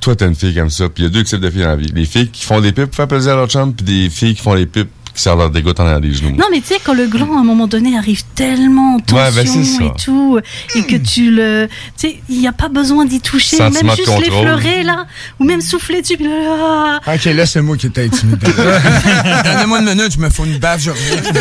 toi 0.00 0.16
t'as 0.16 0.26
une 0.26 0.34
fille 0.34 0.54
comme 0.54 0.70
ça, 0.70 0.88
puis 0.88 1.02
il 1.02 1.06
y 1.06 1.08
a 1.08 1.10
deux 1.12 1.24
types 1.24 1.40
de 1.40 1.50
filles 1.50 1.62
dans 1.62 1.68
la 1.68 1.76
vie, 1.76 1.92
les 1.94 2.04
filles 2.06 2.30
qui 2.30 2.44
font 2.44 2.60
des 2.60 2.72
pipes 2.72 2.86
pour 2.86 2.94
faire 2.96 3.08
plaisir 3.08 3.32
à 3.32 3.36
leur 3.36 3.48
chum, 3.48 3.74
puis 3.74 3.84
des 3.84 4.08
filles 4.10 4.34
qui 4.34 4.42
font 4.42 4.54
les 4.54 4.66
pipes 4.66 4.90
qui 5.16 5.22
servent 5.22 5.38
leur 5.38 5.50
dégoût 5.50 5.72
en 5.78 5.98
des 5.98 6.12
genoux. 6.12 6.36
Non, 6.36 6.44
mais 6.50 6.60
tu 6.60 6.68
sais, 6.68 6.80
quand 6.84 6.92
le 6.92 7.06
gland, 7.06 7.36
à 7.36 7.40
un 7.40 7.44
moment 7.44 7.66
donné, 7.66 7.96
arrive 7.96 8.22
tellement 8.34 8.96
en 8.96 9.00
tension 9.00 9.16
Ouais, 9.16 9.30
ben, 9.34 9.64
ça. 9.64 9.84
et 9.84 9.90
tout, 10.04 10.38
et 10.74 10.82
que 10.82 10.96
tu 10.96 11.30
le. 11.30 11.68
Tu 11.98 12.08
sais, 12.08 12.20
il 12.28 12.38
n'y 12.38 12.46
a 12.46 12.52
pas 12.52 12.68
besoin 12.68 13.06
d'y 13.06 13.20
toucher, 13.20 13.56
Sentiment 13.56 13.88
même 13.88 13.96
juste 13.96 14.18
l'effleurer, 14.20 14.82
là, 14.82 15.06
ou 15.40 15.44
même 15.44 15.62
souffler 15.62 16.02
dessus, 16.02 16.16
puis 16.18 16.26
là. 16.28 17.00
Ok, 17.06 17.24
là, 17.24 17.46
c'est 17.46 17.62
moi 17.62 17.76
qui 17.78 17.86
étais 17.86 18.04
intimidé. 18.04 18.46
Donnez-moi 19.44 19.78
une 19.80 19.86
minute, 19.94 20.12
je 20.12 20.18
me 20.18 20.28
fais 20.28 20.44
une 20.44 20.58
baffe, 20.58 20.82
je 20.82 20.90
reviens. 20.90 21.32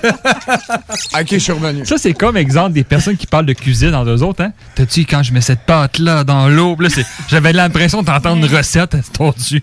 ok, 1.20 1.26
je 1.30 1.38
suis 1.38 1.52
revenu. 1.52 1.84
Ça, 1.84 1.96
c'est 1.98 2.12
comme 2.14 2.36
exemple 2.36 2.72
des 2.72 2.84
personnes 2.84 3.16
qui 3.16 3.26
parlent 3.26 3.46
de 3.46 3.52
cuisine 3.52 3.94
entre 3.94 4.10
eux 4.10 4.22
autres. 4.22 4.42
Hein? 4.44 4.52
T'as-tu, 4.76 5.04
quand 5.04 5.22
je 5.22 5.32
mets 5.32 5.40
cette 5.40 5.66
pâte-là 5.66 6.22
dans 6.24 6.48
l'eau, 6.48 6.76
puis 6.76 6.86
là, 6.86 6.94
c'est- 6.94 7.06
j'avais 7.28 7.52
l'impression 7.52 8.02
d'entendre 8.02 8.44
une 8.46 8.56
recette, 8.56 8.92
c'est 9.02 9.12
tordu. 9.12 9.62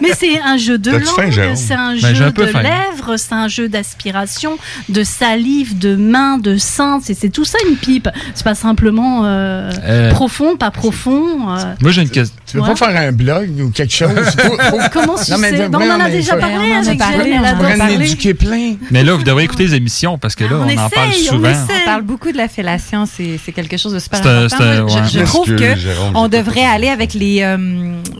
Mais 0.00 0.12
c'est 0.18 0.40
un 0.40 0.56
jeu 0.56 0.78
de 0.78 0.90
faim, 1.00 1.30
langue, 1.36 1.56
Jérôme? 1.56 1.56
c'est 1.56 1.74
un 1.74 1.94
Ben, 2.00 2.14
jeu 2.14 2.30
de 2.30 2.42
lèvres, 2.62 3.16
c'est 3.16 3.32
un 3.32 3.48
jeu 3.48 3.68
d'aspiration, 3.68 4.58
de 4.88 5.02
salive, 5.04 5.78
de 5.78 5.96
main, 5.96 6.38
de 6.38 6.56
sein. 6.56 7.00
C'est 7.02 7.14
c'est 7.14 7.28
tout 7.30 7.44
ça 7.44 7.58
une 7.68 7.76
pipe. 7.76 8.08
C'est 8.34 8.44
pas 8.44 8.54
simplement 8.54 9.22
euh, 9.24 9.70
Euh. 9.84 10.10
profond, 10.10 10.56
pas 10.56 10.70
profond. 10.70 11.50
euh. 11.56 11.74
Moi, 11.80 11.90
j'ai 11.90 12.02
une 12.02 12.10
question. 12.10 12.36
Tu 12.46 12.56
veux 12.56 12.62
Ouais. 12.62 12.68
pas 12.70 12.76
faire 12.76 12.96
un 12.96 13.12
blog 13.12 13.50
ou 13.60 13.70
quelque 13.70 13.92
chose? 13.94 14.10
Faut- 14.38 14.56
faut- 14.70 14.78
Comment 14.92 15.14
tu 15.16 15.30
Non, 15.32 15.38
mais 15.38 15.50
sais? 15.50 15.68
on 15.72 15.74
en 15.74 16.00
a 16.00 16.10
déjà 16.10 16.36
parlé 16.36 16.54
on 16.54 16.58
en 16.58 16.74
a 16.74 16.78
avec 16.88 17.00
elle 17.00 17.42
on 17.60 17.82
en 17.82 17.86
a 17.86 17.90
éduquer 17.90 18.34
plein. 18.34 18.74
Mais 18.90 19.02
là, 19.02 19.14
vous 19.14 19.22
devriez 19.24 19.34
réécouter 19.44 19.64
les 19.66 19.74
émissions 19.74 20.18
parce 20.18 20.34
que 20.34 20.44
là, 20.44 20.50
on, 20.54 20.62
on 20.68 20.78
en 20.78 20.88
parle 20.88 21.08
on 21.08 21.12
souvent. 21.12 21.48
essaye. 21.50 21.76
On 21.82 21.84
parle 21.84 22.02
beaucoup 22.02 22.30
de 22.32 22.36
la 22.36 22.48
fellation, 22.48 23.06
c'est 23.06 23.38
c'est 23.44 23.52
quelque 23.52 23.76
chose 23.76 23.92
de 23.94 23.98
super 23.98 24.20
important. 24.20 24.56
Moi, 24.64 24.86
je- 24.88 25.18
ouais. 25.18 25.24
je, 25.26 25.30
trouve 25.30 25.54
que 25.56 25.76
Jérôme, 25.76 26.12
on 26.14 26.28
devrait 26.28 26.64
aller 26.64 26.88
avec 26.88 27.14
les 27.14 27.40
euh, 27.42 27.56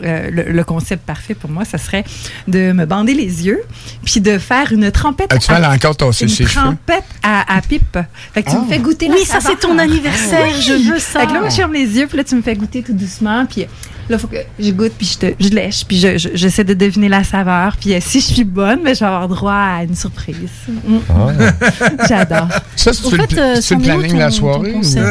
euh, 0.02 0.30
le, 0.30 0.42
le 0.52 0.64
concept 0.64 1.04
parfait 1.06 1.34
pour 1.34 1.50
moi, 1.50 1.64
ça 1.64 1.78
serait 1.78 2.04
de 2.48 2.72
me 2.72 2.84
bander 2.86 3.03
bander 3.04 3.14
les 3.14 3.46
yeux, 3.46 3.62
puis 4.04 4.20
de 4.20 4.38
faire 4.38 4.72
une 4.72 4.90
trempette. 4.90 5.32
As-tu 5.32 5.50
mal 5.52 5.64
encore 5.64 5.96
ton 5.96 6.10
Une 6.10 6.28
trempette 6.28 7.04
à, 7.22 7.60
pipe. 7.66 7.98
Fait 8.32 8.42
que 8.42 8.50
tu 8.50 8.56
me 8.56 8.62
ah. 8.62 8.66
fais 8.68 8.78
goûter 8.78 9.08
Oui, 9.10 9.24
ça, 9.24 9.40
c'est 9.40 9.58
ton 9.58 9.78
anniversaire, 9.78 10.48
je 10.60 10.90
veux 10.90 10.98
ça. 10.98 11.20
Fait 11.20 11.26
que 11.26 11.32
là, 11.32 11.40
moi, 11.40 11.48
je 11.48 11.56
ferme 11.56 11.72
les 11.72 11.98
yeux, 11.98 12.06
puis 12.06 12.16
là, 12.16 12.24
tu 12.24 12.34
me 12.34 12.42
fais 12.42 12.54
goûter 12.54 12.82
tout 12.82 12.92
doucement, 12.92 13.46
puis 13.46 13.62
euh, 13.62 13.66
là, 14.08 14.16
il 14.16 14.18
faut 14.18 14.26
que 14.26 14.36
je 14.58 14.70
goûte, 14.70 14.92
puis 14.96 15.06
je, 15.06 15.18
te, 15.18 15.34
je 15.38 15.48
lèche, 15.48 15.84
puis 15.84 15.98
j'essaie 15.98 16.36
je, 16.36 16.48
je, 16.48 16.62
de 16.62 16.74
deviner 16.74 17.08
la 17.08 17.24
saveur. 17.24 17.76
Puis 17.76 17.94
euh, 17.94 17.98
si 18.00 18.20
je 18.20 18.26
suis 18.26 18.44
bonne, 18.44 18.80
mais 18.82 18.94
je 18.94 19.00
vais 19.00 19.06
avoir 19.06 19.28
droit 19.28 19.52
à 19.52 19.84
une 19.84 19.94
surprise. 19.94 20.36
Mm. 20.68 20.96
Ah. 21.08 22.06
J'adore. 22.08 22.48
Ça, 22.76 22.92
c'est 22.92 23.10
le, 23.10 23.22
euh, 23.38 23.56
le 23.56 23.82
planning 23.82 24.14
de 24.14 24.18
la 24.18 24.30
soirée. 24.30 24.72
Ton 24.72 24.78
concept, 24.78 25.06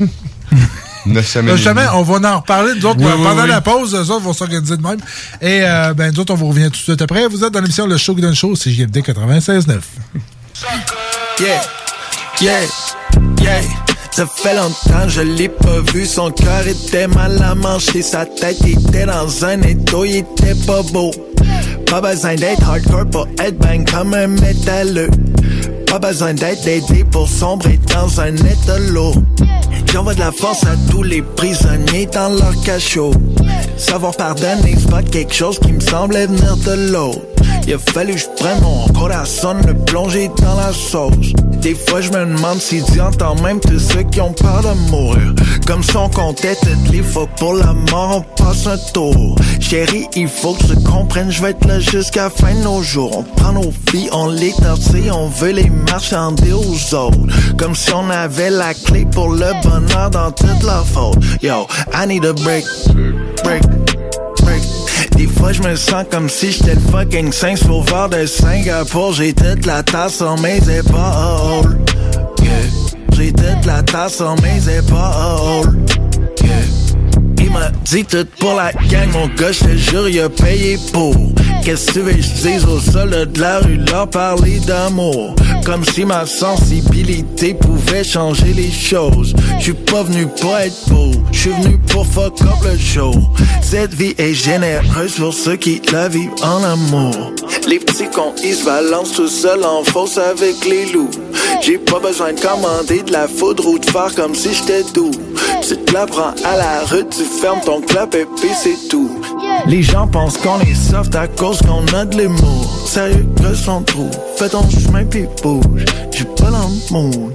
hein. 0.00 0.06
9 1.06 1.26
semaines. 1.26 1.54
Euh, 1.54 1.56
jamais, 1.56 1.86
on 1.94 2.02
va 2.02 2.34
en 2.34 2.38
reparler. 2.40 2.72
Nous 2.80 2.86
euh, 2.86 2.94
pendant 2.94 3.46
la 3.46 3.60
pause, 3.60 3.94
eux 3.94 4.10
autres 4.10 4.20
vont 4.20 4.32
s'organiser 4.32 4.76
de 4.76 4.82
même. 4.82 4.98
Et 5.40 5.62
euh, 5.62 5.94
ben, 5.94 6.12
nous 6.12 6.20
autres, 6.20 6.32
on 6.32 6.36
vous 6.36 6.48
revient 6.48 6.66
tout 6.66 6.70
de 6.70 6.76
suite 6.76 7.02
après. 7.02 7.26
Vous 7.28 7.44
êtes 7.44 7.52
dans 7.52 7.60
l'émission 7.60 7.86
Le 7.86 7.96
Show 7.96 8.14
Gun 8.14 8.34
Show, 8.34 8.54
c'est 8.54 8.70
JMD 8.70 8.98
96.9. 8.98 9.80
Yeah, 11.40 11.60
yeah, 12.40 12.60
yeah. 13.40 13.60
Ça 14.12 14.26
fait 14.26 14.54
longtemps, 14.54 15.08
je 15.08 15.22
l'ai 15.22 15.48
pas 15.48 15.80
vu. 15.92 16.04
Son 16.04 16.30
cœur 16.30 16.66
était 16.66 17.08
mal 17.08 17.42
à 17.42 17.54
manger, 17.54 18.02
sa 18.02 18.26
tête 18.26 18.62
était 18.66 19.06
dans 19.06 19.44
un 19.44 19.62
étau, 19.62 20.04
il 20.04 20.16
était 20.16 20.54
pas 20.66 20.82
beau. 20.92 21.10
Pas 21.86 22.00
besoin 22.00 22.34
d'être 22.34 22.62
hardcore 22.68 23.06
pour 23.10 23.26
être 23.38 23.58
bang 23.58 23.90
comme 23.90 24.12
un 24.12 24.26
métalleux. 24.26 25.10
Pas 25.92 25.98
besoin 25.98 26.32
d'être 26.32 26.66
aidé 26.66 27.04
pour 27.04 27.28
sombrer 27.28 27.78
dans 27.92 28.18
un 28.18 28.34
état 28.34 28.78
lourd. 28.78 29.14
J'envoie 29.92 30.14
de 30.14 30.20
la 30.20 30.32
force 30.32 30.64
à 30.64 30.74
tous 30.90 31.02
les 31.02 31.20
prisonniers 31.20 32.06
dans 32.06 32.30
leur 32.30 32.58
cachot. 32.64 33.12
Savoir 33.76 34.16
pardonner, 34.16 34.74
c'est 34.78 34.90
pas 34.90 35.02
quelque 35.02 35.34
chose 35.34 35.58
qui 35.58 35.70
me 35.70 35.80
semblait 35.80 36.26
venir 36.26 36.56
de 36.56 36.92
l'autre. 36.92 37.20
Il 37.66 37.74
a 37.74 37.78
fallu 37.78 38.14
que 38.14 38.20
je 38.20 38.26
prenne 38.36 38.60
mon 38.60 38.86
corazon, 38.88 39.54
le 39.66 39.74
plonger 39.74 40.30
dans 40.40 40.56
la 40.56 40.72
sauce. 40.72 41.32
Des 41.60 41.74
fois, 41.74 42.00
je 42.00 42.10
me 42.10 42.24
demande 42.24 42.60
si 42.60 42.82
Dieu 42.82 43.02
entend 43.02 43.36
même 43.36 43.60
tous 43.60 43.78
ceux 43.78 44.02
qui 44.02 44.20
ont 44.20 44.32
peur 44.32 44.62
de 44.62 44.90
mourir. 44.90 45.32
Comme 45.66 45.82
si 45.82 45.96
on 45.96 46.08
comptait 46.08 46.56
toutes 46.56 46.92
les 46.92 47.02
fois 47.02 47.26
pour 47.38 47.54
la 47.54 47.72
mort, 47.72 48.24
on 48.24 48.42
passe 48.42 48.66
un 48.66 48.76
tour. 48.92 49.36
Chérie, 49.60 50.06
il 50.16 50.28
faut 50.28 50.54
que 50.54 50.66
je 50.66 50.74
comprenne, 50.74 51.30
je 51.30 51.40
vais 51.40 51.50
être 51.50 51.64
là 51.66 51.78
jusqu'à 51.78 52.24
la 52.24 52.30
fin 52.30 52.54
de 52.54 52.62
nos 52.62 52.82
jours. 52.82 53.18
On 53.18 53.22
prend 53.22 53.52
nos 53.52 53.72
filles, 53.88 54.08
on 54.12 54.28
les 54.28 54.52
tortille, 54.52 55.10
on 55.12 55.28
veut 55.28 55.52
les 55.52 55.70
marchander 55.70 56.52
aux 56.52 56.94
autres. 56.94 57.18
Comme 57.56 57.76
si 57.76 57.92
on 57.92 58.10
avait 58.10 58.50
la 58.50 58.74
clé 58.74 59.06
pour 59.06 59.30
le 59.30 59.52
bonheur 59.62 60.10
dans 60.10 60.32
toute 60.32 60.62
leur 60.64 60.84
faute. 60.84 61.18
Yo, 61.42 61.66
I 61.94 62.06
need 62.06 62.24
a 62.24 62.32
break, 62.32 62.64
break. 63.44 63.62
Des 65.22 65.28
fois, 65.28 65.52
je 65.52 65.62
me 65.62 65.76
sens 65.76 66.04
comme 66.10 66.28
si 66.28 66.50
j'étais 66.50 66.74
le 66.74 66.80
fucking 66.80 67.30
saint 67.30 67.54
sauveur 67.54 68.08
de 68.08 68.26
Singapour. 68.26 69.12
J'ai 69.12 69.32
toute 69.32 69.66
la 69.66 69.80
tasse 69.84 70.16
sur 70.16 70.36
mes 70.40 70.56
épaules. 70.56 71.78
J'ai 73.12 73.32
toute 73.32 73.64
la 73.64 73.84
tasse 73.84 74.16
sur 74.16 74.34
mes 74.42 74.78
épaules. 74.78 75.78
Il 77.38 77.52
m'a 77.52 77.70
dit 77.84 78.04
tout 78.04 78.26
pour 78.40 78.54
la 78.54 78.72
gang, 78.90 79.12
mon 79.12 79.28
gars, 79.28 79.52
je 79.52 79.60
te 79.60 79.76
jure, 79.76 80.08
il 80.08 80.18
a 80.22 80.28
payé 80.28 80.76
pour. 80.92 81.14
Qu'est-ce 81.64 81.86
que 81.86 81.92
tu 81.92 82.00
veux 82.00 82.12
je 82.12 82.42
dise 82.42 82.64
aux 82.64 82.80
soldats 82.80 83.24
de 83.24 83.40
la 83.40 83.60
rue, 83.60 83.78
leur 83.90 84.10
parler 84.10 84.58
d'amour? 84.66 85.36
Comme 85.64 85.84
si 85.84 86.04
ma 86.04 86.26
sensibilité 86.26 87.54
pouvait 87.54 88.02
changer 88.02 88.52
les 88.52 88.70
choses. 88.70 89.32
Je 89.58 89.64
suis 89.64 89.72
pas 89.72 90.02
venu 90.02 90.26
pour 90.40 90.56
être 90.56 90.88
beau, 90.88 91.12
je 91.30 91.38
suis 91.38 91.50
venu 91.50 91.78
pour 91.88 92.04
fuck 92.04 92.40
up 92.42 92.64
le 92.64 92.76
show. 92.76 93.12
Cette 93.62 93.94
vie 93.94 94.14
est 94.18 94.34
généreuse 94.34 95.12
pour 95.12 95.32
ceux 95.32 95.54
qui 95.54 95.80
la 95.92 96.08
vivent 96.08 96.34
en 96.42 96.64
amour. 96.64 97.32
Les 97.68 97.78
petits 97.78 98.10
cons, 98.10 98.34
ils 98.42 98.56
se 98.56 98.64
balancent 98.64 99.12
tout 99.12 99.28
seuls 99.28 99.64
en 99.64 99.84
fausse 99.84 100.18
avec 100.18 100.64
les 100.64 100.86
loups. 100.92 101.10
J'ai 101.62 101.78
pas 101.78 102.00
besoin 102.00 102.32
de 102.32 102.40
commander 102.40 103.02
de 103.02 103.12
la 103.12 103.28
foudre 103.28 103.68
ou 103.68 103.78
de 103.78 103.86
faire 103.86 104.12
comme 104.16 104.34
si 104.34 104.52
j'étais 104.52 104.82
doux. 104.94 105.12
Tu 105.62 105.76
te 105.76 105.92
la 105.92 106.06
prends 106.06 106.34
à 106.44 106.56
la 106.56 106.80
rue, 106.86 107.04
tu 107.08 107.22
fermes 107.22 107.60
ton 107.64 107.80
clap 107.80 108.16
et 108.16 108.26
puis 108.36 108.50
c'est 108.60 108.88
tout. 108.88 109.21
Les 109.66 109.82
gens 109.82 110.08
pensent 110.08 110.38
qu'on 110.38 110.58
est 110.60 110.74
soft 110.74 111.14
à 111.14 111.28
cause 111.28 111.60
qu'on 111.62 111.86
a 111.94 112.04
de 112.04 112.16
l'humour. 112.18 112.86
Sérieux, 112.86 113.28
que 113.36 113.54
son 113.54 113.82
trou. 113.82 114.10
Fais 114.36 114.48
ton 114.48 114.68
chemin 114.68 115.04
puis 115.04 115.26
bouge. 115.42 115.84
J'suis 116.10 116.26
pas 116.36 116.50
dans 116.50 116.68
le 116.68 116.92
mood. 116.92 117.32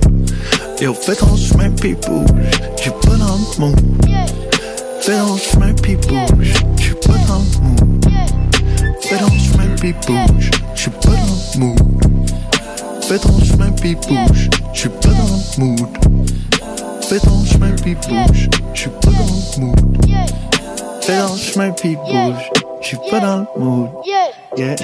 Yo, 0.82 0.94
fais 0.94 1.16
ton 1.16 1.36
chemin 1.38 1.70
puis 1.72 1.96
bouge. 1.96 2.28
J'suis 2.78 2.92
pas 3.02 3.16
dans 3.16 3.38
le 3.38 3.60
mood. 3.60 3.80
Fais 5.02 5.18
ton 5.18 5.38
chemin 5.38 5.74
puis 5.74 5.96
bouge. 5.96 6.54
J'suis 6.78 6.96
pas 6.96 7.14
dans 7.28 7.40
le 7.40 7.62
mood. 7.64 8.06
Fais 9.02 9.18
ton 9.18 9.30
chemin 9.40 9.70
puis 9.80 9.96
bouge. 10.06 10.50
J'suis 10.76 10.90
pas 10.90 11.10
dans 11.10 11.56
le 11.56 11.60
mood. 11.60 11.88
Fais 13.08 13.20
ton 13.20 13.40
chemin 13.40 13.72
puis 13.72 13.96
bouge. 13.96 14.50
J'suis 14.74 14.90
pas 14.90 15.10
dans 15.10 15.40
le 15.58 15.64
mood. 15.64 15.88
Fais 17.08 17.20
ton 17.20 17.46
chemin 17.46 17.72
puis 17.82 17.96
bouge. 17.96 18.50
J'suis 18.74 18.90
pas 19.02 19.12
dans 19.12 19.62
le 19.62 19.66
mood. 19.66 19.87
Fais 21.08 21.20
ton 21.20 21.38
chemin 21.38 21.72
puis 21.72 21.96
bouge. 21.96 22.52
J'suis 22.82 22.98
pas 23.10 23.22
dans 23.22 23.38
le 23.38 23.46
mood. 23.58 23.90
Yeah. 24.06 24.76
Fais 24.76 24.84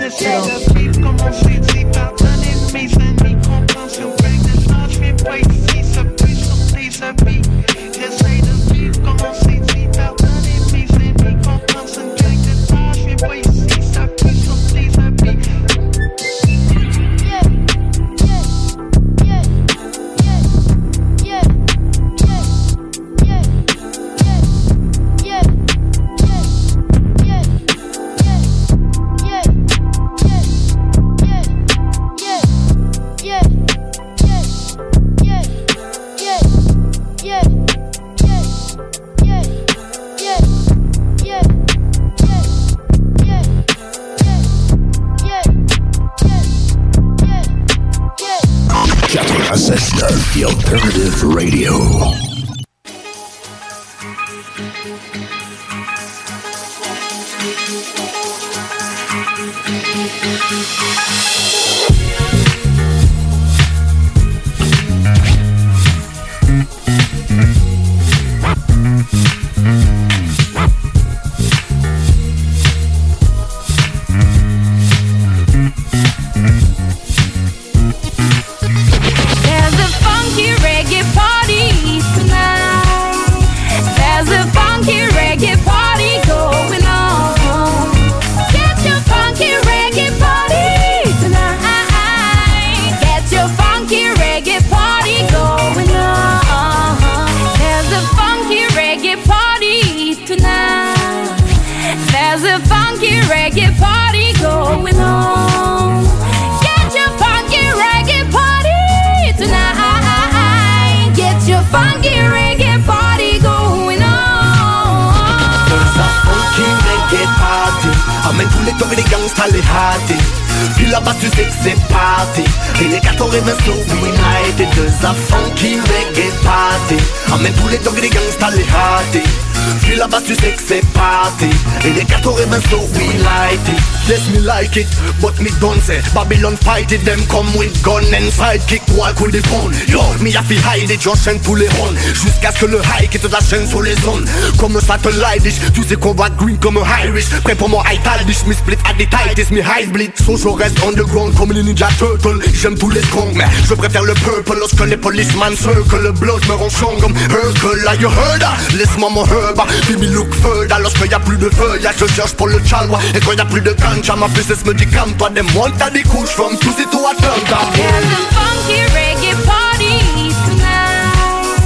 me 134.76 134.84
like 134.84 134.88
it, 134.88 135.22
but 135.22 135.40
me 135.42 135.50
don't 135.60 135.80
say. 135.82 136.02
Babylon 136.14 136.58
fight 136.74 136.90
them 137.06 137.20
come 137.30 137.50
with 137.58 137.74
gun 137.84 138.04
and 138.14 138.32
sidekick 138.34 138.82
Walk 138.98 139.20
with 139.22 139.34
the 139.34 139.42
phone, 139.50 139.74
yo, 139.88 140.02
me 140.24 140.32
have 140.32 140.48
to 140.48 140.56
hide 140.56 140.90
it 140.90 141.02
J'enchaîne 141.02 141.40
tous 141.42 141.56
les 141.56 141.68
ronds, 141.70 141.94
jusqu'à 142.14 142.52
ce 142.52 142.62
que 142.62 142.66
le 142.66 142.80
high 142.80 143.10
quitte 143.10 143.30
la 143.32 143.40
chaîne 143.40 143.68
sur 143.68 143.82
les 143.82 143.96
zones 144.02 144.26
Comme 144.58 144.76
un 144.76 144.82
satellite 144.82 145.44
dish, 145.44 145.60
tu 145.74 145.84
sais 145.84 145.96
qu'on 145.96 146.14
va 146.14 146.30
green 146.30 146.58
comme 146.58 146.78
un 146.78 147.06
Irish 147.06 147.30
Prêt 147.44 147.56
pour 147.56 147.70
mon 147.70 147.82
high 147.84 148.02
dish, 148.26 148.46
me 148.46 148.54
split 148.54 148.78
at 148.86 148.96
the 148.98 149.08
tightest, 149.10 149.52
me 149.52 149.62
high 149.62 149.88
bleed. 149.92 150.12
So 150.18 150.38
je 150.38 150.48
reste 150.48 150.82
underground 150.84 151.36
comme 151.38 151.52
les 151.52 151.64
ninja 151.64 151.90
turtle. 151.98 152.40
J'aime 152.54 152.78
tous 152.78 152.90
les 152.90 153.02
strongs, 153.02 153.34
mais 153.36 153.46
je 153.68 153.74
préfère 153.74 154.04
le 154.04 154.14
purple. 154.14 154.58
Lorsque 154.60 154.86
les 154.86 154.98
policemen 154.98 155.56
circle, 155.56 156.02
le 156.02 156.12
blood 156.12 156.46
me 156.48 156.54
rend 156.54 156.70
strong 156.70 157.00
comme 157.00 157.14
Hercule 157.14 157.84
Like 157.84 158.02
you 158.02 158.10
heard? 158.10 158.44
Laisse-moi 158.76 159.10
mon 159.10 159.26
herb 159.26 159.62
Puis 159.88 159.98
me 159.98 160.08
look 160.08 160.34
further, 160.36 160.80
lorsqu'il 160.80 161.12
y 161.12 161.14
a 161.14 161.20
plus 161.20 161.38
de 161.38 161.50
feuillage 161.50 161.96
Je 162.00 162.08
cherche 162.08 162.34
pour 162.34 162.48
le 162.48 162.60
chalwa, 162.66 163.00
et 163.14 163.20
quand 163.20 163.34
y 163.34 163.40
a 163.40 163.46
plus 163.46 163.62
de 163.62 163.74
ganja 163.74 164.16
Ma 164.16 164.28
business 164.30 164.66
me 164.66 164.74
dit 164.74 164.88
calme-toi, 164.88 165.30
des 165.32 165.42
montes 165.42 165.82
à 165.82 165.90
des 165.90 166.04
couches 166.04 166.30
From 166.30 166.56
Tuesday 166.64 166.86
to 166.86 166.98
a 166.98 167.12
down 167.20 167.44
There's 167.76 168.08
a 168.08 168.24
funky 168.32 168.80
reggae 168.96 169.36
party 169.44 170.00
tonight. 170.48 171.60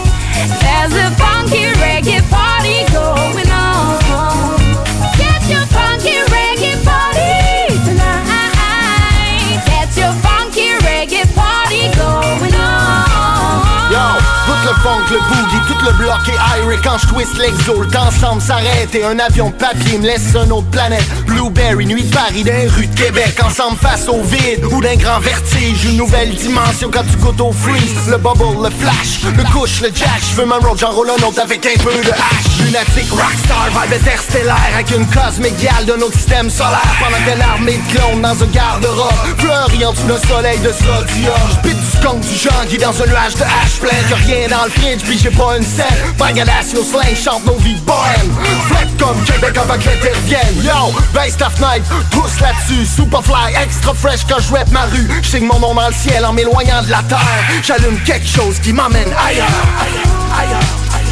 There's 0.58 0.96
a 0.98 1.14
funky 1.22 1.70
reggae 1.78 2.26
party 2.34 2.82
going 2.90 3.52
on. 3.54 4.58
Get 5.22 5.46
your 5.54 5.66
funky 5.70 6.18
reggae 6.34 6.82
party 6.82 7.78
tonight. 7.86 9.62
Get 9.70 9.94
your 10.02 10.14
funky 10.26 10.74
reggae 10.82 11.30
party 11.38 11.94
going 11.94 12.56
on. 12.58 13.92
Yo, 13.94 14.02
tout 14.48 14.62
le 14.66 14.74
funk, 14.82 15.06
le 15.12 15.20
boogie, 15.30 15.62
le 15.88 15.94
bloc 15.94 16.20
iré 16.28 16.78
Quand 16.84 16.98
je 16.98 17.08
twist 17.08 17.38
l'exo, 17.38 17.82
le 17.82 17.88
temps 17.88 18.12
semble 18.20 18.42
s'arrêter 18.42 19.04
Un 19.04 19.20
avion 19.20 19.50
de 19.50 19.56
papier 19.56 19.98
me 19.98 20.06
laisse 20.06 20.34
une 20.34 20.52
autre 20.52 20.70
planète. 20.70 21.06
Blueberry, 21.26 21.86
nuit 21.86 22.04
de 22.04 22.14
Paris, 22.14 22.44
d'un 22.44 22.70
rue 22.76 22.88
de 22.88 22.96
Québec. 22.96 23.40
Ensemble 23.44 23.78
face 23.78 24.08
au 24.08 24.22
vide 24.22 24.66
ou 24.72 24.82
d'un 24.82 24.96
grand 24.96 25.20
vertige 25.20 25.86
Une 25.86 25.98
nouvelle 25.98 26.34
dimension 26.36 26.90
quand 26.92 27.04
tu 27.10 27.18
goûtes 27.18 27.42
au 27.42 27.52
freeze. 27.52 28.10
Le 28.10 28.18
bubble, 28.18 28.64
le 28.64 28.70
flash, 28.70 29.22
le 29.24 29.44
couche, 29.52 29.82
le 29.82 29.90
jack 29.94 30.22
Je 30.30 30.36
veux 30.36 30.46
ma 30.46 30.58
road, 30.58 30.78
j'enroule 30.78 31.10
un 31.10 31.24
autre 31.26 31.42
avec 31.42 31.66
un 31.66 31.84
peu 31.84 31.94
de 31.94 32.12
hache. 32.12 32.60
Lunatique, 32.60 33.12
rockstar, 33.12 33.68
vibe 33.70 33.94
interstellaire. 33.94 34.72
Avec 34.74 34.92
une 34.92 35.08
cosmique 35.08 35.58
gale 35.62 35.86
de 35.86 35.94
notre 35.94 36.14
système 36.14 36.50
solaire. 36.50 36.82
Pendant 37.00 37.24
que 37.24 37.40
l'armée 37.40 37.78
de 37.78 37.98
clones 37.98 38.22
dans 38.22 38.44
un 38.44 38.48
garde-robe 38.48 39.14
Fleurit 39.38 39.86
en 39.86 39.92
dessous 39.94 40.08
d'un 40.08 40.28
soleil 40.28 40.60
de 40.60 40.72
sodium 40.72 41.34
J'pite 41.52 41.78
du 41.78 41.98
skunk, 41.98 42.20
du 42.22 42.36
junkie 42.36 42.78
dans 42.78 43.02
un 43.02 43.08
nuage 43.08 43.36
de 43.36 43.44
hache. 43.44 43.80
Plein 43.80 43.98
Que 44.10 44.16
rien 44.26 44.48
dans 44.50 44.66
le 44.66 44.72
fridge, 44.72 45.02
puis 45.04 45.18
j'ai 45.18 45.32
pas 45.32 45.58
une 45.58 45.64
scène 45.78 46.78
au 46.78 46.84
slang, 46.84 47.16
chante 47.16 47.46
nos 47.46 47.58
vies 47.58 47.80
bohème 47.86 48.34
Flat 48.68 48.88
comme 49.00 49.24
Québec 49.24 49.58
avant 49.58 49.76
que 49.76 49.90
l'été 49.90 50.10
revienne 50.10 50.64
Yo, 50.64 50.94
bass 51.14 51.38
tough 51.38 51.60
night, 51.60 51.84
tous 52.12 52.40
là-dessus. 52.42 52.86
Superfly, 52.86 53.54
extra 53.64 53.94
fresh 53.94 54.22
quand 54.28 54.40
je 54.40 54.54
rap 54.54 54.70
ma 54.72 54.86
rue. 54.86 55.08
J'signe 55.22 55.46
mon 55.46 55.60
nom 55.60 55.74
dans 55.74 55.88
le 55.88 55.94
ciel 55.94 56.26
en 56.26 56.34
m'éloignant 56.34 56.82
de 56.84 56.90
la 56.90 57.04
terre. 57.04 57.20
J'allume 57.64 58.00
quelque 58.06 58.28
chose 58.28 58.60
qui 58.60 58.74
m'amène 58.74 59.10
ailleurs, 59.18 59.46
ailleurs, 59.80 60.40
ailleurs 60.40 61.07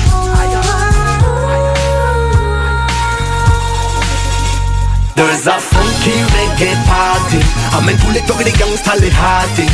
There's 5.16 5.47
a 5.47 5.57
funky 5.59 6.11
reggae 6.36 6.76
party. 6.86 7.39
Amène 7.78 7.97
tous 7.97 8.11
les 8.11 8.22
togs 8.22 8.41
et 8.41 8.43
les 8.43 8.51
gangsters 8.51 8.95
les 8.99 9.11
hâtés 9.11 9.72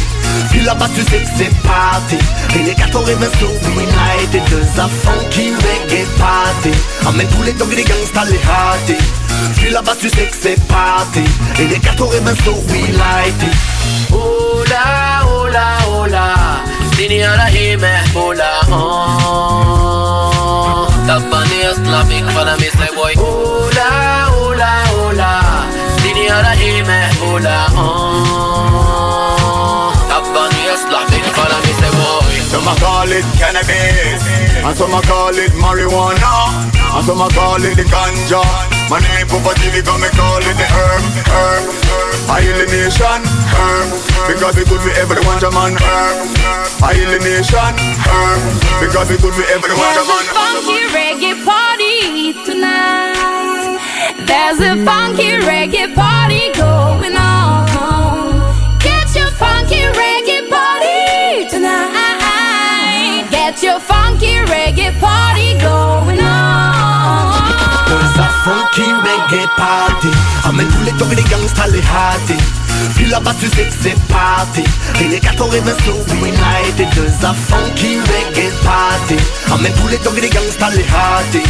Puis 0.51 0.61
là-bas 0.61 0.87
tu 0.93 1.01
sais 1.01 1.17
que 1.17 1.29
c'est 1.35 1.53
party 1.63 2.17
Et 2.55 2.63
les 2.63 2.75
14 2.75 3.05
slow 3.05 3.49
we 3.75 3.85
night 3.85 4.35
Et 4.35 4.41
there's 4.49 4.77
a 4.77 4.87
funky 4.87 5.51
reggae 5.51 6.05
party. 6.19 6.71
Amène 7.07 7.27
tous 7.27 7.43
les 7.43 7.53
togs 7.53 7.73
et 7.73 7.77
les 7.77 7.83
gangsters 7.83 8.25
les 8.25 8.39
hâtés 8.39 9.03
Puis 9.55 9.71
là-bas 9.71 9.95
tu 9.99 10.09
sais 10.09 10.27
que 10.27 10.37
c'est 10.39 10.61
party 10.67 11.23
Et 11.59 11.65
les 11.65 11.79
14 11.79 12.13
slow 12.43 12.63
we 12.69 12.81
light 12.91 13.41
it. 13.41 14.13
Hola, 14.13 15.25
hola, 15.25 15.77
hola. 15.89 16.35
Sini 16.95 17.23
ala 17.23 17.49
hime, 17.49 17.87
hola, 18.13 18.61
oh. 18.69 19.11
Clapping 21.83 22.25
for 22.29 22.45
the 22.45 22.55
miss 22.59 22.75
boy 22.95 23.40
hime, 27.41 27.73
hola, 27.73 29.33
oh 29.33 29.93
Tapani 30.09 30.61
is 30.69 30.83
clapping 30.85 31.25
for 31.33 31.47
the 31.49 31.57
miss 31.65 31.81
boy 31.81 32.35
Some 32.51 32.67
a 32.67 32.73
call 32.77 33.09
it 33.09 33.25
cannabis 33.39 34.21
And 34.61 34.75
some 34.77 34.93
a 34.93 35.01
call 35.01 35.33
it 35.33 35.51
marijuana 35.57 36.69
And 36.93 37.05
some 37.05 37.21
a 37.21 37.27
call 37.33 37.63
it 37.63 37.75
the 37.75 37.85
ganja. 37.89 38.43
My 38.89 38.99
name 38.99 39.27
Pupati 39.27 39.71
because 39.73 40.01
me 40.01 40.09
call 40.13 40.43
it 40.43 40.55
the 40.59 40.67
herb, 40.67 41.03
herb, 41.31 41.63
herb. 41.89 42.29
I 42.29 42.41
heal 42.43 42.57
the 42.59 42.67
nation, 42.69 43.21
herb 43.55 43.87
Because 44.29 44.55
it 44.57 44.67
good 44.69 44.81
for 44.81 44.93
everyone, 44.99 45.39
Jaman, 45.39 45.79
herb 45.79 46.17
I 46.83 46.93
heal 46.93 47.09
the 47.09 47.19
nation, 47.23 47.73
herb 48.05 48.41
Because 48.83 49.09
it 49.09 49.21
good 49.21 49.33
for 49.33 49.47
everyone, 49.49 49.79
There's 49.81 50.03
a 50.03 50.29
funky 50.35 50.79
reggae 50.91 51.35
party 51.45 52.33
tonight. 52.45 53.79
There's 54.27 54.59
a 54.59 54.83
funky 54.85 55.31
reggae 55.47 55.93
party 55.95 56.51
going 56.53 57.15
on. 57.15 57.20
Funky 68.43 68.87
reggae 69.05 69.47
party. 69.57 70.09
Amène 70.43 70.67
tous 70.67 70.83
les 70.83 70.91
togs 70.93 71.11
et 71.11 71.15
les 71.15 71.23
gangsters 71.23 71.67
les 71.67 71.79
hâtés 71.79 72.41
Puis 72.95 73.05
là-bas 73.05 73.33
tu 73.39 73.47
sais 73.47 73.63
que 73.63 73.73
c'est 73.81 73.99
party 74.07 74.63
Et 74.99 75.07
les 75.07 75.19
14 75.19 75.49
slow 75.83 75.97
we 76.21 76.31
night 76.31 76.79
Et 76.79 76.87
there's 76.95 77.23
a 77.23 77.33
funky 77.33 77.99
reggae 77.99 78.51
party. 78.63 79.17
Amène 79.51 79.73
tous 79.73 79.87
les 79.87 79.97
togs 79.97 80.17
et 80.17 80.21
les 80.21 80.29
gangsters 80.29 80.71
les 80.71 80.85
hâtés 80.85 81.47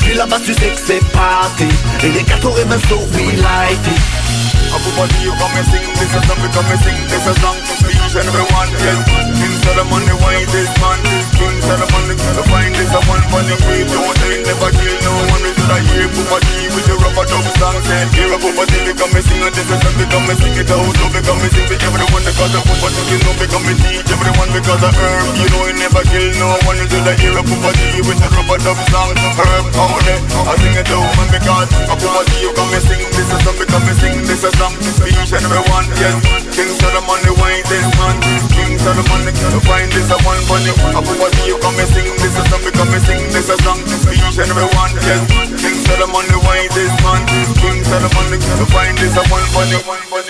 Puis 0.00 0.14
là-bas 0.14 0.38
tu 0.44 0.54
sais 0.54 0.70
que 0.70 0.80
c'est 0.86 1.04
party 1.12 1.68
Et 2.02 2.08
les 2.10 2.24
14 2.24 2.54
slow 2.88 3.00
we 3.14 3.36
light 3.36 3.86
it 3.86 4.49
Everybody 4.70 5.18
you 5.26 5.32
come 5.34 5.54
and 5.58 5.66
sing. 5.66 5.88
This 5.98 6.14
a 6.14 6.20
song, 6.26 6.40
come 6.54 6.70
and 6.70 6.80
sing. 6.80 6.98
This 7.10 7.26
a 7.26 7.34
song 7.42 7.58
Each 7.90 8.14
and 8.14 8.26
every 8.30 8.46
one, 8.54 8.70
yes. 8.78 8.98
King 9.34 9.54
Solomon 9.66 10.02
the 10.06 10.14
wisest 10.22 10.74
man. 10.78 10.98
King 11.34 11.58
Solomon 11.66 12.04
the 12.06 12.14
the 12.14 12.44
finest 12.46 12.94
a 12.94 13.00
one 13.10 13.24
for 13.34 13.42
the 13.42 13.56
great 13.66 13.86
Don't 13.90 14.16
they 14.22 14.40
never 14.46 14.70
kill. 14.70 14.96
No 15.02 15.12
one 15.34 15.42
We 15.42 15.50
should 15.58 15.74
hear 15.90 16.06
Papa 16.06 16.38
G 16.46 16.48
with 16.70 16.86
the 16.86 16.94
rubber 17.02 17.26
dub 17.26 17.46
song. 17.58 17.76
Say, 17.82 18.02
hear 18.14 18.30
a 18.30 18.38
Papa 18.38 18.62
G, 18.70 18.72
we 18.86 18.92
come 18.94 19.10
and 19.10 19.24
sing. 19.26 19.42
This 19.50 19.70
a 19.70 19.76
song 19.82 19.94
We 19.98 20.06
come 20.06 20.26
and 20.30 20.38
sing. 20.38 20.54
It 20.54 20.70
out, 20.70 20.86
we 20.86 21.20
come 21.20 21.42
and 21.42 21.50
sing. 21.50 21.66
To 21.66 21.74
everyone 21.74 22.22
Because 22.22 22.54
of 22.54 22.62
Papa 22.62 22.88
G, 22.94 22.96
you 23.10 23.18
know 23.26 23.34
we 23.42 23.46
come 23.50 23.66
and 23.66 23.78
teach. 23.82 24.06
Everyone 24.06 24.50
Because 24.54 24.82
of 24.86 24.94
herb, 24.94 25.26
you 25.34 25.48
know 25.50 25.62
he 25.66 25.74
never 25.82 26.02
kill. 26.06 26.30
No 26.38 26.48
one 26.62 26.78
We 26.78 26.86
should 26.86 27.10
hear 27.18 27.34
a 27.34 27.42
Papa 27.42 27.70
G 27.74 27.82
with 28.06 28.18
the 28.22 28.28
rubber 28.38 28.58
dub 28.62 28.78
song. 28.94 29.10
Herb, 29.18 29.66
how 29.74 29.98
they, 30.06 30.18
I 30.46 30.54
sing 30.62 30.78
it 30.78 30.90
out 30.94 31.10
man 31.18 31.28
Because 31.34 31.70
a 31.90 31.94
Papa 31.98 32.20
G, 32.30 32.30
you 32.46 32.50
come 32.54 32.70
and 32.70 32.84
sing. 32.86 33.02
This 33.18 33.30
a 33.34 33.36
song 33.42 33.56
We 33.58 33.66
come 33.66 33.86
and 33.86 33.98
sing. 33.98 34.14
This 34.24 34.44
a 34.46 34.50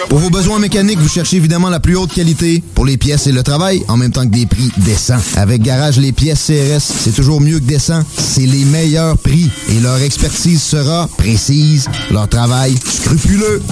Pour 0.09 0.19
vos 0.19 0.31
besoins 0.31 0.59
mécaniques, 0.59 0.99
vous 0.99 1.09
cherchez 1.09 1.37
évidemment 1.37 1.69
la 1.69 1.81
plus 1.81 1.97
haute 1.97 2.13
qualité 2.13 2.63
pour 2.75 2.85
les 2.85 2.97
pièces 2.97 3.27
et 3.27 3.33
le 3.33 3.43
travail, 3.43 3.83
en 3.89 3.97
même 3.97 4.13
temps 4.13 4.25
que 4.25 4.33
des 4.33 4.47
prix 4.47 4.71
décents. 4.79 5.19
Avec 5.37 5.63
Garage 5.63 5.99
Les 5.99 6.13
Pièces 6.13 6.47
CRS, 6.47 6.81
c'est 6.81 7.15
toujours 7.15 7.41
mieux 7.41 7.59
que 7.59 7.65
décent. 7.65 8.03
C'est 8.17 8.47
les 8.47 8.65
meilleurs 8.65 9.19
prix 9.19 9.51
et 9.69 9.81
leur 9.81 10.01
expertise 10.01 10.63
sera 10.63 11.09
précise, 11.17 11.89
leur 12.11 12.29
travail 12.29 12.75
scrupuleux. 12.85 13.63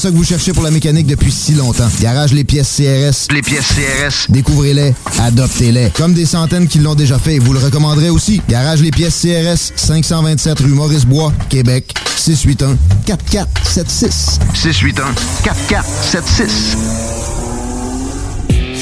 Ça 0.00 0.10
que 0.10 0.16
vous 0.16 0.24
cherchez 0.24 0.54
pour 0.54 0.62
la 0.62 0.70
mécanique 0.70 1.06
depuis 1.06 1.30
si 1.30 1.52
longtemps. 1.52 1.88
Garage 2.00 2.32
Les 2.32 2.42
Pièces 2.42 2.74
CRS. 2.74 3.30
Les 3.34 3.42
pièces 3.42 3.66
CRS. 3.68 4.30
Découvrez-les, 4.30 4.94
adoptez-les. 5.20 5.90
Comme 5.90 6.14
des 6.14 6.24
centaines 6.24 6.68
qui 6.68 6.78
l'ont 6.78 6.94
déjà 6.94 7.18
fait, 7.18 7.38
vous 7.38 7.52
le 7.52 7.58
recommanderez 7.58 8.08
aussi. 8.08 8.40
Garage 8.48 8.80
Les 8.80 8.90
Pièces 8.90 9.20
CRS, 9.20 9.72
527 9.76 10.60
rue 10.60 10.68
Maurice-Bois, 10.68 11.34
Québec, 11.50 11.92
681 12.16 12.78
4476. 13.04 14.38
681 14.54 15.14
4476. 15.44 16.76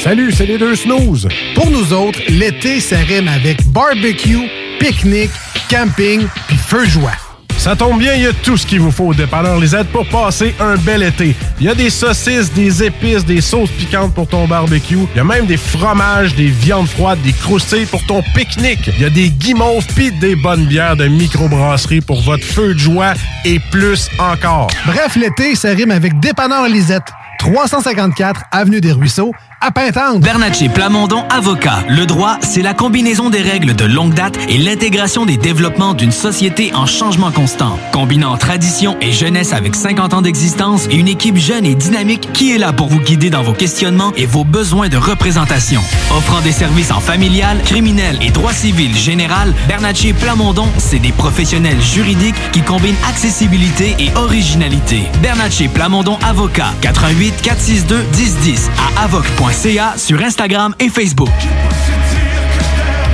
Salut, 0.01 0.31
c'est 0.31 0.47
les 0.47 0.59
deux 0.59 0.77
snooze. 0.77 1.27
Pour 1.57 1.69
nous 1.69 1.93
autres, 1.93 2.21
l'été, 2.29 2.81
ça 2.81 2.99
rime 2.99 3.27
avec 3.27 3.66
barbecue, 3.73 4.49
pique-nique, 4.79 5.33
camping 5.69 6.25
puis 6.47 6.57
feu 6.57 6.85
de 6.85 6.91
joie. 6.91 7.28
Ça 7.59 7.75
tombe 7.75 7.99
bien, 7.99 8.15
il 8.15 8.23
y 8.23 8.27
a 8.27 8.33
tout 8.33 8.57
ce 8.57 8.65
qu'il 8.65 8.81
vous 8.81 8.93
faut 8.93 9.07
au 9.07 9.15
dépanneur 9.15 9.59
Lisette 9.59 9.89
pour 9.89 10.07
passer 10.07 10.55
un 10.61 10.77
bel 10.77 11.03
été. 11.03 11.35
Il 11.59 11.67
y 11.67 11.69
a 11.69 11.75
des 11.75 11.91
saucisses, 11.91 12.53
des 12.53 12.85
épices, 12.85 13.25
des 13.25 13.41
sauces 13.41 13.71
piquantes 13.71 14.15
pour 14.15 14.29
ton 14.29 14.47
barbecue. 14.47 14.97
Il 15.13 15.17
y 15.17 15.21
a 15.21 15.25
même 15.25 15.45
des 15.47 15.57
fromages, 15.57 16.35
des 16.37 16.47
viandes 16.47 16.89
froides, 16.89 17.21
des 17.23 17.33
croustilles 17.33 17.87
pour 17.87 18.05
ton 18.07 18.23
pique-nique. 18.35 18.89
Il 18.97 19.03
y 19.03 19.05
a 19.05 19.11
des 19.11 19.31
guimauves 19.31 19.87
pis 19.97 20.12
des 20.12 20.37
bonnes 20.37 20.66
bières 20.66 20.97
de 20.97 21.09
microbrasserie 21.09 22.01
pour 22.01 22.23
votre 22.23 22.45
feu 22.45 22.74
de 22.74 22.78
joie 22.78 23.15
et 23.45 23.59
plus 23.73 24.09
encore. 24.20 24.69
Bref, 24.87 25.16
l'été, 25.16 25.57
ça 25.57 25.70
rime 25.70 25.91
avec 25.91 26.19
dépanneur 26.20 26.69
Lisette. 26.69 27.12
354 27.39 28.43
Avenue 28.51 28.81
des 28.81 28.93
Ruisseaux, 28.93 29.32
à 29.60 29.70
Pintante. 29.72 30.20
Bernatchez 30.20 30.68
Plamondon 30.68 31.24
Avocat. 31.30 31.85
Le 31.89 32.06
droit, 32.06 32.39
c'est 32.43 32.62
la 32.62 32.74
combinaison 32.74 33.28
des 33.28 33.43
règles 33.43 33.74
de 33.74 33.85
longue 33.85 34.14
date 34.14 34.39
et 34.48 34.59
l'intégration 34.59 35.26
des 35.26 35.36
développements 35.36 35.94
d'une 35.94 36.12
société 36.12 36.72
en 36.74 36.86
changement 36.86 37.32
constant. 37.32 37.78
Combinant 37.93 38.36
tradition 38.36 38.97
et 39.01 39.10
jeunesse 39.10 39.52
avec 39.52 39.74
50 39.74 40.14
ans 40.14 40.22
d'existence 40.22 40.86
et 40.90 40.97
une 40.97 41.09
équipe 41.09 41.36
jeune 41.36 41.66
et 41.66 41.74
dynamique 41.74 42.28
qui 42.32 42.52
est 42.52 42.59
là 42.59 42.72
pour 42.72 42.89
vous 42.89 43.01
guider 43.01 43.30
dans 43.30 43.43
vos 43.43 43.52
questionnements 43.52 44.12
et 44.16 44.26
vos 44.26 44.44
besoins 44.44 44.89
de 44.89 44.97
représentation. 44.97 45.80
Offrant 46.16 46.40
des 46.40 46.52
services 46.52 46.93
en 46.93 47.01
familial, 47.01 47.59
criminel 47.64 48.18
et 48.22 48.30
droit 48.30 48.52
civil 48.52 48.97
général, 48.97 49.52
Bernatchez 49.66 50.12
Plamondon, 50.12 50.68
c'est 50.78 51.01
des 51.01 51.12
professionnels 51.12 51.80
juridiques 51.82 52.36
qui 52.52 52.62
combinent 52.62 52.94
accessibilité 53.09 53.97
et 53.98 54.10
originalité. 54.16 55.02
Bernatchez 55.20 55.68
Plamondon 55.68 56.18
Avocat. 56.24 56.72
88 56.82 57.43
462 57.43 57.97
1010 58.16 58.70
à 58.78 59.05
avoc.ca 59.49 59.95
sur 59.97 60.20
Instagram 60.20 60.75
et 60.79 60.89
Facebook. 60.89 61.31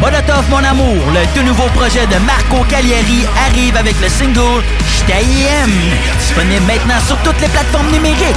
Molotov 0.00 0.44
mon 0.50 0.58
amour, 0.64 0.96
le 1.12 1.38
tout 1.38 1.46
nouveau 1.46 1.68
projet 1.74 2.06
de 2.06 2.16
Marco 2.26 2.64
Cagliari 2.68 3.24
arrive 3.48 3.76
avec 3.76 3.94
le 4.00 4.08
single 4.08 4.62
J't'aime. 4.96 5.70
Disponible 6.18 6.64
maintenant 6.66 7.00
sur 7.06 7.16
toutes 7.18 7.40
les 7.40 7.48
plateformes 7.48 7.90
numériques. 7.90 8.36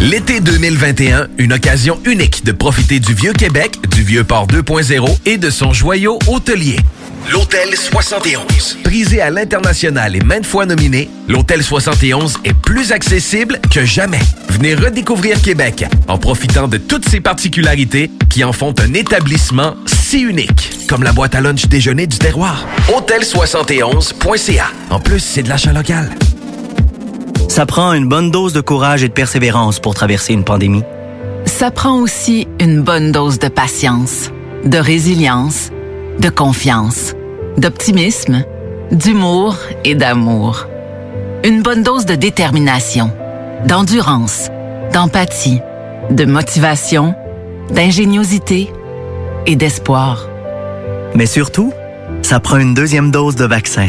L'été 0.00 0.40
2021, 0.40 1.28
une 1.38 1.54
occasion 1.54 1.98
unique 2.04 2.44
de 2.44 2.52
profiter 2.52 3.00
du 3.00 3.14
Vieux 3.14 3.32
Québec, 3.32 3.78
du 3.92 4.02
Vieux 4.02 4.24
Port 4.24 4.46
2.0 4.46 5.18
et 5.24 5.38
de 5.38 5.48
son 5.48 5.72
joyau 5.72 6.18
hôtelier. 6.26 6.76
L'Hôtel 7.32 7.74
71. 7.74 8.78
Prisé 8.84 9.22
à 9.22 9.30
l'international 9.30 10.14
et 10.14 10.20
maintes 10.20 10.44
fois 10.44 10.66
nominé, 10.66 11.08
l'Hôtel 11.28 11.62
71 11.62 12.40
est 12.44 12.52
plus 12.52 12.92
accessible 12.92 13.58
que 13.72 13.86
jamais. 13.86 14.20
Venez 14.50 14.74
redécouvrir 14.74 15.40
Québec 15.40 15.86
en 16.08 16.18
profitant 16.18 16.68
de 16.68 16.76
toutes 16.76 17.08
ses 17.08 17.20
particularités 17.20 18.10
qui 18.28 18.44
en 18.44 18.52
font 18.52 18.74
un 18.78 18.92
établissement 18.92 19.76
si 19.86 20.20
unique, 20.20 20.86
comme 20.88 21.02
la 21.02 21.12
boîte 21.12 21.34
à 21.34 21.40
lunch 21.40 21.66
déjeuner 21.68 22.06
du 22.06 22.18
terroir. 22.18 22.66
Hôtel71.ca. 22.88 24.66
En 24.90 25.00
plus, 25.00 25.20
c'est 25.20 25.42
de 25.42 25.48
l'achat 25.48 25.72
local. 25.72 26.10
Ça 27.48 27.64
prend 27.64 27.92
une 27.92 28.08
bonne 28.08 28.30
dose 28.30 28.52
de 28.52 28.60
courage 28.60 29.02
et 29.02 29.08
de 29.08 29.12
persévérance 29.12 29.78
pour 29.80 29.94
traverser 29.94 30.32
une 30.32 30.44
pandémie. 30.44 30.84
Ça 31.44 31.70
prend 31.70 32.00
aussi 32.00 32.48
une 32.60 32.82
bonne 32.82 33.12
dose 33.12 33.38
de 33.38 33.48
patience, 33.48 34.30
de 34.64 34.78
résilience, 34.78 35.70
de 36.18 36.28
confiance, 36.28 37.14
d'optimisme, 37.56 38.44
d'humour 38.90 39.56
et 39.84 39.94
d'amour. 39.94 40.66
Une 41.44 41.62
bonne 41.62 41.82
dose 41.82 42.04
de 42.04 42.14
détermination, 42.14 43.10
d'endurance, 43.66 44.50
d'empathie, 44.92 45.60
de 46.10 46.24
motivation, 46.24 47.14
d'ingéniosité 47.70 48.70
et 49.46 49.56
d'espoir. 49.56 50.28
Mais 51.14 51.26
surtout, 51.26 51.72
ça 52.22 52.40
prend 52.40 52.58
une 52.58 52.74
deuxième 52.74 53.10
dose 53.10 53.36
de 53.36 53.44
vaccin. 53.44 53.88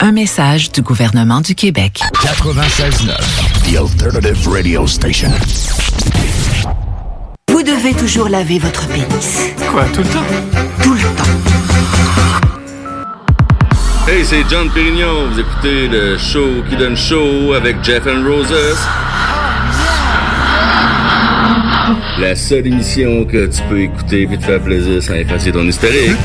Un 0.00 0.12
message 0.12 0.70
du 0.70 0.82
gouvernement 0.82 1.40
du 1.40 1.54
Québec. 1.54 2.00
96.9, 2.14 3.16
The 3.64 3.76
Alternative 3.76 4.48
Radio 4.48 4.86
Station. 4.86 5.30
Vous 7.50 7.62
devez 7.62 7.94
toujours 7.94 8.28
laver 8.28 8.58
votre 8.58 8.86
pénis. 8.88 9.52
Quoi, 9.70 9.84
tout 9.92 10.02
le 10.02 10.08
temps? 10.08 10.24
Tout 10.82 10.94
le 10.94 11.00
temps. 11.00 11.24
Hey, 14.08 14.24
c'est 14.24 14.48
John 14.48 14.70
Pérignon. 14.70 15.28
Vous 15.32 15.40
écoutez 15.40 15.88
le 15.88 16.16
show 16.16 16.62
qui 16.70 16.76
donne 16.76 16.96
show 16.96 17.52
avec 17.54 17.82
Jeff 17.82 18.06
and 18.06 18.24
Roses. 18.24 18.78
La 22.18 22.36
seule 22.36 22.66
émission 22.66 23.24
que 23.24 23.46
tu 23.46 23.62
peux 23.68 23.80
écouter 23.80 24.28
et 24.30 24.38
te 24.38 24.44
faire 24.44 24.60
plaisir 24.60 25.02
sans 25.02 25.14
effacer 25.14 25.50
ton 25.52 25.66
historique. 25.66 26.16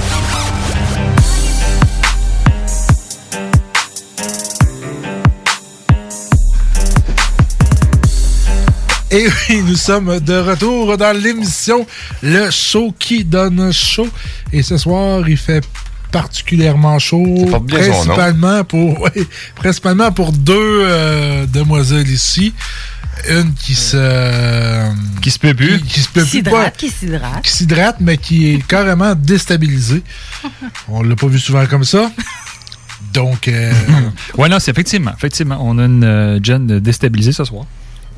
Et 9.13 9.27
oui, 9.49 9.61
nous 9.63 9.75
sommes 9.75 10.19
de 10.19 10.33
retour 10.33 10.97
dans 10.97 11.15
l'émission 11.15 11.85
Le 12.23 12.49
Show 12.49 12.93
qui 12.97 13.23
donne 13.23 13.71
chaud. 13.71 14.09
Et 14.51 14.63
ce 14.63 14.77
soir, 14.77 15.27
il 15.29 15.37
fait 15.37 15.63
particulièrement 16.11 16.97
chaud. 16.99 17.45
porte 17.49 17.65
bien 17.65 17.81
son 17.83 17.89
nom. 17.89 17.93
principalement 18.15 18.63
pour, 18.63 19.01
ouais, 19.01 19.11
principalement 19.55 20.11
pour 20.11 20.31
deux 20.31 20.53
euh, 20.57 21.45
demoiselles 21.45 22.09
ici. 22.09 22.53
Une 23.29 23.53
qui 23.53 23.75
se. 23.75 24.89
Qui 25.21 25.29
se 25.29 25.37
peut 25.37 25.53
plus. 25.53 25.79
Qui, 25.81 25.85
qui 25.87 25.99
se 26.01 26.09
peut 26.09 26.23
Qui 26.23 26.41
plus. 26.41 26.43
pas- 26.43 26.49
s'hydrate, 26.73 26.77
qui 26.77 26.89
s'hydrate. 26.89 27.41
qui 27.43 27.51
s'hydrate, 27.51 27.95
mais 27.99 28.17
qui 28.17 28.51
est 28.55 28.65
carrément 28.65 29.13
déstabilisée. 29.13 30.01
On 30.87 31.03
l'a 31.03 31.15
pas 31.15 31.27
vu 31.27 31.37
souvent 31.37 31.65
comme 31.67 31.83
ça. 31.83 32.11
Donc. 33.13 33.47
euh, 33.47 33.71
Ouais, 34.37 34.49
non, 34.49 34.57
c'est 34.59 34.71
effectivement. 34.71 35.11
Effectivement, 35.15 35.59
on 35.61 35.77
a 35.77 35.85
une 35.85 36.03
euh, 36.03 36.39
Jen 36.41 36.79
déstabilisée 36.79 37.31
ce 37.33 37.43
soir. 37.45 37.65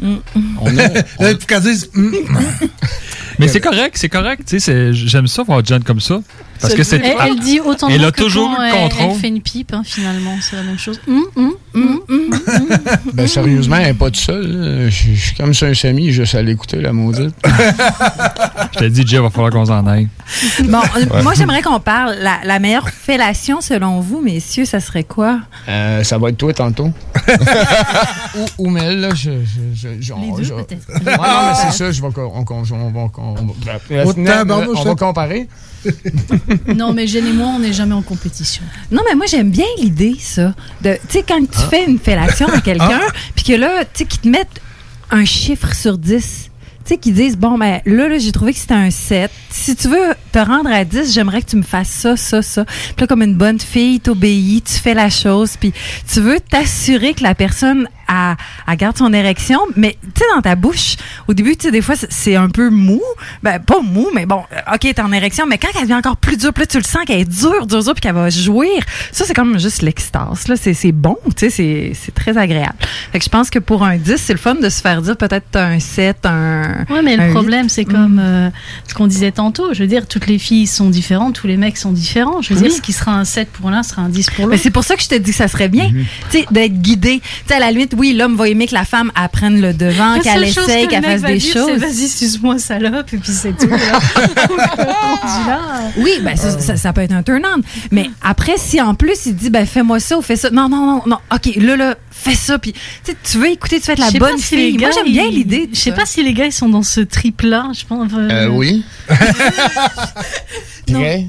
On 0.02 0.68
a- 0.78 0.88
Là, 1.24 1.36
puis 1.36 1.46
qu'elle 1.48 1.62
dise, 1.62 1.90
Mm. 1.94 2.12
Mais 3.40 3.48
c'est 3.48 3.60
correct, 3.62 3.96
c'est 3.98 4.10
correct. 4.10 4.44
tu 4.48 4.60
sais, 4.60 4.94
J'aime 4.94 5.28
ça 5.28 5.44
voir 5.44 5.64
Jen 5.66 5.84
comme 5.84 6.00
ça. 6.00 6.20
Parce 6.62 6.74
que 6.74 6.84
c'est. 6.84 6.98
elle, 7.04 7.18
elle 7.28 7.40
dit 7.40 7.60
autant 7.60 7.90
de 7.90 7.94
Elle 7.94 8.06
a 8.06 8.12
que 8.12 8.22
toujours 8.24 8.50
quand 8.50 8.62
eu 8.64 8.66
le 8.66 8.68
elle- 8.74 8.82
contrôle. 8.84 9.12
Elle 9.12 9.20
fait 9.20 9.28
une 9.28 9.42
pipe, 9.42 9.74
hein, 9.74 9.82
finalement, 9.84 10.36
c'est 10.40 10.56
la 10.56 10.64
même 10.64 10.80
chose. 10.80 11.00
Hum, 11.08 11.26
hum, 11.36 11.54
hum, 11.74 12.00
hum. 12.08 12.30
Ben, 13.14 13.28
sérieusement, 13.28 13.76
elle 13.76 13.88
n'est 13.88 13.94
pas 13.94 14.06
toute 14.06 14.16
seule. 14.18 14.88
Je 14.90 15.14
je 15.14 15.20
suis 15.20 15.36
comme 15.36 15.54
sur 15.54 15.68
un 15.68 15.74
semi, 15.74 16.12
juste 16.12 16.34
à 16.36 16.42
l'écouter, 16.42 16.80
la 16.80 16.94
maudite. 16.94 17.36
Je 18.74 18.80
t'ai 18.80 18.90
dit, 18.90 19.06
Jay, 19.08 19.20
va 19.20 19.30
falloir 19.30 19.52
qu'on 19.52 19.66
s'en 19.66 19.86
aille. 19.88 20.08
Bon, 20.66 20.80
euh, 20.98 21.06
Ouais. 21.16 21.24
moi, 21.24 21.34
j'aimerais 21.34 21.62
qu'on 21.62 21.80
parle. 21.80 22.16
La, 22.20 22.40
la 22.44 22.60
meilleure 22.60 22.90
fellation, 22.90 23.62
selon 23.62 24.00
vous, 24.02 24.22
messieurs, 24.22 24.66
ça 24.66 24.80
serait 24.82 25.04
quoi? 25.06 25.40
Euh, 25.70 26.04
ça 26.04 26.18
va 26.18 26.30
être 26.30 26.38
toi 26.38 26.54
tantôt. 26.54 26.92
ou, 28.36 28.46
ou 28.66 28.70
Mel, 28.70 29.00
là. 29.02 29.10
Je, 29.16 29.32
je, 29.74 29.90
je, 30.00 30.14
Les 30.14 30.44
deux, 30.44 30.54
peut-être. 30.56 30.88
Ouais, 31.06 31.16
non, 31.18 31.48
mais 31.48 31.54
c'est 31.72 31.78
ça, 31.78 31.92
je 31.92 32.02
vais, 32.02 32.08
on, 32.18 32.44
on, 32.48 32.64
on, 32.72 33.12
on, 33.18 33.25
on, 33.26 33.34
va- 33.36 34.04
on, 34.06 34.24
tabarnouche, 34.24 34.78
on 34.80 34.84
ça. 34.84 34.90
va 34.90 34.96
comparer. 34.96 35.48
Non, 36.76 36.94
mais 36.94 37.06
Jen 37.08 37.26
et 37.28 37.32
moi, 37.34 37.48
on 37.56 37.60
n'est 37.60 37.74
jamais 37.74 37.94
en 37.94 38.02
compétition. 38.02 38.64
Non, 38.92 39.02
mais 39.08 39.16
moi, 39.16 39.26
j'aime 39.28 39.52
bien 39.52 39.66
l'idée, 39.80 40.16
ça. 40.20 40.54
De, 40.82 40.94
tu 41.08 41.20
sais, 41.20 41.24
quand 41.28 41.40
tu 41.42 41.58
Ah. 41.58 41.68
fais 41.70 41.86
une 41.86 42.00
fellation 42.00 42.48
à 42.48 42.60
quelqu'un, 42.62 43.02
puis 43.36 43.46
que 43.46 43.54
là, 43.54 43.84
tu 43.86 43.90
sais, 44.00 44.06
qu'ils 44.06 44.22
te 44.22 44.28
mettent 44.28 44.62
un 45.12 45.26
chiffre 45.26 45.74
sur 45.76 45.98
10. 45.98 46.50
Tu 46.84 46.90
sais, 46.90 46.98
qu'ils 46.98 47.14
disent, 47.16 47.38
bon, 47.38 47.58
ben 47.58 47.82
là, 47.86 48.08
là 48.08 48.18
j'ai 48.20 48.32
trouvé 48.32 48.54
que 48.54 48.60
c'était 48.60 48.74
un 48.76 48.92
7. 48.92 49.32
Si 49.50 49.76
tu 49.76 49.88
veux 49.88 50.14
te 50.32 50.38
rendre 50.40 50.70
à 50.72 50.84
10, 50.86 51.14
j'aimerais 51.14 51.42
que 51.42 51.50
tu 51.50 51.56
me 51.56 51.64
fasses 51.64 51.90
ça, 51.90 52.16
ça, 52.18 52.42
ça. 52.44 52.64
Puis 52.66 52.96
là, 53.02 53.08
comme 53.08 53.24
une 53.24 53.36
bonne 53.36 53.60
fille, 53.60 54.00
t'obéis, 54.00 54.62
tu 54.64 54.74
fais 54.74 54.94
la 54.94 55.10
chose, 55.10 55.54
puis 55.60 55.74
tu 56.12 56.20
veux 56.22 56.40
t'assurer 56.40 57.14
que 57.16 57.24
la 57.24 57.34
personne 57.34 57.88
elle, 58.10 58.36
elle 58.68 58.76
garde 58.78 58.98
son 58.98 59.14
érection, 59.14 59.60
mais 59.76 59.98
tu 60.14 60.22
sais, 60.22 60.26
dans 60.36 60.42
ta 60.42 60.56
bouche, 60.56 60.96
au 61.28 61.34
début, 61.34 61.56
tu 61.56 61.66
sais, 61.68 61.72
des 61.72 61.82
fois, 61.82 61.96
c'est- 61.96 62.36
un 62.36 62.50
peu 62.50 62.70
mou. 62.70 63.02
Ben, 63.44 63.60
pas 63.60 63.80
mou, 63.82 64.08
mais 64.14 64.26
bon, 64.26 64.44
euh, 64.52 64.74
OK, 64.74 64.80
t'es 64.82 65.00
en 65.02 65.12
érection, 65.14 65.46
mais 65.48 65.58
quand 65.58 65.70
elle 65.76 65.84
devient 65.84 65.94
encore 65.96 66.18
plus 66.18 66.36
dure, 66.38 66.52
là, 66.58 66.66
tu 66.66 66.78
le 66.78 66.84
sens 66.84 67.04
qu'elle 67.06 67.22
est 67.22 67.26
dure, 67.30 67.66
dure, 67.66 67.82
dure, 67.84 67.94
puis 67.94 68.02
qu'elle 68.02 68.14
va 68.16 68.30
jouir. 68.30 68.70
Ça, 69.12 69.24
c'est 69.26 69.34
comme 69.34 69.58
juste 69.60 69.82
l'extase, 69.82 70.48
là. 70.48 70.56
C'est 70.58 70.74
c'est 70.74 70.92
bon, 70.92 71.16
tu 71.28 71.32
sais, 71.46 71.50
c'est- 71.50 71.92
c'est 71.94 72.14
très 72.14 72.38
agréable. 72.38 72.76
Fait 73.12 73.20
que 73.20 73.26
je 73.26 73.30
pense 73.30 73.50
que 73.50 73.60
pour 73.60 73.84
un 73.84 73.98
10, 73.98 74.18
c'est 74.18 74.34
le 74.34 74.40
fun 74.40 74.56
de 74.56 74.68
se 74.70 74.82
faire 74.82 75.02
dire 75.02 75.16
peut-être 75.16 75.56
un 75.56 75.80
7, 75.80 76.26
un. 76.26 76.86
Ouais, 76.90 77.02
mais 77.02 77.18
un 77.18 77.28
le 77.28 77.32
problème, 77.34 77.70
c'est 77.70 77.86
comme 77.86 78.20
euh, 78.22 78.50
ce 78.88 78.94
qu'on 78.94 79.08
disait 79.08 79.32
tantôt. 79.32 79.74
Je 79.74 79.80
veux 79.84 79.88
dire, 79.88 80.08
toutes 80.08 80.28
les 80.28 80.40
filles 80.40 80.68
sont 80.68 80.90
différentes, 80.90 81.36
tous 81.36 81.48
les 81.48 81.58
mecs 81.58 81.78
sont 81.78 81.92
différents. 81.94 82.42
Je 82.42 82.54
veux 82.54 82.60
Oui. 82.62 82.68
dire, 82.68 82.76
ce 82.78 82.82
qui 82.82 82.92
sera 82.94 83.14
un 83.14 83.24
7 83.26 83.50
pour 83.52 83.70
l'un 83.70 83.84
sera 83.84 84.02
un 84.02 84.10
10 84.10 84.30
pour 84.30 84.46
Mais 84.48 84.52
l'autre. 84.56 84.64
c'est 84.64 84.72
pour 84.72 84.84
ça 84.84 84.96
que 84.96 85.02
je 85.04 85.08
te 85.08 85.16
dis 85.16 85.32
que 85.32 85.38
ça 85.38 85.48
serait 85.48 85.70
bien, 85.70 85.90
tu 86.32 86.40
sais, 86.40 86.46
d'être 86.52 86.82
guidé. 86.82 87.22
Tu 87.22 87.30
sais, 87.48 87.54
à 87.56 87.60
la 87.60 87.72
limite, 87.72 87.94
oui, 87.98 88.14
l'homme 88.14 88.36
va 88.36 88.48
aimer 88.50 88.68
que 88.68 88.74
la 88.74 88.86
femme 88.86 89.12
apprenne 89.16 89.62
le 89.62 89.74
devant, 89.74 90.20
qu'elle 90.20 90.44
essaye, 90.66 90.86
que 90.86 90.92
qu'elle 90.92 91.04
fasse 91.04 91.22
des 91.22 91.40
choses. 91.40 91.72
Vas-y, 91.80 92.08
suce-moi, 92.08 92.60
salope, 92.60 93.14
et 93.14 93.18
puis 93.18 93.32
c'est 93.32 93.56
tout. 93.58 93.70
Oui, 95.98 96.12
ben 96.22 96.36
ça, 96.36 96.60
ça- 96.60 96.76
ça 96.78 96.94
peut 96.94 97.02
être 97.02 97.14
un 97.14 97.24
turn-on. 97.24 97.62
Mais 97.92 98.10
après, 98.22 98.54
si 98.58 98.82
en 98.82 98.96
plus 98.96 99.26
il 99.26 99.36
dit, 99.36 99.50
ben 99.50 99.66
fais-moi 99.66 100.00
ça 100.00 100.18
ou 100.18 100.22
fais 100.22 100.36
ça. 100.36 100.50
Non, 100.50 100.68
non, 100.70 100.86
non, 100.86 101.02
non. 101.06 101.18
OK, 101.34 101.56
là, 101.58 101.76
là, 101.76 101.96
fais 102.12 102.36
ça. 102.36 102.58
Puis, 102.60 102.74
tu 103.24 103.38
veux 103.38 103.50
écouter, 103.50 103.80
tu 103.80 103.86
fais 103.86 103.96
de 103.96 104.02
la 104.02 104.12
bonne 104.20 104.38
fille. 104.40 104.78
Moi, 104.78 104.90
gars, 104.90 104.96
j'aime 104.96 105.12
bien 105.12 105.30
l'idée. 105.30 105.70
Je 105.72 105.78
sais 105.80 105.92
pas 105.92 106.06
si 106.06 106.24
les 106.24 106.34
gars, 106.34 106.46
ils 106.46 106.52
sont 106.54 106.70
dans 106.70 106.84
ce 106.84 107.02
trip-là. 107.02 107.70
Je 107.78 107.86
pense. 107.86 108.12
Euh, 108.16 108.48
oui. 108.50 108.84
Très. 110.88 111.28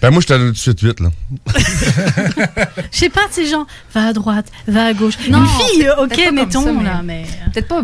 Ben, 0.00 0.10
moi, 0.10 0.20
je 0.22 0.26
t'en 0.28 0.38
donne 0.38 0.46
tout 0.48 0.52
de 0.52 0.58
suite 0.58 0.80
8, 0.80 1.00
là. 1.00 1.10
Je 2.92 2.98
sais 2.98 3.08
pas, 3.08 3.22
ces 3.30 3.46
gens, 3.46 3.66
va 3.94 4.06
à 4.08 4.12
droite, 4.12 4.46
va 4.68 4.86
à 4.86 4.92
gauche. 4.94 5.14
Non, 5.28 5.40
Une 5.40 5.46
fille, 5.46 5.90
ok, 5.98 6.30
mettons, 6.32 6.62
ça, 6.64 6.72
mais- 6.72 6.84
là, 6.84 7.00
mais. 7.04 7.24
Peut-être 7.52 7.68
pas. 7.68 7.82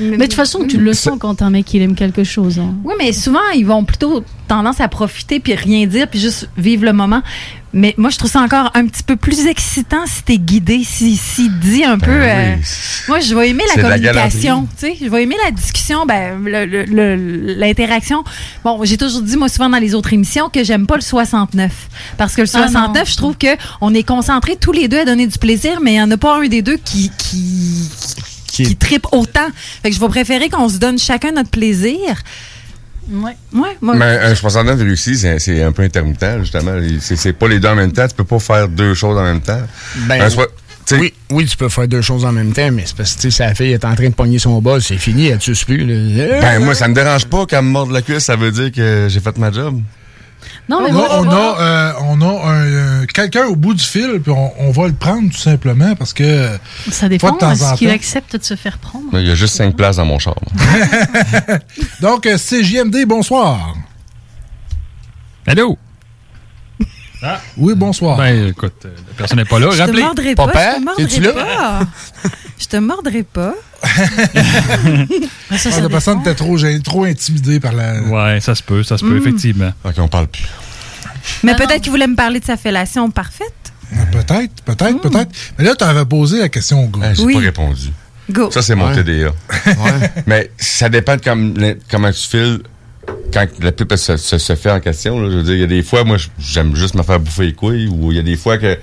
Mais 0.00 0.16
de 0.16 0.22
toute 0.24 0.34
façon, 0.34 0.64
tu 0.66 0.78
le 0.78 0.92
sens 0.94 1.18
quand 1.18 1.42
un 1.42 1.50
mec 1.50 1.72
il 1.74 1.82
aime 1.82 1.94
quelque 1.94 2.24
chose. 2.24 2.58
hein. 2.58 2.74
Oui, 2.84 2.94
mais 2.98 3.12
souvent, 3.12 3.38
ils 3.54 3.66
vont 3.66 3.84
plutôt 3.84 4.24
tendance 4.48 4.80
à 4.80 4.88
profiter 4.88 5.40
puis 5.40 5.54
rien 5.54 5.86
dire 5.86 6.06
puis 6.08 6.20
juste 6.20 6.48
vivre 6.56 6.84
le 6.84 6.92
moment. 6.92 7.22
Mais 7.72 7.94
moi, 7.98 8.08
je 8.08 8.16
trouve 8.16 8.30
ça 8.30 8.40
encore 8.40 8.70
un 8.74 8.86
petit 8.86 9.02
peu 9.02 9.16
plus 9.16 9.46
excitant 9.46 10.06
si 10.06 10.22
t'es 10.22 10.38
guidé, 10.38 10.82
si, 10.82 11.14
si 11.16 11.50
dit 11.50 11.84
un 11.84 11.98
peu. 11.98 12.10
euh, 12.10 12.54
moi, 13.08 13.20
je 13.20 13.34
vais 13.34 13.50
aimer 13.50 13.64
la 13.76 13.82
communication. 13.82 14.66
tu 14.78 14.86
sais, 14.86 14.96
je 14.98 15.06
vais 15.10 15.24
aimer 15.24 15.36
la 15.44 15.50
discussion, 15.50 16.06
ben, 16.06 16.38
l'interaction. 16.46 18.24
Bon, 18.64 18.80
j'ai 18.84 18.96
toujours 18.96 19.20
dit, 19.20 19.36
moi, 19.36 19.48
souvent 19.48 19.68
dans 19.68 19.78
les 19.78 19.94
autres 19.94 20.12
émissions, 20.12 20.48
que 20.48 20.64
j'aime 20.64 20.86
pas 20.86 20.94
le 20.96 21.02
69. 21.02 21.70
Parce 22.16 22.34
que 22.34 22.42
le 22.42 22.48
Ah, 22.54 22.60
non. 22.60 22.66
69, 22.68 23.10
je 23.10 23.16
trouve 23.16 23.36
que 23.36 23.48
on 23.82 23.92
est 23.92 24.04
concentrés 24.04 24.56
tous 24.56 24.72
les 24.72 24.88
deux 24.88 25.00
à 25.00 25.04
donner 25.04 25.26
du 25.26 25.38
plaisir, 25.38 25.80
mais 25.82 25.92
il 25.92 25.96
n'y 25.96 26.02
en 26.02 26.10
a 26.10 26.16
pas 26.16 26.38
un 26.38 26.46
des 26.48 26.62
deux 26.62 26.78
qui, 26.82 27.10
qui, 27.18 27.90
qui, 28.64 28.76
tripe 28.76 29.06
autant. 29.12 29.48
Fait 29.82 29.90
que 29.90 29.94
je 29.96 30.00
vais 30.00 30.08
préférer 30.08 30.48
qu'on 30.48 30.68
se 30.68 30.78
donne 30.78 30.98
chacun 30.98 31.32
notre 31.32 31.50
plaisir. 31.50 31.98
Ouais. 33.08 33.36
Ouais, 33.52 33.76
moi. 33.80 33.94
Mais 33.94 34.18
un 34.18 34.34
69 34.34 34.80
réussi, 34.80 35.16
c'est 35.16 35.38
c'est 35.38 35.62
un 35.62 35.72
peu 35.72 35.82
intermittent, 35.82 36.40
justement. 36.40 36.72
C'est 37.00 37.32
pas 37.32 37.48
les 37.48 37.60
deux 37.60 37.68
en 37.68 37.76
même 37.76 37.92
temps. 37.92 38.08
Tu 38.08 38.14
peux 38.14 38.24
pas 38.24 38.38
faire 38.40 38.68
deux 38.68 38.94
choses 38.94 39.16
en 39.16 39.22
même 39.22 39.40
temps. 39.40 39.60
Ben, 40.08 40.20
Un 40.22 40.30
soi- 40.30 40.48
oui, 40.92 41.12
oui, 41.30 41.46
tu 41.46 41.56
peux 41.56 41.68
faire 41.68 41.88
deux 41.88 42.00
choses 42.00 42.24
en 42.24 42.32
même 42.32 42.52
temps, 42.52 42.70
mais 42.72 42.84
c'est 42.86 42.96
parce 42.96 43.14
que 43.16 43.30
sa 43.30 43.54
fille 43.54 43.72
est 43.72 43.84
en 43.84 43.94
train 43.94 44.08
de 44.08 44.14
pogner 44.14 44.38
son 44.38 44.60
bol, 44.60 44.80
c'est 44.80 44.98
fini, 44.98 45.26
elle 45.26 45.38
tue 45.38 45.52
plus. 45.66 45.84
là. 45.84 46.40
Ben, 46.40 46.64
moi, 46.64 46.74
ça 46.74 46.86
me 46.88 46.94
dérange 46.94 47.26
pas 47.26 47.44
qu'elle 47.46 47.62
me 47.62 47.70
morde 47.70 47.90
la 47.90 48.02
cuisse. 48.02 48.24
Ça 48.24 48.36
veut 48.36 48.52
dire 48.52 48.70
que 48.72 49.06
j'ai 49.10 49.20
fait 49.20 49.36
ma 49.38 49.50
job. 49.50 49.80
Non, 50.68 50.78
on, 50.80 50.84
a, 50.96 51.18
on, 51.20 51.30
a, 51.30 51.60
euh, 51.60 51.92
on 52.08 52.20
a 52.22 52.48
un, 52.50 52.60
euh, 52.66 53.06
quelqu'un 53.06 53.46
au 53.46 53.54
bout 53.54 53.72
du 53.74 53.84
fil, 53.84 54.20
puis 54.20 54.32
on, 54.32 54.52
on 54.58 54.70
va 54.72 54.88
le 54.88 54.94
prendre 54.94 55.30
tout 55.30 55.36
simplement 55.38 55.94
parce 55.94 56.12
que. 56.12 56.48
Ça 56.90 57.08
dépend. 57.08 57.32
De 57.32 57.38
temps 57.38 57.52
Est-ce 57.52 57.64
en 57.64 57.76
qu'il 57.76 57.86
temps. 57.88 57.94
accepte 57.94 58.36
de 58.36 58.42
se 58.44 58.56
faire 58.56 58.78
prendre? 58.78 59.06
Il 59.12 59.26
y 59.26 59.30
a 59.30 59.36
juste 59.36 59.54
cinq 59.54 59.76
places 59.76 59.96
dans 59.96 60.04
mon 60.04 60.18
char. 60.18 60.34
Donc, 62.00 62.26
euh, 62.26 62.36
CJMD, 62.36 63.04
bonsoir. 63.06 63.74
Allô? 65.46 65.78
Oui, 67.56 67.74
bonsoir. 67.74 68.16
Ben, 68.18 68.48
écoute, 68.48 68.84
la 68.84 69.14
personne 69.16 69.38
n'est 69.38 69.44
pas 69.44 69.58
là. 69.58 69.68
Je 69.70 69.76
te 69.76 69.82
Rappelez. 69.82 70.02
mordrai 70.02 70.34
pas, 70.34 70.46
je 70.46 70.78
te 70.78 71.20
mordrai 71.24 71.32
pas. 71.32 71.80
Je 72.58 72.66
te 72.66 72.76
mordrai 72.76 73.22
pas. 73.22 73.54
Ah, 75.48 75.80
la 75.80 75.88
personne 75.88 76.20
était 76.20 76.34
trop, 76.34 76.56
trop 76.84 77.04
intimidée 77.04 77.60
par 77.60 77.72
la. 77.72 78.00
Ouais, 78.02 78.40
ça 78.40 78.54
se 78.54 78.62
peut, 78.62 78.82
ça 78.82 78.98
se 78.98 79.04
peut, 79.04 79.14
Mm. 79.14 79.18
effectivement. 79.18 79.72
Ok, 79.84 79.94
on 79.98 80.08
parle 80.08 80.26
plus. 80.26 80.44
Mais 81.42 81.54
peut-être 81.54 81.80
qu'il 81.82 81.90
voulait 81.90 82.06
me 82.06 82.16
parler 82.16 82.40
de 82.40 82.44
sa 82.44 82.56
fellation 82.56 83.10
parfaite. 83.10 83.52
Euh, 83.92 83.96
Peut-être, 84.10 84.62
peut-être, 84.64 85.00
peut-être. 85.00 85.30
Mais 85.58 85.64
là, 85.64 85.74
tu 85.76 85.84
avais 85.84 86.04
posé 86.04 86.40
la 86.40 86.48
question 86.48 86.84
au 86.84 86.88
gars. 86.88 87.14
J'ai 87.14 87.22
Oui. 87.22 87.34
pas 87.34 87.40
répondu. 87.40 87.90
Go. 88.30 88.50
Ça, 88.50 88.60
c'est 88.62 88.74
mon 88.74 88.88
Ouais. 88.88 88.94
TDA. 88.96 89.30
Mais 90.26 90.50
ça 90.58 90.88
dépend 90.88 91.14
de 91.16 91.20
comme- 91.22 91.54
comment 91.88 92.10
tu 92.10 92.26
files 92.28 92.60
quand 93.32 93.46
la 93.60 93.70
pipe 93.70 93.94
se, 93.94 94.16
se- 94.16 94.38
se 94.38 94.56
fait 94.56 94.70
en 94.72 94.80
question. 94.80 95.20
là. 95.20 95.30
Je 95.30 95.36
veux 95.36 95.42
dire, 95.44 95.54
il 95.54 95.60
y 95.60 95.64
a 95.64 95.68
des 95.68 95.84
fois, 95.84 96.02
moi, 96.02 96.16
j'aime 96.40 96.74
juste 96.74 96.94
me 96.96 97.04
faire 97.04 97.20
bouffer 97.20 97.46
les 97.46 97.52
couilles, 97.52 97.86
ou 97.88 98.10
il 98.10 98.16
y 98.16 98.18
a 98.18 98.22
des 98.22 98.36
fois 98.36 98.58
que 98.58 98.76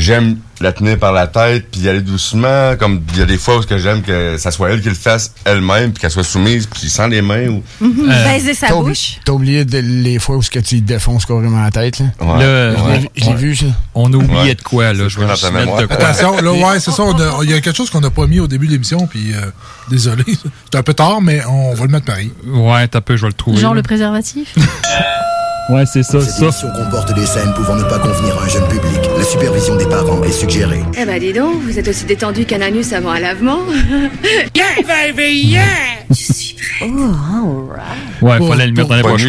j'aime 0.00 0.36
la 0.60 0.72
tenir 0.72 0.98
par 0.98 1.12
la 1.12 1.26
tête, 1.26 1.68
puis 1.70 1.80
y 1.82 1.88
aller 1.88 2.00
doucement. 2.02 2.76
Comme 2.78 3.00
il 3.14 3.18
y 3.18 3.22
a 3.22 3.24
des 3.24 3.38
fois 3.38 3.56
où 3.56 3.62
ce 3.62 3.66
que 3.66 3.78
j'aime 3.78 4.02
que 4.02 4.36
ça 4.36 4.50
soit 4.50 4.70
elle 4.70 4.82
qui 4.82 4.88
le 4.90 4.94
fasse 4.94 5.32
elle-même, 5.44 5.92
puis 5.92 6.00
qu'elle 6.02 6.10
soit 6.10 6.22
soumise, 6.24 6.66
puis 6.66 6.90
sans 6.90 7.06
les 7.06 7.22
mains. 7.22 7.48
Ou... 7.48 7.62
Mhm. 7.80 8.06
Baiser 8.08 8.52
sa 8.54 8.68
t'as 8.68 8.74
oubli- 8.74 8.88
bouche. 8.90 9.18
T'as 9.24 9.32
oublié 9.32 9.64
de- 9.64 9.78
les 9.78 10.18
fois 10.18 10.36
où 10.36 10.42
ce 10.42 10.50
que 10.50 10.58
tu 10.58 10.80
défonces 10.80 11.24
carrément 11.24 11.62
la 11.62 11.70
tête. 11.70 11.98
Là? 12.00 12.06
Ouais. 12.20 12.38
Là, 12.44 12.74
Je 13.16 13.20
l'ai 13.24 13.28
ouais. 13.28 13.34
vu- 13.36 13.56
ça. 13.56 13.66
On 13.94 14.12
a 14.12 14.16
oublié 14.16 14.40
Ouais. 14.40 14.54
de 14.54 14.62
quoi, 14.62 14.92
là? 14.92 15.08
Je 15.08 15.18
vais 15.18 15.26
mettre 15.26 15.76
de 15.80 15.86
quoi. 15.86 15.96
Attention, 15.96 16.40
là, 16.40 16.52
ouais, 16.52 16.80
c'est 16.80 16.90
ça. 16.90 17.04
Il 17.42 17.50
y 17.50 17.54
a 17.54 17.60
quelque 17.60 17.76
chose 17.76 17.88
qu'on 17.90 18.00
n'a 18.00 18.10
pas 18.10 18.26
mis 18.26 18.40
au 18.40 18.46
début 18.46 18.66
de 18.66 18.72
l'émission, 18.72 19.06
puis 19.06 19.32
euh, 19.34 19.40
désolé. 19.90 20.24
C'est 20.72 20.78
un 20.78 20.82
peu 20.82 20.94
tard, 20.94 21.20
mais 21.22 21.42
on 21.46 21.74
va 21.74 21.84
le 21.84 21.90
mettre 21.90 22.06
pareil. 22.06 22.32
Ouais, 22.46 22.86
t'as 22.88 23.00
peu, 23.00 23.16
je 23.16 23.22
vais 23.22 23.28
le 23.28 23.32
trouver. 23.34 23.58
Genre 23.60 23.74
là. 23.74 23.78
le 23.78 23.82
préservatif? 23.82 24.54
Ouais, 25.70 25.84
c'est 25.86 26.02
ça, 26.02 26.20
Cette 26.20 26.42
émission 26.42 26.68
comporte 26.72 27.14
des 27.14 27.24
scènes 27.26 27.52
pouvant 27.54 27.76
ne 27.76 27.84
pas 27.84 27.98
convenir 28.00 28.36
à 28.38 28.44
un 28.44 28.48
jeune 28.48 28.66
public. 28.66 28.98
La 29.16 29.22
supervision 29.24 29.76
des 29.76 29.86
parents 29.86 30.22
est 30.24 30.32
suggérée. 30.32 30.80
Eh 30.98 31.04
ben 31.04 31.20
dis 31.20 31.32
donc, 31.32 31.62
vous 31.62 31.78
êtes 31.78 31.86
aussi 31.86 32.04
détendu 32.06 32.44
qu'un 32.44 32.60
anus 32.60 32.92
avant 32.92 33.10
un 33.10 33.20
lavement. 33.20 33.58
yeah, 34.56 34.64
baby, 34.84 35.42
yeah 35.46 35.62
Je 36.10 36.14
suis 36.14 36.54
prête. 36.54 36.90
Oh, 36.90 37.68
alright. 37.70 38.20
Ouais, 38.20 38.38
Pour- 38.38 38.48
fallait 38.48 38.66
le 38.66 38.72
mettre 38.72 38.88
dans 38.88 38.96
les 38.96 39.02
pour- 39.02 39.10
poches. 39.12 39.28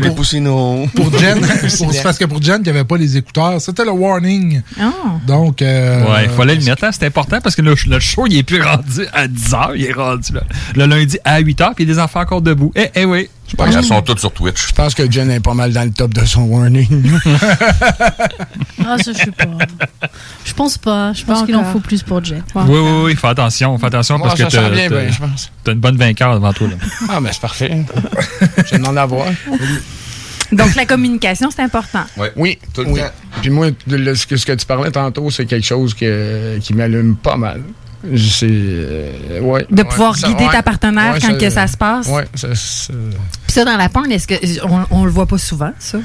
Pour 0.96 1.20
Jen, 1.20 1.40
pour- 1.78 1.94
c'est 1.94 2.02
parce 2.04 2.18
que 2.18 2.26
pour 2.26 2.42
Jen, 2.42 2.58
il 2.60 2.64
n'y 2.64 2.70
avait 2.70 2.86
pas 2.86 2.98
les 2.98 3.18
écouteurs. 3.18 3.62
C'était 3.62 3.86
le 3.86 3.92
warning. 3.92 4.62
Oh. 4.82 4.84
Donc. 5.28 5.62
euh, 5.62 6.04
Ouais, 6.12 6.24
il 6.24 6.30
fallait 6.32 6.56
le 6.56 6.64
mettre, 6.64 6.84
hein, 6.86 6.90
c'est 6.92 7.06
important 7.06 7.40
parce 7.42 7.56
que 7.56 7.62
le, 7.62 7.76
le 7.88 8.00
show, 8.00 8.26
il 8.28 8.38
est 8.38 8.44
plus 8.44 8.62
rendu 8.64 9.06
à 9.14 9.28
10 9.28 9.52
h, 9.52 9.72
il 9.76 9.86
est 9.86 9.92
rendu 9.94 10.34
là, 10.34 10.42
le 10.76 10.86
lundi 10.88 11.20
à 11.24 11.40
8 11.40 11.60
h, 11.62 11.74
puis 11.76 11.84
il 11.84 11.88
y 11.90 11.92
a 11.92 11.96
des 11.96 12.02
enfants 12.02 12.22
encore 12.22 12.42
debout. 12.42 12.72
Eh, 12.76 12.90
eh 12.96 13.06
oui. 13.06 13.30
Je 13.52 13.56
pense 13.58 13.76
qu'elles 13.76 13.84
sont 13.84 14.02
toutes 14.02 14.20
sur 14.20 14.32
Twitch. 14.32 14.68
Je 14.70 14.74
pense 14.74 14.96
que 14.96 15.12
Jen 15.12 15.30
est 15.30 15.40
pas 15.42 15.54
mal 15.54 15.72
dans 15.74 15.84
le 15.84 15.92
top 15.92 16.14
de 16.14 16.26
son 16.26 16.42
warning. 16.44 16.88
Ah, 18.84 18.98
ça, 18.98 19.12
je 19.14 19.18
sais 19.20 19.32
pas. 19.32 19.46
Je 20.44 20.54
pense 20.54 20.78
pas. 20.78 21.14
Je 21.14 21.24
pense 21.24 21.44
qu'il 21.44 21.56
en 21.56 21.64
faut 21.66 21.80
plus 21.80 22.02
pour 22.04 22.24
Jet. 22.24 22.42
Oui, 22.56 22.64
oui, 22.68 23.02
oui, 23.06 23.16
fais 23.16 23.28
attention, 23.28 23.78
fais 23.78 23.86
attention 23.86 24.18
Moi, 24.18 24.28
parce 24.28 24.40
que 24.42 24.48
t'as 24.50 24.70
bien, 24.70 24.90
t'as- 24.90 24.96
ben, 24.96 25.12
je 25.14 25.20
pense. 25.20 25.52
t'as 25.64 25.72
une 25.74 25.80
bonne 25.80 25.98
vainqueur 25.98 26.34
devant 26.34 26.52
toi. 26.52 26.68
Là. 26.68 26.74
Ah, 27.10 27.20
mais 27.22 27.30
c'est 27.32 27.42
parfait. 27.42 27.86
Je 28.72 28.76
vais 28.76 28.88
en 28.88 28.98
avoir. 28.98 29.28
Donc, 30.52 30.76
la 30.76 30.86
communication, 30.86 31.50
c'est 31.56 31.62
important. 31.62 32.04
Oui, 32.36 32.58
tout 32.74 32.82
le 32.82 32.88
oui. 32.90 33.00
temps. 33.00 33.06
Puis 33.42 33.50
moi, 33.52 33.68
le- 33.88 34.16
ce 34.16 34.26
que, 34.28 34.36
ce 34.36 34.46
que 34.46 34.52
tu 34.54 34.66
parlais 34.66 34.92
tantôt, 34.92 35.30
c'est 35.30 35.46
quelque 35.46 35.66
chose 35.66 35.94
que, 35.94 36.58
qui 36.60 36.74
m'allume 36.74 37.16
pas 37.16 37.38
mal. 37.38 37.62
Euh, 38.04 39.40
ouais, 39.42 39.66
De 39.70 39.82
ouais, 39.82 39.88
pouvoir 39.90 40.16
ça- 40.18 40.28
guider 40.28 40.46
ouais, 40.46 40.52
ta 40.52 40.64
partenaire 40.64 41.14
ouais, 41.14 41.20
quand 41.22 41.38
que 41.38 41.50
ça 41.50 41.68
se 41.68 41.78
passe? 41.78 42.08
Ça, 42.36 42.56
ça- 42.56 42.94
Puis 42.94 43.52
ça, 43.54 43.66
dans 43.66 43.78
la 43.78 43.90
porn, 43.90 44.12
est-ce 44.12 44.28
que 44.28 44.36
on, 44.92 45.06
le 45.06 45.12
voit 45.12 45.26
pas 45.28 45.38
souvent, 45.38 45.72
ça? 45.80 46.00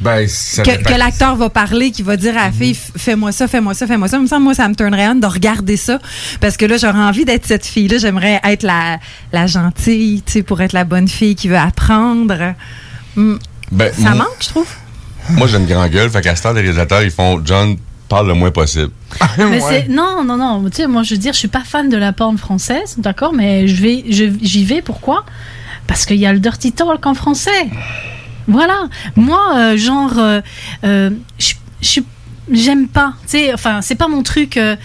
Ben, 0.00 0.28
ça 0.28 0.62
Que, 0.62 0.98
l'acteur 0.98 1.36
va 1.36 1.48
parler, 1.48 1.90
qui 1.90 2.02
va 2.02 2.18
dire 2.18 2.36
à 2.36 2.46
la 2.46 2.52
fille, 2.52 2.72
F- 2.74 2.98
fais-moi 2.98 3.32
ça, 3.32 3.48
fais-moi 3.48 3.72
ça, 3.72 3.86
fais-moi 3.86 4.08
ça. 4.08 4.18
Il 4.18 4.24
me 4.24 4.26
semble, 4.26 4.44
moi, 4.44 4.52
ça 4.54 4.68
me 4.68 4.74
turnerait 4.74 5.08
on 5.08 5.14
de 5.14 5.26
regarder 5.26 5.78
ça. 5.78 5.98
Parce 6.40 6.58
que 6.58 6.66
là, 6.66 6.76
j'aurais 6.76 6.98
envie 6.98 7.24
d'être 7.24 7.46
cette 7.46 7.64
fille-là. 7.64 7.96
J'aimerais 7.96 8.40
être 8.44 8.62
la, 8.62 8.98
la 9.32 9.46
gentille, 9.46 10.22
tu 10.26 10.32
sais, 10.32 10.42
pour 10.42 10.60
être 10.60 10.74
la 10.74 10.84
bonne 10.84 11.08
fille 11.08 11.34
qui 11.34 11.48
veut 11.48 11.56
apprendre. 11.56 12.54
Hmm. 13.16 13.36
Ben, 13.72 13.90
ça 13.94 14.10
moi- 14.10 14.14
manque, 14.24 14.36
je 14.40 14.48
trouve. 14.48 14.68
Moi, 15.30 15.46
j'ai 15.46 15.56
une 15.56 15.66
grande 15.66 15.90
gueule. 15.90 16.10
Fait 16.10 16.20
qu'à 16.20 16.36
ce 16.36 16.42
temps, 16.42 16.52
les 16.52 16.60
réalisateurs, 16.60 17.02
ils 17.02 17.10
font 17.10 17.40
John 17.42 17.76
parle 18.08 18.28
le 18.28 18.34
moins 18.34 18.50
possible. 18.50 18.90
Mais 19.38 19.60
c'est 19.60 19.88
non 19.88 20.22
non 20.24 20.36
non 20.36 20.62
tu 20.70 20.76
sais 20.76 20.86
moi 20.86 21.02
je 21.02 21.14
veux 21.14 21.20
dire 21.20 21.32
je 21.32 21.38
suis 21.38 21.48
pas 21.48 21.64
fan 21.64 21.88
de 21.88 21.96
la 21.96 22.12
porn 22.12 22.36
française 22.38 22.94
d'accord 22.98 23.32
mais 23.32 23.66
je 23.68 23.82
vais 23.82 24.04
je- 24.10 24.32
j'y 24.42 24.64
vais 24.64 24.82
pourquoi? 24.82 25.24
Parce 25.86 26.04
qu'il 26.06 26.16
y 26.16 26.26
a 26.26 26.32
le 26.32 26.38
dirty 26.40 26.72
talk 26.72 27.04
en 27.06 27.14
français. 27.14 27.68
Voilà. 28.48 28.88
Moi 29.16 29.40
euh, 29.56 29.76
genre 29.76 30.18
euh, 30.18 30.40
euh, 30.84 31.10
je 31.38 32.00
j'aime 32.52 32.86
pas 32.88 33.14
tu 33.22 33.30
sais 33.38 33.52
enfin 33.54 33.80
c'est 33.82 33.96
pas 33.96 34.06
mon 34.08 34.22
truc 34.22 34.56
euh, 34.56 34.76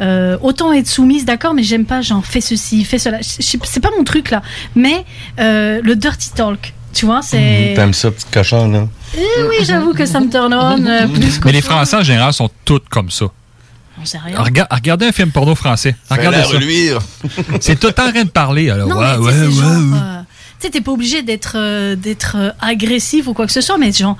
euh, 0.00 0.36
autant 0.42 0.72
être 0.74 0.86
soumise 0.86 1.24
d'accord 1.24 1.54
mais 1.54 1.62
j'aime 1.62 1.86
pas 1.86 2.02
genre 2.02 2.24
fais 2.24 2.40
ceci 2.42 2.84
fais 2.84 2.98
cela. 2.98 3.18
C'est 3.22 3.80
pas 3.80 3.90
mon 3.96 4.04
truc 4.04 4.30
là. 4.30 4.42
Mais 4.74 5.04
euh, 5.40 5.80
le 5.82 5.96
dirty 5.96 6.30
talk 6.34 6.74
tu 6.96 7.06
vois 7.06 7.20
c'est 7.22 7.72
T'aimes 7.76 7.92
ça, 7.94 8.10
petit 8.10 8.26
cochon, 8.32 8.68
là? 8.70 8.86
Eh 9.16 9.42
oui 9.48 9.56
j'avoue 9.64 9.92
que 9.92 10.06
ça 10.06 10.20
me 10.20 10.30
turn 10.30 10.52
on 10.54 10.86
euh, 10.86 11.06
plus 11.08 11.40
Mais 11.44 11.52
les 11.52 11.60
Français, 11.62 11.96
en 11.96 12.02
général, 12.02 12.32
sont 12.32 12.50
tous 12.64 12.80
comme 12.90 13.10
ça. 13.10 13.26
rien. 14.24 14.36
Rega- 14.42 14.66
regardez 14.70 15.06
un 15.06 15.12
film 15.12 15.30
porno 15.30 15.54
français. 15.54 15.94
Regardez 16.10 16.42
ça. 16.42 16.58
C'est 17.60 17.78
tout 17.78 17.86
le 17.88 17.92
temps 17.92 18.06
en 18.08 18.12
train 18.12 18.24
de 18.24 18.30
parler. 18.30 18.70
Alors, 18.70 18.88
Non, 18.88 18.96
ouais, 18.98 19.16
ouais, 19.16 19.32
ouais, 19.46 19.50
genre, 19.50 19.70
ouais. 19.70 19.98
euh, 19.98 20.20
tu 20.58 20.66
sais, 20.66 20.70
t'es 20.70 20.80
pas 20.80 20.92
obligé 20.92 21.22
d'être 21.22 21.52
euh, 21.56 21.96
d'être 21.96 22.36
euh, 22.38 22.50
agressif 22.60 23.26
ou 23.26 23.32
quoi 23.34 23.46
que 23.46 23.52
ce 23.52 23.60
soit, 23.60 23.78
mais 23.78 23.92
genre, 23.92 24.16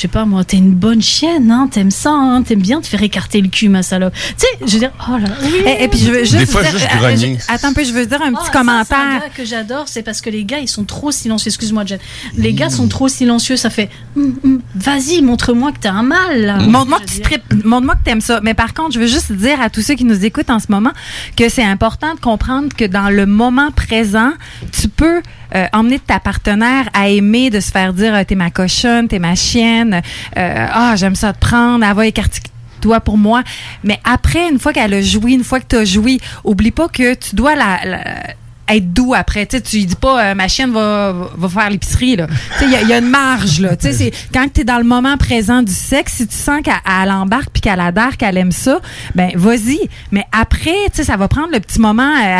je 0.00 0.04
sais 0.04 0.08
pas 0.08 0.24
moi, 0.24 0.44
t'es 0.44 0.56
une 0.56 0.72
bonne 0.72 1.02
chienne, 1.02 1.50
hein, 1.50 1.68
t'aimes 1.70 1.90
ça, 1.90 2.08
hein, 2.10 2.42
t'aimes 2.42 2.62
bien 2.62 2.80
te 2.80 2.86
faire 2.86 3.02
écarter 3.02 3.42
le 3.42 3.48
cul, 3.48 3.68
ma 3.68 3.82
salope. 3.82 4.14
Tu 4.14 4.32
sais, 4.38 4.46
je 4.66 4.72
veux 4.72 4.78
dire, 4.78 4.92
oh 5.10 5.18
là. 5.18 5.28
Et, 5.70 5.84
et 5.84 5.88
puis 5.88 5.98
je 5.98 6.10
veux 6.10 6.20
juste 6.20 6.38
Des 6.38 6.46
fois, 6.46 6.62
dire- 6.62 6.70
juste 6.72 6.88
euh, 6.94 6.98
grogner. 6.98 7.36
je- 7.38 7.52
attends 7.54 7.68
un 7.68 7.72
peu, 7.74 7.84
je 7.84 7.92
veux 7.92 8.06
dire 8.06 8.22
un 8.22 8.32
Ah, 8.34 8.38
petit 8.38 8.46
ça, 8.46 8.50
C'est 8.50 8.56
un 8.56 8.60
commentaire. 8.62 9.20
gars 9.20 9.28
que 9.36 9.44
j'adore, 9.44 9.84
c'est 9.88 10.02
parce 10.02 10.22
que 10.22 10.30
les 10.30 10.44
gars, 10.44 10.58
ils 10.58 10.68
sont 10.68 10.84
trop 10.84 11.10
silencieux. 11.10 11.48
Excuse-moi, 11.50 11.84
Jen. 11.84 11.98
Les 12.38 12.54
gars 12.54 12.70
sont 12.70 12.88
trop 12.88 13.08
silencieux, 13.08 13.56
ça 13.56 13.68
fait. 13.68 13.90
Hum, 14.16 14.34
hum, 14.42 14.62
Vas-y, 14.74 15.20
montre-moi 15.20 15.72
que 15.72 15.80
t'as 15.80 15.92
un 15.92 16.02
mal. 16.02 16.40
là. 16.46 16.56
Montre-moi 16.60 17.00
que 17.00 17.10
tu 17.10 17.20
tripes, 17.20 17.42
montre-moi 17.66 17.96
que 17.96 18.04
t'aimes 18.04 18.22
ça. 18.22 18.40
Mais 18.42 18.54
par 18.54 18.72
contre, 18.72 18.92
je 18.94 19.00
veux 19.00 19.06
juste 19.06 19.32
dire 19.32 19.60
à 19.60 19.68
tous 19.68 19.82
ceux 19.82 19.96
qui 19.96 20.04
nous 20.06 20.24
écoutent 20.24 20.48
en 20.48 20.60
ce 20.60 20.66
moment 20.70 20.92
que 21.36 21.50
c'est 21.50 21.62
important 21.62 22.14
de 22.14 22.20
comprendre 22.20 22.74
que 22.74 22.86
dans 22.86 23.10
le 23.10 23.26
moment 23.26 23.70
présent, 23.70 24.30
tu 24.72 24.88
peux 24.88 25.20
euh, 25.54 25.66
emmener 25.72 25.98
ta 25.98 26.20
partenaire 26.20 26.88
à 26.94 27.08
aimer 27.08 27.50
de 27.50 27.58
se 27.60 27.70
faire 27.72 27.92
dire 27.92 28.14
euh, 28.14 28.22
t'es 28.26 28.36
ma 28.36 28.50
cochonne, 28.50 29.08
t'es 29.08 29.18
ma 29.18 29.34
chienne, 29.34 29.89
euh, 29.94 30.66
ah 30.72 30.94
j'aime 30.96 31.14
ça 31.14 31.32
te 31.32 31.38
prendre, 31.38 31.84
elle 31.84 31.94
va 31.94 32.06
écarter 32.06 32.40
toi 32.80 33.00
pour 33.00 33.18
moi. 33.18 33.42
Mais 33.84 34.00
après, 34.04 34.48
une 34.50 34.58
fois 34.58 34.72
qu'elle 34.72 34.94
a 34.94 35.02
joui, 35.02 35.34
une 35.34 35.44
fois 35.44 35.60
que 35.60 35.66
tu 35.68 35.76
as 35.76 35.84
joui, 35.84 36.20
oublie 36.44 36.70
pas 36.70 36.88
que 36.88 37.14
tu 37.14 37.34
dois 37.36 37.54
la, 37.54 37.78
la- 37.84 38.34
être 38.74 38.92
doux 38.92 39.14
après. 39.14 39.46
Tu 39.46 39.60
tu 39.60 39.84
dis 39.84 39.96
pas, 39.96 40.30
euh, 40.30 40.34
ma 40.34 40.46
chienne 40.46 40.70
va, 40.70 41.12
va 41.36 41.48
faire 41.48 41.68
l'épicerie. 41.70 42.16
Il 42.62 42.70
y, 42.70 42.76
a- 42.76 42.82
il 42.82 42.88
y 42.88 42.92
a 42.92 42.98
une 42.98 43.10
marge. 43.10 43.60
Là. 43.60 43.70
C'est 43.80 44.12
quand 44.32 44.46
tu 44.54 44.60
es 44.60 44.64
dans 44.64 44.78
le 44.78 44.84
moment 44.84 45.16
présent 45.16 45.62
du 45.62 45.72
sexe, 45.72 46.14
si 46.18 46.26
tu 46.28 46.36
sens 46.36 46.60
qu'elle 46.62 46.74
elle 47.02 47.10
embarque 47.10 47.50
puis 47.52 47.60
qu'elle 47.60 47.80
adhère, 47.80 48.16
qu'elle 48.16 48.36
aime 48.38 48.52
ça, 48.52 48.78
ben 49.14 49.30
vas-y. 49.34 49.80
Mais 50.12 50.24
après, 50.32 50.76
ça 50.92 51.16
va 51.16 51.26
prendre 51.28 51.48
le 51.52 51.58
petit 51.60 51.80
moment 51.80 52.14
euh, 52.16 52.38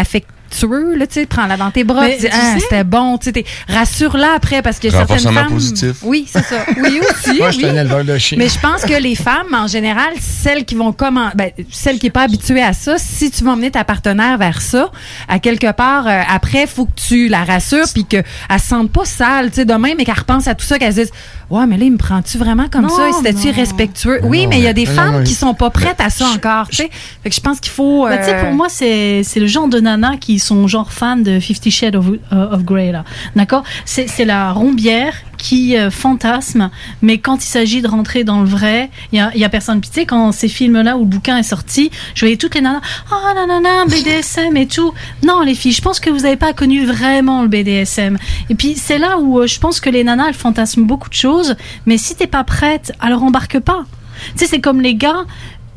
affectueux. 0.51 0.97
Là, 0.97 1.07
tu 1.07 1.15
sais, 1.15 1.27
prends-la 1.27 1.57
dans 1.57 1.71
tes 1.71 1.85
bras, 1.85 2.03
Mais 2.07 2.17
tu 2.17 2.23
dis, 2.23 2.29
Ah, 2.33 2.57
c'était 2.59 2.85
bon, 2.85 3.19
tu 3.19 3.31
sais, 3.31 3.45
rassure-la 3.69 4.33
après 4.35 4.63
parce 4.63 4.79
que 4.79 4.91
certaines 4.91 5.19
femmes. 5.21 5.49
positif. 5.49 5.97
Oui, 6.03 6.27
c'est 6.31 6.45
ça. 6.45 6.65
Oui 6.77 7.01
aussi. 7.01 7.37
Moi, 7.39 7.51
je 7.51 7.57
suis 7.59 7.65
oui. 7.65 7.71
un 7.71 7.77
éleveur 7.81 8.05
de 8.05 8.19
chiens. 8.19 8.39
Mais 8.39 8.49
je 8.49 8.59
pense 8.59 8.83
que 8.83 9.01
les 9.01 9.15
femmes, 9.15 9.55
en 9.55 9.67
général, 9.67 10.13
celles 10.21 10.65
qui 10.65 10.75
vont 10.75 10.93
comment, 10.93 11.31
ben, 11.35 11.51
celles 11.71 11.99
qui 11.99 12.07
n'est 12.07 12.11
pas 12.11 12.23
habituée 12.23 12.63
à 12.63 12.73
ça, 12.73 12.97
si 12.99 13.31
tu 13.31 13.45
vas 13.45 13.53
emmener 13.53 13.71
ta 13.71 13.85
partenaire 13.85 14.39
vers 14.39 14.61
ça, 14.61 14.91
à 15.29 15.39
quelque 15.39 15.73
part, 15.73 16.07
euh, 16.07 16.21
après, 16.29 16.67
faut 16.67 16.87
que 16.87 17.01
tu 17.09 17.29
la 17.29 17.45
rassures 17.45 17.87
puis 17.93 18.05
qu'elle 18.05 18.25
se 18.59 18.67
sente 18.67 18.91
pas 18.91 19.05
sale, 19.05 19.51
tu 19.51 19.57
sais, 19.57 19.65
demain, 19.65 19.93
mais 19.97 20.05
qu'elle 20.05 20.19
repense 20.19 20.47
à 20.49 20.55
tout 20.55 20.65
ça, 20.65 20.79
qu'elle 20.79 20.93
se 20.95 21.01
dise, 21.01 21.11
ouais, 21.51 21.67
mais 21.67 21.77
là, 21.77 21.85
il 21.85 21.93
me 21.93 21.99
prend-tu 21.99 22.39
vraiment 22.39 22.69
comme 22.69 22.83
Non, 22.83 22.89
ça? 22.97 23.09
Et 23.09 23.13
C'était-tu 23.13 23.47
non. 23.49 23.53
irrespectueux? 23.53 24.21
Oui, 24.25 24.45
non, 24.45 24.51
mais 24.51 24.59
il 24.59 24.65
y 24.65 24.69
a 24.69 24.73
des 24.73 24.87
non, 24.87 24.93
femmes 24.93 25.13
non, 25.19 25.25
qui 25.25 25.35
sont 25.35 25.55
pas 25.55 25.71
prêtes 25.71 26.01
à 26.01 26.11
ça 26.11 26.27
encore, 26.29 26.69
tu 26.69 26.77
sais. 26.77 26.91
Fait 27.23 27.31
que 27.31 27.35
je 27.37 27.41
pense 27.41 27.61
qu'il 27.61 27.73
faut. 27.73 28.07
Tu 28.09 28.25
sais, 28.25 28.35
euh, 28.35 28.45
pour 28.45 28.53
moi, 28.53 28.69
c'est 28.69 29.23
c'est 29.25 29.41
le 29.41 29.47
genre 29.47 29.69
de 29.69 29.81
nana 29.81 30.17
qui 30.19 30.39
sont 30.41 30.67
genre 30.67 30.93
fans 30.93 31.17
de 31.17 31.41
Fifty 31.41 31.71
Shades 31.71 31.97
of, 31.97 32.07
euh, 32.33 32.57
Grey, 32.59 32.93
là. 32.93 33.05
D'accord? 33.37 33.65
C'est 33.85 34.25
la 34.25 34.53
rombière 34.53 35.15
qui 35.41 35.77
euh, 35.77 35.91
fantasme, 35.91 36.71
mais 37.03 37.19
quand 37.19 37.43
il 37.43 37.49
s'agit 37.49 37.81
de 37.81 37.89
rentrer 37.89 38.25
dans 38.25 38.41
le 38.41 38.47
vrai, 38.47 38.91
il 39.13 39.19
y 39.19 39.21
a, 39.21 39.31
il 39.35 39.41
y 39.41 39.45
a 39.45 39.49
personne. 39.49 39.81
Puis 39.81 39.91
tu 39.91 40.01
sais, 40.01 40.07
quand 40.07 40.33
ces 40.33 40.49
films-là 40.49 40.97
où 40.97 41.01
le 41.01 41.07
bouquin 41.07 41.39
est 41.39 41.43
sorti, 41.43 41.91
je 42.15 42.21
voyais 42.21 42.37
toutes 42.37 42.55
les 42.55 42.61
nanas, 42.61 42.81
oh 43.11 43.35
nanana, 43.35 43.87
BDSM 43.87 44.57
et 44.57 44.67
tout. 44.67 44.93
Non, 45.25 45.41
les 45.41 45.55
filles, 45.55 45.73
je 45.73 45.83
pense 45.83 45.99
que 45.99 46.11
vous 46.11 46.21
n'avez 46.21 46.37
pas 46.37 46.53
connu 46.53 46.85
vraiment 46.85 47.43
le 47.43 47.49
BDSM. 47.49 48.19
Et 48.51 48.55
puis 48.55 48.75
c'est 48.77 48.99
là 48.99 49.19
où 49.19 49.41
euh, 49.41 49.47
je 49.47 49.59
pense 49.59 49.81
que 49.81 49.89
les 49.91 50.05
nanas, 50.05 50.29
elles 50.29 50.35
fantasment 50.35 50.85
beaucoup 50.85 51.09
de 51.09 51.15
choses, 51.15 51.57
mais 51.87 51.97
si 51.97 52.15
t'es 52.15 52.27
pas 52.27 52.45
prête, 52.45 52.93
alors 53.01 53.23
embarque 53.23 53.61
pas. 53.61 53.85
Tu 54.33 54.41
sais, 54.41 54.47
c'est 54.47 54.61
comme 54.61 54.81
les 54.81 54.95
gars, 54.95 55.25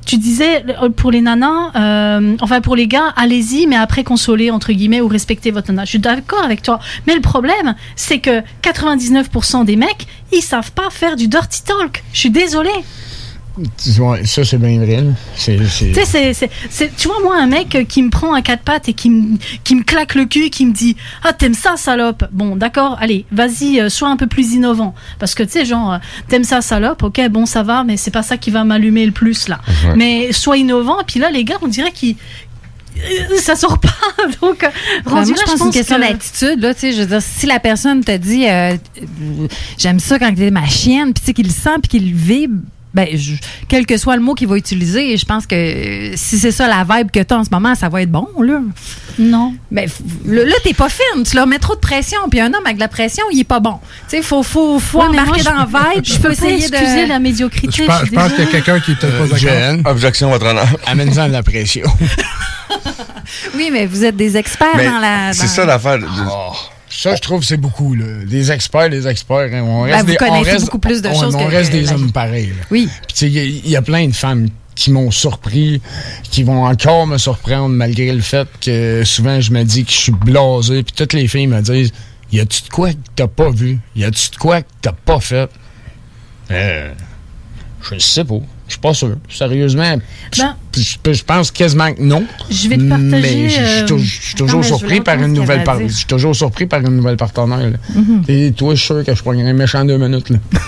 tu 0.06 0.18
disais 0.18 0.64
euh, 0.82 0.90
pour 0.90 1.12
les 1.12 1.22
nanas, 1.22 1.72
euh, 1.76 2.36
enfin 2.42 2.62
pour 2.62 2.76
les 2.76 2.88
gars, 2.88 3.14
allez-y, 3.16 3.68
mais 3.68 3.76
après 3.76 4.04
consoler 4.04 4.52
entre 4.52 4.72
guillemets 4.72 5.02
ou 5.02 5.08
respecter 5.08 5.52
votre 5.52 5.72
nana. 5.72 5.86
Je 5.86 5.92
suis 5.92 6.00
d'accord 6.00 6.44
avec 6.44 6.62
toi, 6.62 6.80
mais 7.08 7.16
le 7.16 7.22
problème, 7.22 7.76
c'est 7.96 8.20
que 8.20 8.42
99% 8.62 9.66
des 9.66 9.76
mecs, 9.76 10.08
ils 10.32 10.42
savent 10.42 10.72
pas 10.72 10.90
faire 10.90 11.16
du 11.16 11.28
dirty 11.28 11.64
talk. 11.64 12.04
Je 12.14 12.20
suis 12.20 12.32
désolée. 12.32 12.70
Ça, 14.26 14.44
c'est 14.44 14.58
bien 14.58 14.80
vrai. 14.80 15.04
sais, 15.94 16.06
c'est- 16.06 16.34
c'est- 16.34 16.50
c'est- 16.70 16.96
tu 16.98 17.08
vois, 17.08 17.18
moi, 17.24 17.38
un 17.40 17.46
mec 17.46 17.86
qui 17.88 18.02
me 18.02 18.10
prend 18.10 18.34
à 18.34 18.42
quatre 18.42 18.64
pattes 18.64 18.90
et 18.90 18.94
qui 18.94 19.10
me, 19.12 19.38
qui 19.64 19.76
me 19.76 19.84
claque 19.84 20.16
le 20.16 20.26
cul, 20.26 20.50
qui 20.50 20.66
me 20.66 20.74
dit 20.74 20.96
Ah, 21.24 21.34
t'aimes 21.34 21.54
ça, 21.54 21.76
salope? 21.78 22.24
Bon, 22.32 22.56
d'accord, 22.56 22.98
allez, 23.00 23.26
vas-y, 23.32 23.80
euh, 23.80 23.90
sois 23.90 24.10
un 24.10 24.18
peu 24.18 24.26
plus 24.28 24.54
innovant. 24.54 24.96
Parce 25.20 25.36
que, 25.36 25.44
tu 25.44 25.52
sais, 25.52 25.66
genre, 25.66 25.94
euh, 25.94 25.98
t'aimes 26.28 26.44
ça, 26.44 26.62
salope, 26.62 27.04
ok, 27.04 27.22
bon, 27.30 27.46
ça 27.46 27.62
va, 27.62 27.84
mais 27.84 27.96
c'est 27.98 28.10
pas 28.12 28.24
ça 28.24 28.38
qui 28.38 28.50
va 28.50 28.64
m'allumer 28.64 29.06
le 29.06 29.12
plus, 29.12 29.48
là. 29.48 29.60
Ouais. 29.86 29.96
Mais 29.96 30.32
sois 30.34 30.58
innovant, 30.58 31.00
et 31.02 31.06
puis 31.06 31.20
là, 31.20 31.30
les 31.30 31.44
gars, 31.44 31.58
on 31.62 31.68
dirait 31.68 31.92
qu'ils. 31.92 32.16
euh, 32.98 33.38
Ça 33.38 33.56
sort 33.56 33.78
pas. 33.80 33.90
Donc, 34.42 34.68
rendu 35.06 35.32
moi, 35.32 35.38
là, 35.38 35.44
je 35.46 35.52
pense 35.52 35.54
que 35.54 35.58
c'est 35.60 35.66
une 35.66 35.72
question 35.72 35.96
que- 35.98 36.02
d'attitude. 36.02 36.60
Là, 36.62 36.74
tu 36.74 36.80
sais, 36.80 36.92
je 36.94 37.02
veux 37.02 37.08
dire, 37.08 37.22
si 37.22 37.46
la 37.46 37.60
personne 37.60 38.04
te 38.04 38.16
dit 38.18 38.48
euh, 38.48 38.76
j'aime 39.78 40.00
ça 40.00 40.18
quand 40.18 40.34
t'es 40.34 40.50
ma 40.52 40.66
chienne, 40.68 41.14
puis 41.14 41.22
tu 41.22 41.26
sais 41.28 41.34
qu'il 41.34 41.46
le 41.46 41.52
sent 41.52 41.70
puis 41.82 41.90
qu'il 42.00 42.12
le 42.12 42.18
vibre, 42.18 42.62
ben, 42.94 43.08
je- 43.18 43.36
quel 43.68 43.86
que 43.86 43.98
soit 43.98 44.16
le 44.16 44.22
mot 44.22 44.34
qu'il 44.36 44.48
va 44.48 44.56
utiliser, 44.58 45.18
je 45.18 45.26
pense 45.26 45.48
que 45.48 45.56
euh, 45.56 46.14
si 46.16 46.38
c'est 46.38 46.52
ça 46.52 46.68
la 46.68 46.84
vibe 46.84 47.10
que 47.12 47.20
tu 47.22 47.34
as 47.34 47.38
en 47.38 47.44
ce 47.44 47.50
moment, 47.52 47.74
ça 47.76 47.90
va 47.90 48.02
être 48.02 48.12
bon, 48.12 48.28
là. 48.40 48.60
Non. 49.20 49.54
Ben, 49.72 49.86
f- 49.88 49.92
là, 50.26 50.56
t'es 50.64 50.74
pas 50.74 50.90
fine. 50.90 51.24
Tu 51.24 51.36
leur 51.36 51.46
mets 51.48 51.60
trop 51.60 51.76
de 51.76 51.80
pression. 51.80 52.18
Puis 52.30 52.40
un 52.40 52.48
homme 52.54 52.64
avec 52.66 52.76
de 52.78 52.82
la 52.82 52.88
pression, 52.88 53.24
il 53.32 53.40
est 53.40 53.44
pas 53.44 53.60
bon. 53.60 53.80
Tu 54.10 54.18
sais, 54.18 54.22
faut, 54.24 54.42
faut, 54.44 54.80
faut 54.80 55.00
Ouais, 55.00 55.06
mais 55.12 55.20
embarquer 55.20 55.44
moi, 55.44 55.52
dans 55.52 55.80
la 55.80 55.94
vibe. 55.96 56.04
je 56.06 56.14
peux 56.16 56.22
pas 56.30 56.34
essayer 56.34 56.56
excuser 56.66 57.04
de... 57.04 57.10
la 57.10 57.20
médiocrité. 57.20 57.84
Je 57.84 57.86
pense, 57.86 58.02
qu'il 58.34 58.44
y 58.44 58.48
a 58.48 58.52
quelqu'un 58.52 58.80
qui 58.80 58.92
est 58.92 58.96
peut-être 58.96 59.18
pas 59.18 59.28
d'accord. 59.28 59.92
Objection, 59.92 60.30
votre 60.30 60.46
honneur. 60.48 60.68
amène-en 60.88 61.28
de 61.28 61.34
la 61.34 61.44
pression. 61.44 61.84
Oui, 63.56 63.70
mais 63.72 63.86
vous 63.86 64.04
êtes 64.04 64.16
des 64.18 64.36
experts 64.38 64.68
Mais 64.76 64.86
dans 64.86 65.00
la. 65.00 65.32
c'est 65.34 65.44
dans- 65.44 65.48
ça 65.48 65.66
l'affaire. 65.66 66.00
de- 66.00 66.06
Oh, 66.30 66.52
ça, 66.96 67.16
je 67.16 67.22
trouve, 67.22 67.44
c'est 67.44 67.58
beaucoup. 67.58 67.96
Là. 67.96 68.06
Des 68.26 68.52
experts, 68.52 68.90
des 68.90 69.08
experts. 69.08 69.50
hein, 69.54 69.62
on 69.64 69.86
Ben, 69.86 69.92
reste 69.94 70.06
vous 70.06 70.12
des, 70.12 70.18
on 70.22 70.26
connaissez 70.30 70.52
reste- 70.52 70.66
beaucoup 70.66 70.80
plus 70.80 71.02
de 71.02 71.10
on- 71.10 71.20
choses 71.20 71.36
On 71.36 71.46
reste 71.48 71.72
que 71.72 71.78
des 71.78 71.92
hommes 71.92 72.12
pareils. 72.12 72.48
là. 72.50 72.66
Oui. 72.72 72.88
Puis, 73.08 73.14
tu 73.14 73.16
sais, 73.16 73.28
il 73.28 73.34
y 73.34 73.40
a- 73.40 73.44
il 73.44 73.70
y, 73.70 73.76
a 73.76 73.82
plein 73.82 74.08
de 74.08 74.14
femmes 74.14 74.50
qui 74.76 74.92
m'ont 74.92 75.12
surpris, 75.12 75.82
qui 76.24 76.44
vont 76.44 76.66
encore 76.66 77.06
me 77.08 77.18
surprendre 77.18 77.70
malgré 77.76 78.12
le 78.12 78.22
fait 78.22 78.48
que 78.60 79.04
souvent 79.06 79.40
je 79.40 79.52
me 79.52 79.64
dis 79.64 79.86
que 79.86 79.92
je 79.92 79.98
suis 79.98 80.12
blasé. 80.12 80.82
Puis 80.84 80.94
toutes 80.96 81.14
les 81.14 81.28
filles 81.28 81.48
me 81.48 81.62
disent 81.62 81.92
Y 82.32 82.40
a-tu 82.40 82.64
de 82.64 82.70
quoi 82.70 82.92
que 82.92 82.98
t'as 83.16 83.28
pas 83.28 83.52
vu? 83.52 83.80
Y 83.96 84.04
a-tu 84.06 84.32
de 84.32 84.36
quoi 84.38 84.62
que 84.64 84.68
t'as 84.82 84.92
pas 84.94 85.20
fait 85.20 85.50
Euh, 86.50 86.92
Je 87.84 88.00
sais 88.00 88.24
pas. 88.26 88.40
Je 88.68 88.74
suis 88.74 88.80
pas 88.82 88.94
sûr. 88.94 89.16
Sérieusement, 89.30 89.98
je- 90.34 90.42
Ben- 91.04 91.14
je 91.14 91.24
pense 91.24 91.52
quasiment 91.52 91.94
que 91.94 92.02
non. 92.02 92.24
Je 92.50 92.70
vais 92.70 92.78
te 92.78 92.90
partager, 92.90 93.10
Mais 93.22 93.50
je- 93.50 93.54
suis 93.54 93.82
euh, 93.82 94.38
toujours 94.38 94.64
surpris 94.66 95.02
par 95.02 95.16
une 95.16 95.34
nouvelle 95.34 95.64
par-. 95.64 95.80
Je 95.82 95.94
suis 95.94 96.06
toujours 96.06 96.36
surpris 96.36 96.66
par 96.66 96.80
une 96.82 96.96
nouvelle 96.96 97.18
partenaire. 97.18 97.74
Mhm. 97.94 98.24
Et 98.28 98.52
toi, 98.54 98.74
je 98.74 98.80
suis 98.80 98.88
sûr 98.88 99.04
que 99.04 99.14
je 99.14 99.22
prendrais 99.22 99.44
un 99.50 99.54
méchant 99.54 99.84
deux 99.86 99.98
minutes. 99.98 100.30
Là. 100.30 100.38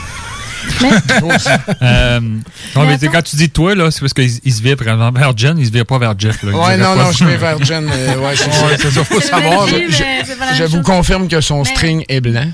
Euh, 1.81 2.19
non, 2.19 2.85
mais 2.85 2.97
quand 3.11 3.21
tu 3.21 3.35
dis 3.35 3.49
toi, 3.49 3.75
là, 3.75 3.91
c'est 3.91 3.99
parce 3.99 4.13
qu'il 4.13 4.29
il 4.43 4.53
se 4.53 4.61
vire 4.61 4.75
par 4.77 4.87
exemple, 4.87 5.19
vers 5.19 5.35
Jen, 5.37 5.57
il 5.57 5.65
se 5.65 5.71
vire 5.71 5.85
pas 5.85 5.97
vers 5.99 6.17
Jeff. 6.17 6.41
Là. 6.43 6.51
Ouais, 6.51 6.77
non, 6.77 6.95
non, 6.95 7.11
je 7.11 7.23
vais 7.25 7.37
vers 7.45 7.63
Jen. 7.63 7.89
euh, 7.91 8.15
ouais, 8.17 8.35
c'est 8.35 8.51
ça. 8.51 8.65
Ouais, 8.67 8.77
ça, 8.77 9.03
faut 9.03 9.21
savoir. 9.21 9.67
Je 9.67 10.63
vous 10.65 10.81
confirme 10.81 11.27
que 11.27 11.41
son 11.41 11.63
string 11.63 12.03
est 12.09 12.21
blanc. 12.21 12.51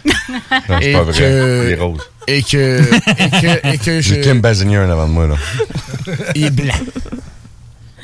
Non, 0.70 0.78
c'est 0.82 0.92
pas 0.94 1.02
vrai. 1.04 1.14
que- 1.18 1.66
Il 1.68 1.72
est 1.72 1.76
rose. 1.76 2.02
Et 2.28 2.44
que. 2.44 2.82
Et 3.18 3.30
que, 3.30 3.68
et 3.74 3.78
que 3.78 4.02
je. 4.02 4.14
J'ai 4.16 4.22
Kim 4.22 4.42
Basinger 4.42 4.78
en 4.80 4.90
avant 4.90 5.08
de 5.08 5.14
moi, 5.14 5.28
là. 5.28 5.36
Il 6.36 6.46
est 6.46 6.50
blanc. 6.52 6.74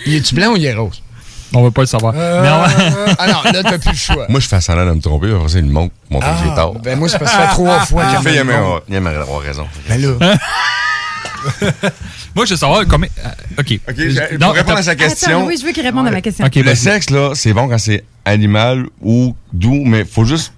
Il 0.05 0.15
est-tu 0.15 0.35
blanc 0.35 0.53
ou 0.53 0.57
il 0.57 0.65
est 0.65 0.73
rose? 0.73 1.01
On 1.53 1.63
va 1.63 1.71
pas 1.71 1.81
le 1.81 1.87
savoir. 1.87 2.13
Euh, 2.15 2.41
Mais 2.41 2.49
on- 2.49 3.15
ah 3.17 3.27
non, 3.27 3.51
là, 3.51 3.63
t'as 3.63 3.77
plus 3.77 3.91
le 3.91 3.95
choix. 3.95 4.25
Moi, 4.29 4.39
je 4.39 4.47
fais 4.47 4.59
semblant 4.61 4.85
de 4.85 4.91
me 4.93 5.01
tromper, 5.01 5.31
après 5.33 5.47
ça, 5.49 5.59
il 5.59 5.65
me 5.65 5.71
montre, 5.71 5.93
montre 6.09 6.27
que 6.27 6.43
j'ai 6.49 6.55
tort. 6.55 6.73
ben, 6.79 6.97
moi, 6.99 7.07
c'est 7.07 7.17
parce 7.19 7.31
que 7.31 7.37
ça 7.37 7.47
fait 7.47 7.53
trois 7.53 7.79
fois 7.85 8.03
Il 8.09 8.15
qu'il 8.15 8.23
fait, 8.23 8.33
il 8.33 8.37
aimerait 8.39 8.55
avoir- 8.57 8.81
il 8.89 8.95
aimerait 8.95 9.15
avoir 9.15 9.39
raison. 9.41 9.65
Ben 9.87 10.01
là. 10.01 10.35
Moi, 12.35 12.45
je 12.45 12.51
veux 12.51 12.57
savoir 12.57 12.83
combien. 12.87 13.09
euh, 13.25 13.29
OK. 13.59 13.79
OK, 13.89 13.95
je- 13.97 14.37
pour 14.37 14.53
répondre 14.53 14.77
à 14.77 14.83
sa 14.83 14.95
question. 14.95 15.37
Attends, 15.39 15.45
oui, 15.47 15.55
je 15.59 15.65
veux 15.65 15.71
qu'il 15.71 15.83
réponde 15.85 16.07
à 16.07 16.11
ma 16.11 16.21
question. 16.21 16.45
le 16.53 16.75
sexe, 16.75 17.09
là, 17.09 17.31
c'est 17.33 17.53
bon 17.53 17.67
quand 17.67 17.77
c'est 17.77 18.03
animal 18.25 18.85
ou 19.01 19.35
doux, 19.53 19.83
mais 19.85 20.03
faut 20.05 20.25
juste 20.25 20.53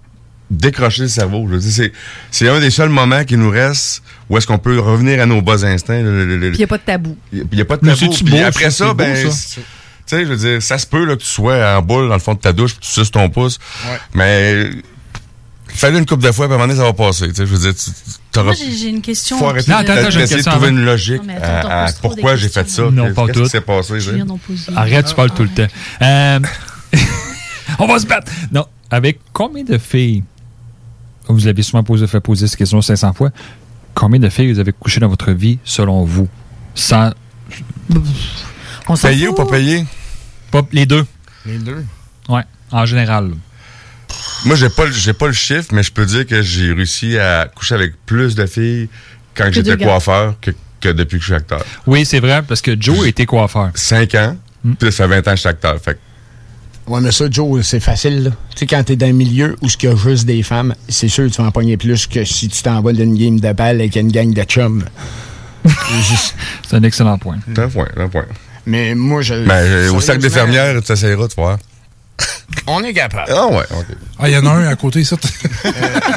décrocher 0.50 1.04
le 1.04 1.08
cerveau. 1.10 1.46
Je 1.48 1.54
veux 1.54 1.60
dire, 1.60 1.72
c'est, 1.72 1.92
c'est 2.32 2.50
un 2.50 2.60
des 2.60 2.72
seuls 2.72 2.90
moments 2.90 3.24
qui 3.24 3.38
nous 3.38 3.52
reste 3.52 4.02
où 4.30 4.38
est-ce 4.38 4.48
qu'on 4.48 4.58
peut 4.58 4.80
revenir 4.80 5.22
à 5.22 5.26
nos 5.28 5.42
bas 5.42 5.64
instincts. 5.66 6.02
Puis 6.02 6.50
il 6.50 6.58
n'y 6.58 6.64
a 6.64 6.68
pas 6.68 6.78
de 6.78 6.84
tabou. 6.84 7.16
Il 7.32 7.46
n'y 7.54 7.62
a 7.62 7.66
pas 7.66 7.78
de 7.78 7.86
tabou. 7.88 8.14
Puis 8.14 8.24
beau, 8.24 8.38
après 8.44 8.72
ça? 8.72 8.94
ben, 8.94 9.24
beau, 9.26 9.32
ça. 9.32 9.62
Tu 10.10 10.16
sais, 10.16 10.26
je 10.26 10.30
veux 10.30 10.38
dire, 10.38 10.62
ça 10.64 10.78
se 10.80 10.88
peut 10.88 11.06
là, 11.06 11.16
que 11.16 11.22
tu 11.22 11.28
sois 11.28 11.78
en 11.78 11.82
boule 11.84 12.08
dans 12.08 12.16
le 12.16 12.20
fond 12.20 12.34
de 12.34 12.40
ta 12.40 12.52
douche, 12.52 12.72
puis 12.76 12.82
tu 12.88 12.92
suces 12.92 13.12
ton 13.12 13.30
pouce. 13.30 13.60
Ouais. 13.86 13.98
Mais 14.16 14.70
fais-le 15.68 16.00
une 16.00 16.06
couple 16.06 16.24
de 16.24 16.32
fois, 16.32 16.48
puis 16.48 16.54
à 16.54 16.56
un 16.56 16.58
moment 16.60 16.68
donné, 16.68 16.80
ça 16.80 16.86
va 16.86 16.94
passer. 16.94 17.28
Tu 17.30 17.36
sais, 17.36 17.46
je 17.46 17.54
veux 17.56 17.60
dire, 17.72 17.74
tu. 17.76 17.92
Moi, 18.42 18.54
j'ai 18.54 18.72
j'ai 18.72 18.90
une 18.90 19.02
question. 19.02 19.38
Faut 19.38 19.48
arrêter 19.50 19.72
de- 19.72 19.78
j'ai 20.10 20.16
une 20.16 20.22
d'essayer 20.22 20.42
de 20.44 20.50
trouver 20.50 20.70
une 20.70 20.84
logique 20.86 21.24
Non, 21.24 21.34
attends, 21.42 21.70
à, 21.70 21.88
pourquoi 22.02 22.36
j'ai 22.36 22.48
fait 22.48 22.54
ça. 22.54 22.64
questions. 22.64 22.92
Non, 22.92 23.14
pas 23.14 23.26
Qu'est-ce 23.28 23.38
tout. 23.40 23.44
qui 23.44 23.50
s'est 23.50 23.62
passé. 23.62 23.94
Arrête, 24.76 25.06
tu 25.08 25.16
parles 25.16 25.32
tout 25.32 25.44
le 25.44 25.50
temps. 25.50 25.68
Euh, 26.02 26.40
on 27.80 27.88
va 27.88 28.00
se 28.00 28.06
battre. 28.06 28.32
Non, 28.52 28.66
avec 28.90 29.20
combien 29.34 29.64
de 29.64 29.78
filles, 29.78 30.24
vous 31.28 31.48
avez 31.48 31.62
souvent 31.64 31.84
posé, 31.84 32.08
fait 32.08 32.20
poser 32.20 32.48
cette 32.48 32.58
question 32.58 32.82
500 32.82 33.14
fois, 33.14 33.30
combien 33.94 34.20
de 34.20 34.30
filles 34.30 34.54
vous 34.54 34.60
avez 34.60 34.72
couché 34.74 35.00
dans 35.00 35.08
votre 35.08 35.32
vie 35.32 35.60
selon 35.64 36.04
vous? 36.04 36.28
Sans. 36.76 37.12
On 38.88 38.96
Payé 38.96 39.28
ou 39.28 39.34
pas 39.34 39.46
payé? 39.46 39.86
Pas 40.52 40.62
les 40.72 40.86
deux. 40.86 41.06
Les 41.46 41.58
deux? 41.58 41.84
Ouais, 42.28 42.44
en 42.72 42.86
général. 42.86 43.32
Moi, 44.46 44.56
j'ai 44.56 44.70
pas, 44.70 44.86
le- 44.86 44.92
j'ai 44.92 45.14
pas 45.14 45.28
le 45.28 45.34
chiffre, 45.34 45.68
mais 45.74 45.84
je 45.84 45.92
peux 45.92 46.06
dire 46.06 46.26
que 46.26 46.42
j'ai 46.42 46.74
réussi 46.74 47.18
à 47.18 47.48
coucher 47.54 47.76
avec 47.76 47.94
plus 48.06 48.36
de 48.36 48.46
filles 48.46 48.90
quand 49.36 49.52
j'étais 49.52 49.78
coiffeur 49.84 50.36
que, 50.42 50.52
que 50.82 50.90
depuis 50.90 51.18
que 51.18 51.22
je 51.24 51.28
suis 51.28 51.36
acteur. 51.36 51.64
Oui, 51.86 52.06
c'est 52.06 52.20
vrai, 52.20 52.42
parce 52.48 52.62
que 52.62 52.80
Joe 52.80 53.06
était 53.08 53.26
coiffeur. 53.26 53.72
5 53.76 54.16
ans, 54.16 54.38
puis 54.80 54.92
ça 54.92 55.08
fait 55.08 55.10
20 55.10 55.18
ans 55.20 55.32
que 55.32 55.36
je 55.36 55.40
suis 55.42 55.50
acteur. 55.50 55.80
Fait 55.82 55.98
Ouais, 56.88 57.02
mais 57.02 57.12
ça, 57.12 57.26
Joe, 57.30 57.64
c'est 57.64 57.80
facile. 57.80 58.24
là. 58.24 58.30
Tu 58.52 58.58
sais, 58.60 58.66
quand 58.66 58.84
t'es 58.84 58.96
dans 58.96 59.06
un 59.08 59.14
milieu 59.14 59.56
où 59.62 59.68
il 59.68 59.84
y 59.86 59.88
a 59.92 59.96
juste 59.96 60.26
des 60.26 60.42
femmes, 60.42 60.74
c'est 60.88 61.08
sûr 61.08 61.26
que 61.28 61.30
tu 61.30 61.40
vas 61.42 61.48
en 61.50 61.52
pogner 61.52 61.78
plus 61.78 62.08
que 62.08 62.24
si 62.26 62.48
tu 62.50 62.64
t'envoles 62.64 62.96
d'une 62.96 63.16
game 63.16 63.40
de 63.40 63.54
balle 63.54 63.76
avec 63.80 63.96
une 63.96 64.12
gang 64.12 64.34
de 64.34 64.42
chums. 64.44 64.84
C'est 66.68 66.76
un 66.76 66.84
excellent 66.84 67.18
point. 67.18 67.38
C'est 67.54 67.60
un 67.60 67.70
point, 67.70 67.88
un 67.98 68.08
point. 68.08 68.26
Mais 68.66 68.96
moi, 68.96 69.22
je. 69.22 69.34
Mais 69.36 69.62
euh, 69.64 69.92
au 69.94 70.02
sac 70.02 70.20
des 70.20 70.30
fermières, 70.30 70.82
tu 70.84 70.92
essaieras 70.92 71.28
de 71.28 71.34
voir. 71.36 71.58
On 72.68 72.84
est 72.84 72.94
capable. 72.94 73.32
Ah 73.34 73.48
ouais, 73.48 73.64
ok. 73.72 73.86
Ah, 74.20 74.28
il 74.30 74.34
y 74.34 74.38
en 74.38 74.46
a 74.46 74.50
un 74.52 74.68
à 74.68 74.76
côté, 74.76 75.04
ça. 75.04 75.16
Euh, 75.66 75.70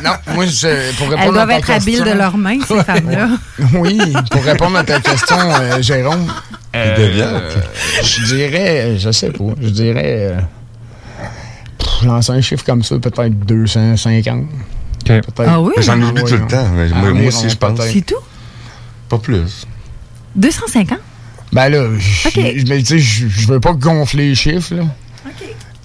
non, 0.03 0.11
moi, 0.35 0.47
je, 0.47 0.93
pour 0.97 1.09
répondre 1.09 1.23
Elles 1.29 1.33
doivent 1.33 1.51
à 1.51 1.53
ta 1.55 1.59
être 1.59 1.71
habiles 1.71 2.03
de 2.05 2.11
leurs 2.11 2.37
mains, 2.37 2.59
ces 2.67 2.83
femmes-là. 2.83 3.29
Oui, 3.75 4.01
pour 4.31 4.43
répondre 4.43 4.77
à 4.77 4.83
ta 4.85 4.99
question, 5.01 5.37
euh, 5.39 5.81
Jérôme. 5.81 6.27
euh, 6.75 6.97
devient. 6.99 7.23
euh, 7.31 7.51
je 8.03 8.25
dirais, 8.35 8.99
je 8.99 9.11
sais 9.13 9.31
pas, 9.31 9.45
je 9.61 9.69
dirais. 9.69 10.03
euh, 10.33 10.41
pff, 11.79 12.03
lancer 12.05 12.33
un 12.33 12.41
chiffre 12.41 12.65
comme 12.65 12.83
ça, 12.83 12.99
peut-être 12.99 13.39
250. 13.47 14.47
Peut-être. 15.05 15.29
Ah 15.47 15.61
oui? 15.61 15.73
J'en 15.79 16.01
oublie 16.03 16.23
Ouais, 16.23 16.31
tout 16.31 16.37
le 16.37 16.47
temps. 16.49 16.69
mais 16.75 16.89
moi, 16.89 17.09
Ah, 17.11 17.15
moi 17.15 17.27
aussi, 17.29 17.49
je 17.49 17.57
pense. 17.57 17.79
C'est 17.81 18.01
tout? 18.07 18.17
Pas 19.09 19.19
plus. 19.19 19.67
250? 20.35 20.99
Ben 21.53 21.69
là, 21.69 21.87
je 21.99 22.29
Ok. 22.29 22.35
je- 22.35 22.67
mais 22.67 22.79
tu 22.79 22.85
sais, 22.87 22.99
je 22.99 23.29
je 23.29 23.47
veux 23.47 23.61
pas 23.61 23.73
gonfler 23.73 24.31
les 24.31 24.35
chiffres, 24.35 24.75
là. 24.75 24.85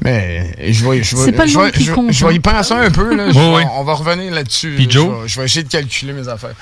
Mais 0.03 0.51
je 0.71 0.87
vais, 0.87 1.03
je 1.03 1.15
vais, 1.15 1.23
C'est 1.25 1.31
pas 1.31 1.45
le 1.45 1.51
je 1.51 1.59
vais, 1.59 1.71
je 1.73 1.81
je 2.11 2.25
vais 2.25 2.33
y 2.33 2.37
hein. 2.37 2.41
penser 2.41 2.73
un 2.73 2.91
peu, 2.91 3.15
là. 3.15 3.27
Oui. 3.33 3.63
On 3.75 3.83
va 3.83 3.93
revenir 3.93 4.31
là-dessus. 4.33 4.73
Puis 4.75 4.85
là. 4.85 4.91
Joe? 4.91 5.05
Je 5.05 5.21
vais, 5.23 5.27
je 5.27 5.39
vais 5.39 5.45
essayer 5.45 5.63
de 5.63 5.69
calculer 5.69 6.13
mes 6.13 6.27
affaires. 6.27 6.53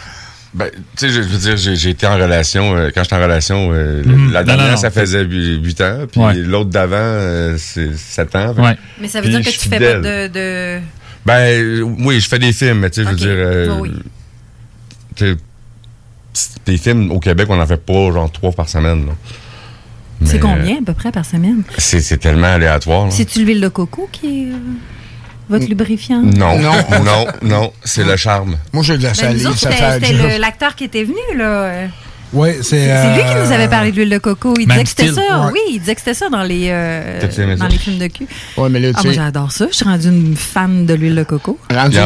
Ben, 0.53 0.69
tu 0.71 0.79
sais, 0.95 1.09
je 1.09 1.19
veux 1.19 1.37
dire, 1.37 1.57
j'ai 1.75 1.89
été 1.89 2.07
en 2.07 2.15
relation. 2.15 2.75
euh, 2.77 2.89
quand 2.95 3.03
j'étais 3.03 3.17
en 3.17 3.21
relation, 3.21 3.71
euh, 3.73 4.01
Mhm. 4.05 4.31
la 4.31 4.43
dernière, 4.45 4.65
non, 4.67 4.71
non. 4.71 4.77
ça 4.77 4.89
faisait 4.89 5.23
8 5.25 5.81
ans. 5.81 6.05
Puis 6.09 6.21
Ouais. 6.21 6.33
l'autre 6.35 6.69
d'avant, 6.69 6.95
euh, 6.95 7.57
c'est 7.57 7.93
7 7.97 8.33
ans. 8.37 8.53
Ouais. 8.57 8.77
Mais 9.01 9.09
ça 9.09 9.19
veut 9.19 9.27
puis 9.27 9.35
dire 9.35 9.45
que 9.45 9.49
tu 9.59 9.67
fais 9.69 9.79
pas 9.79 9.99
de. 9.99 10.27
de... 10.29 10.79
Ben, 11.25 11.81
oui, 11.99 12.21
je 12.21 12.27
fais 12.29 12.39
des 12.39 12.53
films, 12.53 12.79
mais 12.79 12.89
tu 12.89 13.01
sais, 13.01 13.03
je 13.03 13.09
veux 13.09 13.15
dire. 13.17 13.27
euh, 13.29 13.79
Oui, 13.81 13.89
oui. 13.93 14.01
tu 15.17 15.25
sais, 15.25 15.31
c'est- 15.33 15.37
Des 16.65 16.77
films 16.77 17.11
au 17.11 17.19
Québec, 17.19 17.47
on 17.49 17.59
en 17.59 17.65
fait 17.65 17.77
pas 17.83 18.11
genre 18.11 18.31
trois 18.31 18.51
par 18.51 18.67
semaine. 18.69 19.05
là. 19.07 19.11
C'est 20.23 20.39
combien 20.39 20.77
à 20.77 20.85
peu 20.85 20.93
près 20.93 21.11
par 21.11 21.25
semaine? 21.25 21.63
euh, 21.69 21.73
C'est 21.77 21.99
c'est 21.99 22.17
tellement 22.17 22.47
aléatoire. 22.53 23.05
là. 23.05 23.11
C'est-tu 23.11 23.43
l'huile 23.43 23.61
de 23.61 23.67
coco 23.67 24.07
qui 24.11 24.43
est 24.43 24.45
euh, 24.53 24.57
votre 25.49 25.67
lubrifiant? 25.67 26.21
Non, 26.21 26.57
Non. 26.57 26.71
non, 27.03 27.25
non, 27.41 27.73
c'est 27.83 28.03
le 28.05 28.15
charme. 28.15 28.55
Moi, 28.73 28.81
j'ai 28.83 28.97
de 28.97 29.03
la 29.03 29.11
Ben, 29.11 29.45
autres, 29.47 29.57
c'était 29.59 30.37
l'acteur 30.39 30.75
qui 30.75 30.85
était 30.85 31.03
venu, 31.03 31.15
là. 31.37 31.45
euh. 31.45 31.87
Oui, 32.33 32.49
c'est. 32.63 32.87
C'est 32.87 33.13
lui 33.15 33.23
qui 33.23 33.29
euh, 33.35 33.45
nous 33.45 33.51
avait 33.51 33.67
parlé 33.67 33.91
de 33.91 33.97
l'huile 33.97 34.09
de 34.09 34.17
coco. 34.17 34.53
Il 34.59 34.67
Man 34.67 34.79
disait 34.79 34.83
que 34.83 34.89
c'était 34.89 35.13
ça. 35.13 35.45
Ouais. 35.45 35.51
Oui, 35.53 35.59
il 35.73 35.79
disait 35.79 35.95
que 35.95 36.01
c'était 36.01 36.13
ça 36.15 36.27
dans 36.29 36.43
les, 36.43 36.67
euh, 36.69 37.21
dans 37.21 37.57
ça? 37.57 37.67
les 37.69 37.77
films 37.77 37.97
de 37.99 38.07
cul. 38.07 38.27
Ouais, 38.57 38.67
mais 38.69 38.79
là, 38.79 38.89
Ah, 38.93 38.99
tu 39.01 39.07
moi, 39.07 39.13
sais- 39.13 39.21
j'adore 39.21 39.51
ça. 39.51 39.67
Je 39.69 39.75
suis 39.75 39.85
rendue 39.85 40.07
une 40.09 40.35
fan 40.35 40.85
de 40.85 40.93
l'huile 40.95 41.15
de 41.15 41.23
coco. 41.23 41.57
Rendu? 41.73 41.97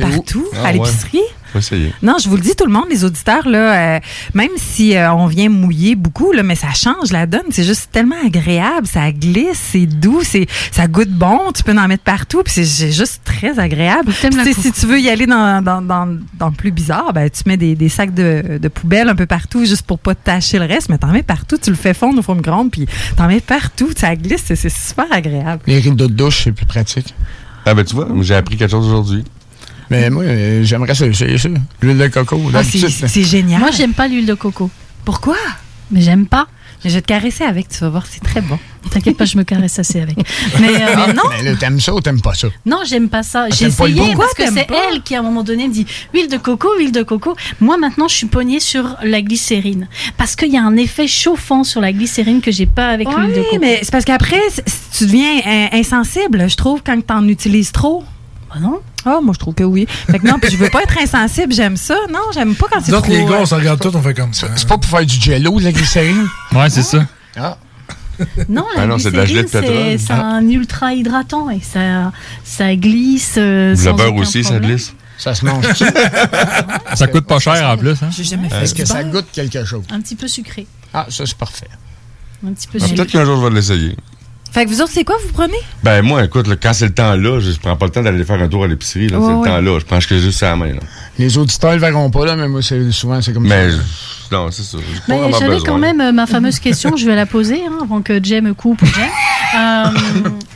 Partout, 0.00 0.46
Ah, 0.54 0.60
à 0.60 0.64
ouais. 0.64 0.72
l'épicerie. 0.74 1.20
Faut 1.52 1.58
essayer. 1.58 1.92
Non, 2.02 2.16
je 2.22 2.28
vous 2.28 2.36
le 2.36 2.42
dis, 2.42 2.54
tout 2.54 2.66
le 2.66 2.72
monde, 2.72 2.86
les 2.90 3.04
auditeurs, 3.04 3.48
là, 3.48 3.96
euh, 3.96 4.00
même 4.34 4.50
si 4.56 4.96
euh, 4.96 5.12
on 5.12 5.26
vient 5.26 5.48
mouiller 5.48 5.94
beaucoup, 5.94 6.32
là, 6.32 6.42
mais 6.42 6.54
ça 6.54 6.72
change 6.74 7.10
la 7.10 7.26
donne. 7.26 7.46
C'est 7.50 7.64
juste 7.64 7.88
tellement 7.90 8.16
agréable. 8.24 8.86
Ça 8.86 9.10
glisse, 9.12 9.58
c'est 9.72 9.86
doux, 9.86 10.20
c'est, 10.22 10.46
ça 10.70 10.86
goûte 10.86 11.10
bon. 11.10 11.52
Tu 11.54 11.62
peux 11.62 11.76
en 11.76 11.88
mettre 11.88 12.04
partout, 12.04 12.42
puis 12.44 12.52
c'est 12.52 12.92
juste 12.92 13.22
très 13.24 13.58
agréable. 13.58 14.12
Puis, 14.12 14.54
si 14.54 14.72
tu 14.72 14.86
veux 14.86 15.00
y 15.00 15.08
aller 15.08 15.26
dans, 15.26 15.62
dans, 15.62 15.80
dans, 15.80 16.18
dans 16.38 16.48
le 16.48 16.54
plus 16.54 16.70
bizarre, 16.70 17.12
ben, 17.12 17.30
tu 17.30 17.42
mets 17.46 17.56
des, 17.56 17.74
des 17.74 17.88
sacs 17.88 18.12
de, 18.14 18.58
de 18.60 18.68
poubelle 18.68 19.08
un 19.08 19.14
peu 19.14 19.26
partout 19.26 19.64
juste 19.64 19.82
pour 19.82 19.98
pas 19.98 20.14
tâcher 20.14 20.58
le 20.58 20.66
reste, 20.66 20.88
mais 20.90 20.98
t'en 20.98 21.08
mets 21.08 21.22
partout. 21.22 21.56
Tu 21.56 21.70
le 21.70 21.76
fais 21.76 21.94
fondre 21.94 22.18
au 22.18 22.22
four 22.22 22.34
micro-ondes, 22.34 22.70
puis 22.70 22.86
t'en 23.16 23.26
mets 23.26 23.40
partout. 23.40 23.88
Ça 23.96 24.14
glisse, 24.14 24.42
c'est 24.44 24.56
c'est 24.56 24.68
super 24.68 25.06
agréable. 25.10 25.62
Les 25.66 25.78
rideaux 25.78 26.08
de 26.08 26.12
douche, 26.12 26.42
c'est 26.44 26.52
plus 26.52 26.66
pratique. 26.66 27.14
Ah, 27.64 27.74
ben 27.74 27.84
tu 27.84 27.94
vois, 27.94 28.08
j'ai 28.20 28.34
appris 28.34 28.56
quelque 28.56 28.70
chose 28.70 28.86
aujourd'hui. 28.86 29.24
Mais 29.90 30.10
moi, 30.10 30.24
j'aimerais 30.62 30.94
ça, 30.94 31.06
essayer 31.06 31.38
ça. 31.38 31.48
L'huile 31.82 31.98
de 31.98 32.08
coco. 32.08 32.40
Ah, 32.54 32.62
c'est 32.64 33.24
génial. 33.24 33.60
Moi, 33.60 33.70
j'aime 33.70 33.92
pas 33.94 34.08
l'huile 34.08 34.26
de 34.26 34.34
coco. 34.34 34.70
Pourquoi? 35.04 35.36
Mais 35.90 36.00
j'aime 36.02 36.26
pas. 36.26 36.46
Mais 36.84 36.90
je 36.90 36.94
vais 36.96 37.00
te 37.02 37.06
caresser 37.08 37.42
avec, 37.42 37.68
tu 37.68 37.78
vas 37.80 37.88
voir, 37.88 38.04
c'est 38.08 38.22
très 38.22 38.40
bon. 38.40 38.56
T'inquiète 38.90 39.16
pas, 39.16 39.24
je 39.24 39.36
me 39.36 39.42
caresse 39.42 39.78
assez 39.80 40.00
avec. 40.00 40.16
Mais, 40.60 40.68
euh, 40.68 41.06
mais 41.08 41.12
non, 41.12 41.24
Mais 41.42 41.56
t'aimes 41.56 41.80
ça 41.80 41.92
ou 41.92 42.00
t'aimes 42.00 42.20
pas 42.20 42.34
ça? 42.34 42.48
non, 42.64 42.78
j'aime 42.86 43.08
pas 43.08 43.22
ça. 43.24 43.48
J'ai 43.50 43.68
pas 43.70 43.86
le 43.88 43.94
essayé 43.96 44.14
goût? 44.14 44.20
parce 44.20 44.32
que 44.34 44.46
c'est 44.54 44.66
pas? 44.66 44.76
elle 44.92 45.02
qui, 45.02 45.16
à 45.16 45.18
un 45.18 45.22
moment 45.22 45.42
donné, 45.42 45.66
me 45.66 45.72
dit 45.72 45.84
huile 46.14 46.28
de 46.28 46.36
coco, 46.36 46.68
huile 46.78 46.92
de 46.92 47.02
coco. 47.02 47.36
Moi, 47.60 47.76
maintenant, 47.78 48.06
je 48.06 48.14
suis 48.14 48.26
pognée 48.28 48.60
sur 48.60 48.96
la 49.02 49.20
glycérine. 49.22 49.88
Parce 50.16 50.36
qu'il 50.36 50.52
y 50.52 50.56
a 50.56 50.62
un 50.62 50.76
effet 50.76 51.08
chauffant 51.08 51.64
sur 51.64 51.80
la 51.80 51.92
glycérine 51.92 52.40
que 52.40 52.52
j'ai 52.52 52.66
pas 52.66 52.90
avec 52.90 53.08
l'huile 53.08 53.32
de 53.34 53.38
Oui, 53.40 53.44
coco. 53.50 53.58
mais 53.60 53.80
c'est 53.82 53.90
parce 53.90 54.04
qu'après, 54.04 54.40
tu 54.96 55.04
deviens 55.06 55.68
insensible, 55.72 56.48
je 56.48 56.54
trouve, 56.56 56.82
quand 56.86 56.98
tu 57.04 57.12
en 57.12 57.26
utilises 57.26 57.72
trop. 57.72 58.04
Bah 58.48 58.60
non? 58.60 58.80
Ah, 59.04 59.18
moi, 59.22 59.32
je 59.34 59.38
trouve 59.38 59.54
que 59.54 59.64
oui. 59.64 59.86
Fait 60.10 60.18
que 60.18 60.26
non, 60.26 60.38
puis 60.40 60.50
je 60.50 60.56
veux 60.56 60.70
pas 60.70 60.82
être 60.82 60.96
insensible, 60.98 61.52
j'aime 61.52 61.76
ça. 61.76 61.96
Non, 62.10 62.20
j'aime 62.32 62.54
pas 62.54 62.66
quand 62.70 62.80
c'est 62.82 62.90
D'autres, 62.90 63.04
trop... 63.08 63.12
les 63.12 63.24
gars, 63.24 63.32
euh, 63.36 63.40
on 63.42 63.46
se 63.46 63.54
regarde 63.54 63.80
tous, 63.80 63.94
on 63.94 64.02
fait 64.02 64.14
comme 64.14 64.32
ça. 64.32 64.48
C'est 64.56 64.66
pas 64.68 64.78
pour 64.78 64.90
faire 64.90 65.04
du 65.06 65.20
jello, 65.20 65.58
de 65.58 65.64
la 65.64 65.72
glycérine? 65.72 66.26
Ouais, 66.54 66.70
c'est 66.70 66.82
ça. 66.82 67.04
Ah. 67.36 67.58
Non, 68.48 68.64
la 68.74 68.82
Ah 68.82 68.86
non, 68.86 68.98
c'est 68.98 69.10
de 69.12 69.16
la 69.16 69.26
gelée 69.26 69.42
glycérine, 69.42 69.68
de 69.68 69.74
pétrole. 69.74 69.98
c'est 69.98 70.12
Ah. 70.12 70.26
un 70.38 70.48
ultra 70.48 70.92
hydratant 70.94 71.50
et 71.50 71.60
ça, 71.60 72.10
ça 72.42 72.74
glisse. 72.74 73.34
euh, 73.38 73.76
Le 73.76 73.92
beurre 73.92 74.14
aussi, 74.16 74.42
ça 74.42 74.58
glisse. 74.58 74.92
Ça 75.18 75.34
se 75.34 75.44
mange. 75.44 75.64
Ça 76.94 77.06
coûte 77.08 77.26
pas 77.26 77.38
cher 77.38 77.68
en 77.68 77.76
plus. 77.76 78.02
Hein? 78.02 78.08
J'ai 78.10 78.24
jamais 78.24 78.48
fait 78.48 78.62
Est-ce 78.62 78.74
que 78.74 78.84
ça 78.84 79.02
goûte 79.04 79.26
quelque 79.32 79.64
chose? 79.64 79.84
Un 79.90 80.00
petit 80.00 80.16
peu 80.16 80.26
sucré. 80.28 80.66
Ah, 80.94 81.06
ça, 81.10 81.24
c'est 81.26 81.36
parfait. 81.36 81.68
Un 82.46 82.52
petit 82.52 82.66
peu 82.68 82.78
Ah, 82.80 82.84
sucré. 82.86 82.96
Peut-être 82.96 83.10
qu'un 83.12 83.24
jour, 83.24 83.36
je 83.42 83.48
vais 83.48 83.54
l'essayer. 83.54 83.96
Fait 84.52 84.64
que 84.64 84.70
vous 84.70 84.80
autres, 84.80 84.92
c'est 84.92 85.04
quoi 85.04 85.16
vous 85.24 85.32
prenez? 85.32 85.58
Ben, 85.82 86.02
moi, 86.02 86.24
écoute, 86.24 86.46
là, 86.48 86.56
quand 86.60 86.72
c'est 86.72 86.86
le 86.86 86.94
temps 86.94 87.14
là, 87.14 87.38
je, 87.38 87.50
je 87.52 87.58
prends 87.60 87.76
pas 87.76 87.86
le 87.86 87.92
temps 87.92 88.02
d'aller 88.02 88.24
faire 88.24 88.40
un 88.40 88.48
tour 88.48 88.64
à 88.64 88.66
l'épicerie. 88.66 89.08
là, 89.08 89.18
Ouais, 89.18 89.26
c'est 89.26 89.32
ouais. 89.34 89.38
le 89.40 89.44
temps 89.44 89.60
là. 89.72 89.78
Je 89.78 89.84
prends 89.84 89.98
que 89.98 90.18
juste 90.18 90.38
ça 90.38 90.48
à 90.48 90.50
la 90.50 90.56
main. 90.56 90.72
Là. 90.74 90.80
Les 91.18 91.36
auditeurs 91.38 91.72
le 91.72 91.78
verront 91.78 92.10
pas, 92.10 92.24
là, 92.24 92.34
mais 92.36 92.48
moi, 92.48 92.62
c'est, 92.62 92.90
souvent, 92.90 93.20
c'est 93.20 93.32
comme 93.32 93.46
Mais, 93.46 93.70
ça. 93.70 93.76
je- 93.76 94.34
non, 94.34 94.50
c'est 94.50 94.62
ça. 94.62 94.76
Mais 95.08 95.18
j'avais 95.38 95.46
besoin. 95.54 95.64
quand 95.66 95.78
même 95.78 96.00
euh, 96.02 96.12
ma 96.12 96.26
fameuse 96.26 96.58
question, 96.58 96.96
je 96.96 97.06
vais 97.06 97.16
la 97.16 97.24
poser 97.24 97.62
hein, 97.66 97.78
avant 97.82 98.02
que 98.02 98.22
Jay 98.22 98.40
me 98.42 98.52
coupe 98.54 98.80
ou 98.82 98.86
Jay. 98.86 98.92
Euh, 99.56 99.84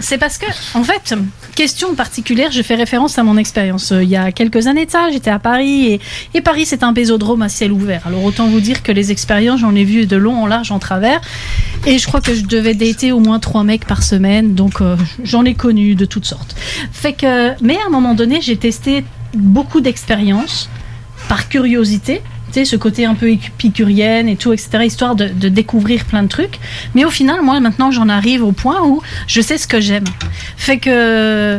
c'est 0.00 0.18
parce 0.18 0.36
que, 0.36 0.44
en 0.74 0.84
fait, 0.84 1.14
question 1.54 1.94
particulière, 1.94 2.52
je 2.52 2.60
fais 2.60 2.74
référence 2.74 3.16
à 3.18 3.22
mon 3.22 3.38
expérience. 3.38 3.90
Euh, 3.90 4.02
Il 4.04 4.10
y 4.10 4.16
a 4.16 4.32
quelques 4.32 4.66
années 4.66 4.84
de 4.84 4.90
ça, 4.90 5.08
j'étais 5.10 5.30
à 5.30 5.38
Paris 5.38 5.86
et, 5.94 6.00
et 6.34 6.42
Paris 6.42 6.66
c'est 6.66 6.82
un 6.82 6.92
bésodrome 6.92 7.40
à 7.40 7.48
ciel 7.48 7.72
ouvert. 7.72 8.02
Alors 8.06 8.22
autant 8.22 8.46
vous 8.48 8.60
dire 8.60 8.82
que 8.82 8.92
les 8.92 9.10
expériences, 9.10 9.60
j'en 9.60 9.74
ai 9.74 9.84
vu 9.84 10.04
de 10.04 10.16
long 10.18 10.42
en 10.42 10.46
large 10.46 10.72
en 10.72 10.78
travers. 10.78 11.22
Et 11.86 11.96
je 11.96 12.06
crois 12.06 12.20
que 12.20 12.34
je 12.34 12.42
devais 12.44 12.74
dater 12.74 13.12
au 13.12 13.20
moins 13.20 13.38
trois 13.38 13.64
mecs 13.64 13.81
par 13.86 14.02
semaine, 14.02 14.54
donc 14.54 14.80
euh, 14.80 14.96
j'en 15.24 15.44
ai 15.44 15.54
connu 15.54 15.94
de 15.94 16.04
toutes 16.04 16.24
sortes. 16.26 16.54
Fait 16.92 17.12
que, 17.12 17.52
mais 17.62 17.76
à 17.76 17.86
un 17.86 17.90
moment 17.90 18.14
donné, 18.14 18.40
j'ai 18.40 18.56
testé 18.56 19.04
beaucoup 19.34 19.80
d'expériences 19.80 20.68
par 21.28 21.48
curiosité. 21.48 22.22
Tu 22.48 22.60
sais, 22.60 22.64
ce 22.66 22.76
côté 22.76 23.06
un 23.06 23.14
peu 23.14 23.30
épicurienne 23.30 24.28
et 24.28 24.36
tout, 24.36 24.52
etc., 24.52 24.84
histoire 24.84 25.14
de, 25.14 25.48
découvrir 25.48 26.04
plein 26.04 26.22
de 26.22 26.28
trucs. 26.28 26.58
Mais 26.94 27.04
au 27.06 27.10
final, 27.10 27.40
moi, 27.42 27.60
maintenant, 27.60 27.90
j'en 27.90 28.10
arrive 28.10 28.44
au 28.44 28.52
point 28.52 28.82
où 28.82 29.00
je 29.26 29.40
sais 29.40 29.56
ce 29.56 29.66
que 29.66 29.80
j'aime. 29.80 30.04
Fait 30.56 30.76
que. 30.78 31.58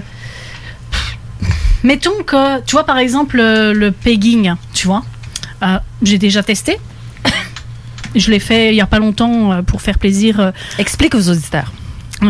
Mettons 1.84 2.24
que, 2.26 2.62
tu 2.62 2.74
vois, 2.74 2.86
par 2.86 2.98
exemple, 2.98 3.38
le, 3.38 3.74
le 3.74 3.92
pegging, 3.92 4.54
tu 4.74 4.88
vois, 4.88 5.04
euh, 5.64 5.80
j'ai 6.02 6.18
déjà 6.18 6.42
testé. 6.44 6.78
je 8.16 8.32
l'ai 8.32 8.40
fait 8.40 8.70
il 8.70 8.76
y 8.76 8.82
a 8.82 8.86
pas 8.86 9.00
longtemps 9.00 9.52
euh, 9.52 9.62
pour 9.64 9.82
faire 9.82 9.98
plaisir. 10.00 10.40
euh, 10.40 10.52
Explique 10.78 11.16
aux 11.16 11.30
auditeurs. 11.30 11.72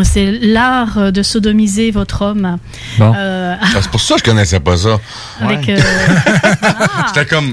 C'est 0.04 0.32
l'art 0.42 1.12
de 1.12 1.22
sodomiser 1.24 1.92
votre 1.92 2.22
homme. 2.24 2.58
Bon. 2.98 3.14
euh, 3.16 3.56
Ah, 3.62 3.66
c'est 3.82 3.92
pour 3.92 4.02
ça 4.02 4.16
que 4.16 4.22
je 4.22 4.26
connaissais 4.26 4.60
pas 4.60 4.76
ça. 4.78 5.00
avec, 5.40 5.70
euh, 5.70 5.78
C'était 7.08 7.26
comme 7.28 7.52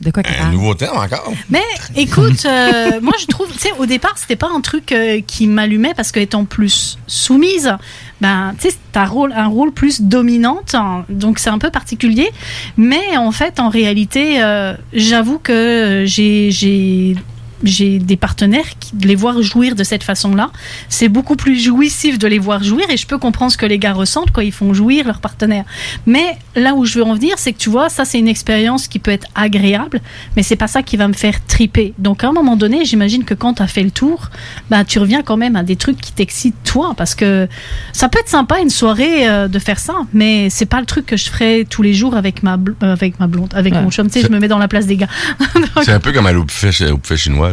De 0.00 0.10
quoi 0.10 0.22
un 0.40 0.50
nouveau 0.50 0.74
terme 0.74 0.96
encore. 0.98 1.32
Mais 1.50 1.62
écoute, 1.96 2.44
euh, 2.44 3.00
moi 3.00 3.12
je 3.20 3.26
trouve, 3.26 3.50
tu 3.52 3.58
sais, 3.58 3.72
au 3.78 3.86
départ, 3.86 4.12
c'était 4.16 4.36
pas 4.36 4.48
un 4.54 4.60
truc 4.60 4.92
euh, 4.92 5.20
qui 5.26 5.46
m'allumait 5.48 5.94
parce 5.94 6.12
qu'étant 6.12 6.44
plus 6.44 6.98
soumise, 7.08 7.72
ben, 8.20 8.54
tu 8.60 8.68
sais, 8.70 8.76
t'as 8.92 9.02
un 9.02 9.06
rôle, 9.06 9.32
un 9.32 9.46
rôle 9.48 9.72
plus 9.72 10.02
dominante, 10.02 10.74
hein, 10.74 11.04
donc 11.08 11.38
c'est 11.40 11.50
un 11.50 11.58
peu 11.58 11.70
particulier. 11.70 12.30
Mais 12.76 13.16
en 13.16 13.32
fait, 13.32 13.58
en 13.58 13.68
réalité, 13.70 14.42
euh, 14.42 14.74
j'avoue 14.92 15.38
que 15.38 16.04
j'ai, 16.06 17.16
j'ai 17.62 17.98
des 17.98 18.16
partenaires 18.16 18.64
qui 18.80 18.96
de 18.96 19.06
les 19.08 19.14
voir 19.14 19.40
jouir 19.42 19.74
de 19.74 19.84
cette 19.84 20.02
façon-là, 20.02 20.50
c'est 20.88 21.08
beaucoup 21.08 21.36
plus 21.36 21.58
jouissif 21.58 22.18
de 22.18 22.26
les 22.26 22.38
voir 22.38 22.62
jouir 22.62 22.84
et 22.90 22.96
je 22.96 23.06
peux 23.06 23.18
comprendre 23.18 23.50
ce 23.52 23.56
que 23.56 23.66
les 23.66 23.78
gars 23.78 23.92
ressentent 23.92 24.30
quand 24.32 24.40
ils 24.42 24.52
font 24.52 24.74
jouir 24.74 25.06
leur 25.06 25.20
partenaire. 25.20 25.64
Mais 26.06 26.36
là 26.56 26.74
où 26.74 26.84
je 26.84 26.98
veux 26.98 27.04
en 27.04 27.14
venir, 27.14 27.34
c'est 27.38 27.52
que 27.52 27.58
tu 27.58 27.70
vois, 27.70 27.88
ça 27.88 28.04
c'est 28.04 28.18
une 28.18 28.28
expérience 28.28 28.88
qui 28.88 28.98
peut 28.98 29.10
être 29.10 29.26
agréable, 29.34 30.00
mais 30.36 30.42
c'est 30.42 30.56
pas 30.56 30.66
ça 30.68 30.82
qui 30.82 30.96
va 30.96 31.08
me 31.08 31.12
faire 31.14 31.44
triper. 31.46 31.94
Donc 31.98 32.24
à 32.24 32.28
un 32.28 32.32
moment 32.32 32.56
donné, 32.56 32.84
j'imagine 32.84 33.24
que 33.24 33.34
quand 33.34 33.54
tu 33.54 33.62
as 33.62 33.66
fait 33.66 33.82
le 33.82 33.90
tour, 33.90 34.30
bah 34.70 34.84
tu 34.84 34.98
reviens 34.98 35.22
quand 35.22 35.36
même 35.36 35.56
à 35.56 35.62
des 35.62 35.76
trucs 35.76 36.00
qui 36.00 36.12
t'excitent 36.12 36.62
toi 36.64 36.94
parce 36.96 37.14
que 37.14 37.48
ça 37.92 38.08
peut 38.08 38.18
être 38.18 38.28
sympa 38.28 38.60
une 38.60 38.70
soirée 38.70 39.28
euh, 39.28 39.48
de 39.48 39.58
faire 39.58 39.78
ça, 39.78 39.94
mais 40.12 40.50
c'est 40.50 40.66
pas 40.66 40.80
le 40.80 40.86
truc 40.86 41.06
que 41.06 41.16
je 41.16 41.30
ferais 41.30 41.64
tous 41.68 41.82
les 41.82 41.94
jours 41.94 42.16
avec 42.16 42.42
ma 42.42 42.56
bl- 42.56 42.74
euh, 42.82 42.92
avec 42.92 43.18
ma 43.20 43.26
blonde, 43.26 43.52
avec 43.54 43.72
Ouais. 43.74 43.80
mon 43.82 43.90
chum, 43.90 44.08
tu 44.08 44.20
sais, 44.20 44.26
je 44.26 44.32
me 44.32 44.38
mets 44.38 44.48
dans 44.48 44.58
la 44.58 44.68
place 44.68 44.86
des 44.86 44.96
gars. 44.96 45.08
C'est 45.82 45.92
un 45.92 46.00
peu 46.00 46.12
comme 46.12 46.26
aller 46.26 46.36
au 46.38 46.44
buffet, 46.44 46.70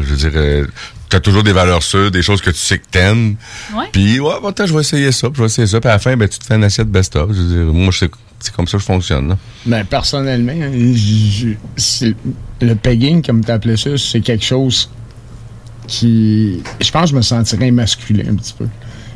Je 0.01 0.07
veux 0.07 0.15
dire, 0.17 0.31
euh, 0.35 0.65
t'as 1.09 1.19
toujours 1.19 1.43
des 1.43 1.51
valeurs 1.53 1.83
sûres, 1.83 2.11
des 2.11 2.21
choses 2.21 2.41
que 2.41 2.49
tu 2.51 2.57
sais 2.57 2.77
que 2.79 2.85
t'aimes. 2.89 3.35
Puis, 3.91 4.19
ouais, 4.19 4.33
bon, 4.41 4.53
je 4.57 4.73
vais 4.73 4.81
essayer 4.81 5.11
ça, 5.11 5.27
puis 5.29 5.37
je 5.37 5.41
vais 5.41 5.47
essayer 5.47 5.67
ça. 5.67 5.79
Puis 5.79 5.89
à 5.89 5.93
la 5.93 5.99
fin, 5.99 6.15
ben, 6.17 6.27
tu 6.27 6.39
te 6.39 6.45
fais 6.45 6.55
une 6.55 6.63
assiette 6.63 6.89
best-of. 6.89 7.31
Je 7.33 7.41
veux 7.41 7.63
dire, 7.65 7.73
moi, 7.73 7.91
je 7.91 7.99
sais- 7.99 8.11
c'est 8.39 8.53
comme 8.55 8.67
ça 8.67 8.77
que 8.77 8.81
je 8.81 8.85
fonctionne. 8.85 9.29
Là. 9.29 9.37
Ben, 9.65 9.83
personnellement, 9.85 10.53
je- 10.73 10.93
je- 10.95 11.47
c'est- 11.77 12.15
le 12.61 12.75
pegging, 12.75 13.21
comme 13.25 13.43
tu 13.43 13.51
appelais 13.51 13.77
ça, 13.77 13.91
c'est 13.97 14.21
quelque 14.21 14.45
chose 14.45 14.89
qui. 15.87 16.61
Je 16.79 16.91
pense 16.91 17.03
que 17.05 17.09
je 17.11 17.15
me 17.15 17.21
sentirais 17.21 17.71
masculin 17.71 18.23
un 18.31 18.35
petit 18.35 18.53
peu. 18.57 18.67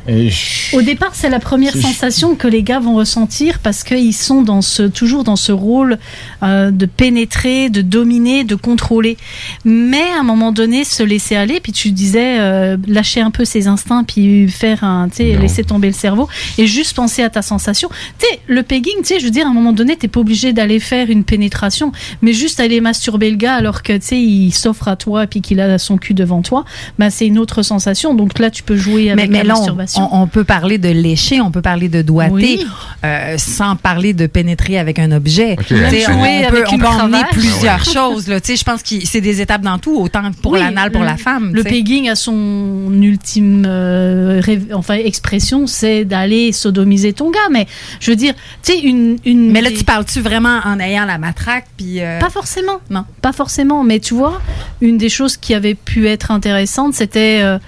Et 0.06 0.28
je- 0.30 0.76
Au 0.76 0.82
départ, 0.82 1.10
c'est 1.14 1.30
la 1.30 1.40
première 1.40 1.74
sensation 1.76 2.34
que 2.34 2.46
les 2.46 2.62
gars 2.62 2.78
vont 2.78 2.94
ressentir 2.94 3.58
parce 3.60 3.84
qu'ils 3.84 4.12
sont 4.14 4.42
dans 4.42 4.60
ce, 4.60 4.82
toujours 4.82 5.24
dans 5.24 5.36
ce 5.36 5.50
rôle 5.52 5.98
euh, 6.42 6.70
de 6.70 6.84
pénétrer, 6.86 7.70
de 7.70 7.80
dominer, 7.80 8.44
de 8.44 8.54
contrôler. 8.54 9.16
Mais 9.64 10.02
à 10.16 10.20
un 10.20 10.22
moment 10.22 10.52
donné, 10.52 10.84
se 10.84 11.02
laisser 11.02 11.36
aller, 11.36 11.60
puis 11.60 11.72
tu 11.72 11.90
disais 11.90 12.38
euh, 12.38 12.76
lâcher 12.86 13.20
un 13.20 13.30
peu 13.30 13.44
ses 13.44 13.66
instincts, 13.66 14.04
puis 14.04 14.48
faire 14.48 14.84
un, 14.84 15.08
tu 15.08 15.16
sais, 15.16 15.32
Non. 15.34 15.40
laisser 15.40 15.64
tomber 15.64 15.88
le 15.88 15.94
cerveau 15.94 16.28
et 16.58 16.66
juste 16.66 16.94
penser 16.94 17.22
à 17.22 17.30
ta 17.30 17.40
sensation. 17.42 17.88
Tu 18.18 18.26
sais, 18.26 18.40
le 18.46 18.62
pegging, 18.62 18.96
tu 18.98 19.04
sais, 19.06 19.20
je 19.20 19.24
veux 19.24 19.30
dire, 19.30 19.46
à 19.46 19.50
un 19.50 19.54
moment 19.54 19.72
donné, 19.72 19.96
t'es 19.96 20.08
pas 20.08 20.20
obligé 20.20 20.52
d'aller 20.52 20.80
faire 20.80 21.08
une 21.10 21.24
pénétration, 21.24 21.92
mais 22.20 22.32
juste 22.32 22.60
aller 22.60 22.80
masturber 22.80 23.30
le 23.30 23.36
gars 23.36 23.54
alors 23.54 23.82
que 23.82 23.92
tu 23.94 24.06
sais, 24.06 24.20
il 24.20 24.52
s'offre 24.52 24.88
à 24.88 24.96
toi, 24.96 25.26
puis 25.26 25.40
qu'il 25.40 25.60
a 25.60 25.78
son 25.78 25.96
cul 25.96 26.14
devant 26.14 26.42
toi, 26.42 26.64
bah 26.98 27.10
c'est 27.10 27.26
une 27.26 27.38
autre 27.38 27.62
sensation. 27.62 28.14
Donc 28.14 28.38
là, 28.38 28.50
tu 28.50 28.62
peux 28.62 28.76
jouer 28.76 29.10
avec 29.10 29.30
Mais, 29.30 29.38
mais 29.38 29.44
la 29.44 29.54
là, 29.54 29.60
on, 29.96 30.00
masturbation. 30.00 30.08
on- 30.20 30.22
on 30.24 30.26
peut 30.26 30.44
parler 30.44 30.78
de 30.78 30.88
lécher, 30.88 31.40
on 31.40 31.50
peut 31.50 31.62
parler 31.62 31.88
de 31.88 32.02
doigter, 32.02 32.58
Oui. 32.60 32.66
euh, 33.04 33.36
sans 33.38 33.76
parler 33.76 34.12
de 34.14 34.26
pénétrer 34.26 34.78
avec 34.78 34.98
un 34.98 35.12
objet. 35.12 35.52
Ok, 35.58 35.66
Tu 35.66 35.76
sais, 35.76 35.84
absolument. 36.04 36.22
on, 36.22 36.24
peut, 36.40 36.46
avec 36.56 36.68
on 36.68 36.74
une 36.74 36.80
peut 36.80 36.86
emmener 36.86 37.22
plusieurs 37.30 37.80
Ah 37.84 37.86
ouais. 37.88 37.92
choses. 37.94 38.28
Là. 38.28 38.40
Tu 38.40 38.46
sais, 38.48 38.56
Je 38.56 38.64
pense 38.64 38.82
que 38.82 38.94
c'est 39.04 39.20
des 39.20 39.40
étapes 39.40 39.62
dans 39.62 39.78
tout, 39.78 39.96
autant 39.98 40.30
pour 40.42 40.52
Oui, 40.52 40.60
l'anal, 40.60 40.90
pour 40.90 41.02
le- 41.02 41.06
la 41.06 41.16
femme. 41.16 41.52
Le 41.54 41.62
tu 41.62 41.68
sais. 41.68 41.74
pegging 41.74 42.08
a 42.08 42.14
son 42.14 42.90
ultime 43.02 43.64
euh, 43.66 44.40
rêve- 44.42 44.72
enfin, 44.74 44.94
expression, 44.94 45.66
c'est 45.66 46.04
d'aller 46.04 46.52
sodomiser 46.52 47.12
ton 47.12 47.30
gars. 47.30 47.38
Mais 47.50 47.66
je 48.00 48.10
veux 48.10 48.16
dire, 48.16 48.34
tu 48.62 48.72
sais, 48.72 48.78
une, 48.80 49.18
une. 49.24 49.50
Mais 49.50 49.60
là, 49.60 49.70
tu 49.70 49.84
parles-tu 49.84 50.20
vraiment 50.20 50.60
en 50.64 50.78
ayant 50.80 51.04
la 51.04 51.18
matraque? 51.18 51.66
Puis, 51.76 52.00
euh, 52.00 52.18
Pas 52.20 52.30
forcément. 52.30 52.80
Non? 52.90 53.04
Pas 53.22 53.32
forcément. 53.32 53.84
Mais 53.84 54.00
tu 54.00 54.14
vois, 54.14 54.40
une 54.80 54.96
des 54.98 55.08
choses 55.08 55.36
qui 55.36 55.54
avait 55.54 55.74
pu 55.74 56.08
être 56.08 56.30
intéressante, 56.30 56.94
c'était 56.94 57.40
euh, 57.42 57.58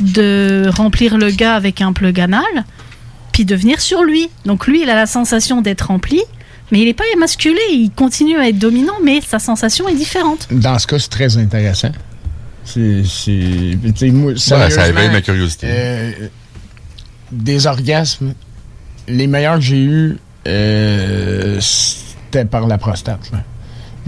de 0.00 0.68
remplir 0.74 1.16
le 1.18 1.30
gars 1.30 1.54
avec 1.54 1.80
un 1.80 1.92
plug 1.92 2.20
anal, 2.20 2.42
puis 3.32 3.44
de 3.44 3.54
venir 3.54 3.80
sur 3.80 4.02
lui. 4.02 4.28
Donc 4.44 4.66
lui, 4.66 4.82
il 4.82 4.90
a 4.90 4.94
la 4.94 5.06
sensation 5.06 5.62
d'être 5.62 5.88
rempli. 5.88 6.20
Mais 6.72 6.80
il 6.80 6.86
n'est 6.86 6.94
pas 6.94 7.04
émasculé, 7.14 7.60
il 7.70 7.90
continue 7.94 8.36
à 8.38 8.48
être 8.48 8.58
dominant, 8.58 8.96
mais 9.04 9.20
sa 9.20 9.38
sensation 9.38 9.88
est 9.88 9.94
différente. 9.94 10.48
dans 10.50 10.76
ce 10.80 10.88
cas, 10.88 10.98
c'est 10.98 11.10
très 11.10 11.36
intéressant. 11.36 11.92
C'est. 12.64 13.04
ça 14.36 14.88
éveille 14.88 15.10
ma 15.10 15.20
curiosité. 15.22 15.68
euh, 15.70 16.10
des 17.30 17.68
orgasmes, 17.68 18.34
les 19.06 19.28
meilleurs 19.28 19.56
que 19.56 19.60
j'ai 19.60 19.78
eus, 19.82 20.16
euh, 20.48 21.60
c'était 21.60 22.44
par 22.44 22.66
la 22.66 22.78
prostate. 22.78 23.30
là. 23.30 23.44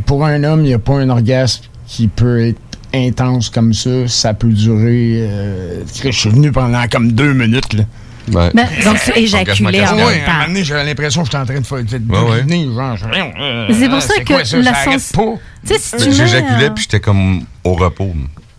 Pour 0.06 0.24
un 0.24 0.42
homme, 0.42 0.60
il 0.62 0.68
n'y 0.68 0.74
a 0.74 0.78
pas 0.80 0.94
un 0.94 1.08
orgasme 1.10 1.62
qui 1.86 2.08
peut 2.08 2.44
être 2.44 2.58
intense 2.94 3.50
comme 3.50 3.72
ça. 3.74 4.08
Ça 4.08 4.34
peut 4.34 4.48
durer. 4.52 5.20
euh, 5.22 5.82
je 6.04 6.10
suis 6.10 6.30
venu 6.30 6.52
pendant 6.52 6.86
comme 6.88 7.12
deux 7.12 7.32
minutes. 7.32 7.72
Là. 7.74 7.84
Ouais. 8.32 8.50
Ben, 8.52 8.66
donc, 8.84 8.98
tu 9.02 9.18
éjaculais 9.18 9.86
en 9.86 9.96
même 9.96 10.06
ouais, 10.06 10.20
à 10.20 10.22
un 10.22 10.26
temps. 10.26 10.32
moment 10.34 10.46
donné, 10.48 10.64
j'avais 10.64 10.84
l'impression 10.84 11.22
que 11.22 11.26
j'étais 11.28 11.38
en 11.38 11.46
train 11.46 11.60
de 11.60 11.66
faire 11.66 11.82
de 11.82 12.12
Ouais, 12.12 12.30
ouais. 12.30 12.42
d'uriner, 12.42 12.64
genre, 12.74 12.96
euh, 13.14 13.66
Mais 13.68 13.74
c'est 13.74 13.88
pour 13.88 14.02
ça 14.02 14.12
c'est 14.16 14.24
que 14.24 14.32
quoi 14.34 14.44
ça, 14.44 14.56
la 14.58 14.74
ça 14.74 14.84
sens- 14.92 15.12
pas? 15.12 15.22
Tu 15.66 15.74
sais, 15.78 15.98
si 15.98 16.12
J'éjaculais, 16.12 16.66
euh, 16.66 16.70
puis 16.74 16.82
j'étais 16.84 17.00
comme 17.00 17.40
au 17.64 17.72
repos. 17.72 18.12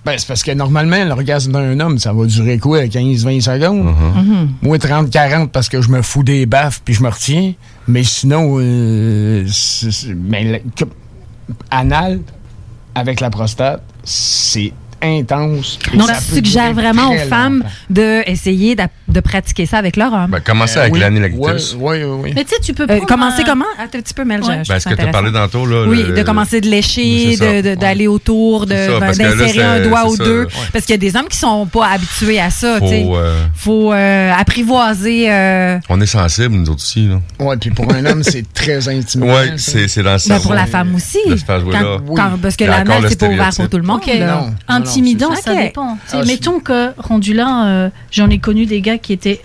Ben, 0.05 0.15
c'est 0.17 0.27
parce 0.27 0.41
que 0.41 0.51
normalement, 0.53 1.03
l'orgasme 1.05 1.51
d'un 1.51 1.79
homme, 1.81 1.99
ça 1.99 2.13
va 2.13 2.25
durer 2.25 2.57
quoi, 2.57 2.87
15-20 2.87 3.41
secondes? 3.41 3.85
Uh-huh. 3.89 4.47
Moi, 4.63 4.77
30-40 4.79 5.49
parce 5.49 5.69
que 5.69 5.81
je 5.83 5.89
me 5.89 6.01
fous 6.01 6.23
des 6.23 6.47
baffes 6.47 6.81
puis 6.83 6.95
je 6.95 7.03
me 7.03 7.09
retiens. 7.09 7.53
Mais 7.87 8.03
sinon, 8.03 8.55
euh, 8.59 9.45
ben, 10.15 10.51
le- 10.53 10.61
que- 10.75 10.89
anal 11.69 12.21
avec 12.95 13.19
la 13.19 13.29
prostate, 13.29 13.83
c'est 14.09 14.73
intense. 15.01 15.79
Donc, 15.93 16.07
ça 16.07 16.19
tu 16.33 16.41
durer 16.41 16.73
vraiment 16.73 17.11
aux 17.11 17.17
femmes 17.29 17.63
d'essayer 17.89 18.75
de, 18.75 18.83
de 19.07 19.19
pratiquer 19.19 19.65
ça 19.65 19.77
avec 19.77 19.95
leur 19.97 20.13
homme. 20.13 20.31
Ben, 20.31 20.39
commencer 20.39 20.79
avec 20.79 20.93
oui. 20.93 20.99
Oui, 21.39 21.51
oui, 21.79 22.03
oui. 22.03 22.31
Mais 22.35 22.43
tu 22.43 22.49
sais, 22.55 22.61
tu 22.61 22.73
peux 22.73 22.85
Euh, 22.89 22.99
commencer 23.01 23.43
comment? 23.45 23.65
Attends 23.77 23.97
un 23.97 24.01
petit 24.01 24.13
peu, 24.13 24.23
Mel. 24.25 24.41
je 24.43 24.47
Ben, 24.49 24.63
ce 24.63 24.79
ça 24.79 24.89
que 24.89 24.95
tu 24.95 25.01
as 25.01 25.07
parlé 25.07 25.29
intéressant. 25.29 25.49
tantôt, 25.59 25.65
là. 25.65 25.85
Oui, 25.87 26.03
le- 26.07 26.13
de 26.15 26.23
commencer 26.23 26.61
de 26.61 26.67
lécher, 26.69 27.35
ça. 27.35 27.61
d'aller 27.75 28.07
autour, 28.07 28.61
ça, 28.61 28.99
ben, 28.99 29.11
d'insérer 29.13 29.63
un 29.63 29.79
doigt 29.87 30.05
ou 30.07 30.15
ça, 30.15 30.23
deux. 30.23 30.43
ouais. 30.43 30.47
Parce 30.73 30.85
qu'il 30.85 30.93
y 30.93 30.97
a 30.97 30.97
des 30.97 31.15
hommes 31.15 31.27
qui 31.29 31.37
sont 31.37 31.65
pas 31.65 31.87
habitués 31.87 32.39
à 32.39 32.49
ça. 32.49 32.79
Faut, 32.79 32.85
tu 32.85 32.91
sais. 32.91 33.05
euh, 33.09 33.43
faut 33.55 33.93
euh, 33.93 34.31
apprivoiser. 34.37 35.31
euh, 35.31 35.79
On 35.89 35.99
est 36.01 36.05
sensible, 36.05 36.55
nous 36.55 36.63
autres 36.69 36.81
aussi. 36.83 37.09
Ouais, 37.39 37.57
puis 37.57 37.69
pour 37.71 37.91
un 37.93 38.05
homme, 38.05 38.23
c'est 38.23 38.51
très 38.53 38.87
intimidant. 38.89 39.33
Ouais, 39.33 39.53
c'est 39.57 39.87
c'est 39.87 40.03
dans 40.03 40.09
le 40.11 40.15
ben, 40.15 40.19
cerveau. 40.19 40.43
pour 40.43 40.53
la 40.53 40.65
femme 40.65 40.93
aussi. 40.95 41.17
Quand- 41.47 42.01
quand- 42.15 42.31
parce 42.41 42.55
que 42.55 42.63
Il 42.63 42.67
y 42.67 42.69
a 42.69 42.73
encore 42.73 42.85
l'anal, 42.85 43.03
le 43.03 43.09
c'est 43.09 43.19
pas 43.19 43.27
ouvert 43.27 43.49
pour 43.55 43.69
tout 43.69 43.77
le 43.77 43.83
monde. 43.83 44.01
Non, 44.19 44.49
Intimidant, 44.89 45.35
ça 45.35 45.55
dépend. 45.55 45.97
Ah, 46.11 46.23
mettons 46.25 46.59
que 46.59 46.91
rendu 46.97 47.33
là, 47.33 47.67
euh, 47.67 47.89
j'en 48.11 48.29
ai 48.29 48.39
connu 48.39 48.65
des 48.65 48.81
gars 48.81 48.97
qui 48.97 49.13
étaient 49.13 49.41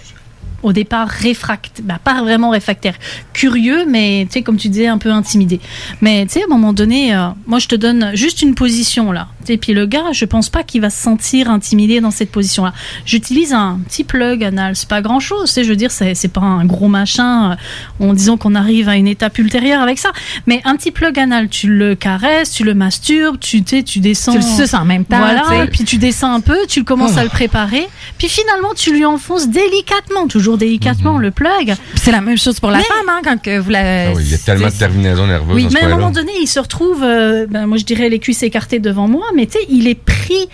au 0.63 0.73
départ 0.73 1.09
réfractaires, 1.09 1.85
bah, 1.85 1.99
pas 2.03 2.23
vraiment 2.23 2.51
réfractaires, 2.51 2.97
curieux, 3.35 3.85
mais 3.87 4.25
tu 4.27 4.33
sais, 4.33 4.43
comme 4.43 4.57
tu 4.57 4.69
disais, 4.69 4.87
un 4.87 4.99
peu 4.99 5.11
intimidés. 5.11 5.61
Mais 6.01 6.25
tu 6.25 6.33
sais, 6.33 6.41
à 6.41 6.45
un 6.47 6.49
moment 6.49 6.73
donné, 6.73 7.15
euh, 7.15 7.29
moi 7.47 7.59
je 7.59 7.69
te 7.69 7.75
donne 7.75 8.13
juste 8.15 8.41
une 8.41 8.55
position 8.55 9.13
là. 9.13 9.29
Et 9.51 9.59
puis 9.59 9.73
le 9.73 9.87
gars, 9.87 10.13
je 10.13 10.25
pense 10.25 10.49
pas 10.49 10.63
qu'il 10.63 10.81
va 10.81 10.91
se 10.91 11.01
sentir 11.01 11.51
intimidé 11.51 12.01
dans 12.01 12.11
cette 12.11 12.31
position 12.31 12.65
là. 12.65 12.73
J'utilise 13.05 13.53
un 13.53 13.81
petit 13.87 14.05
plug 14.05 14.45
anal, 14.45 14.77
c'est 14.77 14.89
pas 14.89 15.03
grand 15.03 15.21
chose, 15.21 15.49
tu 15.49 15.55
sais, 15.55 15.65
je 15.65 15.71
veux 15.71 15.77
dire, 15.77 15.91
c'est 15.91 16.15
c'est 16.15 16.29
pas 16.29 16.41
un 16.41 16.65
gros 16.65 16.89
machin, 16.89 17.53
euh, 17.53 18.07
en 18.07 18.13
disant 18.13 18.37
qu'on 18.37 18.55
arrive 18.55 18.89
à 18.89 18.97
une 18.97 19.07
étape 19.07 19.39
ultérieure 19.39 19.83
avec 19.83 19.99
ça. 19.99 20.11
Mais 20.47 20.61
un 20.65 20.77
petit 20.77 20.91
plug 20.91 21.19
anal, 21.19 21.49
tu 21.49 21.69
le 21.69 21.95
caresses, 21.95 22.51
tu 22.51 22.65
le 22.65 22.75
masturbes, 22.75 23.39
tu, 23.39 23.61
descends. 23.61 24.33
Tu 24.33 24.39
le 24.39 24.45
suces 24.45 24.75
en 24.75 24.85
même 24.85 25.05
temps, 25.05 25.19
Voilà, 25.19 25.67
puis 25.71 25.85
tu 25.85 25.99
descends 25.99 26.33
un 26.33 26.41
peu, 26.41 26.59
tu 26.69 26.85
commences 26.85 27.17
à 27.17 27.25
le 27.25 27.31
préparer, 27.31 27.87
puis 28.19 28.29
finalement 28.29 28.75
tu 28.75 28.93
lui 28.93 29.05
enfonces 29.05 29.49
délicatement, 29.49 30.27
toujours 30.29 30.59
délicatement 30.59 31.19
le 31.19 31.31
plug. 31.31 31.75
C'est 31.95 32.13
la 32.13 32.21
même 32.21 32.39
chose 32.39 32.61
pour 32.61 32.71
la 32.71 32.79
Mais- 32.79 32.85
femme, 32.85 33.09
hein, 33.09 33.21
quand 33.23 33.41
que 33.41 33.59
vous 33.59 33.71
la. 33.71 34.09
Ah 34.09 34.13
oui, 34.15 34.23
il 34.25 34.31
y 34.31 34.35
a 34.35 34.39
tellement 34.39 34.69
de 34.69 34.73
terminaisons 34.73 35.27
nerveuses 35.27 35.55
Oui, 35.55 35.69
mais 35.73 35.83
à 35.83 35.87
un 35.87 35.91
moment 35.91 36.11
donné, 36.11 36.33
il 36.41 36.47
se 36.47 36.61
retrouve, 36.61 37.03
euh, 37.03 37.47
ben, 37.49 37.67
moi 37.67 37.77
je 37.77 37.85
dirais 37.85 38.09
les 38.09 38.19
cuisses 38.19 38.43
écartées 38.43 38.79
devant 38.79 39.09
moi, 39.09 39.27
mais 39.35 39.47
tu 39.47 39.59
sais, 39.59 39.67
il 39.69 39.89
est 39.89 39.95
pris 39.95 40.49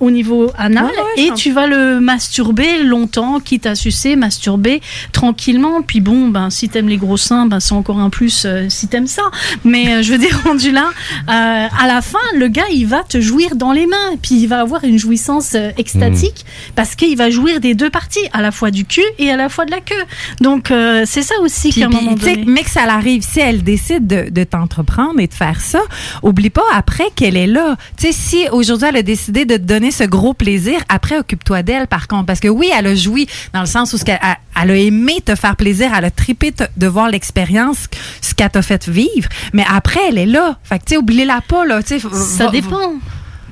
au 0.00 0.10
niveau 0.10 0.50
anal 0.58 0.86
Ouais, 0.86 0.90
ouais, 0.90 1.28
et 1.28 1.34
tu 1.34 1.52
vas 1.52 1.66
le 1.66 2.00
masturber 2.00 2.82
longtemps, 2.82 3.40
quitte 3.40 3.66
à 3.66 3.74
sucer, 3.74 4.16
masturber 4.16 4.80
tranquillement. 5.12 5.82
Puis 5.82 6.00
bon, 6.00 6.28
ben 6.28 6.50
si 6.50 6.68
t'aimes 6.68 6.88
les 6.88 6.96
gros 6.96 7.16
seins, 7.16 7.46
ben 7.46 7.60
c'est 7.60 7.74
encore 7.74 7.98
un 8.00 8.10
plus 8.10 8.44
euh, 8.46 8.66
si 8.68 8.88
t'aimes 8.88 9.06
ça. 9.06 9.22
Mais 9.64 9.94
euh, 9.94 10.02
je 10.02 10.12
veux 10.12 10.18
dire 10.18 10.40
rendu 10.44 10.72
là, 10.72 10.90
euh, 11.28 11.68
à 11.78 11.86
la 11.86 12.02
fin, 12.02 12.18
le 12.34 12.48
gars 12.48 12.68
il 12.72 12.86
va 12.86 13.02
te 13.02 13.20
jouir 13.20 13.56
dans 13.56 13.72
les 13.72 13.86
mains, 13.86 14.16
puis 14.20 14.36
il 14.36 14.46
va 14.46 14.60
avoir 14.60 14.84
une 14.84 14.98
jouissance 14.98 15.54
euh, 15.54 15.70
extatique 15.78 16.44
parce 16.74 16.94
qu'il 16.94 17.16
va 17.16 17.30
jouir 17.30 17.60
des 17.60 17.74
deux 17.74 17.90
parties, 17.90 18.20
à 18.32 18.40
la 18.40 18.50
fois 18.50 18.70
du 18.70 18.84
cul 18.84 19.04
et 19.18 19.30
à 19.30 19.36
la 19.36 19.48
fois 19.48 19.64
de 19.64 19.70
la 19.70 19.80
queue. 19.80 20.04
Donc 20.40 20.70
euh, 20.70 21.04
c'est 21.06 21.22
ça 21.22 21.34
aussi 21.40 21.72
qu'à 21.72 21.86
un 21.86 21.88
moment 21.88 22.12
donné. 22.12 22.44
mais 22.46 22.62
que 22.62 22.70
ça 22.70 22.86
l'arrive, 22.86 23.22
si 23.22 23.40
elle 23.40 23.62
décide 23.62 24.06
de, 24.06 24.30
de 24.30 24.44
t'entreprendre 24.44 25.20
et 25.20 25.26
de 25.26 25.34
faire 25.34 25.60
ça, 25.60 25.80
oublie 26.22 26.50
pas 26.50 26.62
après 26.74 27.10
qu'elle 27.14 27.36
est 27.36 27.46
là. 27.46 27.76
Tu 27.96 28.06
sais, 28.06 28.12
si 28.12 28.48
aujourd'hui 28.50 28.88
elle 28.88 28.96
a 28.96 29.02
décidé 29.02 29.44
de 29.44 29.56
te 29.56 29.62
donner 29.62 29.89
ce 29.90 30.04
gros 30.04 30.34
plaisir, 30.34 30.80
après 30.88 31.18
occupe-toi 31.18 31.62
d'elle 31.62 31.86
par 31.86 32.08
contre. 32.08 32.26
Parce 32.26 32.40
que 32.40 32.48
oui, 32.48 32.70
elle 32.76 32.86
a 32.86 32.94
joui 32.94 33.26
dans 33.52 33.60
le 33.60 33.66
sens 33.66 33.92
où 33.92 33.98
ce 33.98 34.04
qu'elle- 34.04 34.18
elle, 34.22 34.36
elle 34.62 34.70
a 34.70 34.76
aimé 34.76 35.20
te 35.24 35.34
faire 35.34 35.56
plaisir, 35.56 35.90
elle 35.96 36.04
a 36.04 36.10
trippé 36.10 36.52
te- 36.52 36.64
de 36.76 36.86
voir 36.86 37.08
l'expérience, 37.08 37.88
ce 38.20 38.34
qu'elle 38.34 38.50
t'a 38.50 38.62
fait 38.62 38.88
vivre, 38.88 39.28
mais 39.52 39.64
après 39.68 40.00
elle 40.08 40.18
est 40.18 40.26
là. 40.26 40.58
Fait 40.62 40.78
que 40.78 40.84
tu 40.84 40.90
sais, 40.94 40.96
oublie-la 40.98 41.40
pas 41.46 41.64
là. 41.66 41.80
Ça 41.86 42.46
va- 42.46 42.50
dépend. 42.50 42.92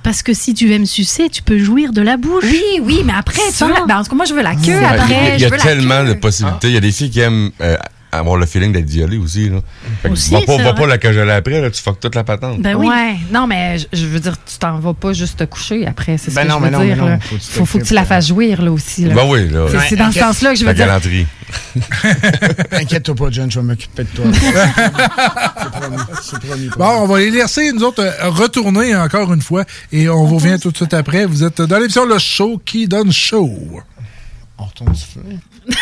Parce 0.02 0.23
que 0.23 0.32
si 0.32 0.55
tu 0.55 0.73
aimes 0.73 0.86
sucer, 0.86 1.28
tu 1.28 1.43
peux 1.43 1.59
jouir 1.59 1.93
de 1.93 2.01
la 2.01 2.16
bouche. 2.16 2.44
Oui, 2.44 2.62
oui, 2.82 3.02
mais 3.05 3.12
après, 3.16 3.43
tu 3.56 3.65
la- 3.69 3.85
ben, 3.86 3.98
en 3.98 4.02
tout 4.05 4.10
cas, 4.10 4.16
moi 4.16 4.24
je 4.24 4.32
veux 4.32 4.43
la 4.43 4.55
queue 4.55 4.78
après. 4.82 5.35
il 5.35 5.40
y 5.40 5.44
a, 5.44 5.48
je 5.48 5.55
a 5.55 5.56
la 5.56 5.62
tellement 5.62 6.02
queue. 6.02 6.09
de 6.09 6.12
possibilités. 6.15 6.69
Il 6.69 6.74
y 6.74 6.77
a 6.77 6.81
des 6.81 6.93
filles 6.93 7.10
qui 7.10 7.20
aiment 7.20 7.51
euh, 7.60 7.77
avoir 8.12 8.36
le 8.36 8.47
feeling 8.47 8.72
d'être 8.72 8.89
violé 8.89 9.18
aussi. 9.18 9.48
Là. 9.51 9.59
Fait 10.02 10.09
que 10.09 10.12
Aussi, 10.14 10.30
va 10.32 10.40
pas, 10.43 10.56
va 10.56 10.72
pas 10.72 10.86
la 10.86 10.98
cajoler 10.98 11.32
après, 11.32 11.60
là, 11.60 11.70
tu 11.70 11.82
fuck 11.82 12.01
toute 12.01 12.14
la 12.14 12.24
patente. 12.24 12.60
Ben 12.62 12.74
Ouais. 12.76 13.16
Non, 13.32 13.47
mais 13.47 13.78
je- 13.78 13.86
je 13.93 14.06
veux 14.06 14.20
dire, 14.20 14.36
tu 14.44 14.59
t'en 14.59 14.78
vas 14.78 14.94
pas 14.94 15.12
juste 15.12 15.39
te 15.39 15.44
coucher 15.44 15.86
après. 15.86 16.16
C'est 16.18 16.30
ce 16.30 16.36
Ben 16.36 16.44
que 16.44 16.48
non, 16.48 16.56
je 16.59 16.60
mais 16.62 16.70
veux 16.70 16.76
non, 16.76 16.85
dire. 16.85 16.97
mais 16.97 17.02
non, 17.02 17.09
là. 17.09 17.18
faut 17.20 17.36
que 17.36 17.40
tu 17.40 17.47
Faut, 17.51 17.64
faut 17.66 17.78
que 17.78 17.85
tu 17.85 17.94
la 17.94 18.05
fasses 18.05 18.28
jouir, 18.28 18.62
là 18.62 18.72
aussi. 18.72 19.05
Là. 19.05 19.14
Ben 19.14 19.24
oui, 19.28 19.48
là. 19.48 19.66
C'est- 19.70 19.89
C'est 19.90 19.97
dans 19.97 20.10
ce 20.12 20.18
sens-là 20.20 20.51
que 20.52 20.56
je 20.56 20.60
veux 20.62 20.66
La 20.68 20.74
dire. 20.74 20.86
galanterie. 20.86 21.26
Inquiète-toi 22.72 23.14
pas, 23.14 23.26
John, 23.30 23.51
je 23.51 23.60
vais 23.60 23.66
m'occuper 23.66 24.05
de 24.05 24.09
toi. 24.09 24.24
C'est 24.32 25.80
promis, 25.80 25.97
c'est 26.22 26.40
promis. 26.40 26.68
Bon, 26.76 27.02
on 27.02 27.06
va 27.06 27.18
les 27.20 27.30
laisser, 27.30 27.72
nous 27.72 27.82
autres, 27.85 28.02
euh, 28.02 28.28
retourner 28.30 28.94
encore 28.97 29.32
une 29.32 29.40
fois 29.43 29.64
et 29.93 30.09
on 30.09 30.24
vous 30.24 30.36
revient 30.39 30.59
tout 30.60 30.70
de 30.70 30.76
suite 30.76 30.94
après. 30.94 31.24
Vous 31.26 31.44
êtes 31.44 31.60
dans 31.62 31.78
l'émission 31.78 32.05
Le 32.06 32.18
Show 32.18 32.60
qui 32.64 32.86
donne 32.89 33.12
show. 33.12 33.51
On 34.59 34.64
retourne 34.64 34.93
du 34.93 35.01
feu. 35.02 35.76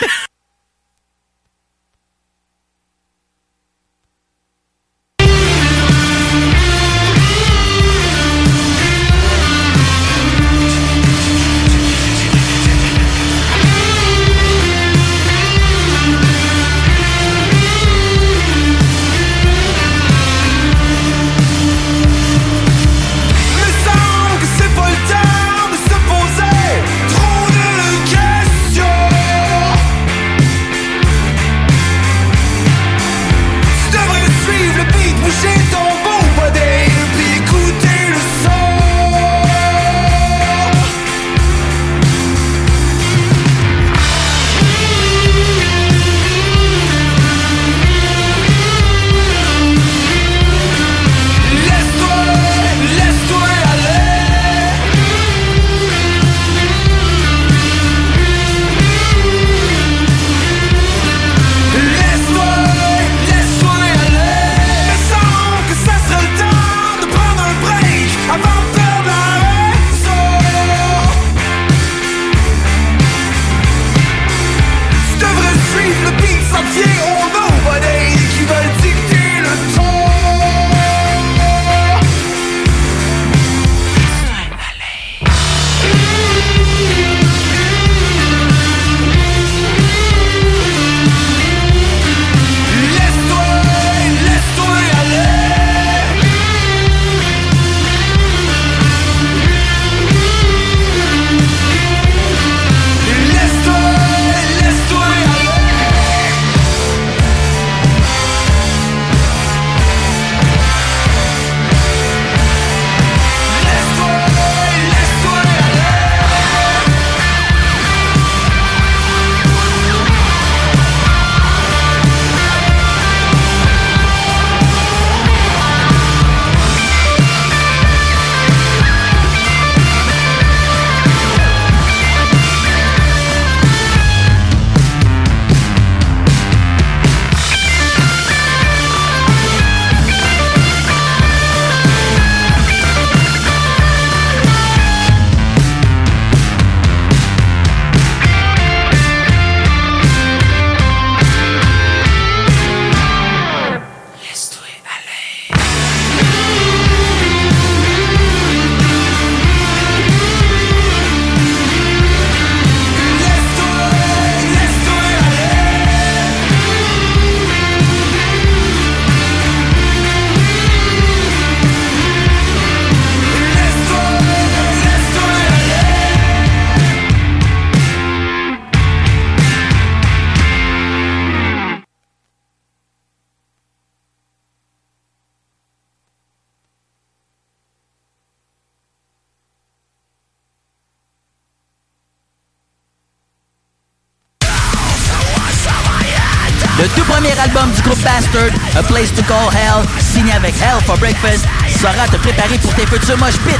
Place 198.97 199.13
to 199.13 199.23
Call 199.25 199.51
Hell, 199.53 199.85
signé 200.01 200.33
avec 200.33 200.55
Hell 200.55 200.81
for 200.87 200.97
Breakfast, 200.97 201.45
saura 201.69 202.09
te 202.09 202.17
préparer 202.17 202.57
pour 202.57 202.75
tes 202.75 202.87
futurs 202.87 203.19
mosh 203.19 203.37
pits. 203.45 203.53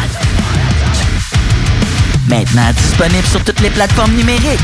Maintenant 2.27 2.73
disponible 2.75 3.27
sur 3.27 3.45
toutes 3.45 3.61
les 3.61 3.69
plateformes 3.69 4.15
numériques. 4.15 4.59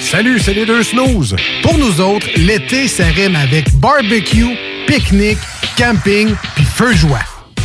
Salut, 0.00 0.40
c'est 0.40 0.54
les 0.54 0.64
deux 0.64 0.82
snooze. 0.82 1.36
Pour 1.62 1.76
nous 1.76 2.00
autres, 2.00 2.26
l'été, 2.34 2.88
ça 2.88 3.04
rime 3.04 3.36
avec 3.36 3.70
barbecue, 3.74 4.56
pique-nique, 4.86 5.38
camping, 5.76 6.34
puis 6.54 6.64
feu 6.64 6.94
joie. 6.94 7.20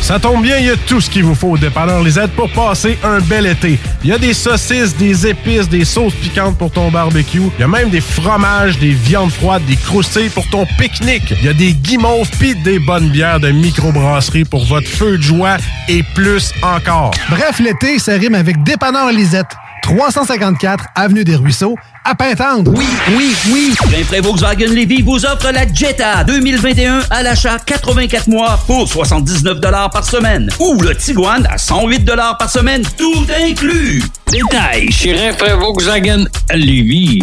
Ça 0.08 0.18
tombe 0.18 0.40
bien, 0.40 0.56
il 0.56 0.64
y 0.64 0.70
a 0.70 0.76
tout 0.86 1.02
ce 1.02 1.10
qu'il 1.10 1.22
vous 1.22 1.34
faut 1.34 1.48
au 1.48 1.58
dépanneur 1.58 2.02
Lisette 2.02 2.30
pour 2.30 2.50
passer 2.52 2.96
un 3.04 3.20
bel 3.20 3.44
été. 3.44 3.78
Il 4.02 4.08
y 4.08 4.12
a 4.14 4.16
des 4.16 4.32
saucisses, 4.32 4.96
des 4.96 5.26
épices, 5.26 5.68
des 5.68 5.84
sauces 5.84 6.14
piquantes 6.14 6.56
pour 6.56 6.70
ton 6.70 6.90
barbecue. 6.90 7.42
Il 7.58 7.60
y 7.60 7.62
a 7.62 7.68
même 7.68 7.90
des 7.90 8.00
fromages, 8.00 8.78
des 8.78 8.92
viandes 8.92 9.30
froides, 9.30 9.66
des 9.66 9.76
croustilles 9.76 10.30
pour 10.30 10.48
ton 10.48 10.64
pique-nique. 10.78 11.34
Il 11.42 11.44
y 11.44 11.48
a 11.50 11.52
des 11.52 11.74
guimauves 11.74 12.30
pis 12.40 12.54
des 12.54 12.78
bonnes 12.78 13.10
bières 13.10 13.38
de 13.38 13.50
microbrasserie 13.50 14.46
pour 14.46 14.64
votre 14.64 14.88
feu 14.88 15.18
de 15.18 15.22
joie 15.22 15.58
et 15.90 16.02
plus 16.14 16.54
encore. 16.62 17.10
Bref, 17.28 17.60
l'été, 17.60 17.98
ça 17.98 18.14
rime 18.14 18.34
avec 18.34 18.62
Dépanneur 18.62 19.12
Lisette. 19.12 19.58
354 19.82 20.84
Avenue 20.94 21.24
des 21.24 21.36
Ruisseaux, 21.36 21.76
à 22.04 22.14
Pintendre. 22.14 22.72
Oui, 22.76 22.86
oui, 23.16 23.34
oui. 23.50 23.74
Rainfray 23.90 24.20
Volkswagen 24.20 24.66
Levy 24.66 25.02
vous 25.02 25.24
offre 25.24 25.50
la 25.52 25.72
Jetta 25.72 26.24
2021 26.24 27.00
à 27.10 27.22
l'achat 27.22 27.58
84 27.64 28.28
mois 28.28 28.58
pour 28.66 28.88
79 28.88 29.60
par 29.92 30.04
semaine. 30.04 30.50
Ou 30.58 30.80
le 30.80 30.94
Tiguan 30.94 31.46
à 31.50 31.58
108 31.58 32.04
par 32.38 32.50
semaine, 32.50 32.82
tout 32.96 33.26
inclus. 33.44 34.02
Détail 34.30 34.90
chez 34.90 35.14
Rainfray 35.14 35.52
Volkswagen 35.58 36.24
Lévis. 36.54 37.20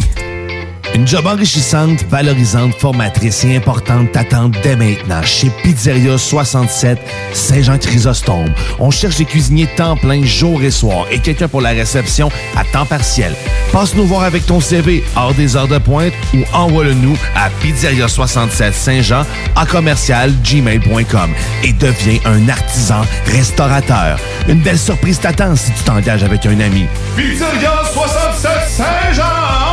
Une 0.95 1.05
job 1.05 1.27
enrichissante, 1.27 2.05
valorisante, 2.09 2.73
formatrice 2.75 3.43
et 3.43 3.57
importante 3.57 4.13
t'attend 4.13 4.47
dès 4.63 4.77
maintenant 4.77 5.21
chez 5.23 5.51
Pizzeria 5.61 6.17
67 6.17 6.97
Saint-Jean-Chrysostome. 7.33 8.53
On 8.79 8.91
cherche 8.91 9.17
des 9.17 9.25
cuisiniers 9.25 9.67
temps 9.75 9.97
plein 9.97 10.23
jour 10.23 10.63
et 10.63 10.71
soir 10.71 11.05
et 11.11 11.19
quelqu'un 11.19 11.49
pour 11.49 11.59
la 11.59 11.71
réception 11.71 12.31
à 12.55 12.63
temps 12.63 12.85
partiel. 12.85 13.33
Passe 13.73 13.93
nous 13.93 14.05
voir 14.05 14.23
avec 14.23 14.45
ton 14.45 14.61
CV 14.61 15.03
hors 15.17 15.33
des 15.33 15.57
heures 15.57 15.67
de 15.67 15.79
pointe 15.79 16.13
ou 16.33 16.37
envoie-le 16.53 16.93
nous 16.93 17.17
à 17.35 17.49
Pizzeria 17.59 18.07
67 18.07 18.73
Saint-Jean 18.73 19.25
à 19.57 19.65
commercial 19.65 20.31
gmail.com 20.45 21.33
et 21.65 21.73
deviens 21.73 22.19
un 22.23 22.47
artisan 22.47 23.01
restaurateur. 23.25 24.17
Une 24.47 24.61
belle 24.61 24.79
surprise 24.79 25.19
t'attend 25.19 25.57
si 25.57 25.73
tu 25.73 25.83
t'engages 25.83 26.23
avec 26.23 26.45
un 26.45 26.57
ami. 26.61 26.85
Pizzeria 27.17 27.81
67 27.93 28.51
Saint-Jean! 28.69 29.65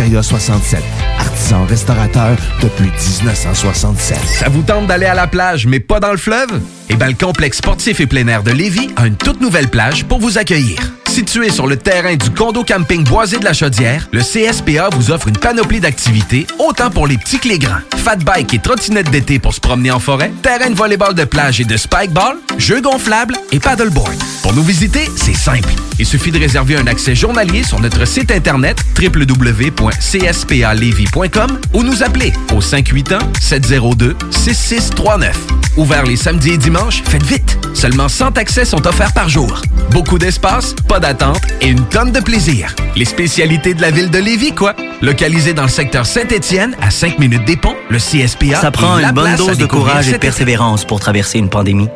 Pizzeria 0.00 0.22
67, 0.22 0.82
artisan 1.18 1.66
restaurateur 1.66 2.34
depuis 2.62 2.86
1967. 2.86 4.16
Ça 4.18 4.48
vous 4.48 4.62
tente 4.62 4.86
d'aller 4.86 5.04
à 5.04 5.14
la 5.14 5.26
plage, 5.26 5.66
mais 5.66 5.78
pas 5.78 6.00
dans 6.00 6.12
le 6.12 6.16
fleuve? 6.16 6.62
Eh 6.88 6.96
bien, 6.96 7.08
le 7.08 7.14
complexe 7.14 7.58
sportif 7.58 8.00
et 8.00 8.06
plein 8.06 8.26
air 8.26 8.42
de 8.42 8.50
Lévis 8.50 8.88
a 8.96 9.06
une 9.06 9.16
toute 9.16 9.42
nouvelle 9.42 9.68
plage 9.68 10.06
pour 10.06 10.18
vous 10.18 10.38
accueillir. 10.38 10.78
Situé 11.20 11.50
sur 11.50 11.66
le 11.66 11.76
terrain 11.76 12.16
du 12.16 12.30
condo 12.30 12.64
camping 12.64 13.04
Boisé 13.04 13.38
de 13.38 13.44
la 13.44 13.52
Chaudière, 13.52 14.08
le 14.10 14.22
CSPA 14.22 14.88
vous 14.88 15.10
offre 15.10 15.28
une 15.28 15.36
panoplie 15.36 15.78
d'activités, 15.78 16.46
autant 16.58 16.88
pour 16.88 17.06
les 17.06 17.18
petits 17.18 17.38
que 17.38 17.48
les 17.48 17.58
grands. 17.58 17.82
Fat 17.98 18.16
bike 18.16 18.54
et 18.54 18.58
trottinette 18.58 19.10
d'été 19.10 19.38
pour 19.38 19.52
se 19.52 19.60
promener 19.60 19.90
en 19.90 19.98
forêt, 19.98 20.32
terrain 20.40 20.70
de 20.70 20.74
volleyball 20.74 21.14
de 21.14 21.24
plage 21.24 21.60
et 21.60 21.66
de 21.66 21.76
spikeball, 21.76 22.38
jeux 22.56 22.80
gonflables 22.80 23.36
et 23.52 23.60
paddleboard. 23.60 24.14
Pour 24.42 24.54
nous 24.54 24.62
visiter, 24.62 25.10
c'est 25.14 25.36
simple. 25.36 25.68
Il 25.98 26.06
suffit 26.06 26.30
de 26.30 26.38
réserver 26.38 26.76
un 26.76 26.86
accès 26.86 27.14
journalier 27.14 27.64
sur 27.64 27.80
notre 27.80 28.06
site 28.06 28.30
internet 28.30 28.78
www.cspalevy.com 28.98 31.60
ou 31.74 31.82
nous 31.82 32.02
appeler 32.02 32.32
au 32.54 32.60
581-702-6639. 32.60 35.59
Ouvert 35.76 36.04
les 36.04 36.16
samedis 36.16 36.50
et 36.50 36.58
dimanches, 36.58 37.02
faites 37.04 37.22
vite! 37.22 37.58
Seulement 37.74 38.08
100 38.08 38.36
accès 38.36 38.64
sont 38.64 38.86
offerts 38.86 39.12
par 39.12 39.28
jour. 39.28 39.62
Beaucoup 39.92 40.18
d'espace, 40.18 40.74
pas 40.88 40.98
d'attente 41.00 41.40
et 41.60 41.68
une 41.68 41.84
tonne 41.86 42.12
de 42.12 42.20
plaisir. 42.20 42.74
Les 42.96 43.04
spécialités 43.04 43.74
de 43.74 43.80
la 43.80 43.90
ville 43.90 44.10
de 44.10 44.18
Lévis, 44.18 44.52
quoi? 44.52 44.74
Localisé 45.00 45.54
dans 45.54 45.62
le 45.62 45.68
secteur 45.68 46.04
Saint-Étienne, 46.06 46.76
à 46.82 46.90
5 46.90 47.18
minutes 47.18 47.44
des 47.44 47.56
ponts, 47.56 47.76
le 47.88 47.98
CSPA 47.98 48.60
Ça 48.60 48.70
prend 48.70 48.98
une 48.98 49.12
bonne 49.12 49.36
dose 49.36 49.58
de 49.58 49.66
courage 49.66 50.08
et 50.08 50.12
de 50.12 50.18
persévérance 50.18 50.84
pour 50.84 51.00
traverser 51.00 51.38
une 51.38 51.48
pandémie. 51.48 51.88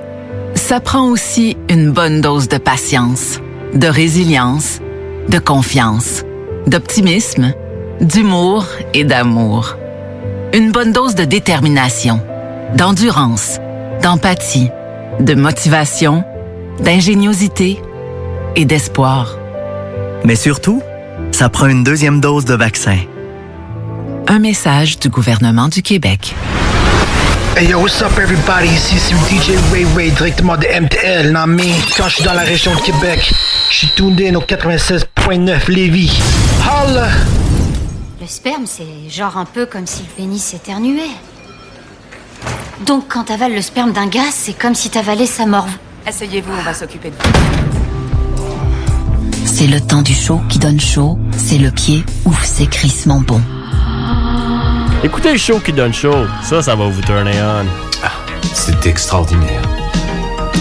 Ça 0.55 0.81
prend 0.81 1.09
aussi 1.09 1.57
une 1.69 1.91
bonne 1.91 2.21
dose 2.21 2.49
de 2.49 2.59
patience, 2.59 3.41
de 3.75 3.89
résilience, 3.89 4.81
de 5.29 5.39
confiance, 5.39 6.23
d'optimisme, 6.67 7.53
d'humour 8.01 8.67
et 8.95 9.05
d'amour. 9.05 9.77
Une 10.55 10.71
bonne 10.71 10.93
dose 10.93 11.15
de 11.17 11.25
détermination, 11.25 12.21
d'endurance, 12.75 13.61
d'empathie, 14.03 14.69
de 15.21 15.35
motivation, 15.35 16.25
d'ingéniosité 16.81 17.81
et 18.57 18.65
d'espoir. 18.65 19.37
Mais 20.25 20.35
surtout, 20.35 20.83
ça 21.31 21.49
prend 21.49 21.67
une 21.67 21.85
deuxième 21.85 22.21
dose 22.21 22.45
de 22.45 22.55
vaccin. 22.55 22.99
Un 24.27 24.39
message 24.39 24.99
du 24.99 25.09
gouvernement 25.09 25.69
du 25.69 25.83
Québec. 25.83 26.35
Hey 27.57 27.69
yo, 27.69 27.79
what's 27.79 28.03
up 28.03 28.19
everybody? 28.19 28.67
Ici 28.67 28.97
c'est 28.99 29.15
DJ 29.15 29.57
Ray 29.73 29.87
Ray 29.95 30.11
directement 30.11 30.57
de 30.57 30.67
MTL. 30.67 31.31
Non 31.31 31.47
mais 31.47 31.71
quand 31.97 32.09
je 32.09 32.17
suis 32.17 32.25
dans 32.25 32.33
la 32.33 32.43
région 32.43 32.75
de 32.75 32.81
Québec, 32.81 33.33
je 33.71 33.77
suis 33.77 33.93
in 33.99 34.35
au 34.35 34.41
96.9 34.41 35.71
Lévis. 35.71 36.21
Holla! 36.63 37.09
Le 38.21 38.27
sperme, 38.27 38.65
c'est 38.67 39.09
genre 39.09 39.37
un 39.37 39.45
peu 39.45 39.67
comme 39.67 39.87
si 39.87 40.03
le 40.03 40.09
pénis 40.17 40.55
éternuait. 40.55 41.03
Donc 42.87 43.05
quand 43.09 43.25
t'avales 43.25 43.55
le 43.55 43.63
sperme 43.63 43.93
d'un 43.93 44.07
gars, 44.07 44.31
c'est 44.33 44.53
comme 44.53 44.75
si 44.75 44.91
t'avalais 44.91 45.27
sa 45.27 45.47
morve. 45.47 45.71
Asseyez-vous, 46.07 46.53
on 46.53 46.63
va 46.63 46.75
s'occuper 46.75 47.11
de 47.11 47.15
vous. 47.15 47.23
C'est 49.47 49.67
le 49.69 49.81
temps 49.81 50.03
du 50.03 50.13
show 50.13 50.41
qui 50.49 50.59
donne 50.59 50.81
chaud. 50.81 51.19
C'est 51.37 51.59
le 51.59 51.71
pied. 51.71 52.05
Ouf, 52.25 52.45
c'est 52.45 52.67
crissement 52.67 53.21
bon. 53.21 53.41
Écoutez 55.03 55.33
le 55.33 55.39
show 55.39 55.61
qui 55.61 55.73
donne 55.73 55.95
chaud. 55.95 56.27
Ça, 56.43 56.61
ça 56.63 56.75
va 56.75 56.87
vous 56.89 57.01
turner 57.03 57.41
on. 57.41 57.67
C'est 58.53 58.87
extraordinaire. 58.87 59.63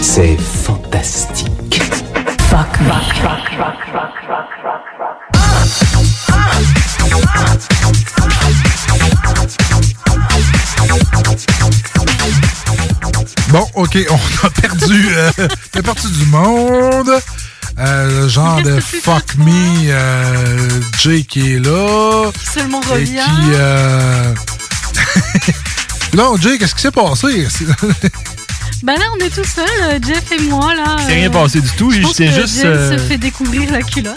C'est 0.00 0.36
fantastique. 0.36 1.82
Fuck 2.50 2.80
me. 2.80 2.90
Bon, 5.94 6.03
OK, 13.76 13.98
on 14.10 14.46
a 14.46 14.50
perdu, 14.50 15.08
euh, 15.10 15.30
on 15.74 15.78
a 15.78 15.82
perdu 15.82 16.08
du 16.08 16.26
monde. 16.26 17.10
Euh, 17.78 18.22
le 18.22 18.28
genre 18.28 18.62
de 18.62 18.78
fuck 18.78 19.34
me, 19.36 19.90
euh, 19.90 20.68
Jay 21.00 21.24
qui 21.24 21.54
est 21.54 21.58
là. 21.58 22.30
Qui 22.38 22.46
seulement 22.46 22.80
Et 22.82 22.92
revient. 22.92 23.24
qui. 23.24 23.50
Euh... 23.54 24.34
non, 26.14 26.36
Jay, 26.36 26.56
qu'est-ce 26.58 26.74
qui 26.74 26.82
s'est 26.82 26.92
passé? 26.92 27.48
Bah 28.84 28.92
là, 28.96 29.04
on 29.16 29.24
est 29.24 29.30
tout 29.30 29.44
seul, 29.44 29.64
euh, 29.82 29.98
Jeff 30.06 30.30
et 30.30 30.42
moi, 30.42 30.74
là. 30.74 30.96
C'est 31.06 31.14
rien 31.14 31.30
passé 31.30 31.58
du 31.62 31.70
tout, 31.70 31.90
j'étais 31.90 32.30
juste, 32.30 32.56
Jeff 32.56 32.64
euh, 32.66 32.98
se 32.98 33.02
fait 33.02 33.16
découvrir 33.16 33.72
la 33.72 33.80
culotte. 33.80 34.14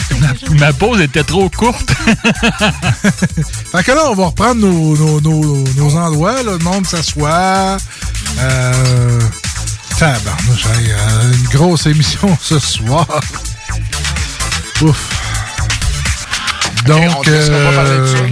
Ma 0.59 0.73
pause 0.73 0.99
était 0.99 1.23
trop 1.23 1.49
courte. 1.49 1.89
fait 3.71 3.84
que 3.84 3.91
là, 3.91 4.11
on 4.11 4.13
va 4.15 4.25
reprendre 4.25 4.55
nos, 4.55 4.97
nos, 4.97 5.21
nos, 5.21 5.63
nos 5.77 5.95
endroits. 5.95 6.43
Là. 6.43 6.51
Le 6.51 6.57
monde 6.57 6.85
s'assoit. 6.85 7.77
Euh, 8.39 9.19
tabarnouche, 9.98 10.65
hey, 10.65 10.91
euh, 10.91 11.34
une 11.34 11.44
grosse 11.49 11.86
émission 11.88 12.38
ce 12.41 12.60
soir. 12.60 13.07
Ouf. 14.82 15.14
Donc, 16.86 17.28
euh, 17.28 18.28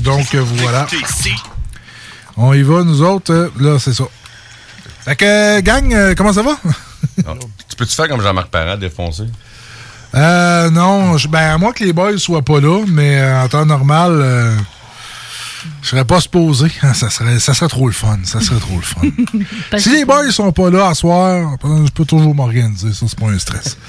donc 0.00 0.34
euh, 0.34 0.44
voilà. 0.58 0.86
On 2.36 2.52
y 2.54 2.62
va, 2.62 2.84
nous 2.84 3.02
autres. 3.02 3.32
euh, 3.32 3.50
Là, 3.58 3.78
c'est 3.78 3.92
ça. 3.94 4.04
Fait 5.04 5.16
que, 5.16 5.60
gang, 5.60 5.92
euh, 5.92 6.14
comment 6.16 6.32
ça 6.32 6.42
va? 6.42 6.56
Tu 7.68 7.76
peux-tu 7.76 7.94
faire 7.94 8.08
comme 8.08 8.22
Jean-Marc 8.22 8.48
Parent, 8.48 8.76
défoncer? 8.76 9.24
Euh, 10.14 10.70
non, 10.70 11.16
ben, 11.28 11.54
à 11.54 11.58
moins 11.58 11.72
que 11.72 11.84
les 11.84 11.92
boys 11.92 12.16
soient 12.18 12.42
pas 12.42 12.60
là, 12.60 12.82
mais 12.86 13.22
en 13.22 13.48
temps 13.48 13.66
normal, 13.66 14.12
euh, 14.12 14.56
je 15.82 15.88
serais 15.88 16.04
pas 16.04 16.20
supposé. 16.20 16.68
Ça 16.94 17.10
serait, 17.10 17.38
ça 17.38 17.54
serait 17.54 17.68
trop 17.68 17.86
le 17.86 17.92
fun. 17.92 18.18
Ça 18.24 18.40
serait 18.40 18.58
trop 18.58 18.76
le 18.76 18.82
fun. 18.82 19.02
si 19.78 19.90
les 19.90 20.04
boys 20.04 20.30
sont 20.32 20.50
pas 20.52 20.70
là 20.70 20.88
à 20.88 20.94
soir, 20.94 21.56
je 21.62 21.90
peux 21.92 22.04
toujours 22.04 22.34
m'organiser. 22.34 22.92
Ça, 22.92 23.06
c'est 23.08 23.18
pas 23.18 23.26
un 23.28 23.38
stress. 23.38 23.76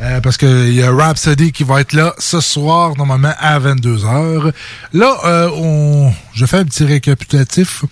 Euh, 0.00 0.20
parce 0.20 0.36
qu'il 0.36 0.72
y 0.72 0.82
a 0.82 0.90
Rhapsody 0.90 1.52
qui 1.52 1.62
va 1.62 1.80
être 1.80 1.92
là 1.92 2.12
ce 2.18 2.40
soir, 2.40 2.96
normalement 2.96 3.32
à 3.38 3.60
22h. 3.60 4.52
Là, 4.94 5.16
euh, 5.24 5.48
on, 5.54 6.12
je 6.34 6.44
fais 6.44 6.56
un 6.56 6.64
petit 6.64 6.84
récapitulatif. 6.84 7.84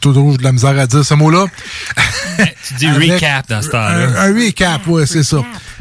Toujours 0.00 0.38
de 0.38 0.42
la 0.42 0.52
misère 0.52 0.78
à 0.78 0.86
dire 0.86 1.04
ce 1.04 1.12
mot-là. 1.12 1.44
tu 2.66 2.74
dis 2.74 2.88
recap 2.88 3.50
dans 3.50 3.60
ce 3.60 3.68
temps-là. 3.68 3.90
Un, 3.90 4.14
un 4.14 4.34
recap, 4.34 4.80
oui, 4.86 5.02
c'est 5.06 5.24
ça. 5.24 5.38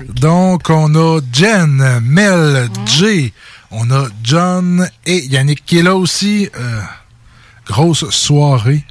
Donc, 0.10 0.70
on 0.70 0.94
a 0.96 1.22
Jen, 1.32 2.02
Mel, 2.02 2.68
Jay, 2.86 3.32
on 3.72 3.90
a 3.92 4.08
John 4.24 4.90
et 5.06 5.26
Yannick 5.26 5.66
qui 5.66 5.80
est 5.80 5.84
là 5.84 5.96
aussi. 5.96 6.50
Euh, 6.58 6.82
grosse 7.68 8.10
soirée. 8.10 8.84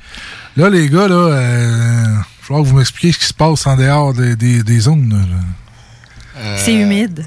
Là, 0.57 0.71
les 0.71 0.89
gars, 0.89 1.09
là, 1.09 1.15
euh, 1.15 2.05
falloir 2.41 2.65
que 2.65 2.69
vous 2.71 2.77
m'expliquiez 2.77 3.13
ce 3.13 3.19
qui 3.19 3.27
se 3.27 3.35
passe 3.35 3.67
en 3.67 3.77
dehors 3.77 4.15
des, 4.15 4.37
des, 4.37 4.63
des 4.63 4.81
zones. 4.81 5.11
là. 5.11 5.37
C'est 6.59 6.75
humide. 6.75 7.25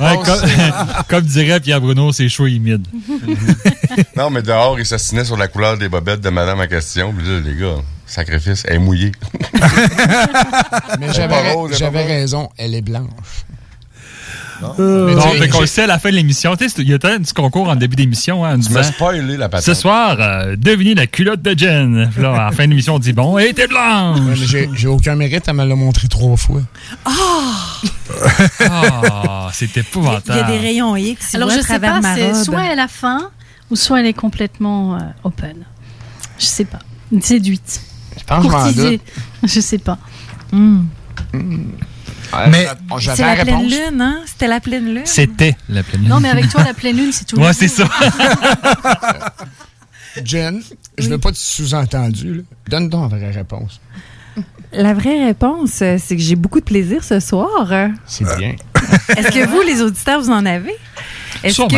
Ouais, 0.00 0.16
comme, 0.24 0.40
comme 1.08 1.24
dirait 1.24 1.60
Pierre 1.60 1.80
Bruno, 1.80 2.12
c'est 2.12 2.28
chaud 2.28 2.46
et 2.48 2.52
humide. 2.52 2.86
non, 4.16 4.30
mais 4.30 4.42
dehors, 4.42 4.78
il 4.78 4.86
s'assinait 4.86 5.24
sur 5.24 5.36
la 5.36 5.46
couleur 5.46 5.78
des 5.78 5.88
bobettes 5.88 6.20
de 6.20 6.30
madame 6.30 6.60
en 6.60 6.66
question. 6.66 7.12
Puis 7.12 7.26
là, 7.26 7.38
les 7.40 7.54
gars, 7.54 7.76
sacrifice, 8.06 8.64
elle 8.66 8.76
est 8.76 8.78
mouillée. 8.80 9.12
Mais 10.98 11.12
j'avais 11.12 12.04
raison, 12.04 12.48
elle 12.58 12.74
est 12.74 12.82
blanche. 12.82 13.06
Euh, 14.78 15.06
Mais 15.06 15.14
bon, 15.14 15.22
tu 15.22 15.28
sais, 15.30 15.38
fait 15.38 15.48
qu'on 15.48 15.60
le 15.60 15.66
sait 15.66 15.82
à 15.82 15.86
la 15.86 15.98
fin 15.98 16.10
de 16.10 16.14
l'émission. 16.16 16.54
Tu 16.56 16.68
sais, 16.68 16.82
Il 16.82 16.88
y 16.88 16.92
a 16.92 16.96
un 16.96 17.18
petit 17.18 17.32
concours 17.34 17.68
en 17.68 17.76
début 17.76 17.96
d'émission. 17.96 18.44
Hein, 18.44 18.58
Tu 18.60 18.72
m'as 18.72 18.82
spoilé 18.82 19.36
la 19.36 19.48
patate. 19.48 19.64
Ce 19.66 19.74
soir, 19.74 20.16
euh, 20.20 20.56
devinez 20.56 20.94
la 20.94 21.06
culotte 21.06 21.42
de 21.42 21.56
Jen. 21.58 22.08
Puis 22.12 22.22
Là, 22.22 22.34
à 22.34 22.44
la 22.46 22.52
fin 22.52 22.64
de 22.64 22.70
l'émission, 22.70 22.96
on 22.96 22.98
dit 22.98 23.12
bon, 23.12 23.38
elle 23.38 23.48
était 23.48 23.66
blanche. 23.66 24.18
Ouais, 24.20 24.34
mais 24.38 24.68
j'ai 24.76 24.88
aucun 24.88 25.16
mérite, 25.16 25.44
elle 25.46 25.54
me 25.54 25.64
l'a 25.64 25.74
montré 25.74 26.08
trois 26.08 26.36
fois. 26.36 26.60
Ah, 27.04 27.10
c'est 29.52 29.66
Il 29.66 29.76
y 29.76 29.80
épouvantable. 29.80 30.40
a 30.40 30.42
des 30.44 30.58
rayons 30.58 30.96
X. 30.96 31.34
Alors 31.34 31.50
je 31.50 31.58
à 31.58 31.62
sais 31.62 31.78
pas, 31.78 32.00
c'est 32.14 32.44
soit 32.44 32.64
elle 32.72 32.80
a 32.80 32.88
faim 32.88 33.30
ou 33.70 33.76
soit 33.76 34.00
elle 34.00 34.06
est 34.06 34.12
complètement 34.14 34.96
euh, 34.96 35.00
open. 35.24 35.56
Je 36.38 36.46
sais 36.46 36.64
pas. 36.64 36.78
Une 37.12 37.22
séduite. 37.22 37.82
pense 38.26 38.46
que 38.46 38.52
je 38.82 38.88
doute. 38.90 39.00
Je 39.44 39.60
sais 39.60 39.78
pas. 39.78 39.98
Hmm. 40.52 40.82
Mais 42.50 42.66
C'est 43.14 43.22
la 43.22 43.44
pleine 43.44 43.68
lune, 43.68 44.00
hein? 44.00 44.20
C'était 44.26 44.46
la 44.46 44.60
pleine 44.60 44.94
lune. 44.94 45.02
C'était 45.04 45.56
la 45.68 45.82
pleine 45.82 46.02
lune. 46.02 46.10
Non, 46.10 46.20
mais 46.20 46.30
avec 46.30 46.48
toi, 46.48 46.62
la 46.64 46.74
pleine 46.74 46.96
lune, 46.96 47.12
c'est 47.12 47.24
tout. 47.24 47.38
Ouais, 47.40 47.52
c'est 47.52 47.68
ça. 47.68 47.88
Jen, 50.24 50.60
je 50.98 51.08
veux 51.08 51.18
pas 51.18 51.30
de 51.30 51.36
sous-entendu. 51.36 52.34
là. 52.34 52.42
Donne 52.68 52.88
donc 52.88 53.12
la 53.12 53.18
vraie 53.18 53.30
réponse. 53.30 53.80
La 54.72 54.94
vraie 54.94 55.24
réponse, 55.24 55.82
euh, 55.82 55.96
c'est 55.98 56.16
que 56.16 56.22
j'ai 56.22 56.36
beaucoup 56.36 56.60
de 56.60 56.64
plaisir 56.64 57.02
ce 57.02 57.18
soir. 57.20 57.72
C'est 58.06 58.24
bien. 58.36 58.54
Est-ce 59.16 59.30
que 59.32 59.46
vous, 59.46 59.60
les 59.62 59.82
auditeurs, 59.82 60.20
vous 60.20 60.30
en 60.30 60.46
avez? 60.46 60.74
Est-ce 61.42 61.62
que 61.62 61.74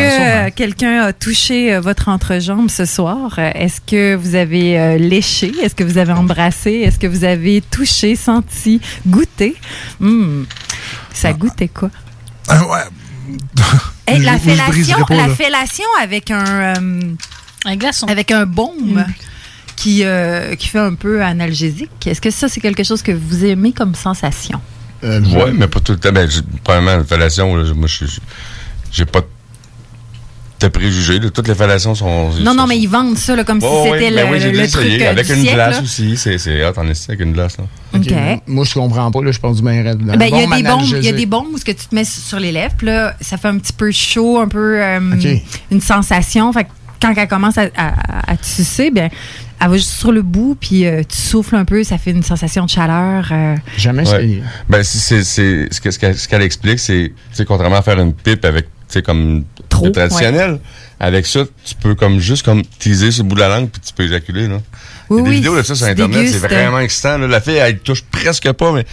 euh, 0.47 0.51
quelqu'un 0.55 1.03
a 1.03 1.13
touché 1.13 1.75
euh, 1.75 1.81
votre 1.81 2.09
entrejambe 2.09 2.69
ce 2.69 2.85
soir? 2.85 3.39
Est-ce 3.39 3.81
que 3.81 4.15
vous 4.17 4.35
avez 4.35 4.79
euh, 4.79 4.99
léché? 4.99 5.53
Est-ce 5.63 5.75
que 5.75 5.85
vous 5.85 5.99
avez 5.99 6.13
embrassé? 6.13 6.73
Est-ce 6.73 6.99
que 6.99 7.07
vous 7.07 7.25
avez 7.25 7.61
touché, 7.71 8.17
senti, 8.17 8.81
goûté? 9.07 9.55
Hmm. 10.01 10.45
Ça 11.13 11.33
goûtait 11.33 11.69
quoi? 11.69 11.91
Ah, 12.49 12.65
ouais. 12.67 13.37
Hey, 14.09 14.19
Je- 14.19 14.25
la, 14.25 14.37
fellation, 14.37 15.05
pas, 15.07 15.15
la 15.15 15.29
fellation 15.29 15.85
avec 16.03 16.33
un... 16.33 16.75
euh, 16.77 17.01
un 17.65 17.77
glaçon. 17.77 18.07
Avec 18.09 18.33
un 18.33 18.47
baume 18.47 19.05
qui, 19.77 20.03
euh, 20.05 20.57
qui 20.57 20.67
fait 20.67 20.81
un 20.81 20.95
peu 20.95 21.23
analgésique. 21.23 22.05
Est-ce 22.07 22.21
que 22.21 22.31
ça, 22.33 22.49
c'est 22.49 22.61
quelque 22.61 22.83
chose 22.83 23.01
que 23.01 23.13
vous 23.13 23.45
aimez 23.45 23.73
comme 23.73 23.95
sensation? 23.95 24.61
ouais, 25.05 25.53
mais 25.53 25.69
pas 25.69 25.79
tout 25.81 25.93
le 25.93 25.99
temps. 25.99 26.13
Ben, 26.13 26.29
la 26.85 27.05
fellation, 27.05 27.55
là, 27.55 27.73
moi, 27.75 27.87
je 27.87 28.05
j'ai 28.91 29.05
pas 29.07 29.21
de 29.21 29.27
préjugés. 30.71 31.19
là. 31.19 31.31
Toutes 31.31 31.49
les 31.49 31.55
fellations 31.55 31.95
sont. 31.95 32.31
Non, 32.41 32.55
non, 32.55 32.67
mais 32.67 32.79
ils 32.79 32.87
vendent 32.89 33.17
ça 33.17 33.35
là, 33.37 33.45
comme 33.45 33.61
si 33.61 33.67
c'était 33.85 34.11
le, 34.11 34.17
ben 34.17 34.29
oui, 34.33 34.39
j'ai 34.41 34.51
le 34.53 34.59
déjà 34.59 34.73
truc 34.79 34.87
essayé. 34.87 35.07
euh, 35.07 35.11
Avec 35.11 35.27
du 35.27 35.33
une 35.35 35.41
siècle, 35.41 35.55
glace 35.57 35.77
là. 35.77 35.83
aussi, 35.83 36.17
c'est 36.17 36.39
c'est 36.39 36.65
hot 36.65 36.73
en 36.77 36.89
esti 36.89 37.11
avec 37.11 37.21
une 37.21 37.33
glace. 37.33 37.57
Là. 37.59 37.65
OK. 37.95 38.13
Moi, 38.47 38.65
je 38.65 38.75
comprends 38.75 39.11
pas, 39.11 39.23
là, 39.23 39.33
je 39.33 39.39
pense 39.39 39.57
du 39.57 39.63
bien 39.63 39.83
raide. 39.83 39.99
Ben, 39.99 40.15
Il 40.15 40.37
y, 40.37 40.43
a 40.43 40.57
des 40.57 40.63
bombes- 40.63 40.85
il 40.99 41.05
y 41.05 41.09
a 41.09 41.13
des 41.13 41.27
bombes 41.27 41.47
où 41.53 41.59
ce 41.59 41.65
que 41.65 41.73
tu 41.73 41.87
te 41.87 41.95
mets 41.95 42.05
sur 42.05 42.39
les 42.41 42.53
lèvres, 42.53 42.75
puis 42.77 42.87
là, 42.87 43.15
ça 43.21 43.37
fait 43.37 43.49
un 43.49 43.59
petit 43.59 43.73
peu 43.73 43.91
chaud, 43.91 44.39
un 44.41 44.49
peu 44.49 44.81
euh, 44.83 45.01
une 45.71 45.81
sensation. 45.81 46.53
Fait 46.53 46.65
que 46.65 46.69
quand 47.01 47.13
elle 47.17 47.29
commence 47.29 47.59
à, 47.59 47.69
à, 47.77 48.33
à 48.33 48.37
te 48.37 48.47
sucer, 48.47 48.91
bien, 48.91 49.09
elle 49.61 49.69
va 49.69 49.77
juste 49.77 49.91
sur 49.91 50.11
le 50.13 50.23
bout, 50.23 50.57
puis 50.61 50.87
euh, 50.87 51.03
tu 51.09 51.17
souffles 51.21 51.55
un 51.57 51.65
peu, 51.65 51.83
ça 51.85 51.99
fait 51.99 52.11
une 52.13 52.23
sensation 52.23 52.65
de 52.65 52.71
chaleur. 52.71 53.29
euh. 53.33 53.57
Jamais 53.77 54.09
Ouais. 54.09 54.41
Ben, 54.69 54.83
si 54.83 54.99
c'est, 54.99 55.23
c'est, 55.25 55.69
ce 55.73 55.81
que- 55.81 55.91
ce 55.91 55.99
qu'elle, 55.99 56.17
ce 56.19 56.27
qu'elle 56.29 56.43
explique, 56.43 56.79
c'est, 56.79 57.13
contrairement 57.47 57.77
à 57.77 57.83
faire 57.83 57.99
une 58.01 58.13
pipe 58.13 58.45
avec, 58.45 58.67
tu 58.89 59.03
sais, 59.87 59.93
traditionnel, 59.93 60.61
avec 61.01 61.27
ça, 61.27 61.41
tu 61.65 61.75
peux 61.75 61.95
comme 61.95 62.19
juste 62.19 62.45
comme 62.45 62.63
teaser 62.79 63.11
sur 63.11 63.25
le 63.25 63.29
bout 63.29 63.35
de 63.35 63.41
la 63.41 63.49
langue 63.49 63.69
puis 63.71 63.81
tu 63.85 63.93
peux 63.93 64.05
éjaculer, 64.05 64.49
là. 64.49 64.59
Oui, 65.11 65.19
Il 65.19 65.19
y 65.19 65.21
a 65.21 65.23
des 65.25 65.29
oui, 65.31 65.35
vidéos 65.37 65.57
de 65.57 65.63
ça 65.63 65.75
sur 65.75 65.87
Internet, 65.87 66.29
c'est 66.31 66.39
vraiment 66.39 66.79
excitant, 66.81 67.19
là. 67.19 67.27
La 67.27 67.41
fille, 67.41 67.57
elle 67.57 67.79
touche 67.81 68.03
presque 68.03 68.51
pas, 68.53 68.73
mais 68.73 68.85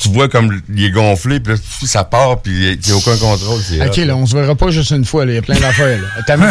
tu 0.00 0.08
vois 0.08 0.28
comme 0.28 0.60
il 0.74 0.84
est 0.84 0.90
gonflé 0.90 1.38
puis 1.40 1.52
là, 1.54 1.58
ça 1.86 2.04
part 2.04 2.40
puis 2.40 2.52
il 2.52 2.78
n'y 2.86 2.92
a 2.92 2.96
aucun 2.96 3.16
contrôle. 3.16 3.60
C'est 3.62 3.80
OK, 3.86 3.98
hot, 3.98 4.04
là, 4.04 4.16
on 4.16 4.26
se 4.26 4.34
verra 4.34 4.54
pas 4.54 4.70
juste 4.70 4.90
une 4.90 5.04
fois. 5.04 5.24
Il 5.24 5.34
y 5.34 5.36
a 5.38 5.42
plein 5.42 5.58
d'affaires, 5.60 6.00
là. 6.00 6.08
T'as 6.26 6.36
vu? 6.36 6.44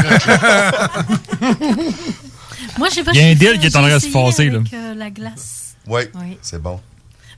Moi, 2.78 2.88
j'ai 2.94 3.04
pas 3.04 3.12
Il 3.14 3.20
y 3.20 3.24
a 3.24 3.28
un 3.28 3.36
deal 3.36 3.60
qui 3.60 3.68
est 3.68 3.76
en 3.76 3.82
train 3.82 3.94
de 3.96 4.00
se 4.00 4.08
passer, 4.08 4.50
là. 4.50 4.60
avec, 4.60 4.74
euh, 4.74 4.94
la 4.96 5.10
glace. 5.10 5.76
Ouais, 5.88 6.12
c'est 6.42 6.62
bon. 6.62 6.80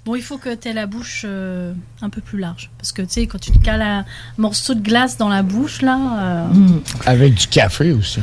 Bon, 0.05 0.15
il 0.15 0.21
faut 0.21 0.37
que 0.37 0.53
tu 0.53 0.67
aies 0.67 0.73
la 0.73 0.85
bouche 0.85 1.21
euh, 1.25 1.71
un 2.01 2.09
peu 2.09 2.19
plus 2.19 2.37
large. 2.37 2.69
Parce 2.77 2.91
que, 2.91 3.01
tu 3.03 3.07
sais, 3.09 3.27
quand 3.27 3.39
tu 3.39 3.51
te 3.51 3.59
cales 3.59 3.81
un 3.81 4.03
morceau 4.37 4.73
de 4.73 4.81
glace 4.81 5.17
dans 5.17 5.29
la 5.29 5.43
bouche, 5.43 5.81
là. 5.81 5.97
euh, 6.19 6.47
Avec 7.05 7.35
du 7.35 7.47
café 7.47 7.93
aussi. 7.93 8.19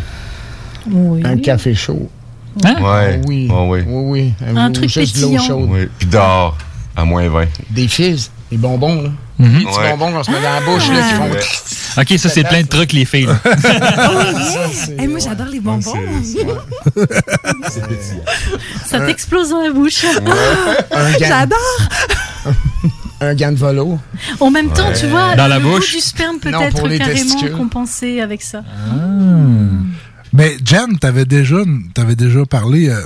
Oui. 0.90 1.22
Un 1.24 1.38
café 1.38 1.74
chaud. 1.74 2.10
Ouais. 2.62 2.70
Ah 2.78 3.10
oui. 3.26 3.48
Ouais, 3.50 3.66
oui. 3.68 3.84
Oui, 3.86 4.32
oui. 4.40 4.46
Un 4.54 4.68
Ou 4.68 4.72
truc 4.72 4.90
juste 4.90 5.16
de 5.16 5.22
l'eau 5.22 5.30
pétillant. 5.30 5.46
chaude. 5.46 5.68
Oui. 5.70 5.88
Puis 5.98 6.08
dehors, 6.08 6.58
à 6.96 7.04
moins 7.04 7.26
20. 7.28 7.46
Des 7.70 7.88
fizz, 7.88 8.30
des 8.50 8.56
bonbons, 8.56 9.02
là. 9.02 9.10
Mhm. 9.38 9.58
Des 9.60 9.64
petits 9.64 9.78
Ouais. 9.78 9.90
bonbons 9.90 10.12
qu'on 10.12 10.22
se 10.24 10.30
met 10.30 10.40
dans 10.42 10.50
la 10.54 10.60
bouche, 10.60 10.88
là, 10.90 11.02
qui 11.08 11.14
font... 11.14 12.00
OK, 12.02 12.18
ça, 12.18 12.28
c'est 12.28 12.44
plein 12.44 12.62
de 12.62 12.66
trucs, 12.68 12.92
les 12.92 13.04
filles. 13.04 13.26
là. 13.26 13.40
Hey, 14.98 15.08
moi, 15.08 15.18
j'adore 15.18 15.46
les 15.48 15.60
bonbons. 15.60 15.94
ça 18.86 19.00
t'explose 19.00 19.50
dans 19.50 19.62
la 19.62 19.70
bouche. 19.72 20.04
J'adore. 21.20 21.58
Un 23.20 23.34
gant 23.34 23.52
de 23.52 23.56
volo. 23.56 23.98
En 24.40 24.50
même 24.50 24.70
temps, 24.72 24.90
tu 24.98 25.06
vois, 25.06 25.34
Dans 25.36 25.46
la 25.46 25.58
le 25.58 25.64
bouche? 25.64 25.90
goût 25.92 25.96
du 25.98 26.00
sperme 26.02 26.38
peut 26.38 26.50
Non, 26.50 26.62
être 26.62 26.76
pour 26.78 26.88
les 26.88 26.98
carrément 26.98 27.18
testicules. 27.18 27.52
compensé 27.52 28.20
avec 28.20 28.42
ça. 28.42 28.62
Mais 30.32 30.56
Jen, 30.64 30.98
t'avais 30.98 31.24
déjà, 31.24 31.56
t'avais 31.92 32.14
déjà 32.16 32.46
parlé 32.46 32.88
euh, 32.88 33.00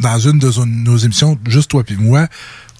dans 0.00 0.18
une 0.18 0.38
de 0.38 0.50
nos 0.64 0.96
émissions, 0.96 1.36
juste 1.48 1.70
toi 1.70 1.82
puis 1.84 1.96
moi, 1.98 2.28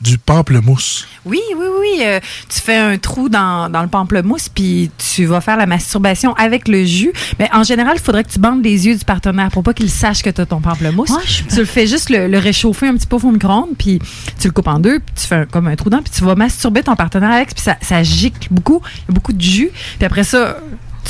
du 0.01 0.17
pamplemousse. 0.19 1.07
Oui, 1.25 1.41
oui, 1.57 1.67
oui. 1.81 2.03
euh, 2.05 2.21
tu 2.49 2.61
fais 2.61 2.77
un 2.77 2.99
trou 2.99 3.29
dans, 3.29 3.69
dans 3.69 3.83
le 3.83 3.89
pamplemousse, 3.89 4.49
puis 4.49 4.91
tu 5.15 5.25
vas 5.27 5.41
faire 5.41 5.57
la 5.57 5.67
masturbation 5.67 6.35
avec 6.35 6.69
le 6.69 6.85
jus. 6.85 7.13
Mais 7.39 7.49
en 7.53 7.65
général, 7.65 7.95
il 7.97 8.01
faudrait 8.03 8.23
que 8.25 8.31
tu 8.31 8.39
bandes 8.39 8.63
les 8.63 8.87
yeux 8.87 8.97
du 8.97 9.05
partenaire 9.05 9.51
pour 9.51 9.63
pas 9.63 9.75
qu'il 9.75 9.91
sache 9.91 10.23
que 10.23 10.31
tu 10.31 10.41
as 10.41 10.47
ton 10.47 10.61
pamplemousse. 10.61 11.11
tu 11.49 11.57
le 11.57 11.65
fais 11.65 11.87
juste 11.87 12.11
le, 12.11 12.29
le 12.29 12.39
réchauffer 12.39 12.87
un 12.89 12.95
petit 12.97 13.07
peu 13.07 13.17
au 13.17 13.31
micro-ondes, 13.31 13.77
puis 13.77 13.99
tu 14.41 14.47
le 14.47 14.53
coupes 14.53 14.69
en 14.69 14.79
deux, 14.79 15.01
puis 15.01 15.15
tu 15.21 15.27
fais 15.27 15.35
un- 15.37 15.47
comme 15.47 15.67
un 15.67 15.75
trou 15.77 15.91
dedans, 15.91 16.03
puis 16.03 16.13
tu 16.15 16.23
vas 16.25 16.35
masturber 16.37 16.83
ton 16.83 16.95
partenaire 16.97 17.33
avec, 17.33 17.55
puis 17.55 17.63
ça, 17.65 17.77
ça 17.83 18.03
gicle 18.03 18.49
beaucoup. 18.51 18.81
Il 18.85 19.09
y 19.09 19.13
a 19.13 19.15
beaucoup 19.15 19.33
de 19.33 19.43
jus. 19.43 19.71
Puis 19.99 20.07
après 20.07 20.25
ça, 20.25 20.59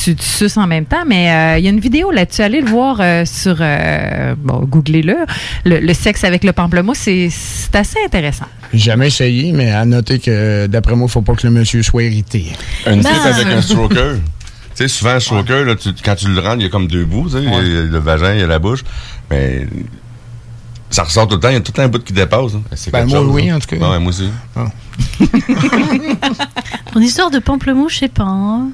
tu, 0.02 0.14
tu 0.14 0.24
suces 0.26 0.56
en 0.56 0.66
même 0.66 0.84
temps, 0.86 1.04
mais 1.06 1.30
euh, 1.30 1.58
il 1.58 1.64
y 1.64 1.66
a 1.66 1.70
une 1.70 1.80
vidéo 1.80 2.10
là-dessus. 2.10 2.42
Allez 2.42 2.60
le 2.60 2.68
voir 2.70 2.98
euh, 3.00 3.24
sur. 3.24 3.56
euh, 3.60 4.34
bon, 4.38 4.60
googlez-le. 4.60 5.16
Le, 5.64 5.78
le 5.80 5.94
sexe 5.94 6.24
avec 6.24 6.44
le 6.44 6.52
pamplemousse, 6.52 6.98
c'est 6.98 7.28
c'est 7.30 7.74
assez 7.76 7.98
intéressant. 8.04 8.46
J'ai 8.72 8.78
jamais 8.90 9.06
essayé, 9.08 9.52
mais 9.52 9.70
à 9.72 9.84
noter 9.84 10.18
que, 10.18 10.66
d'après 10.66 10.94
moi, 10.94 11.06
il 11.08 11.12
faut 11.12 11.22
pas 11.22 11.34
que 11.34 11.46
le 11.46 11.52
monsieur 11.52 11.82
soit 11.82 12.02
irrité. 12.04 12.52
Une 12.86 13.00
Ben, 13.02 13.10
avec 13.24 13.46
un 13.46 13.62
stroker. 13.62 14.14
tu 14.14 14.20
sais, 14.74 14.88
souvent, 14.88 15.12
un 15.12 15.20
stroker, 15.20 15.64
là, 15.64 15.74
tu- 15.74 15.90
quand 16.04 16.14
tu 16.14 16.28
le 16.28 16.38
rentres, 16.40 16.56
il 16.60 16.64
y 16.64 16.66
a 16.66 16.68
comme 16.68 16.86
deux 16.86 17.04
bouts, 17.04 17.26
tu 17.30 17.36
sais. 17.36 17.42
Il 17.42 17.50
y 17.50 17.54
a 17.78 17.82
le 17.82 17.98
vagin, 17.98 18.34
il 18.34 18.40
y 18.40 18.42
a 18.42 18.46
la 18.46 18.58
bouche. 18.58 18.84
Mais 19.30 19.66
ça 20.90 21.02
ressort 21.04 21.26
tout 21.28 21.34
le 21.36 21.40
temps, 21.40 21.48
il 21.48 21.54
y 21.54 21.56
a 21.56 21.60
tout 21.60 21.72
le 21.72 21.76
temps 21.76 21.82
un 21.82 21.88
bout 21.88 22.02
qui 22.04 22.12
dépasse. 22.12 22.54
hein. 22.54 22.62
C'est 22.74 22.90
Ben, 22.90 23.00
quelque 23.00 23.10
moi, 23.10 23.18
chose, 23.20 23.30
oui, 23.34 23.50
hein. 23.50 23.56
en 23.56 23.58
tout 23.60 23.66
cas. 23.68 23.76
Ouais, 23.90 23.98
moi 23.98 24.08
aussi. 24.10 24.30
Ton 26.92 27.00
histoire 27.00 27.30
de 27.30 27.38
pamplemousse, 27.38 27.94
je 27.94 27.98
sais 28.00 28.08
pas. 28.08 28.24
hein. 28.24 28.68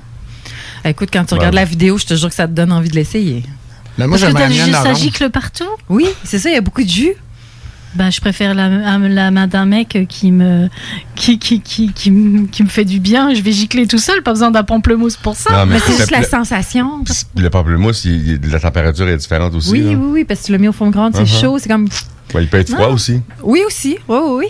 Écoute, 0.85 1.09
quand 1.13 1.25
tu 1.25 1.31
Ben, 1.35 1.39
regardes 1.39 1.55
la 1.55 1.65
vidéo, 1.65 1.99
je 1.99 2.05
te 2.07 2.15
jure 2.15 2.29
que 2.29 2.35
ça 2.35 2.47
te 2.47 2.53
donne 2.53 2.73
envie 2.73 2.89
de 2.91 2.95
l'essayer. 2.95 3.43
Mais 3.99 4.07
moi, 4.07 4.19
Parce 4.19 4.33
que 4.33 4.37
t'as- 4.39 4.49
bien 4.49 4.73
ça 4.83 4.93
gicle 4.95 5.31
partout? 5.31 5.65
Oui, 5.89 6.07
c'est 6.25 6.39
ça, 6.39 6.51
il 6.51 6.55
y 6.55 6.59
a 6.59 6.61
beaucoup 6.61 6.83
de 6.83 6.89
jus. 6.89 7.13
Ben, 7.95 8.11
je 8.11 8.21
préfère 8.21 8.55
la, 8.55 8.69
la 8.99 9.31
main 9.31 9.47
d'un 9.47 9.67
mec 9.67 9.97
qui 10.09 10.33
me, 10.33 10.69
qui, 11.15 11.39
qui, 11.39 11.61
qui, 11.61 11.93
qui, 11.93 12.11
me- 12.11 12.47
qui 12.49 12.65
me 12.65 12.69
fait 12.69 12.85
du 12.85 12.99
bien. 12.99 13.33
Je 13.33 13.41
vais 13.41 13.53
gicler 13.53 13.87
tout 13.87 13.99
seul, 13.99 14.21
pas 14.21 14.33
besoin 14.33 14.51
d'un 14.51 14.65
pamplemousse 14.65 15.17
pour 15.17 15.37
ça. 15.37 15.53
Non, 15.53 15.67
mais 15.67 15.75
Mais 15.75 15.81
c'est 15.81 15.97
juste 15.97 16.11
la 16.11 16.19
le- 16.23 16.27
sensation. 16.27 17.05
Le 17.37 17.51
pamplemousse, 17.51 18.05
il- 18.05 18.41
il- 18.45 18.51
la 18.51 18.59
température 18.59 19.07
est 19.09 19.17
différente 19.17 19.55
aussi. 19.55 19.71
Oui, 19.71 19.81
là. 19.83 19.91
oui, 19.91 19.97
oui, 20.11 20.25
parce 20.25 20.41
que 20.41 20.47
tu 20.47 20.53
l'as 20.53 20.59
mis 20.59 20.67
au 20.67 20.73
fond 20.73 20.89
de 20.89 20.93
grande, 20.93 21.15
c'est 21.15 21.23
Uh-huh. 21.23 21.41
chaud, 21.41 21.59
c'est 21.61 21.69
comme. 21.69 21.89
Ouais, 22.35 22.43
il 22.43 22.49
peut 22.49 22.59
être 22.59 22.71
froid 22.73 22.89
Non. 22.89 22.95
aussi. 22.95 23.21
Oui, 23.45 23.61
aussi. 23.65 23.97
Oui, 24.09 24.19
oui, 24.21 24.35
oui. 24.41 24.47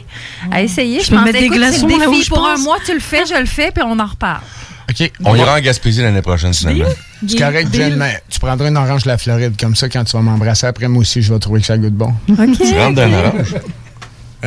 À 0.51 0.63
essayer. 0.63 1.01
Je 1.03 1.11
peux 1.11 1.17
pense, 1.17 1.27
mettre 1.27 1.39
des 1.41 1.49
glaçons 1.51 1.87
là 1.87 2.09
où 2.09 2.15
je 2.15 2.29
Pour 2.31 2.47
un 2.49 2.57
mois, 2.57 2.79
tu 2.87 2.95
le 2.95 3.01
fais, 3.01 3.27
je 3.27 3.39
le 3.39 3.45
fais, 3.45 3.71
puis 3.75 3.85
on 3.87 3.99
en 3.99 4.07
reparle. 4.07 4.41
OK. 4.91 5.13
On 5.25 5.35
ira 5.35 5.57
en 5.57 5.61
Gaspésie 5.61 6.03
l'année 6.03 6.23
prochaine, 6.23 6.53
finalement. 6.55 6.85
C'est 7.27 7.39
correct, 7.39 7.69
Jen, 7.75 7.97
mais 7.97 8.23
tu 8.29 8.39
prendras 8.39 8.69
une 8.69 8.77
orange 8.77 9.05
de 9.05 9.09
la 9.09 9.19
Floride. 9.19 9.55
Comme 9.59 9.75
ça, 9.75 9.89
quand 9.89 10.05
tu 10.05 10.13
vas 10.17 10.23
m'embrasser 10.23 10.67
après, 10.67 10.89
moi 10.89 11.01
aussi, 11.01 11.23
je 11.23 11.33
vais 11.33 11.39
trouver 11.39 11.61
que 11.61 11.67
ça 11.67 11.79
goûte 11.79 11.95
bon. 11.95 12.13
Tu 12.27 12.35
rentres 12.79 12.95
dans 12.97 13.03
un 13.03 13.13
orange. 13.15 13.55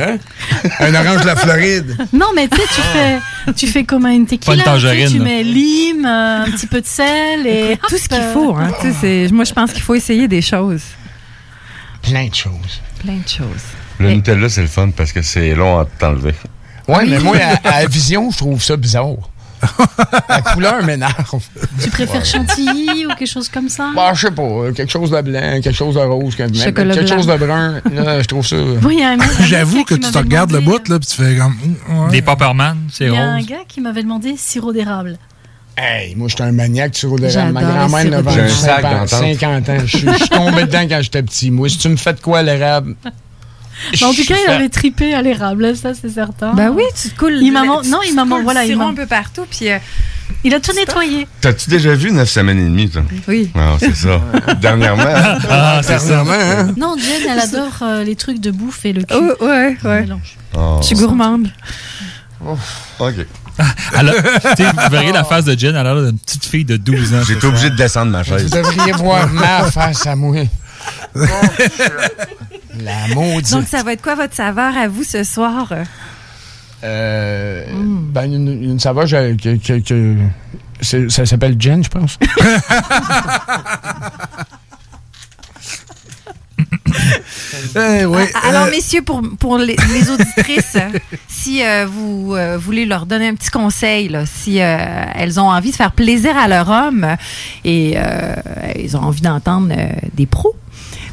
Hein? 0.00 0.16
Un 0.78 0.94
orange 0.94 1.22
de 1.22 1.26
la 1.26 1.34
Floride. 1.34 1.96
Non, 2.12 2.26
mais 2.32 2.46
tu 2.46 2.56
sais, 2.56 2.62
tu 2.72 2.80
fais, 2.82 3.18
tu 3.52 3.66
fais 3.66 3.82
comme 3.82 4.06
une 4.06 4.26
tequila. 4.26 4.62
Pas 4.62 4.76
une 4.78 5.06
tu 5.08 5.12
Tu 5.14 5.18
mets 5.18 5.42
lime, 5.42 6.04
euh, 6.06 6.44
un 6.44 6.50
petit 6.52 6.68
peu 6.68 6.80
de 6.80 6.86
sel 6.86 7.44
et 7.48 7.76
Tout 7.88 7.98
ce 7.98 8.08
qu'il 8.08 8.16
hop, 8.16 8.32
faut. 8.32 8.54
Hein, 8.54 8.70
tu 8.80 8.92
sais, 8.92 8.96
c'est- 9.26 9.32
moi, 9.34 9.42
je 9.42 9.52
pense 9.52 9.72
qu'il 9.72 9.82
faut 9.82 9.96
essayer 9.96 10.28
des 10.28 10.40
choses. 10.40 10.82
Plein 12.02 12.28
de 12.28 12.34
choses. 12.34 12.80
Plein 13.00 13.16
de 13.16 13.28
choses. 13.28 13.64
Le 13.98 14.12
Nutella, 14.12 14.48
c'est 14.48 14.60
le 14.62 14.68
fun 14.68 14.90
parce 14.90 15.10
que 15.10 15.20
c'est 15.22 15.52
long 15.56 15.80
à 15.80 15.84
t'enlever. 15.84 16.34
Ouais, 16.86 17.04
mais 17.04 17.18
moi, 17.18 17.36
à, 17.64 17.68
à 17.68 17.82
la 17.82 17.86
vision, 17.88 18.30
je 18.30 18.36
trouve 18.36 18.62
ça 18.62 18.76
bizarre. 18.76 19.16
la 20.28 20.42
couleur 20.42 20.82
m'énerve. 20.84 21.40
Tu 21.82 21.90
préfères 21.90 22.24
chantilly 22.24 23.06
ou 23.06 23.10
quelque 23.10 23.26
chose 23.26 23.48
comme 23.48 23.68
ça? 23.68 23.90
Bah, 23.94 24.12
je 24.14 24.20
sais 24.26 24.30
pas, 24.30 24.42
euh, 24.42 24.72
quelque 24.72 24.90
chose 24.90 25.10
de 25.10 25.20
blanc, 25.20 25.60
quelque 25.62 25.72
chose 25.72 25.94
de 25.94 26.00
rose, 26.00 26.34
quelque, 26.36 26.56
Chocolat 26.56 26.94
quelque 26.94 27.06
blanc. 27.08 27.16
chose 27.16 27.26
de 27.26 27.36
brun. 27.36 27.80
Là, 27.92 28.20
je 28.22 28.26
trouve 28.26 28.46
ça. 28.46 28.56
Mec- 28.56 29.00
un 29.02 29.44
J'avoue 29.46 29.84
que 29.84 29.94
tu 29.94 30.00
te 30.00 30.18
regardes 30.18 30.52
le 30.52 30.60
bout, 30.60 30.86
là, 30.88 30.98
puis 30.98 31.08
tu 31.08 31.16
fais 31.16 31.36
comme. 31.36 31.54
mm, 31.54 32.00
ouais. 32.04 32.10
Des 32.10 32.22
Popperman, 32.22 32.76
c'est 32.92 33.06
Il 33.06 33.12
y 33.12 33.16
a 33.16 33.22
un 33.22 33.36
rose. 33.36 33.46
gars 33.46 33.56
qui 33.66 33.80
m'avait 33.80 34.02
demandé 34.02 34.34
sirop 34.36 34.72
d'érable. 34.72 35.18
Hey, 35.76 36.16
moi, 36.16 36.26
j'étais 36.28 36.42
un 36.42 36.50
maniaque 36.52 36.90
de 36.92 36.96
sirop 36.96 37.18
d'érable. 37.18 37.52
Ma 37.52 37.60
grand-mère 37.62 38.10
l'a 38.10 38.20
vendu 38.22 38.36
d'érable. 38.36 38.36
J'ai 38.36 38.40
un 38.42 38.48
sac 38.48 38.82
50 38.82 38.92
d'entente. 38.92 39.08
50 39.38 39.68
ans. 39.68 39.76
Je 39.86 39.96
suis- 39.96 40.08
je 40.08 40.14
suis 40.18 40.28
tombé 40.28 40.62
dedans 40.64 40.86
quand 40.88 41.02
j'étais 41.02 41.22
petit. 41.22 41.50
Moi, 41.52 41.68
si 41.68 41.78
tu 41.78 41.88
me 41.88 41.96
fais 41.96 42.12
de 42.14 42.20
quoi, 42.20 42.42
l'érable? 42.42 42.96
Mais 43.92 44.06
en 44.06 44.12
tout 44.12 44.24
cas, 44.24 44.34
il 44.46 44.50
avait 44.50 44.68
tripé 44.68 45.14
à 45.14 45.22
l'érable, 45.22 45.76
ça 45.76 45.92
c'est 45.94 46.08
certain. 46.10 46.52
Ben 46.54 46.70
oui, 46.70 46.82
tu 47.00 47.10
te 47.10 47.18
coules. 47.18 47.38
Il 47.40 47.52
m'a 47.52 47.64
non, 47.64 48.00
il 48.06 48.14
m'a 48.14 48.24
voilà, 48.42 48.64
il 48.64 48.80
un 48.80 48.94
peu 48.94 49.06
partout, 49.06 49.44
puis. 49.50 49.70
euh, 49.70 49.78
Il 50.44 50.54
a 50.54 50.60
tout 50.60 50.72
nettoyé. 50.74 51.26
T'as-tu 51.40 51.70
déjà 51.70 51.94
vu 51.94 52.12
9 52.12 52.28
semaines 52.28 52.58
et 52.58 52.64
demie, 52.64 52.88
toi? 52.90 53.02
Oui. 53.26 53.50
Non, 53.54 53.76
c'est 53.78 53.94
ça. 53.94 54.20
Dernièrement. 54.60 55.02
Ah, 55.50 55.80
c'est 55.82 55.98
ça. 55.98 56.22
Dernièrement, 56.22 56.32
hein? 56.70 56.74
Non, 56.76 56.96
Jen, 56.98 57.30
elle 57.30 57.40
adore 57.40 57.78
euh, 57.82 58.04
les 58.04 58.14
trucs 58.14 58.38
de 58.40 58.50
bouffe 58.50 58.84
et 58.84 58.92
le 58.92 59.02
cul. 59.04 59.14
Oh, 59.16 59.44
ouais, 59.44 59.76
ouais. 59.84 60.06
Oh. 60.56 60.78
Je 60.82 60.86
suis 60.86 60.96
gourmande. 60.96 61.48
OK. 62.98 63.14
Elle 63.98 64.08
a- 64.10 64.12
tu 64.54 64.62
sais, 64.62 64.70
vous 64.70 64.90
verrez 64.90 65.10
la 65.12 65.24
face 65.24 65.44
de 65.44 65.58
Jen, 65.58 65.74
elle 65.74 65.86
a 65.86 65.94
l'air 65.94 66.04
d'une 66.04 66.18
petite 66.18 66.44
fille 66.44 66.64
de 66.64 66.76
12 66.76 67.14
ans. 67.14 67.22
J'étais 67.26 67.46
obligé 67.46 67.70
de 67.70 67.76
descendre 67.76 68.12
ma 68.12 68.22
Vous 68.22 68.28
chaise. 68.38 68.50
devriez 68.50 68.92
voir 68.92 69.28
ma 69.28 69.64
face 69.64 70.06
à 70.06 70.14
moi. 70.14 70.36
La 72.82 73.14
maudite. 73.14 73.50
Donc, 73.52 73.66
ça 73.66 73.82
va 73.82 73.92
être 73.92 74.02
quoi 74.02 74.14
votre 74.14 74.34
saveur 74.34 74.76
à 74.76 74.88
vous 74.88 75.04
ce 75.04 75.24
soir? 75.24 75.72
Euh, 76.84 77.64
ben, 78.12 78.32
une, 78.32 78.62
une 78.62 78.78
saveur 78.80 79.04
que, 79.06 79.56
que- 79.56 79.80
que- 79.80 80.16
c'est- 80.80 81.08
ça 81.10 81.26
s'appelle 81.26 81.56
Jen, 81.58 81.82
je 81.82 81.88
pense. 81.88 82.18
Eh 87.76 88.04
oui. 88.04 88.22
Alors, 88.42 88.66
euh, 88.66 88.70
messieurs, 88.70 89.02
pour, 89.02 89.22
pour 89.38 89.58
les, 89.58 89.76
les 89.92 90.10
auditrices, 90.10 90.76
si 91.28 91.62
euh, 91.64 91.86
vous 91.86 92.34
euh, 92.34 92.58
voulez 92.58 92.84
leur 92.86 93.06
donner 93.06 93.28
un 93.28 93.34
petit 93.34 93.50
conseil, 93.50 94.08
là, 94.08 94.24
si 94.26 94.60
euh, 94.60 94.76
elles 95.14 95.38
ont 95.38 95.48
envie 95.50 95.70
de 95.70 95.76
faire 95.76 95.92
plaisir 95.92 96.36
à 96.36 96.48
leur 96.48 96.68
homme 96.68 97.06
et 97.64 97.94
euh, 97.96 98.34
elles 98.74 98.96
ont 98.96 99.02
envie 99.02 99.20
d'entendre 99.20 99.68
euh, 99.76 99.88
des 100.14 100.26
pros, 100.26 100.54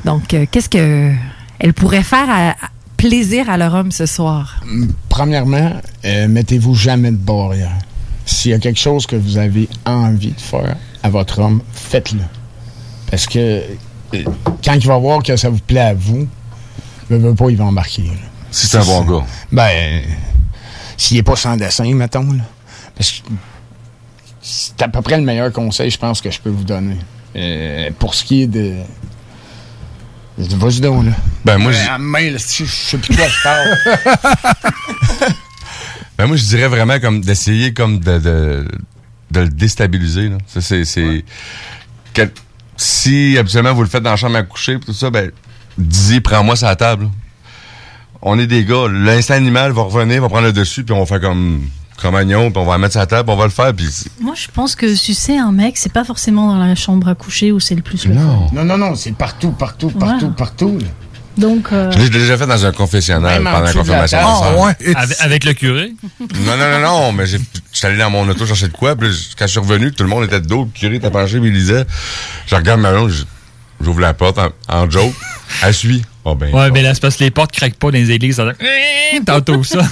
donc 0.03 0.33
euh, 0.33 0.45
qu'est-ce 0.49 0.69
que 0.69 1.11
elles 1.59 1.73
pourraient 1.73 2.03
faire 2.03 2.29
à, 2.29 2.49
à 2.51 2.55
plaisir 2.97 3.49
à 3.49 3.57
leur 3.57 3.73
homme 3.73 3.91
ce 3.91 4.05
soir? 4.05 4.61
Premièrement, 5.09 5.71
euh, 6.05 6.27
mettez-vous 6.27 6.75
jamais 6.75 7.11
de 7.11 7.17
barrière. 7.17 7.77
S'il 8.25 8.51
y 8.51 8.53
a 8.53 8.59
quelque 8.59 8.79
chose 8.79 9.05
que 9.05 9.15
vous 9.15 9.37
avez 9.37 9.69
envie 9.85 10.31
de 10.31 10.41
faire 10.41 10.75
à 11.03 11.09
votre 11.09 11.39
homme, 11.39 11.61
faites-le. 11.73 12.21
Parce 13.09 13.27
que 13.27 13.39
euh, 14.13 14.23
quand 14.63 14.73
il 14.73 14.87
va 14.87 14.97
voir 14.97 15.21
que 15.21 15.35
ça 15.35 15.49
vous 15.49 15.59
plaît 15.59 15.79
à 15.79 15.93
vous, 15.93 16.27
ne 17.09 17.17
veut 17.17 17.35
pas, 17.35 17.49
il 17.49 17.57
va 17.57 17.65
embarquer. 17.65 18.09
Si 18.49 18.67
c'est 18.67 18.77
un 18.77 18.85
bon 18.85 19.01
gars. 19.03 19.25
Ben, 19.51 19.69
euh, 19.75 20.01
s'il 20.97 21.17
n'est 21.17 21.23
pas 21.23 21.35
sans 21.35 21.57
dessin, 21.57 21.93
mettons. 21.93 22.31
Là. 22.31 22.43
Parce 22.95 23.11
que 23.11 23.29
c'est 24.41 24.81
à 24.81 24.87
peu 24.87 25.01
près 25.01 25.17
le 25.17 25.23
meilleur 25.23 25.51
conseil, 25.51 25.89
je 25.89 25.97
pense, 25.97 26.21
que 26.21 26.31
je 26.31 26.39
peux 26.39 26.49
vous 26.49 26.63
donner. 26.63 26.97
Euh, 27.35 27.89
pour 27.99 28.15
ce 28.15 28.23
qui 28.23 28.43
est 28.43 28.47
de. 28.47 28.75
De 30.37 30.55
Vas-y 30.55 30.81
donc, 30.81 31.05
là. 31.05 31.11
Ben, 31.45 31.57
moi, 31.57 31.71
Euh, 31.71 31.75
j'ai- 31.75 31.89
à 31.89 31.97
main, 31.97 32.31
là, 32.31 32.37
je 32.37 32.65
sais 32.65 32.97
plus 32.97 33.15
quoi 33.15 33.27
je 33.27 33.43
parle. 33.43 35.33
Ben 36.17 36.27
moi, 36.27 36.37
je 36.37 36.43
dirais 36.43 36.67
vraiment 36.69 36.97
comme 36.99 37.19
d'essayer 37.21 37.73
comme 37.73 37.99
de, 37.99 38.19
de, 38.19 38.67
de 39.31 39.39
le 39.41 39.49
déstabiliser. 39.49 40.29
Là. 40.29 40.37
Ça, 40.47 40.61
c'est, 40.61 40.85
c'est 40.85 41.25
quel- 42.13 42.31
si 42.77 43.37
habituellement 43.37 43.73
vous 43.73 43.83
le 43.83 43.89
faites 43.89 44.03
dans 44.03 44.11
la 44.11 44.15
chambre 44.15 44.37
à 44.37 44.43
coucher, 44.43 44.77
pis 44.77 44.85
tout 44.85 44.93
ça, 44.93 45.09
ben 45.09 45.31
dis 45.77 46.21
prends-moi 46.21 46.55
la 46.61 46.75
table. 46.77 47.03
là. 47.05 47.09
On 48.21 48.39
est 48.39 48.47
des 48.47 48.63
gars. 48.63 48.87
L'instinct 48.89 49.35
animal 49.35 49.73
va 49.73 49.81
revenir, 49.83 50.21
va 50.21 50.29
prendre 50.29 50.45
le 50.47 50.53
dessus, 50.53 50.85
puis 50.85 50.93
on 50.95 50.99
va 50.99 51.05
faire 51.05 51.19
comme 51.19 51.67
Cro-Magnon, 51.97 52.51
puis 52.51 52.61
on 52.61 52.65
va 52.65 52.73
la 52.73 52.77
mettre 52.77 52.93
sur 52.93 52.99
la 52.99 53.05
table, 53.07 53.29
on 53.29 53.35
va 53.37 53.45
le 53.45 53.49
faire, 53.51 53.73
puis 53.73 53.87
Moi, 54.19 54.35
je 54.35 54.47
pense 54.53 54.75
que 54.75 54.95
sucer 54.95 55.37
un 55.37 55.51
mec, 55.51 55.77
c'est 55.77 55.91
pas 55.93 56.03
forcément 56.03 56.47
dans 56.47 56.57
la 56.63 56.75
chambre 56.75 57.07
à 57.07 57.15
coucher 57.15 57.51
où 57.51 57.59
c'est 57.59 57.75
le 57.75 57.81
plus 57.81 58.05
le 58.05 58.13
Non. 58.15 58.47
Non, 58.51 58.63
non, 58.65 58.77
non, 58.77 58.95
c'est 58.95 59.13
partout, 59.13 59.51
partout, 59.51 59.89
partout, 59.91 60.29
partout. 60.31 60.77
là. 60.79 60.87
Donc, 61.37 61.67
euh, 61.73 61.91
je 61.91 61.99
l'ai 61.99 62.09
déjà 62.09 62.37
fait 62.37 62.47
dans 62.47 62.65
un 62.65 62.71
confessionnal 62.71 63.43
pendant 63.43 63.59
la 63.59 63.65
la 63.65 63.73
confirmation. 63.73 64.17
table. 64.17 64.75
de 64.79 64.93
Ah. 64.95 64.99
Avec, 65.01 65.17
avec 65.19 65.43
le 65.43 65.53
curé? 65.53 65.93
Non, 66.19 66.55
non, 66.57 66.71
non, 66.71 66.79
non, 66.79 67.11
mais 67.11 67.25
j'ai- 67.25 67.41
j'étais 67.73 67.87
allé 67.87 67.97
dans 67.97 68.09
mon 68.09 68.27
auto 68.29 68.45
chercher 68.45 68.67
de 68.69 68.73
quoi, 68.73 68.95
puis 68.95 69.09
quand 69.37 69.45
je 69.45 69.51
suis 69.51 69.59
revenu, 69.59 69.91
tout 69.91 70.03
le 70.03 70.09
monde 70.09 70.23
était 70.23 70.39
de 70.39 70.47
dos, 70.47 70.63
le 70.63 70.69
curé 70.79 70.95
était 70.95 71.09
penché, 71.11 71.39
puis 71.39 71.49
il 71.49 71.53
lisait. 71.53 71.85
Je 72.47 72.55
regarde 72.55 72.79
ma 72.79 72.93
je- 73.09 73.23
j'ouvre 73.81 73.99
la 73.99 74.13
porte 74.13 74.37
en, 74.39 74.47
en 74.69 74.89
joke. 74.89 75.13
Elle 75.63 75.73
suit. 75.73 76.03
Oh 76.23 76.35
ben. 76.35 76.53
Ouais, 76.53 76.71
mais 76.71 76.81
là, 76.81 76.93
c'est 76.93 77.01
parce 77.01 77.15
que 77.17 77.23
les 77.23 77.31
portes 77.31 77.51
craquent 77.51 77.75
pas 77.75 77.87
dans 77.91 77.97
les 77.97 78.11
églises. 78.11 78.35
ça 78.37 78.45
fait- 78.53 79.21
Tantôt 79.25 79.63
ça. 79.63 79.87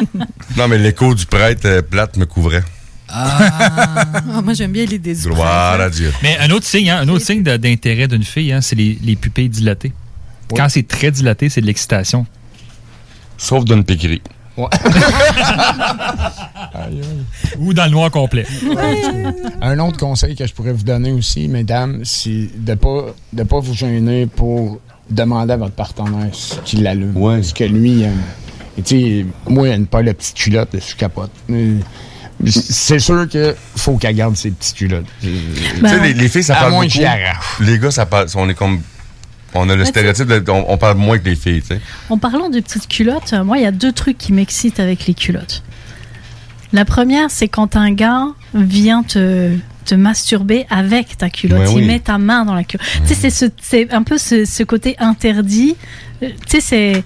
Non, 0.56 0.68
mais 0.68 0.78
l'écho 0.78 1.14
du 1.14 1.26
prêtre 1.26 1.66
euh, 1.66 1.82
plate 1.82 2.16
me 2.16 2.26
couvrait. 2.26 2.62
Ah, 3.08 4.04
moi, 4.42 4.54
j'aime 4.54 4.72
bien 4.72 4.84
l'idée 4.86 5.14
du 5.14 5.22
Gloire 5.28 5.80
à 5.80 5.90
Dieu. 5.90 6.12
Mais 6.22 6.36
un 6.38 6.50
autre 6.50 6.64
signe, 6.66 6.90
hein, 6.90 6.98
un 7.02 7.08
autre 7.08 7.24
signe 7.24 7.42
d'intérêt 7.42 8.08
d'une 8.08 8.24
fille, 8.24 8.50
hein, 8.52 8.60
c'est 8.60 8.76
les, 8.76 8.98
les 9.02 9.14
pupilles 9.16 9.48
dilatées. 9.48 9.92
Quand 10.56 10.68
c'est 10.68 10.86
très 10.86 11.10
dilaté, 11.10 11.48
c'est 11.48 11.60
de 11.60 11.66
l'excitation. 11.66 12.26
Sauf 13.36 13.64
d'une 13.64 13.84
piquerie. 13.84 14.22
Ou 17.58 17.72
dans 17.74 17.84
le 17.84 17.90
noir 17.90 18.10
complet. 18.10 18.46
Un 19.60 19.78
autre 19.80 19.98
conseil 19.98 20.34
que 20.36 20.46
je 20.46 20.52
pourrais 20.54 20.72
vous 20.72 20.82
donner 20.84 21.12
aussi, 21.12 21.48
mesdames, 21.48 22.00
c'est 22.04 22.48
de 22.56 22.70
ne 22.70 22.74
pas, 22.76 23.06
de 23.32 23.42
pas 23.42 23.60
vous 23.60 23.74
gêner 23.74 24.26
pour 24.26 24.80
demander 25.10 25.52
à 25.52 25.56
votre 25.56 25.74
partenaire 25.74 26.28
ce 26.32 26.56
qu'il 26.64 26.86
allume. 26.86 27.42
Ce 27.42 27.52
que 27.54 27.64
lui 27.64 28.02
aime. 28.02 28.20
Et 28.78 28.82
tu 28.82 28.96
sais, 29.00 29.26
moi, 29.48 29.68
une 29.68 29.86
paire 29.86 30.02
de 30.02 30.12
petites 30.12 30.34
culottes, 30.36 30.74
je 30.74 30.96
capote. 30.96 31.30
Euh, 31.50 31.78
C'est 32.46 32.98
sûr 32.98 33.28
qu'il 33.28 33.54
faut 33.76 33.96
qu'elle 33.96 34.16
garde 34.16 34.36
ses 34.36 34.50
petites 34.50 34.74
culottes. 34.76 35.06
tu 35.20 35.28
sais, 35.88 36.00
les, 36.00 36.12
les 36.14 36.28
filles, 36.28 36.42
ça 36.42 36.56
à 36.56 36.60
parle 36.62 36.72
moins 36.72 36.84
beaucoup. 36.86 36.98
que. 36.98 37.64
Les 37.64 37.78
gars, 37.78 37.90
ça 37.90 38.06
parle. 38.06 38.26
On 38.34 38.48
est 38.48 38.54
comme. 38.54 38.80
On 39.56 39.68
a 39.70 39.76
le 39.76 39.84
stéréotype, 39.84 40.26
de- 40.26 40.50
on, 40.50 40.64
on 40.68 40.76
parle 40.76 40.96
moins 40.98 41.16
que 41.16 41.26
les 41.28 41.36
filles, 41.36 41.60
tu 41.62 41.68
sais. 41.68 41.80
En 42.10 42.18
parlant 42.18 42.48
de 42.50 42.58
petites 42.58 42.88
culottes, 42.88 43.32
euh, 43.34 43.44
moi, 43.44 43.58
il 43.58 43.62
y 43.62 43.66
a 43.66 43.70
deux 43.70 43.92
trucs 43.92 44.18
qui 44.18 44.32
m'excitent 44.32 44.80
avec 44.80 45.06
les 45.06 45.14
culottes. 45.14 45.62
La 46.72 46.84
première, 46.84 47.30
c'est 47.30 47.46
quand 47.46 47.76
un 47.76 47.92
gars 47.92 48.26
vient 48.52 49.04
te, 49.04 49.52
te 49.84 49.94
masturber 49.94 50.66
avec 50.70 51.16
ta 51.18 51.30
culotte. 51.30 51.60
Ouais, 51.68 51.72
il 51.72 51.76
oui. 51.76 51.86
met 51.86 52.00
ta 52.00 52.18
main 52.18 52.44
dans 52.44 52.54
la 52.54 52.64
culotte. 52.64 52.86
Tu 53.06 53.14
sais, 53.14 53.14
c'est 53.14 53.30
ce- 53.30 53.52
c'est 53.60 53.92
un 53.92 54.02
peu 54.02 54.18
ce, 54.18 54.44
ce 54.44 54.62
côté 54.62 54.96
interdit. 54.98 55.76
Euh, 56.22 56.28
Tu 56.48 56.60
sais, 56.60 56.60
c'est. 56.60 57.04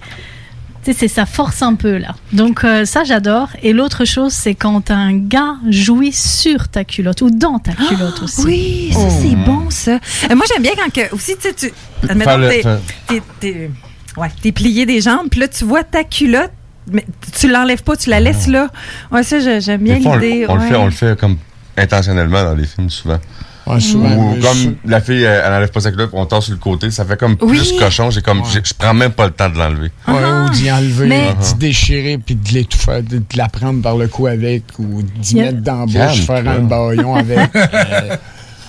Tu 0.81 0.93
sais, 0.93 0.97
c'est 1.01 1.07
ça 1.09 1.25
force 1.25 1.61
un 1.61 1.75
peu 1.75 1.97
là. 1.97 2.15
Donc 2.31 2.63
euh, 2.63 2.85
ça 2.85 3.03
j'adore. 3.03 3.49
Et 3.63 3.73
l'autre 3.73 4.05
chose 4.05 4.31
c'est 4.31 4.55
quand 4.55 4.91
un 4.91 5.13
gars 5.13 5.55
jouit 5.69 6.13
sur 6.13 6.69
ta 6.69 6.85
culotte 6.85 7.21
ou 7.21 7.29
dans 7.29 7.59
ta 7.59 7.73
culotte 7.73 8.21
aussi. 8.23 8.41
Oui, 8.45 8.89
ça, 8.93 9.09
c'est 9.09 9.35
bon, 9.35 9.69
ça. 9.69 9.99
Euh, 10.31 10.35
moi, 10.35 10.45
j'aime 10.53 10.63
bien 10.63 10.71
quand 10.77 10.89
que, 10.91 11.13
aussi, 11.13 11.35
tu 11.35 11.49
sais, 11.49 11.53
tu. 11.53 11.71
T'es- 13.41 13.69
ouais, 14.17 14.29
t'es 14.41 14.51
plié 14.53 14.85
des 14.85 15.01
jambes, 15.01 15.27
puis 15.29 15.41
là, 15.41 15.47
tu 15.49 15.65
vois 15.65 15.83
ta 15.83 16.05
culotte, 16.05 16.51
mais 16.91 17.05
tu 17.37 17.49
l'enlèves 17.49 17.83
pas, 17.83 17.97
tu 17.97 18.09
la 18.09 18.19
laisses 18.21 18.47
là. 18.47 18.69
Ouais, 19.11 19.23
ça, 19.23 19.59
j'aime 19.59 19.81
bien 19.81 19.99
on, 20.05 20.15
l'idée. 20.17 20.45
on 20.47 20.55
le 20.55 20.61
fait, 20.61 20.75
on 20.75 20.85
le 20.85 20.91
fait 20.91 21.19
comme 21.19 21.37
intentionnellement 21.79 22.43
dans 22.43 22.55
les 22.55 22.65
films, 22.65 22.89
souvent. 22.89 23.19
Ouais, 23.67 23.79
souvent, 23.79 24.09
Ou 24.15 24.41
comme 24.41 24.57
je- 24.57 24.89
la 24.89 24.99
fille, 24.99 25.21
elle, 25.21 25.43
elle 25.45 25.53
enlève 25.53 25.69
pas 25.69 25.79
sa 25.79 25.91
culotte, 25.91 26.09
on 26.13 26.25
tord 26.25 26.41
sur 26.41 26.53
le 26.53 26.59
côté, 26.59 26.89
ça 26.89 27.05
fait 27.05 27.19
comme 27.19 27.35
Oui. 27.41 27.57
plus 27.57 27.73
cochon. 27.77 28.09
J'ai 28.09 28.21
comme, 28.23 28.41
je 28.51 28.73
prends 28.75 28.95
même 28.95 29.11
pas 29.11 29.25
le 29.27 29.31
temps 29.31 29.49
de 29.49 29.57
l'enlever. 29.59 29.91
Ouais, 30.07 30.13
ou 30.45 30.49
d'y 30.49 30.71
enlever, 30.71 31.07
Mais- 31.07 31.35
d'y 31.39 31.53
déchirer, 31.55 32.17
puis 32.17 32.33
de 32.33 32.49
l'étouffer, 32.51 33.03
de, 33.03 33.17
de 33.19 33.23
la 33.35 33.47
prendre 33.47 33.81
par 33.83 33.95
le 33.95 34.07
cou 34.07 34.25
avec, 34.25 34.63
ou 34.79 35.03
d'y 35.03 35.35
Yeah. 35.35 35.45
mettre 35.51 35.61
dans 35.61 35.85
la 35.85 36.07
bouche, 36.07 36.21
faire 36.25 36.47
un 36.49 36.59
baillon 36.59 37.15
avec. 37.15 37.37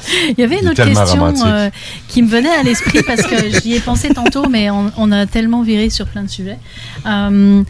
Euh, 0.03 0.33
Il 0.37 0.41
y 0.41 0.45
avait 0.45 0.61
une 0.61 0.69
autre 0.71 0.83
question 0.83 1.35
euh, 1.47 1.69
qui 2.09 2.23
me 2.23 2.29
venait 2.29 2.49
à 2.49 2.63
l'esprit 2.63 3.03
parce 3.07 3.21
que 3.21 3.37
j'y 3.63 3.75
ai 3.75 3.81
pensé 3.81 4.09
tantôt, 4.09 4.49
mais 4.49 4.71
on, 4.71 4.91
on 4.97 5.13
a 5.13 5.27
tellement 5.27 5.63
viré 5.63 5.91
sur 5.91 6.07
plein 6.07 6.23
de 6.23 6.31
sujets. 6.31 6.57
Euh, 7.05 7.63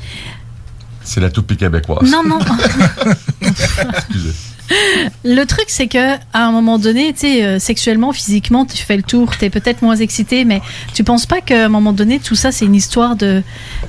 C'est 1.02 1.18
la 1.20 1.28
toupie 1.28 1.56
québécoise. 1.56 2.08
non, 2.08 2.22
non. 2.22 2.38
Excusez. 3.40 4.32
Le 5.24 5.44
truc, 5.44 5.64
c'est 5.68 5.86
que 5.86 6.14
à 6.32 6.46
un 6.46 6.52
moment 6.52 6.78
donné, 6.78 7.12
tu 7.12 7.20
sais, 7.20 7.44
euh, 7.44 7.58
sexuellement, 7.58 8.12
physiquement, 8.12 8.64
tu 8.64 8.78
fais 8.78 8.96
le 8.96 9.02
tour, 9.02 9.36
tu 9.36 9.44
es 9.44 9.50
peut-être 9.50 9.82
moins 9.82 9.96
excité, 9.96 10.44
mais 10.44 10.60
tu 10.94 11.04
penses 11.04 11.26
pas 11.26 11.40
qu'à 11.40 11.66
un 11.66 11.68
moment 11.68 11.92
donné, 11.92 12.18
tout 12.18 12.34
ça, 12.34 12.52
c'est 12.52 12.64
une 12.64 12.74
histoire 12.74 13.16
de, 13.16 13.42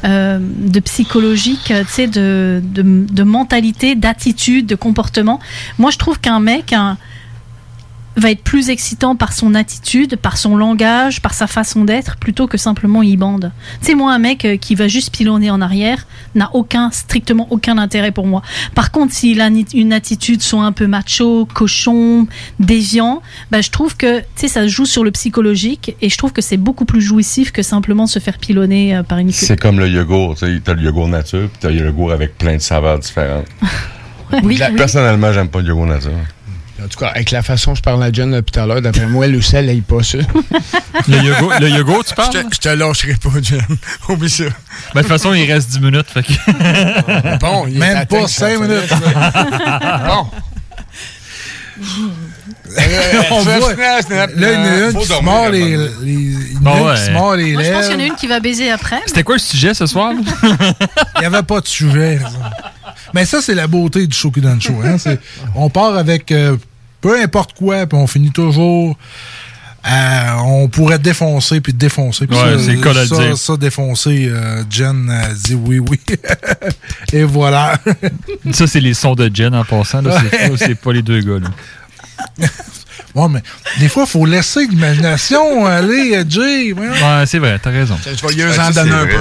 euh, 0.06 0.40
de 0.41 0.80
psychologique, 0.80 1.72
euh, 1.72 1.84
tu 1.84 1.94
sais, 1.94 2.08
de, 2.08 2.62
de, 2.64 2.84
de 2.84 3.24
mentalité, 3.24 3.95
d'attitude, 3.95 4.66
de 4.66 4.76
comportement. 4.76 5.40
Moi, 5.78 5.91
je 5.91 5.98
trouve 5.98 6.20
qu'un 6.20 6.40
mec, 6.40 6.74
un, 6.74 6.98
va 8.17 8.31
être 8.31 8.43
plus 8.43 8.69
excitant 8.69 9.15
par 9.15 9.33
son 9.33 9.55
attitude, 9.55 10.17
par 10.17 10.38
son 10.38 10.57
langage, 10.57 11.21
par 11.21 11.33
sa 11.33 11.47
façon 11.47 11.85
d'être, 11.85 12.17
plutôt 12.17 12.47
que 12.47 12.57
simplement 12.57 13.01
il 13.01 13.17
bande. 13.17 13.51
Tu 13.79 13.88
sais, 13.88 13.95
moi, 13.95 14.13
un 14.13 14.19
mec 14.19 14.45
euh, 14.45 14.57
qui 14.57 14.75
va 14.75 14.88
juste 14.88 15.15
pilonner 15.15 15.49
en 15.49 15.61
arrière 15.61 16.05
n'a 16.35 16.49
aucun, 16.53 16.91
strictement 16.91 17.47
aucun 17.49 17.77
intérêt 17.77 18.11
pour 18.11 18.27
moi. 18.27 18.41
Par 18.75 18.91
contre, 18.91 19.13
s'il 19.13 19.41
a 19.41 19.49
une 19.73 19.93
attitude 19.93 20.41
soit 20.41 20.63
un 20.63 20.71
peu 20.71 20.88
macho, 20.88 21.47
cochon, 21.53 22.27
déviant, 22.59 23.21
bah, 23.49 23.61
je 23.61 23.69
trouve 23.69 23.95
que, 23.95 24.21
tu 24.35 24.47
ça 24.47 24.67
joue 24.67 24.85
sur 24.85 25.03
le 25.03 25.11
psychologique 25.11 25.95
et 26.01 26.09
je 26.09 26.17
trouve 26.17 26.33
que 26.33 26.41
c'est 26.41 26.57
beaucoup 26.57 26.85
plus 26.85 27.01
jouissif 27.01 27.51
que 27.51 27.61
simplement 27.63 28.07
se 28.07 28.19
faire 28.19 28.38
pilonner 28.38 28.95
euh, 28.95 29.03
par 29.03 29.19
une 29.19 29.31
C'est 29.31 29.59
comme 29.59 29.79
le 29.79 29.88
yogourt, 29.88 30.35
tu 30.35 30.61
t'as 30.61 30.73
le 30.73 30.81
yogourt 30.81 31.07
nature, 31.07 31.47
puis 31.49 31.59
t'as 31.59 31.69
le 31.69 31.85
yogourt 31.85 32.11
avec 32.11 32.38
plein 32.38 32.55
de 32.55 32.61
saveurs 32.61 32.99
différentes. 32.99 33.45
Oui, 34.43 34.55
La- 34.55 34.69
oui. 34.69 34.77
Personnellement, 34.77 35.33
j'aime 35.33 35.49
pas 35.49 35.59
le 35.59 35.67
yogourt 35.67 35.88
nature. 35.88 36.11
En 36.84 36.88
tout 36.88 36.99
cas, 36.99 37.08
avec 37.08 37.32
la 37.32 37.41
façon 37.41 37.72
dont 37.72 37.76
je 37.76 37.82
parle 37.82 38.02
à 38.03 38.12
John 38.12 38.32
depuis 38.32 38.52
tout 38.52 38.60
à 38.60 38.66
l'heure, 38.66 38.82
d'après 38.82 39.06
moi, 39.08 39.28
le 39.28 39.41
sel, 39.41 39.70
elle 39.70 39.82
pas 39.82 40.03
ça. 40.03 40.18
Le 41.08 41.18
yogourt, 41.18 41.53
le 41.60 41.70
yogourt, 41.70 42.03
tu 42.03 42.14
parles? 42.16 42.32
Je 42.34 42.40
te- 42.41 42.56
je 42.56 42.60
te 42.60 42.70
lâcherai 42.70 43.14
pas, 43.16 43.30
John. 43.41 43.62
Oublie 44.10 44.30
ça. 44.30 44.44
Ben, 44.45 44.49
de 44.95 44.99
toute 45.02 45.08
façon, 45.08 45.34
il 45.34 45.52
reste 45.52 45.70
10 45.70 45.80
minutes. 45.80 46.08
Fait 46.10 46.24
que... 46.24 47.38
Bon, 47.40 47.66
il 47.68 47.76
est 47.78 47.80
Même 47.80 48.06
pas 48.08 48.28
ça, 48.28 48.49
5 48.49 48.58
ça, 48.58 48.60
minutes. 48.60 48.94
bon. 50.08 50.28
On 53.32 53.40
voit. 53.41 53.76
ça, 53.76 54.28
Là, 54.28 54.28
il 54.36 54.41
y 54.41 54.45
en 54.45 54.64
a 54.64 54.78
une 54.88 54.91
Faut 54.94 54.99
qui 54.99 55.06
se 55.08 55.22
mord 55.24 55.49
les, 55.49 55.78
les, 56.02 56.14
une 56.14 56.60
Bon, 56.62 56.72
qui 56.94 56.99
se 57.02 57.08
ouais. 57.08 57.12
mord 57.14 57.36
les 57.36 57.53
Moi, 57.53 57.64
je 57.64 57.72
pense 57.72 57.86
qu'il 57.88 57.91
y 57.91 57.95
en 57.95 57.99
a 57.99 58.02
lèvres. 58.03 58.12
une 58.14 58.16
qui 58.20 58.28
va 58.28 58.40
baiser 58.40 58.72
après. 58.72 59.02
C'était 59.08 59.24
quoi 59.24 59.36
le 59.36 59.40
sujet 59.41 59.74
ce 59.74 59.86
soir? 59.86 60.14
Il 60.14 61.20
n'y 61.20 61.26
avait 61.26 61.44
pas 61.44 61.60
de 61.60 61.68
sujet. 61.68 62.20
Mais 63.14 63.26
ça, 63.26 63.41
c'est 63.41 63.56
la 63.56 63.68
beauté 63.68 64.06
du 64.08 64.16
show 64.16 64.32
qui 64.32 64.41
donne 64.41 64.62
show. 64.62 64.80
Hein? 64.86 64.98
C'est- 64.98 65.20
on 65.56 65.70
part 65.70 65.95
avec 65.98 66.32
euh, 66.32 66.56
peu 67.02 67.19
importe 67.22 67.53
quoi, 67.53 67.86
puis 67.88 67.98
on 67.98 68.07
finit 68.07 68.32
toujours. 68.32 68.95
euh, 69.90 70.32
on 70.45 70.68
pourrait 70.69 70.99
défoncer 70.99 71.60
puis 71.60 71.73
défoncer. 71.73 72.28
Puis 72.28 72.38
Ouais, 72.38 72.57
ça, 72.57 72.64
c'est 72.64 72.73
le 72.73 72.82
cas 72.82 72.94
de 72.94 72.99
le 72.99 73.06
ça, 73.07 73.15
dire. 73.18 73.38
ça, 73.38 73.57
défoncer, 73.57 74.28
euh, 74.30 74.64
Jen 74.69 75.10
a 75.10 75.34
dit 75.34 75.56
oui, 75.56 75.80
oui. 75.80 75.99
Et 77.14 77.23
voilà. 77.23 77.78
Ça, 78.53 78.68
c'est 78.68 78.80
les 78.80 78.94
sons 78.94 79.15
de 79.15 79.30
Jen 79.34 79.56
en 79.56 79.64
passant. 79.65 80.02
là. 80.03 80.22
C'est 80.30 80.38
Ouais. 80.44 80.49
pas- 80.49 80.57
C'est 80.65 80.76
pas 80.76 80.94
les 80.94 81.02
deux 81.02 81.22
gars. 81.22 81.40
Là. 81.40 82.48
Bon, 83.14 83.28
mais 83.28 83.41
des 83.80 83.90
fois, 83.90 84.03
il 84.07 84.10
faut 84.10 84.26
laisser 84.26 84.65
l'imagination 84.68 85.65
aller, 85.65 86.15
euh, 86.15 86.23
Jay. 86.30 86.72
Ouais, 86.72 87.26
c'est 87.26 87.40
vrai, 87.40 87.60
t'as 87.61 87.69
raison. 87.72 87.98
Je 88.06 88.10
vais 88.26 88.44
Ouais, 88.45 88.57
en 88.57 88.72
ça, 88.72 88.72
donner 88.72 88.94
un 88.95 89.06
peu. 89.06 89.18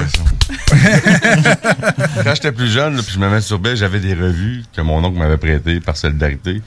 Quand 2.22 2.34
j'étais 2.34 2.52
plus 2.52 2.70
jeune, 2.70 3.02
puis 3.02 3.14
je 3.14 3.18
me 3.18 3.28
mets 3.28 3.40
sur 3.40 3.58
Bell, 3.58 3.76
j'avais 3.76 3.98
des 3.98 4.14
revues 4.14 4.62
que 4.74 4.80
mon 4.80 5.02
oncle 5.04 5.18
m'avait 5.18 5.38
prêtées 5.38 5.80
par 5.80 5.96
solidarité. 5.96 6.62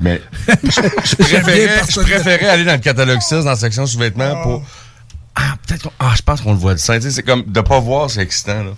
Mais 0.00 0.20
je, 0.48 1.16
préférais, 1.16 1.82
je 1.88 2.00
préférais 2.00 2.48
aller 2.48 2.64
dans 2.64 2.72
le 2.72 2.78
catalogue 2.90 3.20
6, 3.20 3.30
dans 3.44 3.44
la 3.50 3.56
section 3.56 3.86
sous-vêtements, 3.86 4.42
pour. 4.42 4.64
Ah, 5.34 5.54
peut-être 5.66 5.82
qu'on- 5.84 5.92
Ah, 5.98 6.12
je 6.16 6.22
pense 6.22 6.40
qu'on 6.40 6.52
le 6.52 6.58
voit 6.58 6.74
du 6.74 6.80
sein. 6.80 6.98
C'est 7.00 7.22
comme 7.22 7.44
de 7.46 7.60
pas 7.60 7.78
voir, 7.80 8.10
c'est 8.10 8.20
excitant. 8.22 8.64
là. 8.64 8.70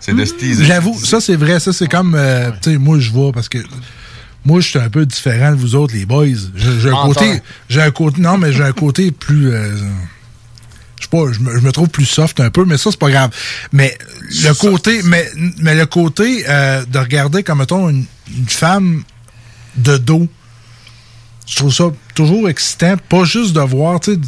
C'est 0.00 0.14
de 0.16 0.24
se 0.24 0.34
teaser. 0.34 0.64
J'avoue, 0.64 0.98
ça 0.98 1.20
c'est 1.20 1.36
vrai. 1.36 1.60
Ça 1.60 1.72
c'est 1.72 1.86
comme, 1.88 2.14
euh, 2.16 2.50
tu 2.62 2.72
sais, 2.72 2.78
moi 2.78 2.98
je 2.98 3.10
vois 3.10 3.30
parce 3.32 3.48
que 3.48 3.58
moi 4.44 4.60
je 4.60 4.68
suis 4.68 4.78
un 4.80 4.88
peu 4.90 5.06
différent 5.06 5.52
de 5.52 5.56
vous 5.56 5.76
autres, 5.76 5.94
les 5.94 6.06
boys. 6.06 6.26
J'ai 6.56 6.88
un 6.88 6.92
Menteur. 6.92 7.14
côté, 7.14 7.42
j'ai 7.68 7.82
un 7.82 7.90
côté, 7.92 8.20
non 8.20 8.36
mais 8.36 8.52
j'ai 8.52 8.64
un 8.64 8.72
côté 8.72 9.12
plus, 9.12 9.52
euh, 9.52 9.76
je 10.98 11.04
sais 11.04 11.08
pas, 11.08 11.30
je 11.32 11.38
me, 11.38 11.56
je 11.56 11.64
me 11.64 11.70
trouve 11.70 11.88
plus 11.88 12.04
soft 12.06 12.40
un 12.40 12.50
peu, 12.50 12.64
mais 12.64 12.78
ça 12.78 12.90
c'est 12.90 12.98
pas 12.98 13.10
grave. 13.10 13.30
Mais 13.70 13.96
le 14.42 14.52
côté, 14.54 15.02
mais 15.04 15.30
mais 15.58 15.76
le 15.76 15.86
côté 15.86 16.44
euh, 16.48 16.84
de 16.84 16.98
regarder 16.98 17.44
comme 17.44 17.58
mettons 17.60 17.88
une, 17.88 18.04
une 18.36 18.48
femme 18.48 19.04
de 19.76 19.98
dos, 19.98 20.26
je 21.46 21.56
trouve 21.56 21.72
ça 21.72 21.84
toujours 22.14 22.48
excitant, 22.48 22.94
pas 23.08 23.24
juste 23.24 23.52
de 23.54 23.60
voir, 23.60 24.00
tu 24.00 24.14
sais 24.14 24.20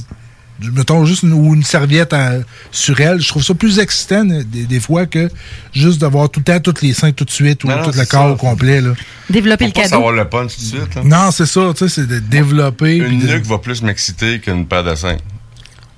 du- 0.60 0.70
mettons 0.70 1.04
juste 1.04 1.24
une, 1.24 1.32
ou 1.32 1.52
une 1.54 1.64
serviette 1.64 2.12
à- 2.12 2.34
sur 2.70 3.00
elle, 3.00 3.20
je 3.20 3.26
trouve 3.28 3.42
ça 3.42 3.54
plus 3.54 3.80
excitant 3.80 4.28
euh, 4.30 4.44
des, 4.44 4.64
des 4.66 4.78
fois 4.78 5.04
que 5.04 5.28
juste 5.72 6.00
de 6.00 6.06
voir 6.06 6.30
tout 6.30 6.38
le 6.40 6.44
temps 6.44 6.60
tous 6.60 6.80
les 6.80 6.94
seins 6.94 7.10
tout 7.10 7.24
de 7.24 7.30
suite 7.30 7.64
ou 7.64 7.68
Non, 7.68 7.78
non, 7.78 7.82
tout 7.90 7.90
le 7.98 8.04
corps 8.06 8.26
ça. 8.28 8.30
au 8.30 8.36
complet. 8.36 8.80
Là. 8.80 8.90
Développer 9.28 9.66
le 9.66 9.72
pas 9.72 9.80
cadeau. 9.80 9.90
savoir 9.94 10.12
le 10.12 10.28
punch 10.28 10.54
tout 10.54 10.60
de 10.60 10.66
suite. 10.66 10.94
là. 10.94 11.02
Non, 11.04 11.30
c'est 11.32 11.46
ça, 11.46 11.72
tu 11.76 11.88
sais, 11.88 11.94
c'est 12.02 12.06
de 12.06 12.20
développer. 12.20 12.98
Une 12.98 13.18
de- 13.20 13.26
nuque 13.34 13.46
va 13.46 13.58
plus 13.58 13.82
m'exciter 13.82 14.38
qu'une 14.38 14.64
paire 14.66 14.84
de 14.84 14.94
seins. 14.94 15.16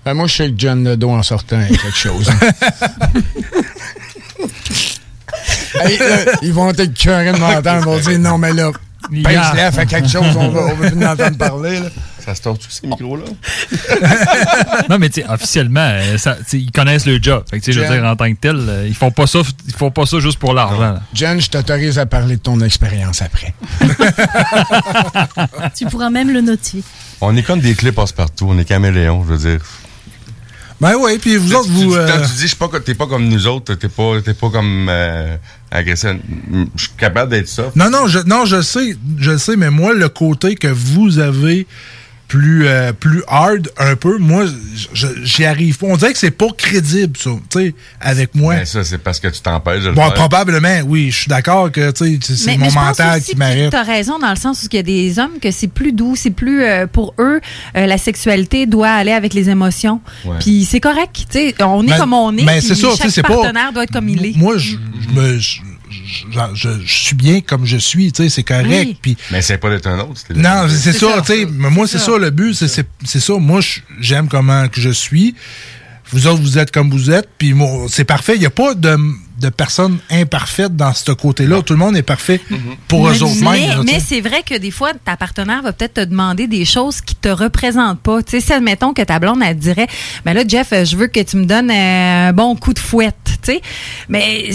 Ben, 0.06 0.14
moi, 0.14 0.26
je 0.26 0.34
sais 0.36 0.48
que 0.50 0.54
John 0.56 0.84
Ledo 0.84 1.10
en 1.10 1.22
sortant 1.22 1.60
est 1.60 1.68
quelque 1.76 1.96
chose. 1.98 2.30
Hey, 5.74 5.98
là, 5.98 6.18
ils 6.42 6.52
vont 6.52 6.70
être 6.70 6.94
curés 6.94 7.32
de 7.32 7.38
m'entendre. 7.38 7.80
Ils 7.80 7.84
vont 7.84 7.98
dire 7.98 8.18
non, 8.18 8.38
mais 8.38 8.52
là, 8.52 8.70
pince-la, 9.22 9.72
fais 9.72 9.86
quelque 9.86 10.08
chose, 10.08 10.36
on 10.36 10.48
va, 10.50 10.60
on 10.60 10.74
va 10.74 10.88
venir 10.90 11.10
entendre 11.10 11.36
parler. 11.36 11.80
Là. 11.80 11.86
Ça 12.24 12.34
se 12.34 12.42
torche 12.42 12.58
tous 12.58 12.70
ces 12.70 12.86
micros-là? 12.88 13.24
non, 14.90 14.98
mais 14.98 15.08
tu 15.08 15.20
sais, 15.20 15.28
officiellement, 15.28 15.80
euh, 15.80 16.18
ça- 16.18 16.36
ils 16.52 16.72
connaissent 16.72 17.06
le 17.06 17.22
job. 17.22 17.44
Fait 17.48 17.60
que, 17.60 17.64
tu 17.64 17.72
sais, 17.72 17.78
je 17.78 17.84
veux 17.84 17.94
dire, 17.94 18.04
en 18.04 18.16
tant 18.16 18.28
que 18.32 18.36
tel, 18.40 18.56
euh, 18.56 18.84
ils 18.88 18.94
font 18.96 19.12
pas 19.12 19.28
ça, 19.28 19.40
ils 19.68 19.74
font 19.74 19.92
pas 19.92 20.06
ça 20.06 20.18
juste 20.18 20.38
pour 20.40 20.52
l'argent. 20.52 20.96
Jen, 21.14 21.40
je 21.40 21.48
t'autorise 21.48 21.98
à 22.00 22.06
parler 22.06 22.36
de 22.36 22.40
ton 22.42 22.60
expérience 22.60 23.22
après. 23.22 23.54
Tu 25.74 25.86
pourras 25.86 26.10
même 26.10 26.32
le 26.32 26.40
noter. 26.40 26.82
On 27.20 27.36
est 27.36 27.42
comme 27.42 27.60
des 27.60 27.74
clés 27.74 27.92
passe-partout. 27.92 28.46
On 28.50 28.58
est 28.58 28.64
caméléons, 28.64 29.24
je 29.26 29.34
veux 29.34 29.50
dire. 29.50 29.60
Ben 30.80 30.94
oui, 30.98 31.18
puis 31.18 31.36
vous 31.36 31.54
autres, 31.54 31.68
vous. 31.70 31.92
tu- 31.92 31.98
euh, 31.98 32.06
Quand 32.06 32.22
tu 32.26 32.34
dis, 32.34 32.48
je 32.48 32.56
t'es 32.80 32.94
pas 32.94 33.06
comme 33.06 33.28
nous 33.28 33.46
autres, 33.46 33.74
t'es 33.74 33.88
pas, 33.88 34.20
pas 34.34 34.50
comme 34.50 34.88
euh, 34.90 35.36
agressif. 35.70 36.10
Je 36.76 36.82
suis 36.82 36.92
capable 36.98 37.30
d'être 37.30 37.48
ça. 37.48 37.70
Non, 37.74 37.88
non, 37.90 38.06
je, 38.06 38.18
non, 38.20 38.44
je 38.44 38.60
sais, 38.60 38.96
je 39.18 39.36
sais, 39.38 39.56
mais 39.56 39.70
moi, 39.70 39.94
le 39.94 40.08
côté 40.08 40.54
que 40.54 40.68
vous 40.68 41.18
avez 41.18 41.66
plus, 42.28 42.66
euh, 42.66 42.92
plus 42.92 43.22
hard 43.28 43.70
un 43.78 43.94
peu, 43.94 44.18
moi, 44.18 44.44
j'y 45.22 45.44
arrive 45.44 45.78
pas. 45.78 45.86
On 45.86 45.96
dirait 45.96 46.12
que 46.12 46.18
c'est 46.18 46.30
pas 46.32 46.48
crédible, 46.56 47.16
ça, 47.16 47.30
tu 47.50 47.58
sais, 47.60 47.74
avec 48.00 48.34
moi. 48.34 48.56
Ben, 48.56 48.64
ça, 48.64 48.82
c'est 48.84 48.98
parce 48.98 49.20
que 49.20 49.28
tu 49.28 49.40
t'empêches 49.40 49.82
de 49.84 49.88
le 49.90 49.94
Bon, 49.94 50.02
faire. 50.06 50.14
probablement, 50.14 50.80
oui, 50.86 51.10
je 51.10 51.16
suis 51.18 51.28
d'accord 51.28 51.70
que, 51.70 51.90
tu 51.92 52.18
sais, 52.20 52.34
c'est 52.36 52.46
Mais- 52.52 52.58
mon 52.58 52.66
mais 52.66 52.72
mental 52.72 53.18
aussi 53.18 53.26
qui 53.26 53.32
que 53.34 53.38
m'arrête. 53.38 53.70
Tu 53.70 53.76
as 53.76 53.82
raison 53.82 54.18
dans 54.18 54.30
le 54.30 54.36
sens 54.36 54.62
où 54.62 54.66
il 54.72 54.76
y 54.76 54.78
a 54.78 54.82
des 54.82 55.18
hommes 55.18 55.38
que 55.40 55.50
c'est 55.50 55.68
plus 55.68 55.92
doux, 55.92 56.16
c'est 56.16 56.30
plus 56.30 56.64
euh, 56.64 56.86
pour 56.86 57.14
eux 57.18 57.40
euh, 57.76 57.86
la 57.86 57.98
sexualité 57.98 58.66
doit 58.66 58.90
aller 58.90 59.12
avec 59.12 59.32
les 59.32 59.48
émotions. 59.48 60.00
Ouais. 60.24 60.36
Puis 60.40 60.64
c'est 60.64 60.80
correct, 60.80 61.14
tu 61.30 61.38
sais, 61.38 61.54
on 61.62 61.84
est 61.84 61.90
Ben, 61.90 61.98
comme 61.98 62.12
on 62.12 62.36
est. 62.36 62.44
ben, 62.44 62.58
puis 62.58 62.62
c'est 62.68 62.74
ça, 62.74 62.88
tu 62.90 62.96
sais, 62.96 63.02
chaque 63.04 63.10
c'est 63.12 63.22
pas- 63.22 63.28
partenaire 63.36 63.72
doit 63.72 63.84
être 63.84 63.92
comme 63.92 64.08
il 64.08 64.24
est. 64.26 64.36
Moi, 64.36 64.58
je, 64.58 64.76
je 65.00 65.08
me. 65.20 65.38
Je, 65.88 65.96
je- 66.30 66.54
je- 66.54 66.84
je 66.84 66.94
suis 66.94 67.14
bien 67.14 67.40
comme 67.40 67.64
je 67.64 67.76
suis, 67.76 68.10
tu 68.12 68.22
sais, 68.24 68.28
c'est 68.28 68.42
correct. 68.42 68.66
Oui. 68.68 68.96
Puis 69.00 69.16
Mais 69.30 69.40
c'est 69.42 69.58
pas 69.58 69.70
d'être 69.70 69.86
un 69.86 70.00
autre. 70.00 70.20
Non, 70.34 70.66
c'est 70.68 70.92
ça, 70.92 71.22
tu 71.24 71.32
sais. 71.32 71.46
Mais 71.50 71.70
moi, 71.70 71.86
c'est 71.86 71.98
ça. 71.98 72.18
le 72.18 72.30
but, 72.30 72.54
c'est- 72.54 72.68
c'est 72.68 72.86
c'est 73.04 73.20
ça. 73.20 73.34
Moi, 73.38 73.60
je- 73.60 73.80
j'aime 74.00 74.28
comment 74.28 74.66
que 74.68 74.80
je 74.80 74.90
suis. 74.90 75.34
Vous 76.10 76.28
autres, 76.28 76.40
vous 76.40 76.56
êtes 76.58 76.70
comme 76.70 76.88
vous 76.90 77.10
êtes. 77.10 77.28
Puis 77.36 77.52
moi, 77.52 77.86
c'est 77.88 78.04
parfait. 78.04 78.34
Il 78.36 78.40
n'y 78.40 78.46
a 78.46 78.50
pas 78.50 78.74
de, 78.74 78.96
de 79.40 79.48
personnes 79.48 79.98
imparfaites 80.08 80.76
dans 80.76 80.94
ce 80.94 81.10
côté-là. 81.10 81.62
Tout 81.62 81.72
le 81.72 81.80
monde 81.80 81.96
est 81.96 82.02
parfait 82.04 82.40
pour 82.86 83.08
mais, 83.08 83.16
eux 83.18 83.22
autres 83.24 83.34
mais- 83.42 83.66
là, 83.66 83.82
mais 83.84 83.98
c'est 83.98 84.20
vrai 84.20 84.44
que 84.44 84.56
des 84.56 84.70
fois, 84.70 84.92
ta 85.04 85.16
partenaire 85.16 85.62
va 85.62 85.72
peut-être 85.72 85.94
te 85.94 86.04
demander 86.04 86.46
des 86.46 86.64
choses 86.64 87.00
qui 87.00 87.16
te 87.16 87.28
représentent 87.28 88.00
pas. 88.00 88.22
Tu 88.22 88.30
sais, 88.32 88.40
si 88.40 88.52
admettons 88.52 88.92
que 88.94 89.02
ta 89.02 89.18
blonde, 89.18 89.40
elle 89.44 89.56
te 89.56 89.60
dirait, 89.62 89.88
ben 90.24 90.32
là, 90.32 90.42
Jeff, 90.46 90.68
je 90.84 90.96
veux 90.96 91.08
que 91.08 91.20
tu 91.20 91.36
me 91.38 91.44
donnes 91.44 91.72
un 91.72 92.32
bon 92.32 92.54
coup 92.54 92.72
de 92.72 92.78
fouette, 92.78 93.16
tu 93.42 93.52
sais. 93.54 93.60
Mais 94.08 94.50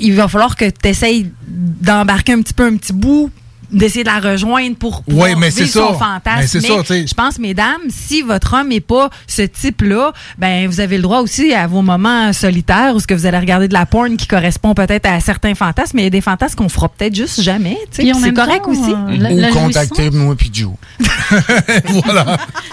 il 0.00 0.14
va 0.14 0.28
falloir 0.28 0.56
que 0.56 0.68
tu 0.70 0.88
essayes 0.88 1.30
d'embarquer 1.46 2.32
un 2.32 2.42
petit 2.42 2.54
peu 2.54 2.64
un 2.64 2.76
petit 2.76 2.92
bout 2.92 3.30
d'essayer 3.70 4.02
de 4.04 4.08
la 4.08 4.20
rejoindre 4.20 4.76
pour 4.76 5.02
pouvoir 5.02 5.28
Ouais, 5.28 5.34
mais 5.36 5.50
vivre 5.50 5.68
son 5.68 5.92
ça. 5.98 5.98
fantasme. 5.98 6.58
Mais 6.62 6.84
ça, 6.84 6.94
je 7.06 7.14
pense, 7.14 7.38
mesdames, 7.38 7.80
si 7.88 8.22
votre 8.22 8.54
homme 8.54 8.68
n'est 8.68 8.80
pas 8.80 9.10
ce 9.26 9.42
type-là, 9.42 10.12
ben 10.38 10.66
vous 10.68 10.80
avez 10.80 10.96
le 10.96 11.02
droit 11.02 11.20
aussi 11.20 11.52
à 11.52 11.66
vos 11.66 11.82
moments 11.82 12.32
solitaires 12.32 12.94
où 12.94 13.00
ce 13.00 13.06
que 13.06 13.14
vous 13.14 13.26
allez 13.26 13.38
regarder 13.38 13.68
de 13.68 13.74
la 13.74 13.86
porn 13.86 14.16
qui 14.16 14.26
correspond 14.26 14.74
peut-être 14.74 15.06
à 15.06 15.20
certains 15.20 15.54
fantasmes, 15.54 15.96
mais 15.96 16.02
il 16.02 16.06
y 16.06 16.08
a 16.08 16.10
des 16.10 16.20
fantasmes 16.20 16.56
qu'on 16.56 16.68
fera 16.68 16.88
peut-être 16.88 17.14
juste 17.14 17.40
jamais. 17.42 17.76
C'est 17.90 18.04
correct 18.34 18.64
temps, 18.64 18.70
aussi. 18.70 18.92
euh, 18.92 19.16
la- 19.18 19.32
Ou 19.32 19.36
la 19.38 19.50
contacter 19.50 20.10
moi 20.10 20.34
puis 20.36 20.50
Joe. 20.52 20.72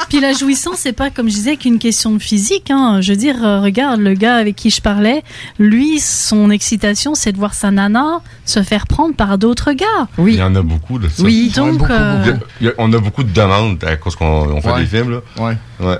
Puis 0.09 0.19
la 0.19 0.33
jouissance, 0.33 0.77
c'est 0.79 0.93
pas, 0.93 1.09
comme 1.09 1.29
je 1.29 1.33
disais, 1.35 1.57
qu'une 1.57 1.79
question 1.79 2.11
de 2.11 2.19
physique. 2.19 2.69
Hein. 2.71 3.01
Je 3.01 3.11
veux 3.11 3.17
dire, 3.17 3.43
euh, 3.43 3.59
regarde, 3.61 3.99
le 3.99 4.13
gars 4.13 4.35
avec 4.35 4.55
qui 4.55 4.69
je 4.69 4.81
parlais, 4.81 5.23
lui, 5.59 5.99
son 5.99 6.49
excitation, 6.51 7.15
c'est 7.15 7.31
de 7.31 7.37
voir 7.37 7.53
sa 7.53 7.71
nana 7.71 8.21
se 8.45 8.61
faire 8.63 8.87
prendre 8.87 9.15
par 9.15 9.37
d'autres 9.37 9.73
gars. 9.73 9.85
Oui. 10.17 10.33
Il 10.33 10.39
y 10.39 10.43
en 10.43 10.55
a 10.55 10.61
beaucoup 10.61 10.84
de 10.99 11.09
ça. 11.09 11.23
Oui, 11.23 11.51
donc, 11.55 11.81
euh, 11.89 12.33
il 12.61 12.67
y 12.67 12.69
a- 12.69 12.73
on 12.77 12.91
a 12.93 12.97
beaucoup 12.99 13.23
de 13.23 13.31
demandes 13.33 13.83
à 13.83 13.95
cause 13.97 14.15
qu'on 14.15 14.25
on 14.51 14.61
fait 14.61 14.71
Ouais. 14.71 14.79
des 14.81 14.85
films, 14.87 15.11
là. 15.11 15.43
Ouais. 15.43 15.57
Ouais. 15.79 15.97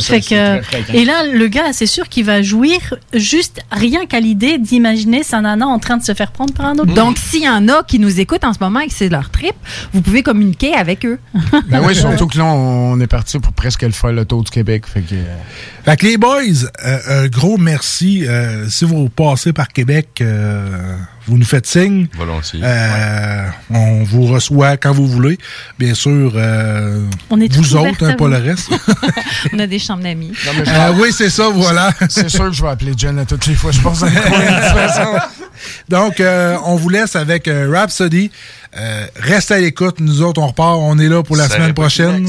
Fait 0.00 0.20
que, 0.20 0.94
et 0.96 1.04
là, 1.04 1.24
le 1.32 1.46
gars, 1.48 1.72
c'est 1.72 1.86
sûr 1.86 2.08
qu'il 2.08 2.24
va 2.24 2.42
jouir 2.42 2.78
juste 3.14 3.60
rien 3.70 4.06
qu'à 4.06 4.18
l'idée 4.18 4.58
d'imaginer 4.58 5.22
sa 5.22 5.40
nana 5.40 5.66
en 5.66 5.78
train 5.78 5.96
de 5.96 6.02
se 6.02 6.12
faire 6.14 6.32
prendre 6.32 6.52
par 6.54 6.66
un 6.66 6.74
autre. 6.74 6.92
Donc, 6.92 7.18
s'il 7.18 7.42
y 7.44 7.48
en 7.48 7.68
a 7.68 7.82
qui 7.84 7.98
nous 8.00 8.18
écoutent 8.20 8.42
en 8.44 8.52
ce 8.52 8.58
moment 8.60 8.80
et 8.80 8.88
que 8.88 8.94
c'est 8.94 9.08
leur 9.08 9.30
trip, 9.30 9.54
vous 9.92 10.00
pouvez 10.02 10.22
communiquer 10.24 10.74
avec 10.74 11.04
eux. 11.04 11.18
Ben 11.68 11.82
oui, 11.84 11.94
surtout 11.94 12.26
que 12.26 12.38
là, 12.38 12.44
on 12.46 12.98
est 13.00 13.06
parti 13.06 13.38
pour 13.38 13.52
presque 13.52 13.82
le 13.82 13.90
faire 13.92 14.12
le 14.12 14.24
tour 14.24 14.42
du 14.42 14.50
Québec. 14.50 14.84
Fait 14.86 15.02
que, 15.02 15.14
euh, 15.14 15.36
Fait 15.84 15.96
que 15.96 16.06
les 16.06 16.16
boys, 16.16 16.40
euh, 16.84 17.24
un 17.24 17.28
gros 17.28 17.56
merci. 17.56 18.24
Euh, 18.26 18.68
si 18.68 18.84
vous 18.84 19.08
passez 19.08 19.52
par 19.52 19.68
Québec, 19.68 20.08
euh, 20.20 20.96
vous 21.26 21.38
nous 21.38 21.44
faites 21.44 21.66
signe. 21.66 22.06
Volontiers. 22.16 22.60
Euh, 22.62 23.46
On 23.70 24.04
vous 24.04 24.26
reçoit 24.26 24.76
quand 24.76 24.92
vous 24.92 25.06
voulez. 25.08 25.38
Bien 25.78 25.94
sûr, 25.94 26.32
euh, 26.36 27.04
On 27.30 27.40
est 27.40 27.52
vous 27.52 27.74
autres, 27.76 28.04
hein, 28.04 28.14
pas 28.14 28.28
le 28.28 28.36
reste. 28.36 28.70
On 29.52 29.58
a 29.58 29.66
des 29.66 29.78
chambres 29.78 30.02
d'amis. 30.02 30.32
Euh, 30.46 30.62
vais- 30.92 31.00
oui, 31.00 31.08
c'est 31.16 31.30
ça, 31.30 31.48
voilà. 31.52 31.90
c'est 32.08 32.28
sûr 32.28 32.44
que 32.46 32.52
je 32.52 32.62
vais 32.62 32.68
appeler 32.68 32.92
Jen 32.96 33.18
à 33.18 33.24
toutes 33.24 33.46
les 33.46 33.54
fois. 33.54 33.72
Je 33.72 33.80
pense. 33.80 34.04
Donc, 35.88 36.20
euh, 36.20 36.56
on 36.64 36.76
vous 36.76 36.88
laisse 36.90 37.16
avec 37.16 37.48
euh, 37.48 37.70
Rhapsody. 37.72 38.30
Euh, 38.76 39.06
restez 39.16 39.54
à 39.54 39.58
l'écoute. 39.58 40.00
Nous 40.00 40.22
autres, 40.22 40.40
on 40.40 40.46
repart. 40.48 40.76
On 40.80 40.98
est 40.98 41.08
là 41.08 41.22
pour 41.22 41.36
la 41.36 41.48
Ça 41.48 41.56
semaine 41.56 41.74
prochaine. 41.74 42.28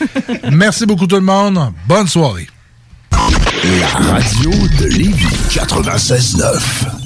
Merci 0.52 0.84
beaucoup 0.84 1.06
tout 1.06 1.16
le 1.16 1.22
monde. 1.22 1.72
Bonne 1.86 2.08
soirée. 2.08 2.48
La 3.80 3.86
radio 4.12 4.50
de 4.78 4.86
Lévis 4.86 5.26
96.9. 5.50 7.05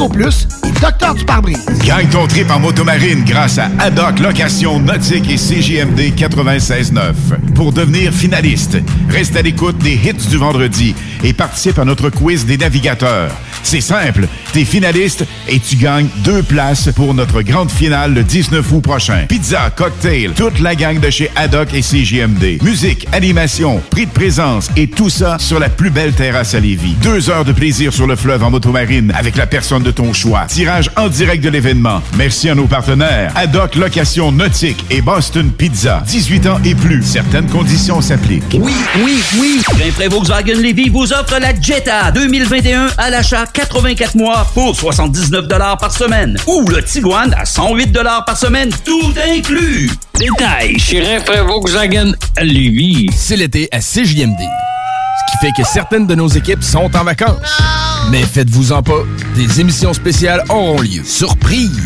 Plus 0.09 0.47
et 0.65 0.71
Docteur 0.79 1.13
du 1.13 1.23
pare-brise. 1.25 1.65
Gagne 1.85 2.07
ton 2.09 2.25
trip 2.25 2.49
en 2.49 2.59
motomarine 2.59 3.23
grâce 3.23 3.59
à 3.59 3.69
Haddock 3.77 4.19
Location 4.19 4.79
Nautique 4.79 5.29
et 5.29 5.37
CGMD 5.37 6.15
96.9. 6.15 7.13
Pour 7.53 7.71
devenir 7.71 8.11
finaliste, 8.11 8.77
reste 9.09 9.35
à 9.35 9.43
l'écoute 9.43 9.77
des 9.77 9.93
hits 9.93 10.27
du 10.29 10.37
vendredi 10.37 10.95
et 11.23 11.33
participe 11.33 11.77
à 11.77 11.85
notre 11.85 12.09
quiz 12.09 12.45
des 12.45 12.57
navigateurs. 12.57 13.31
C'est 13.63 13.81
simple, 13.81 14.27
t'es 14.53 14.65
finaliste 14.65 15.25
et 15.47 15.59
tu 15.59 15.75
gagnes 15.75 16.07
deux 16.23 16.43
places 16.43 16.89
pour 16.95 17.13
notre 17.13 17.41
grande 17.41 17.71
finale 17.71 18.13
le 18.13 18.23
19 18.23 18.71
août 18.71 18.81
prochain. 18.81 19.25
Pizza, 19.27 19.69
cocktail, 19.75 20.31
toute 20.35 20.59
la 20.59 20.75
gang 20.75 20.99
de 20.99 21.09
chez 21.09 21.31
Haddock 21.35 21.73
et 21.73 21.81
CGMD. 21.81 22.61
Musique, 22.61 23.07
animation, 23.11 23.81
prix 23.89 24.05
de 24.05 24.11
présence 24.11 24.69
et 24.75 24.87
tout 24.87 25.09
ça 25.09 25.37
sur 25.39 25.59
la 25.59 25.69
plus 25.69 25.89
belle 25.89 26.13
terrasse 26.13 26.53
à 26.55 26.59
Lévis. 26.59 26.95
Deux 27.03 27.29
heures 27.29 27.45
de 27.45 27.51
plaisir 27.51 27.93
sur 27.93 28.07
le 28.07 28.15
fleuve 28.15 28.43
en 28.43 28.49
motomarine 28.49 29.13
avec 29.15 29.35
la 29.35 29.47
personne 29.47 29.83
de 29.83 29.91
ton 29.91 30.13
choix. 30.13 30.45
Tirage 30.47 30.89
en 30.95 31.07
direct 31.07 31.43
de 31.43 31.49
l'événement. 31.49 32.01
Merci 32.17 32.49
à 32.49 32.55
nos 32.55 32.67
partenaires. 32.67 33.31
Haddock 33.35 33.75
Location 33.75 34.31
Nautique 34.31 34.85
et 34.89 35.01
Boston 35.01 35.51
Pizza. 35.51 36.03
18 36.05 36.47
ans 36.47 36.59
et 36.65 36.75
plus. 36.75 37.03
Certaines 37.03 37.47
conditions 37.47 38.01
s'appliquent. 38.01 38.57
Oui, 38.59 38.73
oui, 39.03 39.21
oui. 39.39 39.61
Rainfray 39.79 40.07
Volkswagen 40.07 40.57
Levy 40.61 40.89
vous 40.89 41.11
offre 41.13 41.39
la 41.39 41.59
Jetta 41.59 42.11
2021 42.11 42.87
à 42.97 43.09
l'achat 43.09 43.45
84 43.53 44.15
mois 44.15 44.47
pour 44.53 44.75
79 44.75 45.47
par 45.79 45.91
semaine. 45.91 46.37
Ou 46.47 46.67
le 46.67 46.83
Tiguan 46.83 47.33
à 47.37 47.45
108 47.45 47.97
par 48.25 48.37
semaine, 48.37 48.69
tout 48.83 49.13
inclus. 49.29 49.89
Détail 50.17 50.77
chez 50.79 51.01
Rainfray 51.01 51.39
Volkswagen 51.45 52.13
Lévis. 52.41 53.07
C'est 53.15 53.35
l'été 53.35 53.67
à 53.71 53.79
CJMD. 53.79 54.39
Ce 54.39 55.31
qui 55.31 55.37
fait 55.45 55.51
que 55.55 55.67
certaines 55.67 56.07
de 56.07 56.15
nos 56.15 56.27
équipes 56.27 56.63
sont 56.63 56.89
en 56.95 57.03
vacances. 57.03 57.61
Mais 58.09 58.23
faites-vous-en 58.23 58.81
pas, 58.83 59.03
des 59.35 59.61
émissions 59.61 59.93
spéciales 59.93 60.43
auront 60.49 60.81
lieu. 60.81 61.03
Surprise! 61.05 61.79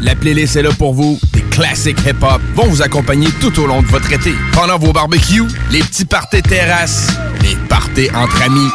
La 0.00 0.14
playlist 0.14 0.56
est 0.56 0.62
là 0.62 0.70
pour 0.78 0.94
vous. 0.94 1.18
Des 1.32 1.42
classiques 1.42 1.98
hip-hop 2.06 2.40
vont 2.54 2.66
vous 2.66 2.82
accompagner 2.82 3.28
tout 3.40 3.58
au 3.60 3.66
long 3.66 3.82
de 3.82 3.86
votre 3.88 4.12
été. 4.12 4.32
Pendant 4.52 4.78
vos 4.78 4.92
barbecues, 4.92 5.48
les 5.70 5.80
petits 5.80 6.04
parties 6.04 6.42
terrasses, 6.42 7.08
les 7.42 7.56
parties 7.68 8.08
entre 8.14 8.42
amis. 8.42 8.68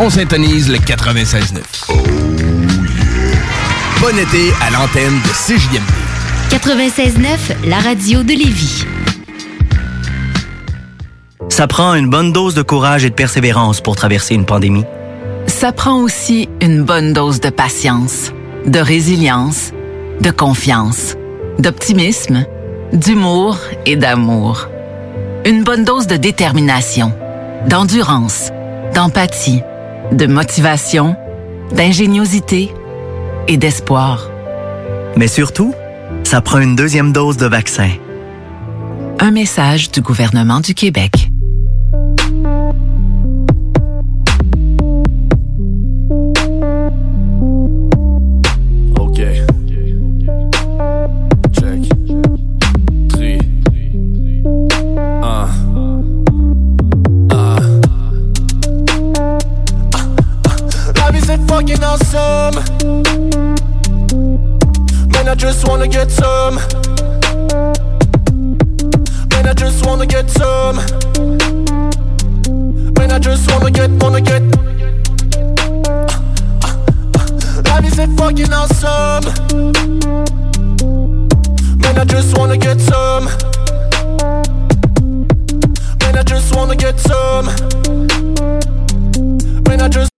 On 0.00 0.10
s'intonise 0.10 0.70
le 0.70 0.78
96.9. 0.78 1.58
Oh 1.88 1.94
Bon 4.00 4.16
été 4.16 4.52
à 4.62 4.70
l'antenne 4.70 5.18
de 5.24 5.56
CJMD. 5.56 5.82
96.9, 6.50 7.68
la 7.68 7.80
radio 7.80 8.22
de 8.22 8.28
Lévis. 8.28 8.84
Ça 11.48 11.66
prend 11.66 11.94
une 11.94 12.08
bonne 12.08 12.32
dose 12.32 12.54
de 12.54 12.62
courage 12.62 13.04
et 13.04 13.10
de 13.10 13.14
persévérance 13.14 13.80
pour 13.80 13.96
traverser 13.96 14.36
une 14.36 14.44
pandémie. 14.46 14.84
Ça 15.48 15.72
prend 15.72 16.00
aussi 16.00 16.48
une 16.62 16.84
bonne 16.84 17.12
dose 17.12 17.40
de 17.40 17.50
patience, 17.50 18.32
de 18.66 18.78
résilience, 18.78 19.72
de 20.20 20.30
confiance, 20.30 21.16
d'optimisme, 21.58 22.44
d'humour 22.92 23.58
et 23.84 23.96
d'amour. 23.96 24.68
Une 25.44 25.64
bonne 25.64 25.82
dose 25.82 26.06
de 26.06 26.16
détermination, 26.16 27.12
d'endurance, 27.66 28.52
d'empathie, 28.94 29.62
de 30.12 30.26
motivation, 30.26 31.16
d'ingéniosité 31.72 32.72
et 33.46 33.56
d'espoir. 33.56 34.30
Mais 35.16 35.28
surtout, 35.28 35.74
ça 36.24 36.40
prend 36.40 36.58
une 36.58 36.76
deuxième 36.76 37.12
dose 37.12 37.36
de 37.36 37.46
vaccin. 37.46 37.90
Un 39.20 39.30
message 39.30 39.90
du 39.90 40.00
gouvernement 40.00 40.60
du 40.60 40.74
Québec. 40.74 41.27
Wanna 65.88 66.04
get 66.04 66.10
some. 66.10 66.56
Man, 69.30 69.46
I 69.46 69.54
just 69.54 69.86
wanna 69.86 70.06
get 70.06 70.28
some. 70.28 70.76
Man, 72.94 73.10
I 73.10 73.18
just 73.18 73.50
wanna 73.50 73.70
get, 73.70 73.90
wanna 74.02 74.20
get. 74.20 74.42
Life 77.64 77.84
is 77.86 77.96
fucking 78.18 78.52
awesome. 78.52 79.24
Man, 81.78 81.98
I 81.98 82.04
just 82.04 82.36
wanna 82.36 82.58
get 82.58 82.80
some. 82.80 83.24
Man, 86.00 86.16
I 86.16 86.22
just 86.22 86.54
wanna 86.54 86.76
get 86.76 86.98
some. 87.00 87.46
Man, 89.64 89.80
I 89.80 89.88
just. 89.88 90.17